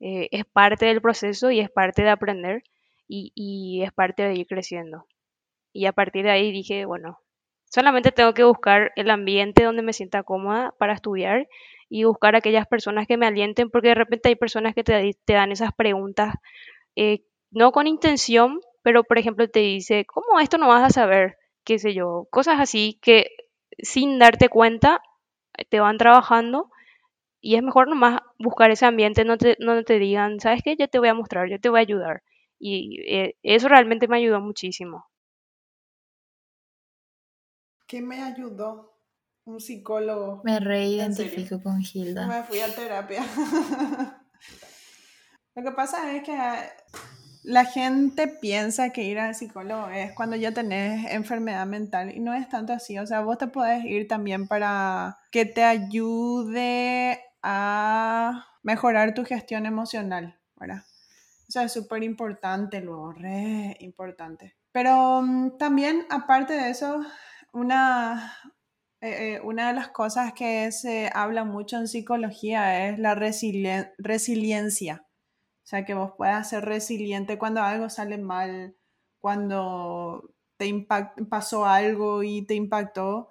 Eh, 0.00 0.28
es 0.32 0.44
parte 0.44 0.86
del 0.86 1.00
proceso 1.00 1.50
y 1.50 1.60
es 1.60 1.70
parte 1.70 2.02
de 2.02 2.10
aprender 2.10 2.62
y, 3.08 3.32
y 3.34 3.82
es 3.82 3.92
parte 3.92 4.24
de 4.24 4.34
ir 4.34 4.46
creciendo. 4.46 5.06
Y 5.72 5.86
a 5.86 5.92
partir 5.92 6.24
de 6.24 6.30
ahí 6.32 6.52
dije, 6.52 6.84
bueno, 6.84 7.18
solamente 7.70 8.12
tengo 8.12 8.34
que 8.34 8.44
buscar 8.44 8.92
el 8.96 9.10
ambiente 9.10 9.64
donde 9.64 9.82
me 9.82 9.94
sienta 9.94 10.22
cómoda 10.22 10.74
para 10.78 10.92
estudiar 10.92 11.48
y 11.88 12.04
buscar 12.04 12.36
aquellas 12.36 12.66
personas 12.66 13.06
que 13.06 13.16
me 13.16 13.26
alienten, 13.26 13.70
porque 13.70 13.88
de 13.88 13.94
repente 13.94 14.28
hay 14.28 14.36
personas 14.36 14.74
que 14.74 14.84
te, 14.84 15.16
dan 15.26 15.52
esas 15.52 15.72
preguntas 15.72 16.34
eh, 16.96 17.24
no 17.50 17.72
con 17.72 17.86
intención, 17.86 18.60
pero 18.82 19.04
por 19.04 19.18
ejemplo 19.18 19.48
te 19.48 19.60
dice, 19.60 20.04
¿cómo 20.04 20.38
esto 20.40 20.58
no 20.58 20.68
vas 20.68 20.84
a 20.84 20.90
saber? 20.90 21.38
qué 21.64 21.78
sé 21.78 21.94
yo, 21.94 22.26
cosas 22.30 22.60
así 22.60 22.98
que 23.02 23.30
sin 23.78 24.18
darte 24.18 24.48
cuenta 24.48 25.02
eh, 25.56 25.64
te 25.64 25.80
van 25.80 25.98
trabajando 25.98 26.70
y 27.40 27.56
es 27.56 27.62
mejor 27.62 27.88
nomás 27.88 28.20
buscar 28.38 28.70
ese 28.70 28.86
ambiente 28.86 29.24
no 29.24 29.38
te, 29.38 29.56
no 29.60 29.82
te 29.84 29.98
digan, 29.98 30.40
¿sabes 30.40 30.62
qué? 30.64 30.76
Yo 30.76 30.88
te 30.88 30.98
voy 30.98 31.08
a 31.08 31.14
mostrar, 31.14 31.48
yo 31.48 31.60
te 31.60 31.70
voy 31.70 31.78
a 31.80 31.82
ayudar. 31.82 32.22
Y 32.58 33.00
eh, 33.08 33.36
eso 33.42 33.68
realmente 33.68 34.08
me 34.08 34.18
ayudó 34.18 34.40
muchísimo. 34.40 35.06
¿Qué 37.90 38.00
me 38.00 38.22
ayudó? 38.22 38.96
Un 39.44 39.60
psicólogo. 39.60 40.42
Me 40.44 40.60
reidentifico 40.60 41.60
con 41.60 41.82
Gilda. 41.82 42.24
Me 42.28 42.44
fui 42.44 42.60
a 42.60 42.72
terapia. 42.72 43.20
Lo 45.56 45.62
que 45.64 45.72
pasa 45.72 46.14
es 46.14 46.22
que 46.22 46.38
la 47.42 47.64
gente 47.64 48.28
piensa 48.28 48.90
que 48.90 49.02
ir 49.02 49.18
al 49.18 49.34
psicólogo 49.34 49.88
es 49.88 50.12
cuando 50.12 50.36
ya 50.36 50.54
tenés 50.54 51.10
enfermedad 51.10 51.66
mental 51.66 52.14
y 52.14 52.20
no 52.20 52.32
es 52.32 52.48
tanto 52.48 52.72
así. 52.72 52.96
O 52.96 53.08
sea, 53.08 53.22
vos 53.22 53.38
te 53.38 53.48
puedes 53.48 53.84
ir 53.84 54.06
también 54.06 54.46
para 54.46 55.18
que 55.32 55.44
te 55.44 55.64
ayude 55.64 57.18
a 57.42 58.46
mejorar 58.62 59.14
tu 59.14 59.24
gestión 59.24 59.66
emocional, 59.66 60.38
¿verdad? 60.54 60.84
O 61.48 61.50
sea, 61.50 61.64
es 61.64 61.72
súper 61.72 62.04
importante 62.04 62.80
luego, 62.82 63.10
re 63.10 63.76
importante. 63.80 64.54
Pero 64.70 65.22
mm, 65.22 65.58
también, 65.58 66.06
aparte 66.08 66.52
de 66.52 66.70
eso, 66.70 67.04
una, 67.52 68.34
eh, 69.00 69.34
eh, 69.36 69.40
una 69.42 69.68
de 69.68 69.74
las 69.74 69.88
cosas 69.88 70.32
que 70.34 70.70
se 70.72 71.10
habla 71.14 71.44
mucho 71.44 71.76
en 71.78 71.88
psicología 71.88 72.88
es 72.88 72.98
la 72.98 73.14
resiliencia 73.14 75.06
o 75.62 75.66
sea, 75.70 75.84
que 75.84 75.94
vos 75.94 76.14
puedas 76.16 76.48
ser 76.48 76.64
resiliente 76.64 77.38
cuando 77.38 77.62
algo 77.62 77.88
sale 77.90 78.18
mal, 78.18 78.74
cuando 79.20 80.34
te 80.56 80.86
pasó 81.30 81.64
algo 81.64 82.24
y 82.24 82.44
te 82.44 82.54
impactó. 82.54 83.28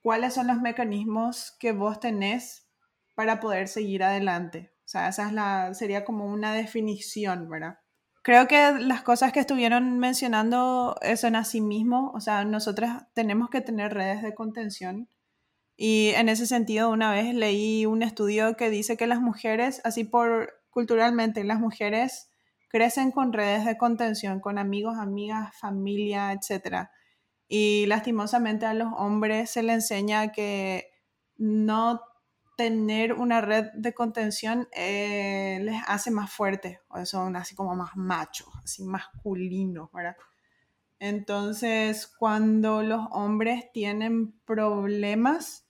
¿Cuáles 0.00 0.32
son 0.32 0.46
los 0.46 0.62
mecanismos 0.62 1.54
que 1.60 1.72
vos 1.72 2.00
tenés 2.00 2.66
para 3.14 3.38
poder 3.38 3.68
seguir 3.68 4.02
adelante? 4.02 4.72
O 4.78 4.88
sea, 4.88 5.08
esa 5.08 5.26
es 5.26 5.34
la, 5.34 5.74
sería 5.74 6.06
como 6.06 6.24
una 6.24 6.54
definición, 6.54 7.50
¿verdad? 7.50 7.80
Creo 8.26 8.48
que 8.48 8.72
las 8.80 9.02
cosas 9.02 9.30
que 9.30 9.38
estuvieron 9.38 10.00
mencionando 10.00 10.96
son 11.14 11.36
así 11.36 11.60
mismo, 11.60 12.10
o 12.12 12.20
sea, 12.20 12.44
nosotras 12.44 13.04
tenemos 13.14 13.50
que 13.50 13.60
tener 13.60 13.94
redes 13.94 14.20
de 14.20 14.34
contención 14.34 15.08
y 15.76 16.08
en 16.08 16.28
ese 16.28 16.48
sentido 16.48 16.90
una 16.90 17.12
vez 17.12 17.32
leí 17.36 17.86
un 17.86 18.02
estudio 18.02 18.56
que 18.56 18.68
dice 18.68 18.96
que 18.96 19.06
las 19.06 19.20
mujeres, 19.20 19.80
así 19.84 20.02
por 20.02 20.54
culturalmente 20.70 21.44
las 21.44 21.60
mujeres 21.60 22.28
crecen 22.68 23.12
con 23.12 23.32
redes 23.32 23.64
de 23.64 23.78
contención, 23.78 24.40
con 24.40 24.58
amigos, 24.58 24.98
amigas, 24.98 25.56
familia, 25.56 26.32
etc. 26.32 26.88
Y 27.46 27.86
lastimosamente 27.86 28.66
a 28.66 28.74
los 28.74 28.92
hombres 28.96 29.50
se 29.50 29.62
les 29.62 29.76
enseña 29.76 30.32
que 30.32 30.88
no 31.36 32.00
tener 32.56 33.12
una 33.12 33.40
red 33.40 33.66
de 33.74 33.94
contención 33.94 34.68
eh, 34.72 35.58
les 35.62 35.82
hace 35.86 36.10
más 36.10 36.32
fuertes, 36.32 36.78
o 36.88 37.04
son 37.04 37.36
así 37.36 37.54
como 37.54 37.74
más 37.76 37.96
machos, 37.96 38.48
así 38.64 38.84
masculinos, 38.84 39.90
¿verdad? 39.92 40.16
Entonces, 40.98 42.06
cuando 42.06 42.82
los 42.82 43.06
hombres 43.10 43.70
tienen 43.72 44.32
problemas, 44.44 45.66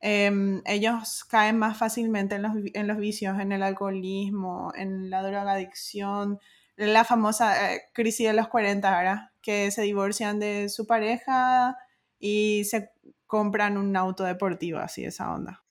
Em, 0.00 0.62
ellos 0.64 1.24
caen 1.24 1.58
más 1.58 1.76
fácilmente 1.76 2.34
en 2.36 2.42
los, 2.42 2.52
en 2.72 2.86
los, 2.86 2.96
vicios, 2.96 3.38
en 3.38 3.52
el 3.52 3.62
alcoholismo, 3.62 4.72
en 4.74 5.10
la 5.10 5.22
drogadicción, 5.22 6.40
la 6.76 7.04
famosa 7.04 7.74
eh, 7.74 7.82
crisis 7.92 8.28
de 8.28 8.32
los 8.32 8.48
40, 8.48 8.90
¿verdad? 8.90 9.30
Que 9.42 9.70
se 9.70 9.82
divorcian 9.82 10.38
de 10.38 10.70
su 10.70 10.86
pareja 10.86 11.76
y 12.18 12.64
se 12.64 12.90
compran 13.26 13.76
un 13.76 13.94
auto 13.94 14.24
deportivo, 14.24 14.78
así 14.78 15.04
esa 15.04 15.34
onda. 15.34 15.62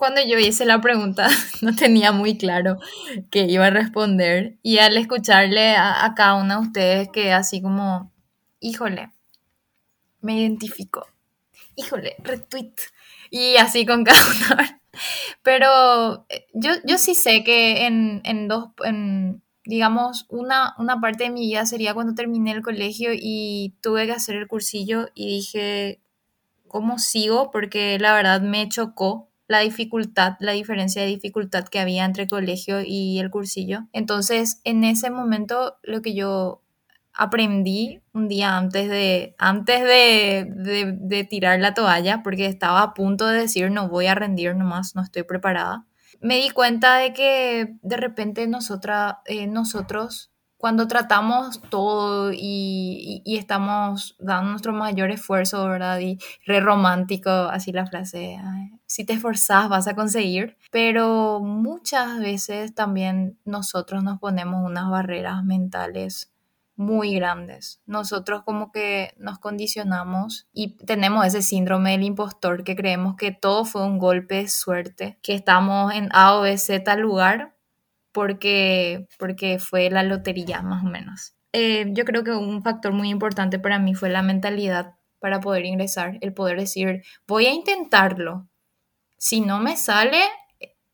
Cuando 0.00 0.22
yo 0.26 0.38
hice 0.38 0.64
la 0.64 0.80
pregunta 0.80 1.28
no 1.60 1.76
tenía 1.76 2.10
muy 2.10 2.38
claro 2.38 2.78
qué 3.30 3.44
iba 3.44 3.66
a 3.66 3.70
responder 3.70 4.56
y 4.62 4.78
al 4.78 4.96
escucharle 4.96 5.76
a, 5.76 6.14
cada 6.16 6.36
uno 6.36 6.54
de 6.58 6.66
ustedes 6.66 7.08
que 7.10 7.34
así 7.34 7.60
como, 7.60 8.10
híjole, 8.60 9.10
me 10.22 10.40
identifico, 10.40 11.06
híjole, 11.76 12.16
retweet 12.20 12.72
y 13.28 13.56
así 13.56 13.84
con 13.84 14.02
cada 14.04 14.22
uno. 14.24 14.62
Pero 15.42 16.24
eh, 16.30 16.46
yo, 16.54 16.70
yo 16.86 16.96
sí 16.96 17.14
sé 17.14 17.44
que 17.44 17.84
en, 17.84 18.22
en 18.24 18.48
dos, 18.48 18.70
en, 18.82 19.42
digamos, 19.66 20.24
una, 20.30 20.74
una 20.78 20.98
parte 21.02 21.24
de 21.24 21.30
mi 21.30 21.42
vida 21.42 21.66
sería 21.66 21.92
cuando 21.92 22.14
terminé 22.14 22.52
el 22.52 22.62
colegio 22.62 23.10
y 23.12 23.74
tuve 23.82 24.06
que 24.06 24.12
hacer 24.12 24.36
el 24.36 24.48
cursillo 24.48 25.10
y 25.14 25.26
dije, 25.26 26.00
¿cómo 26.68 26.98
sigo? 26.98 27.50
Porque 27.50 27.98
la 27.98 28.14
verdad 28.14 28.40
me 28.40 28.66
chocó 28.66 29.29
la 29.50 29.58
dificultad, 29.58 30.36
la 30.38 30.52
diferencia 30.52 31.02
de 31.02 31.08
dificultad 31.08 31.64
que 31.64 31.80
había 31.80 32.04
entre 32.04 32.28
colegio 32.28 32.82
y 32.86 33.18
el 33.18 33.30
cursillo. 33.30 33.88
Entonces, 33.92 34.60
en 34.62 34.84
ese 34.84 35.10
momento, 35.10 35.76
lo 35.82 36.02
que 36.02 36.14
yo 36.14 36.62
aprendí 37.12 38.00
un 38.12 38.28
día 38.28 38.56
antes 38.56 38.88
de, 38.88 39.34
antes 39.38 39.82
de, 39.82 40.46
de, 40.96 41.24
tirar 41.24 41.58
la 41.58 41.74
toalla, 41.74 42.22
porque 42.22 42.46
estaba 42.46 42.80
a 42.80 42.94
punto 42.94 43.26
de 43.26 43.40
decir 43.40 43.72
no 43.72 43.88
voy 43.88 44.06
a 44.06 44.14
rendir 44.14 44.54
nomás, 44.54 44.94
no 44.94 45.02
estoy 45.02 45.24
preparada, 45.24 45.84
me 46.20 46.36
di 46.36 46.50
cuenta 46.50 46.98
de 46.98 47.12
que 47.12 47.74
de 47.82 47.96
repente 47.96 48.46
nosotras, 48.46 49.14
eh, 49.26 49.48
nosotros 49.48 50.30
cuando 50.60 50.86
tratamos 50.86 51.62
todo 51.70 52.32
y, 52.34 53.22
estamos 53.24 54.14
dando 54.18 54.50
nuestro 54.50 54.74
mayor 54.74 55.10
esfuerzo, 55.10 55.66
¿verdad? 55.66 55.98
Y 56.00 56.18
re 56.44 56.60
romántico, 56.60 57.30
así 57.30 57.72
la 57.72 57.86
frase, 57.86 58.36
si 58.84 59.04
te 59.04 59.14
esforzas 59.14 59.70
vas 59.70 59.88
a 59.88 59.94
conseguir, 59.94 60.58
pero 60.70 61.40
muchas 61.40 62.20
veces 62.20 62.74
también 62.74 63.38
nosotros 63.46 64.04
nos 64.04 64.18
ponemos 64.18 64.62
unas 64.62 64.90
barreras 64.90 65.42
mentales 65.44 66.30
muy 66.76 67.14
grandes. 67.14 67.80
Nosotros 67.86 68.42
como 68.42 68.70
que 68.70 69.14
nos 69.16 69.38
condicionamos 69.38 70.46
y 70.52 70.76
tenemos 70.76 71.24
ese 71.26 71.40
síndrome 71.40 71.92
del 71.92 72.02
impostor 72.02 72.64
que 72.64 72.76
creemos 72.76 73.16
que 73.16 73.32
todo 73.32 73.64
fue 73.64 73.82
un 73.84 73.98
golpe 73.98 74.36
de 74.36 74.48
suerte, 74.48 75.18
que 75.22 75.34
estamos 75.34 75.94
en 75.94 76.10
A 76.12 76.36
o 76.36 76.42
B, 76.42 76.58
Z 76.58 76.96
lugar 76.96 77.54
porque, 78.12 79.06
porque 79.18 79.58
fue 79.58 79.90
la 79.90 80.02
lotería 80.02 80.62
más 80.62 80.84
o 80.84 80.88
menos. 80.88 81.34
Eh, 81.52 81.86
yo 81.92 82.04
creo 82.04 82.24
que 82.24 82.32
un 82.32 82.62
factor 82.62 82.92
muy 82.92 83.10
importante 83.10 83.58
para 83.58 83.78
mí 83.78 83.94
fue 83.94 84.10
la 84.10 84.22
mentalidad 84.22 84.94
para 85.18 85.40
poder 85.40 85.66
ingresar, 85.66 86.18
el 86.20 86.32
poder 86.32 86.58
decir, 86.58 87.02
voy 87.26 87.46
a 87.46 87.52
intentarlo. 87.52 88.48
Si 89.18 89.40
no 89.40 89.60
me 89.60 89.76
sale, 89.76 90.22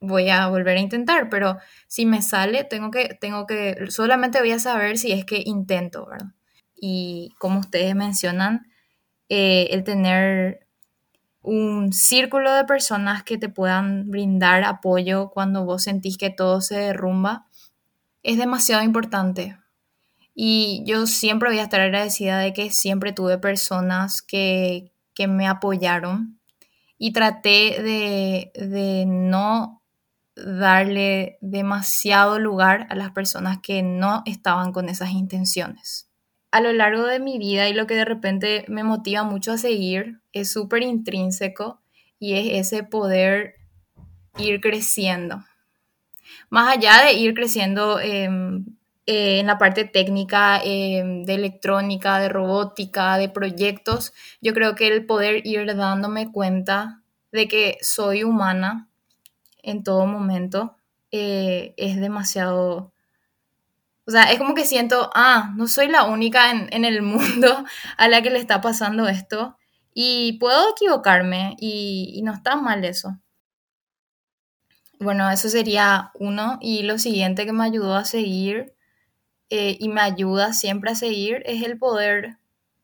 voy 0.01 0.31
a 0.31 0.49
volver 0.49 0.77
a 0.79 0.81
intentar, 0.81 1.29
pero 1.31 1.59
si 1.87 2.07
me 2.07 2.23
sale, 2.23 2.65
tengo 2.65 2.91
que, 2.91 3.17
tengo 3.21 3.47
que, 3.47 3.87
solamente 3.89 4.41
voy 4.41 4.53
a 4.53 4.59
saber 4.59 4.99
si 4.99 5.13
es 5.13 5.25
que 5.25 5.43
intento, 5.45 6.07
¿verdad? 6.07 6.33
Y 6.75 7.35
como 7.39 7.61
ustedes 7.61 7.95
mencionan, 7.95 8.67
eh, 9.29 9.69
el 9.71 9.85
tener 9.85 10.66
un 11.47 11.93
círculo 11.93 12.53
de 12.53 12.65
personas 12.65 13.23
que 13.23 13.39
te 13.39 13.49
puedan 13.49 14.11
brindar 14.11 14.65
apoyo 14.65 15.31
cuando 15.31 15.65
vos 15.65 15.85
sentís 15.85 16.19
que 16.19 16.29
todo 16.29 16.61
se 16.61 16.77
derrumba 16.77 17.47
es 18.25 18.37
demasiado 18.37 18.83
importante. 18.83 19.57
Y 20.35 20.83
yo 20.85 21.07
siempre 21.07 21.49
voy 21.49 21.61
a 21.61 21.63
estar 21.63 21.81
agradecida 21.81 22.39
de 22.39 22.53
que 22.53 22.71
siempre 22.71 23.13
tuve 23.13 23.39
personas 23.39 24.21
que, 24.21 24.93
que 25.15 25.29
me 25.29 25.47
apoyaron 25.47 26.41
y 26.99 27.13
traté 27.13 27.81
de, 27.81 28.51
de 28.55 29.05
no 29.07 29.85
darle 30.35 31.39
demasiado 31.41 32.41
lugar 32.41 32.89
a 32.91 32.97
las 32.97 33.13
personas 33.13 33.59
que 33.63 33.83
no 33.83 34.25
estaban 34.27 34.73
con 34.73 34.89
esas 34.89 35.11
intenciones. 35.11 36.06
A 36.51 36.61
lo 36.61 36.73
largo 36.73 37.05
de 37.05 37.21
mi 37.21 37.39
vida 37.39 37.69
y 37.69 37.75
lo 37.75 37.87
que 37.87 37.95
de 37.95 38.05
repente 38.05 38.65
me 38.69 38.85
motiva 38.85 39.25
mucho 39.25 39.53
a 39.53 39.59
seguir 39.59 40.21
es 40.33 40.53
súper 40.53 40.83
intrínseco 40.83 41.81
y 42.19 42.35
es 42.35 42.67
ese 42.67 42.83
poder 42.83 43.57
ir 44.39 44.61
creciendo. 44.61 45.45
Más 46.51 46.77
allá 46.77 47.05
de 47.05 47.15
ir 47.15 47.35
creciendo 47.35 48.01
em, 48.01 48.65
eh, 49.07 49.41
en 49.41 49.47
la 49.47 49.59
parte 49.59 49.85
técnica, 49.85 50.61
em, 50.65 51.25
de 51.25 51.35
electrónica, 51.35 52.19
de 52.19 52.29
robótica, 52.29 53.19
de 53.19 53.29
proyectos, 53.29 54.13
yo 54.41 54.55
creo 54.55 54.75
que 54.75 54.89
el 54.89 55.07
poder 55.07 55.47
ir 55.47 55.67
dándome 55.77 56.33
cuenta 56.33 57.03
de 57.33 57.49
que 57.49 57.79
soy 57.83 58.25
humana 58.25 58.89
en 59.63 59.83
todo 59.85 60.07
momento 60.07 60.77
eh, 61.11 61.75
es 61.77 62.01
demasiado... 62.01 62.93
O 64.07 64.13
sea, 64.13 64.31
es 64.31 64.39
como 64.39 64.55
que 64.55 64.65
siento, 64.65 65.11
ah, 65.15 65.53
no 65.57 65.67
soy 65.67 65.89
la 65.89 66.05
única 66.05 66.51
en, 66.53 66.85
el 66.85 67.03
mundo 67.03 67.65
a 67.97 68.09
la 68.09 68.23
que 68.23 68.31
le 68.31 68.39
está 68.39 68.61
pasando 68.61 69.09
esto 69.09 69.57
y 69.95 70.35
puedo 70.39 70.71
equivocarme 70.71 71.57
y, 71.59 72.21
no 72.23 72.33
está 72.33 72.55
mal 72.57 72.85
eso. 72.85 73.19
Bueno, 75.01 75.31
eso 75.31 75.49
sería 75.49 76.13
uno. 76.15 76.59
Y 76.61 76.85
lo 76.85 76.99
siguiente 76.99 77.47
que 77.47 77.53
me 77.53 77.65
ayudó 77.65 77.97
a 77.97 78.05
seguir 78.05 78.75
eh, 79.51 79.77
y 79.81 79.89
me 79.89 80.01
ayuda 80.01 80.53
siempre 80.53 80.91
a 80.93 80.95
seguir 80.95 81.43
es 81.47 81.63
el 81.63 81.79
poder 81.79 82.39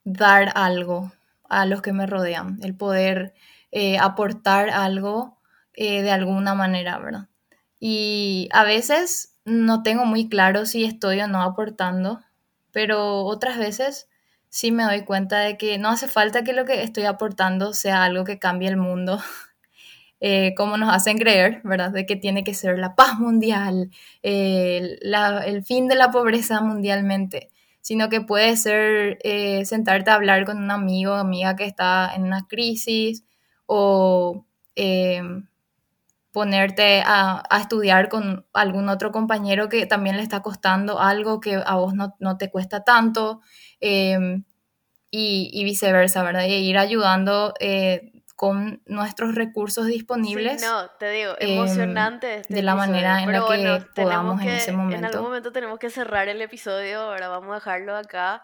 dar 0.04 0.52
algo 0.54 1.12
a 1.48 1.66
los 1.66 1.82
que 1.82 1.92
me 1.92 2.06
rodean, 2.06 2.58
el 2.62 2.74
poder 2.74 3.34
eh, 3.70 3.98
aportar 3.98 4.70
algo 4.70 5.38
eh, 5.74 6.02
de 6.02 6.10
alguna 6.10 6.54
manera, 6.54 6.98
¿verdad? 6.98 7.28
Y 7.78 8.48
a 8.52 8.64
veces 8.64 9.31
no 9.44 9.82
tengo 9.82 10.04
muy 10.04 10.28
claro 10.28 10.66
si 10.66 10.84
estoy 10.84 11.20
o 11.20 11.28
no 11.28 11.42
aportando, 11.42 12.20
pero 12.72 13.24
otras 13.24 13.58
veces 13.58 14.08
sí 14.48 14.70
me 14.72 14.84
doy 14.84 15.04
cuenta 15.04 15.40
de 15.40 15.56
que 15.56 15.78
no 15.78 15.88
hace 15.88 16.08
falta 16.08 16.44
que 16.44 16.52
lo 16.52 16.64
que 16.64 16.82
estoy 16.82 17.04
aportando 17.04 17.72
sea 17.74 18.04
algo 18.04 18.24
que 18.24 18.38
cambie 18.38 18.68
el 18.68 18.76
mundo, 18.76 19.20
eh, 20.20 20.54
como 20.56 20.76
nos 20.76 20.94
hacen 20.94 21.18
creer, 21.18 21.60
¿verdad? 21.64 21.90
De 21.90 22.06
que 22.06 22.16
tiene 22.16 22.44
que 22.44 22.54
ser 22.54 22.78
la 22.78 22.94
paz 22.94 23.18
mundial, 23.18 23.90
el 24.22 25.64
fin 25.64 25.88
de 25.88 25.96
la 25.96 26.10
pobreza 26.10 26.60
mundialmente, 26.60 27.50
sino 27.80 28.08
que 28.08 28.20
puede 28.20 28.56
ser 28.56 29.18
eh, 29.24 29.64
sentarte 29.64 30.10
a 30.10 30.14
hablar 30.14 30.44
con 30.44 30.58
un 30.58 30.70
amigo 30.70 31.12
o 31.12 31.16
amiga 31.16 31.56
que 31.56 31.64
está 31.64 32.12
en 32.14 32.22
una 32.24 32.46
crisis 32.46 33.24
o 33.66 34.44
ponerte 36.32 37.02
a, 37.04 37.42
estudiar 37.60 38.08
con 38.08 38.46
algún 38.54 38.88
otro 38.88 39.12
compañero 39.12 39.68
que 39.68 39.86
también 39.86 40.16
le 40.16 40.22
está 40.22 40.40
costando 40.40 40.98
algo 40.98 41.40
que 41.40 41.62
a 41.64 41.74
vos 41.76 41.94
no, 41.94 42.38
te 42.38 42.50
cuesta 42.50 42.84
tanto 42.84 43.42
em, 43.80 44.44
y, 45.10 45.62
viceversa, 45.64 46.22
¿verdad? 46.22 46.44
Y 46.46 46.54
ir 46.54 46.78
ayudando 46.78 47.52
eh, 47.60 48.12
con 48.34 48.82
nuestros 48.86 49.34
recursos 49.34 49.86
disponibles. 49.86 50.62
no, 50.62 50.88
te 50.98 51.10
digo, 51.10 51.34
em, 51.38 51.50
emocionante. 51.50 52.40
Este 52.40 52.54
de 52.54 52.62
la 52.62 52.74
manera 52.74 53.22
en 53.22 53.30
la 53.30 53.46
que 53.46 53.86
podamos 53.94 54.40
en 54.40 54.48
ese 54.48 54.72
momento. 54.72 54.98
En 54.98 55.04
algún 55.04 55.22
momento 55.22 55.52
tenemos 55.52 55.78
que 55.78 55.90
cerrar 55.90 56.28
el 56.28 56.40
episodio, 56.40 57.02
ahora 57.02 57.28
vamos 57.28 57.52
a 57.52 57.54
dejarlo 57.56 57.94
acá. 57.94 58.42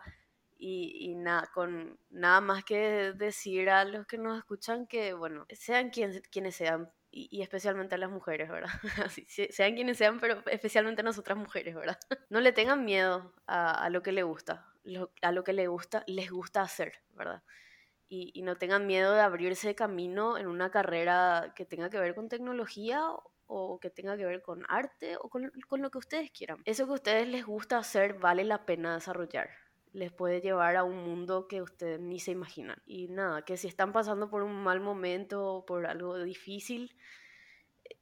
Y, 0.60 1.14
nada, 1.14 1.48
con 1.54 2.00
nada 2.10 2.40
más 2.40 2.64
que 2.64 3.12
decir 3.14 3.70
a 3.70 3.84
los 3.84 4.06
que 4.06 4.18
nos 4.18 4.36
escuchan 4.36 4.88
que, 4.88 5.14
bueno, 5.14 5.46
sean 5.50 5.90
quienes 5.90 6.56
sean, 6.56 6.90
y, 7.30 7.42
especialmente 7.42 7.94
a 7.94 7.98
las 7.98 8.10
mujeres, 8.10 8.48
¿verdad? 8.48 8.70
Sean 9.50 9.74
quienes 9.74 9.98
sean, 9.98 10.20
pero 10.20 10.42
especialmente 10.50 11.00
a 11.00 11.04
nosotras 11.04 11.36
mujeres, 11.36 11.74
¿verdad? 11.74 11.98
No 12.30 12.40
le 12.40 12.52
tengan 12.52 12.84
miedo 12.84 13.32
a, 13.46 13.88
lo 13.90 14.02
que 14.02 14.12
le 14.12 14.22
gusta, 14.22 14.66
a 15.22 15.32
lo 15.32 15.44
que 15.44 15.52
le 15.52 15.66
gusta, 15.66 16.04
les 16.06 16.30
gusta 16.30 16.62
hacer, 16.62 17.00
¿verdad? 17.14 17.42
Y, 18.08 18.42
no 18.42 18.56
tengan 18.56 18.86
miedo 18.86 19.14
de 19.14 19.20
abrirse 19.20 19.74
camino 19.74 20.38
en 20.38 20.46
una 20.46 20.70
carrera 20.70 21.52
que 21.54 21.64
tenga 21.64 21.90
que 21.90 21.98
ver 21.98 22.14
con 22.14 22.28
tecnología 22.28 23.02
o 23.46 23.80
que 23.80 23.90
tenga 23.90 24.16
que 24.16 24.24
ver 24.24 24.42
con 24.42 24.64
arte 24.68 25.16
o 25.16 25.28
con, 25.28 25.50
con 25.68 25.82
lo 25.82 25.90
que 25.90 25.98
ustedes 25.98 26.30
quieran. 26.30 26.62
Eso 26.64 26.86
que 26.86 26.92
a 26.92 26.94
ustedes 26.94 27.28
les 27.28 27.44
gusta 27.44 27.78
hacer 27.78 28.14
vale 28.14 28.44
la 28.44 28.64
pena 28.64 28.94
desarrollar 28.94 29.50
les 29.92 30.12
puede 30.12 30.40
llevar 30.40 30.76
a 30.76 30.84
un 30.84 30.96
mundo 31.04 31.48
que 31.48 31.62
ustedes 31.62 32.00
ni 32.00 32.20
se 32.20 32.32
imaginan. 32.32 32.80
Y 32.86 33.08
nada, 33.08 33.42
que 33.42 33.56
si 33.56 33.68
están 33.68 33.92
pasando 33.92 34.30
por 34.30 34.42
un 34.42 34.54
mal 34.62 34.80
momento 34.80 35.44
o 35.44 35.66
por 35.66 35.86
algo 35.86 36.18
difícil, 36.22 36.94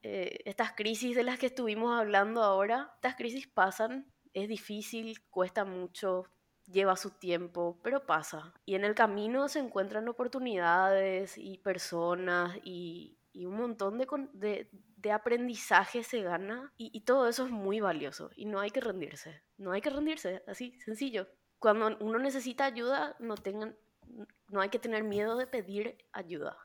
eh, 0.03 0.39
estas 0.45 0.73
crisis 0.73 1.17
de 1.17 1.25
las 1.25 1.39
que 1.39 1.47
estuvimos 1.47 1.99
hablando 1.99 2.43
ahora, 2.43 2.93
estas 2.97 3.17
crisis 3.17 3.47
pasan, 3.47 4.07
es 4.35 4.49
difícil, 4.49 5.21
cuesta 5.31 5.65
mucho, 5.65 6.27
lleva 6.67 6.97
su 6.97 7.11
tiempo, 7.11 7.79
pero 7.83 8.07
pasa. 8.07 8.55
Y 8.65 8.75
en 8.75 8.85
el 8.85 8.95
camino 8.95 9.49
se 9.49 9.61
encuentran 9.61 10.09
oportunidades 10.09 11.39
y 11.39 11.59
personas 11.59 12.57
y, 12.65 13.19
un 13.35 13.57
montón 13.57 13.99
de, 13.99 14.71
de, 14.97 15.13
aprendizaje 15.13 16.03
se 16.03 16.23
gana 16.23 16.73
y, 16.79 16.91
y 16.97 17.03
todo 17.03 17.29
eso 17.29 17.45
es 17.45 17.51
muy 17.51 17.81
valioso 17.81 18.31
y 18.35 18.47
no 18.47 18.61
hay 18.61 18.71
que 18.71 18.81
rendirse, 18.81 19.43
no 19.59 19.73
hay 19.73 19.83
que 19.83 19.91
rendirse, 19.91 20.43
así, 20.47 20.81
sencillo 20.81 21.29
cuando 21.59 21.97
uno 22.01 22.19
necesita 22.19 22.65
ayuda, 22.65 23.17
no, 23.19 23.37
tengan, 23.37 23.77
no 24.49 24.61
hay 24.61 24.69
que 24.69 24.79
tener 24.79 25.05
miedo 25.05 25.37
de 25.37 25.47
pedir 25.47 25.99
ayuda. 26.13 26.57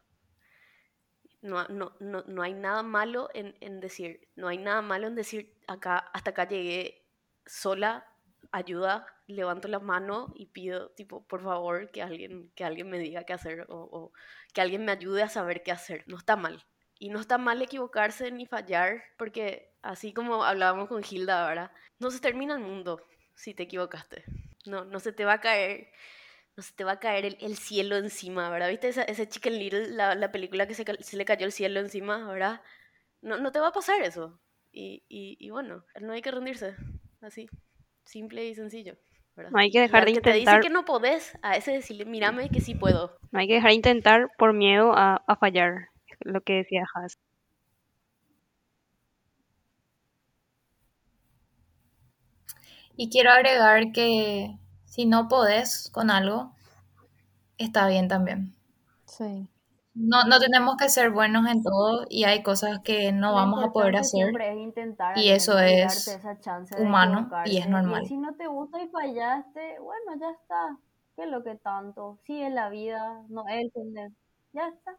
No, 1.41 1.67
no, 1.69 1.95
no, 1.99 2.23
no 2.27 2.43
hay 2.43 2.53
nada 2.53 2.83
malo 2.83 3.29
en, 3.33 3.55
en, 3.61 3.79
decir, 3.79 4.27
no 4.35 4.47
hay 4.47 4.59
nada 4.59 4.81
malo 4.81 5.07
en 5.07 5.15
decir, 5.15 5.57
acá, 5.67 5.97
hasta 6.13 6.31
acá 6.31 6.47
llegué 6.47 7.07
sola, 7.45 8.05
ayuda, 8.51 9.07
levanto 9.27 9.67
la 9.67 9.79
mano 9.79 10.31
y 10.35 10.47
pido, 10.47 10.89
tipo, 10.91 11.25
por 11.25 11.41
favor, 11.41 11.89
que 11.91 12.03
alguien, 12.03 12.51
que 12.53 12.63
alguien 12.63 12.89
me 12.89 12.99
diga 12.99 13.23
qué 13.23 13.33
hacer 13.33 13.65
o, 13.69 13.77
o 13.77 14.13
que 14.53 14.61
alguien 14.61 14.85
me 14.85 14.91
ayude 14.91 15.23
a 15.23 15.29
saber 15.29 15.63
qué 15.63 15.71
hacer. 15.71 16.03
No 16.07 16.17
está 16.17 16.35
mal. 16.35 16.63
Y 16.99 17.09
no 17.09 17.19
está 17.19 17.39
mal 17.39 17.59
equivocarse 17.61 18.31
ni 18.31 18.45
fallar, 18.45 19.03
porque 19.17 19.73
así 19.81 20.13
como 20.13 20.43
hablábamos 20.43 20.87
con 20.87 21.03
Hilda 21.03 21.47
ahora, 21.47 21.73
no 21.97 22.11
se 22.11 22.19
termina 22.19 22.53
el 22.53 22.59
mundo 22.59 23.01
si 23.33 23.55
te 23.55 23.63
equivocaste. 23.63 24.23
No, 24.65 24.85
no 24.85 24.99
se 24.99 25.11
te 25.11 25.25
va 25.25 25.33
a 25.33 25.41
caer, 25.41 25.91
no 26.55 26.63
se 26.63 26.73
te 26.73 26.83
va 26.83 26.93
a 26.93 26.99
caer 26.99 27.37
el, 27.39 27.57
cielo 27.57 27.97
encima, 27.97 28.49
¿verdad? 28.49 28.69
¿Viste 28.69 28.89
esa, 28.89 29.03
ese 29.03 29.27
Chicken 29.27 29.57
Little, 29.57 29.89
la, 29.89 30.15
la 30.15 30.31
película 30.31 30.67
que 30.67 30.73
se, 30.73 30.85
se, 31.01 31.17
le 31.17 31.25
cayó 31.25 31.45
el 31.45 31.51
cielo 31.51 31.79
encima, 31.79 32.27
¿verdad? 32.31 32.61
No, 33.21 33.37
no 33.37 33.51
te 33.51 33.59
va 33.59 33.67
a 33.67 33.73
pasar 33.73 34.01
eso. 34.01 34.39
Y, 34.71 35.03
y, 35.09 35.37
y 35.39 35.49
bueno, 35.49 35.83
no 35.99 36.13
hay 36.13 36.21
que 36.21 36.31
rendirse, 36.31 36.75
así, 37.21 37.49
simple 38.03 38.45
y 38.45 38.55
sencillo. 38.55 38.97
¿verdad? 39.35 39.51
No 39.51 39.59
hay 39.59 39.71
que 39.71 39.81
dejar 39.81 40.05
de 40.05 40.11
intentar. 40.11 40.33
Te 40.33 40.39
dice 40.39 40.59
que 40.61 40.69
no 40.69 40.85
podés, 40.85 41.37
a 41.41 41.55
ese 41.55 41.71
decirle, 41.71 42.05
mírame 42.05 42.49
que 42.49 42.61
sí 42.61 42.75
puedo. 42.75 43.17
No 43.31 43.39
hay 43.39 43.47
que 43.47 43.55
dejar 43.55 43.71
de 43.71 43.75
intentar 43.75 44.29
por 44.37 44.53
miedo 44.53 44.93
a, 44.95 45.23
a 45.25 45.35
fallar, 45.35 45.87
lo 46.19 46.41
que 46.41 46.53
decía 46.53 46.85
Haas. 46.93 47.17
Y 52.95 53.09
quiero 53.09 53.31
agregar 53.31 53.91
que 53.91 54.57
si 54.85 55.05
no 55.05 55.27
podés 55.27 55.89
con 55.91 56.09
algo, 56.09 56.53
está 57.57 57.87
bien 57.87 58.09
también. 58.09 58.53
Sí. 59.05 59.47
no, 59.93 60.23
no 60.25 60.39
tenemos 60.39 60.75
que 60.77 60.89
ser 60.89 61.11
buenos 61.11 61.47
en 61.47 61.63
todo 61.63 62.05
y 62.09 62.23
hay 62.25 62.43
cosas 62.43 62.79
que 62.83 63.11
no 63.11 63.31
Lo 63.31 63.35
vamos 63.35 63.63
a 63.63 63.71
poder 63.71 63.95
hacer. 63.97 64.21
siempre 64.21 64.51
es 64.51 64.57
intentar 64.57 65.17
y 65.17 65.29
eso 65.29 65.59
es 65.59 66.05
darte 66.05 66.13
esa 66.15 66.39
chance 66.39 66.75
de 66.75 66.81
humano 66.81 67.29
y 67.45 67.57
es 67.57 67.67
normal. 67.69 68.03
Y 68.03 68.07
si 68.07 68.17
no 68.17 68.35
te 68.35 68.47
gusta 68.47 68.81
y 68.83 68.89
fallaste, 68.89 69.79
bueno, 69.79 70.15
ya 70.19 70.31
está. 70.31 70.77
¿Qué 71.15 71.23
es 71.23 71.29
lo 71.29 71.43
que 71.43 71.55
tanto? 71.55 72.19
Sí, 72.25 72.41
es 72.41 72.51
la 72.53 72.69
vida, 72.69 73.23
no 73.29 73.47
es 73.47 73.63
el 73.65 73.71
tener. 73.71 74.11
Ya 74.53 74.67
está. 74.69 74.97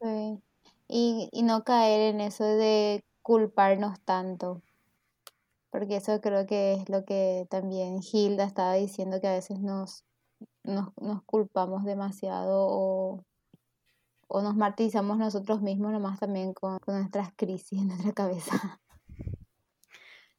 Sí. 0.00 0.40
Y, 0.88 1.28
y 1.32 1.42
no 1.42 1.64
caer 1.64 2.14
en 2.14 2.20
eso 2.20 2.44
de 2.44 3.04
culparnos 3.22 4.00
tanto. 4.04 4.62
Porque 5.74 5.96
eso 5.96 6.20
creo 6.20 6.46
que 6.46 6.74
es 6.74 6.88
lo 6.88 7.04
que 7.04 7.48
también 7.50 7.98
Hilda 8.00 8.44
estaba 8.44 8.74
diciendo, 8.74 9.20
que 9.20 9.26
a 9.26 9.32
veces 9.32 9.58
nos, 9.58 10.04
nos, 10.62 10.96
nos 11.00 11.24
culpamos 11.24 11.82
demasiado 11.84 12.68
o, 12.68 13.24
o 14.28 14.40
nos 14.40 14.54
martirizamos 14.54 15.18
nosotros 15.18 15.62
mismos 15.62 15.90
nomás 15.90 16.20
también 16.20 16.54
con, 16.54 16.78
con 16.78 17.00
nuestras 17.00 17.30
crisis 17.34 17.80
en 17.80 17.88
nuestra 17.88 18.12
cabeza. 18.12 18.80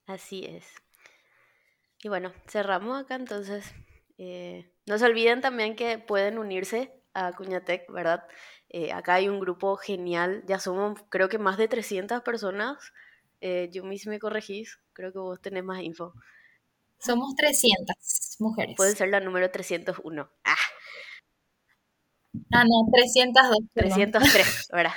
Así 0.07 0.45
es. 0.45 0.63
Y 2.01 2.07
bueno, 2.07 2.31
cerramos 2.47 3.03
acá 3.03 3.15
entonces. 3.15 3.73
Eh, 4.17 4.71
no 4.85 4.97
se 4.97 5.05
olviden 5.05 5.41
también 5.41 5.75
que 5.75 5.99
pueden 5.99 6.37
unirse 6.37 7.03
a 7.13 7.33
Cuñatec, 7.33 7.91
¿verdad? 7.91 8.25
Eh, 8.69 8.93
acá 8.93 9.15
hay 9.15 9.27
un 9.27 9.41
grupo 9.41 9.75
genial, 9.75 10.45
ya 10.47 10.59
somos 10.59 10.97
creo 11.09 11.27
que 11.27 11.39
más 11.39 11.57
de 11.57 11.67
300 11.67 12.21
personas. 12.21 12.93
Eh, 13.41 13.69
Yumi, 13.71 13.97
si 13.99 14.09
me 14.09 14.19
corregís, 14.19 14.79
creo 14.93 15.11
que 15.11 15.19
vos 15.19 15.41
tenés 15.41 15.63
más 15.63 15.81
info. 15.83 16.13
Somos 16.99 17.35
300 17.35 18.37
mujeres. 18.39 18.75
Puede 18.77 18.95
ser 18.95 19.09
la 19.09 19.19
número 19.19 19.49
301. 19.51 20.29
Ah, 20.43 20.55
Ah, 22.53 22.63
no, 22.65 22.89
302. 22.91 23.59
perdón. 23.73 23.93
303, 24.11 24.67
¿verdad? 24.71 24.91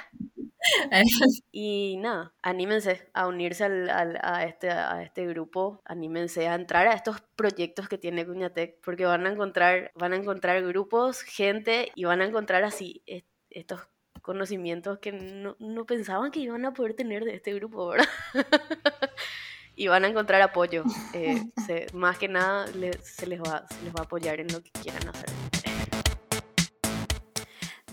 Y 1.53 1.97
nada, 1.99 2.35
anímense 2.43 3.09
a 3.15 3.27
unirse 3.29 3.65
al, 3.65 3.89
al- 3.89 4.19
a, 4.23 4.45
este, 4.45 4.71
a 4.71 5.03
este 5.03 5.27
grupo, 5.27 5.81
anímense 5.85 6.49
a 6.49 6.55
entrar 6.57 6.89
a 6.89 6.95
estos 6.95 7.21
proyectos 7.37 7.89
que 7.89 7.97
tiene 7.99 8.27
Cuñatec, 8.27 8.81
porque 8.85 9.05
van 9.07 9.27
a 9.27 9.31
encontrar, 9.33 9.93
van 9.95 10.13
a 10.13 10.17
encontrar 10.17 10.63
grupos, 10.67 11.23
gente 11.23 11.91
y 11.95 12.05
van 12.05 12.21
a 12.21 12.27
encontrar 12.27 12.65
así 12.65 13.03
est- 13.07 13.27
estos 13.51 13.81
conocimientos 14.29 14.99
que 14.99 15.11
no, 15.11 15.57
no 15.59 15.87
pensaban 15.87 16.31
que 16.31 16.41
iban 16.41 16.67
a 16.67 16.75
poder 16.75 16.93
tener 16.93 17.25
de 17.25 17.35
este 17.35 17.55
grupo, 17.55 17.89
¿verdad? 17.89 18.07
y 19.75 19.89
van 19.89 20.05
a 20.05 20.09
encontrar 20.09 20.43
apoyo. 20.43 20.85
eh, 21.15 21.43
se- 21.67 21.87
más 21.95 22.19
que 22.19 22.29
nada 22.29 22.67
le- 22.75 22.93
se, 23.03 23.27
les 23.27 23.41
va, 23.41 23.65
se 23.67 23.83
les 23.85 23.95
va 23.95 24.01
a 24.01 24.03
apoyar 24.03 24.39
en 24.39 24.53
lo 24.53 24.63
que 24.63 24.71
quieran 24.83 25.09
hacer. 25.09 25.31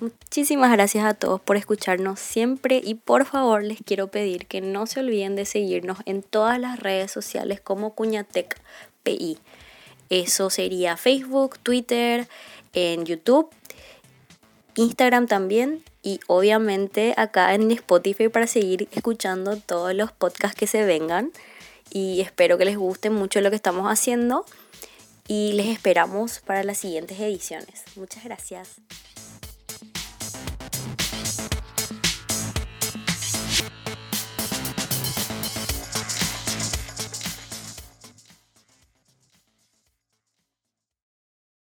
Muchísimas 0.02 0.74
gracias 0.74 1.06
a 1.06 1.14
todos 1.14 1.40
por 1.40 1.56
escucharnos 1.56 2.20
siempre 2.20 2.82
y 2.84 2.96
por 2.96 3.26
favor 3.26 3.64
les 3.64 3.80
quiero 3.82 4.10
pedir 4.10 4.46
que 4.46 4.60
no 4.60 4.88
se 4.88 5.00
olviden 5.00 5.38
de 5.38 5.46
seguirnos 5.46 6.00
en 6.06 6.22
todas 6.22 6.60
las 6.60 6.80
redes 6.82 7.12
sociales 7.12 7.62
como 7.62 7.96
Cuñatec 7.96 8.60
PI. 9.04 9.38
Eso 10.10 10.50
sería 10.50 10.98
Facebook, 10.98 11.58
Twitter, 11.60 12.28
en 12.74 13.06
YouTube, 13.06 13.50
Instagram 14.76 15.28
también 15.28 15.82
y 16.06 16.20
obviamente 16.28 17.16
acá 17.18 17.56
en 17.56 17.72
Spotify 17.72 18.30
para 18.30 18.46
seguir 18.46 18.88
escuchando 18.92 19.58
todos 19.58 19.96
los 19.96 20.12
podcasts 20.12 20.56
que 20.56 20.68
se 20.68 20.86
vengan. 20.86 21.32
Y 21.90 22.22
espero 22.22 22.60
que 22.60 22.66
les 22.66 22.78
guste 22.78 23.10
mucho 23.10 23.42
lo 23.42 23.50
que 23.50 23.56
estamos 23.56 23.92
haciendo 23.92 24.46
y 25.28 25.54
les 25.54 25.66
esperamos 25.66 26.42
para 26.46 26.64
las 26.64 26.78
siguientes 26.78 27.20
ediciones. 27.20 27.84
Muchas 27.96 28.24
gracias. 28.24 28.76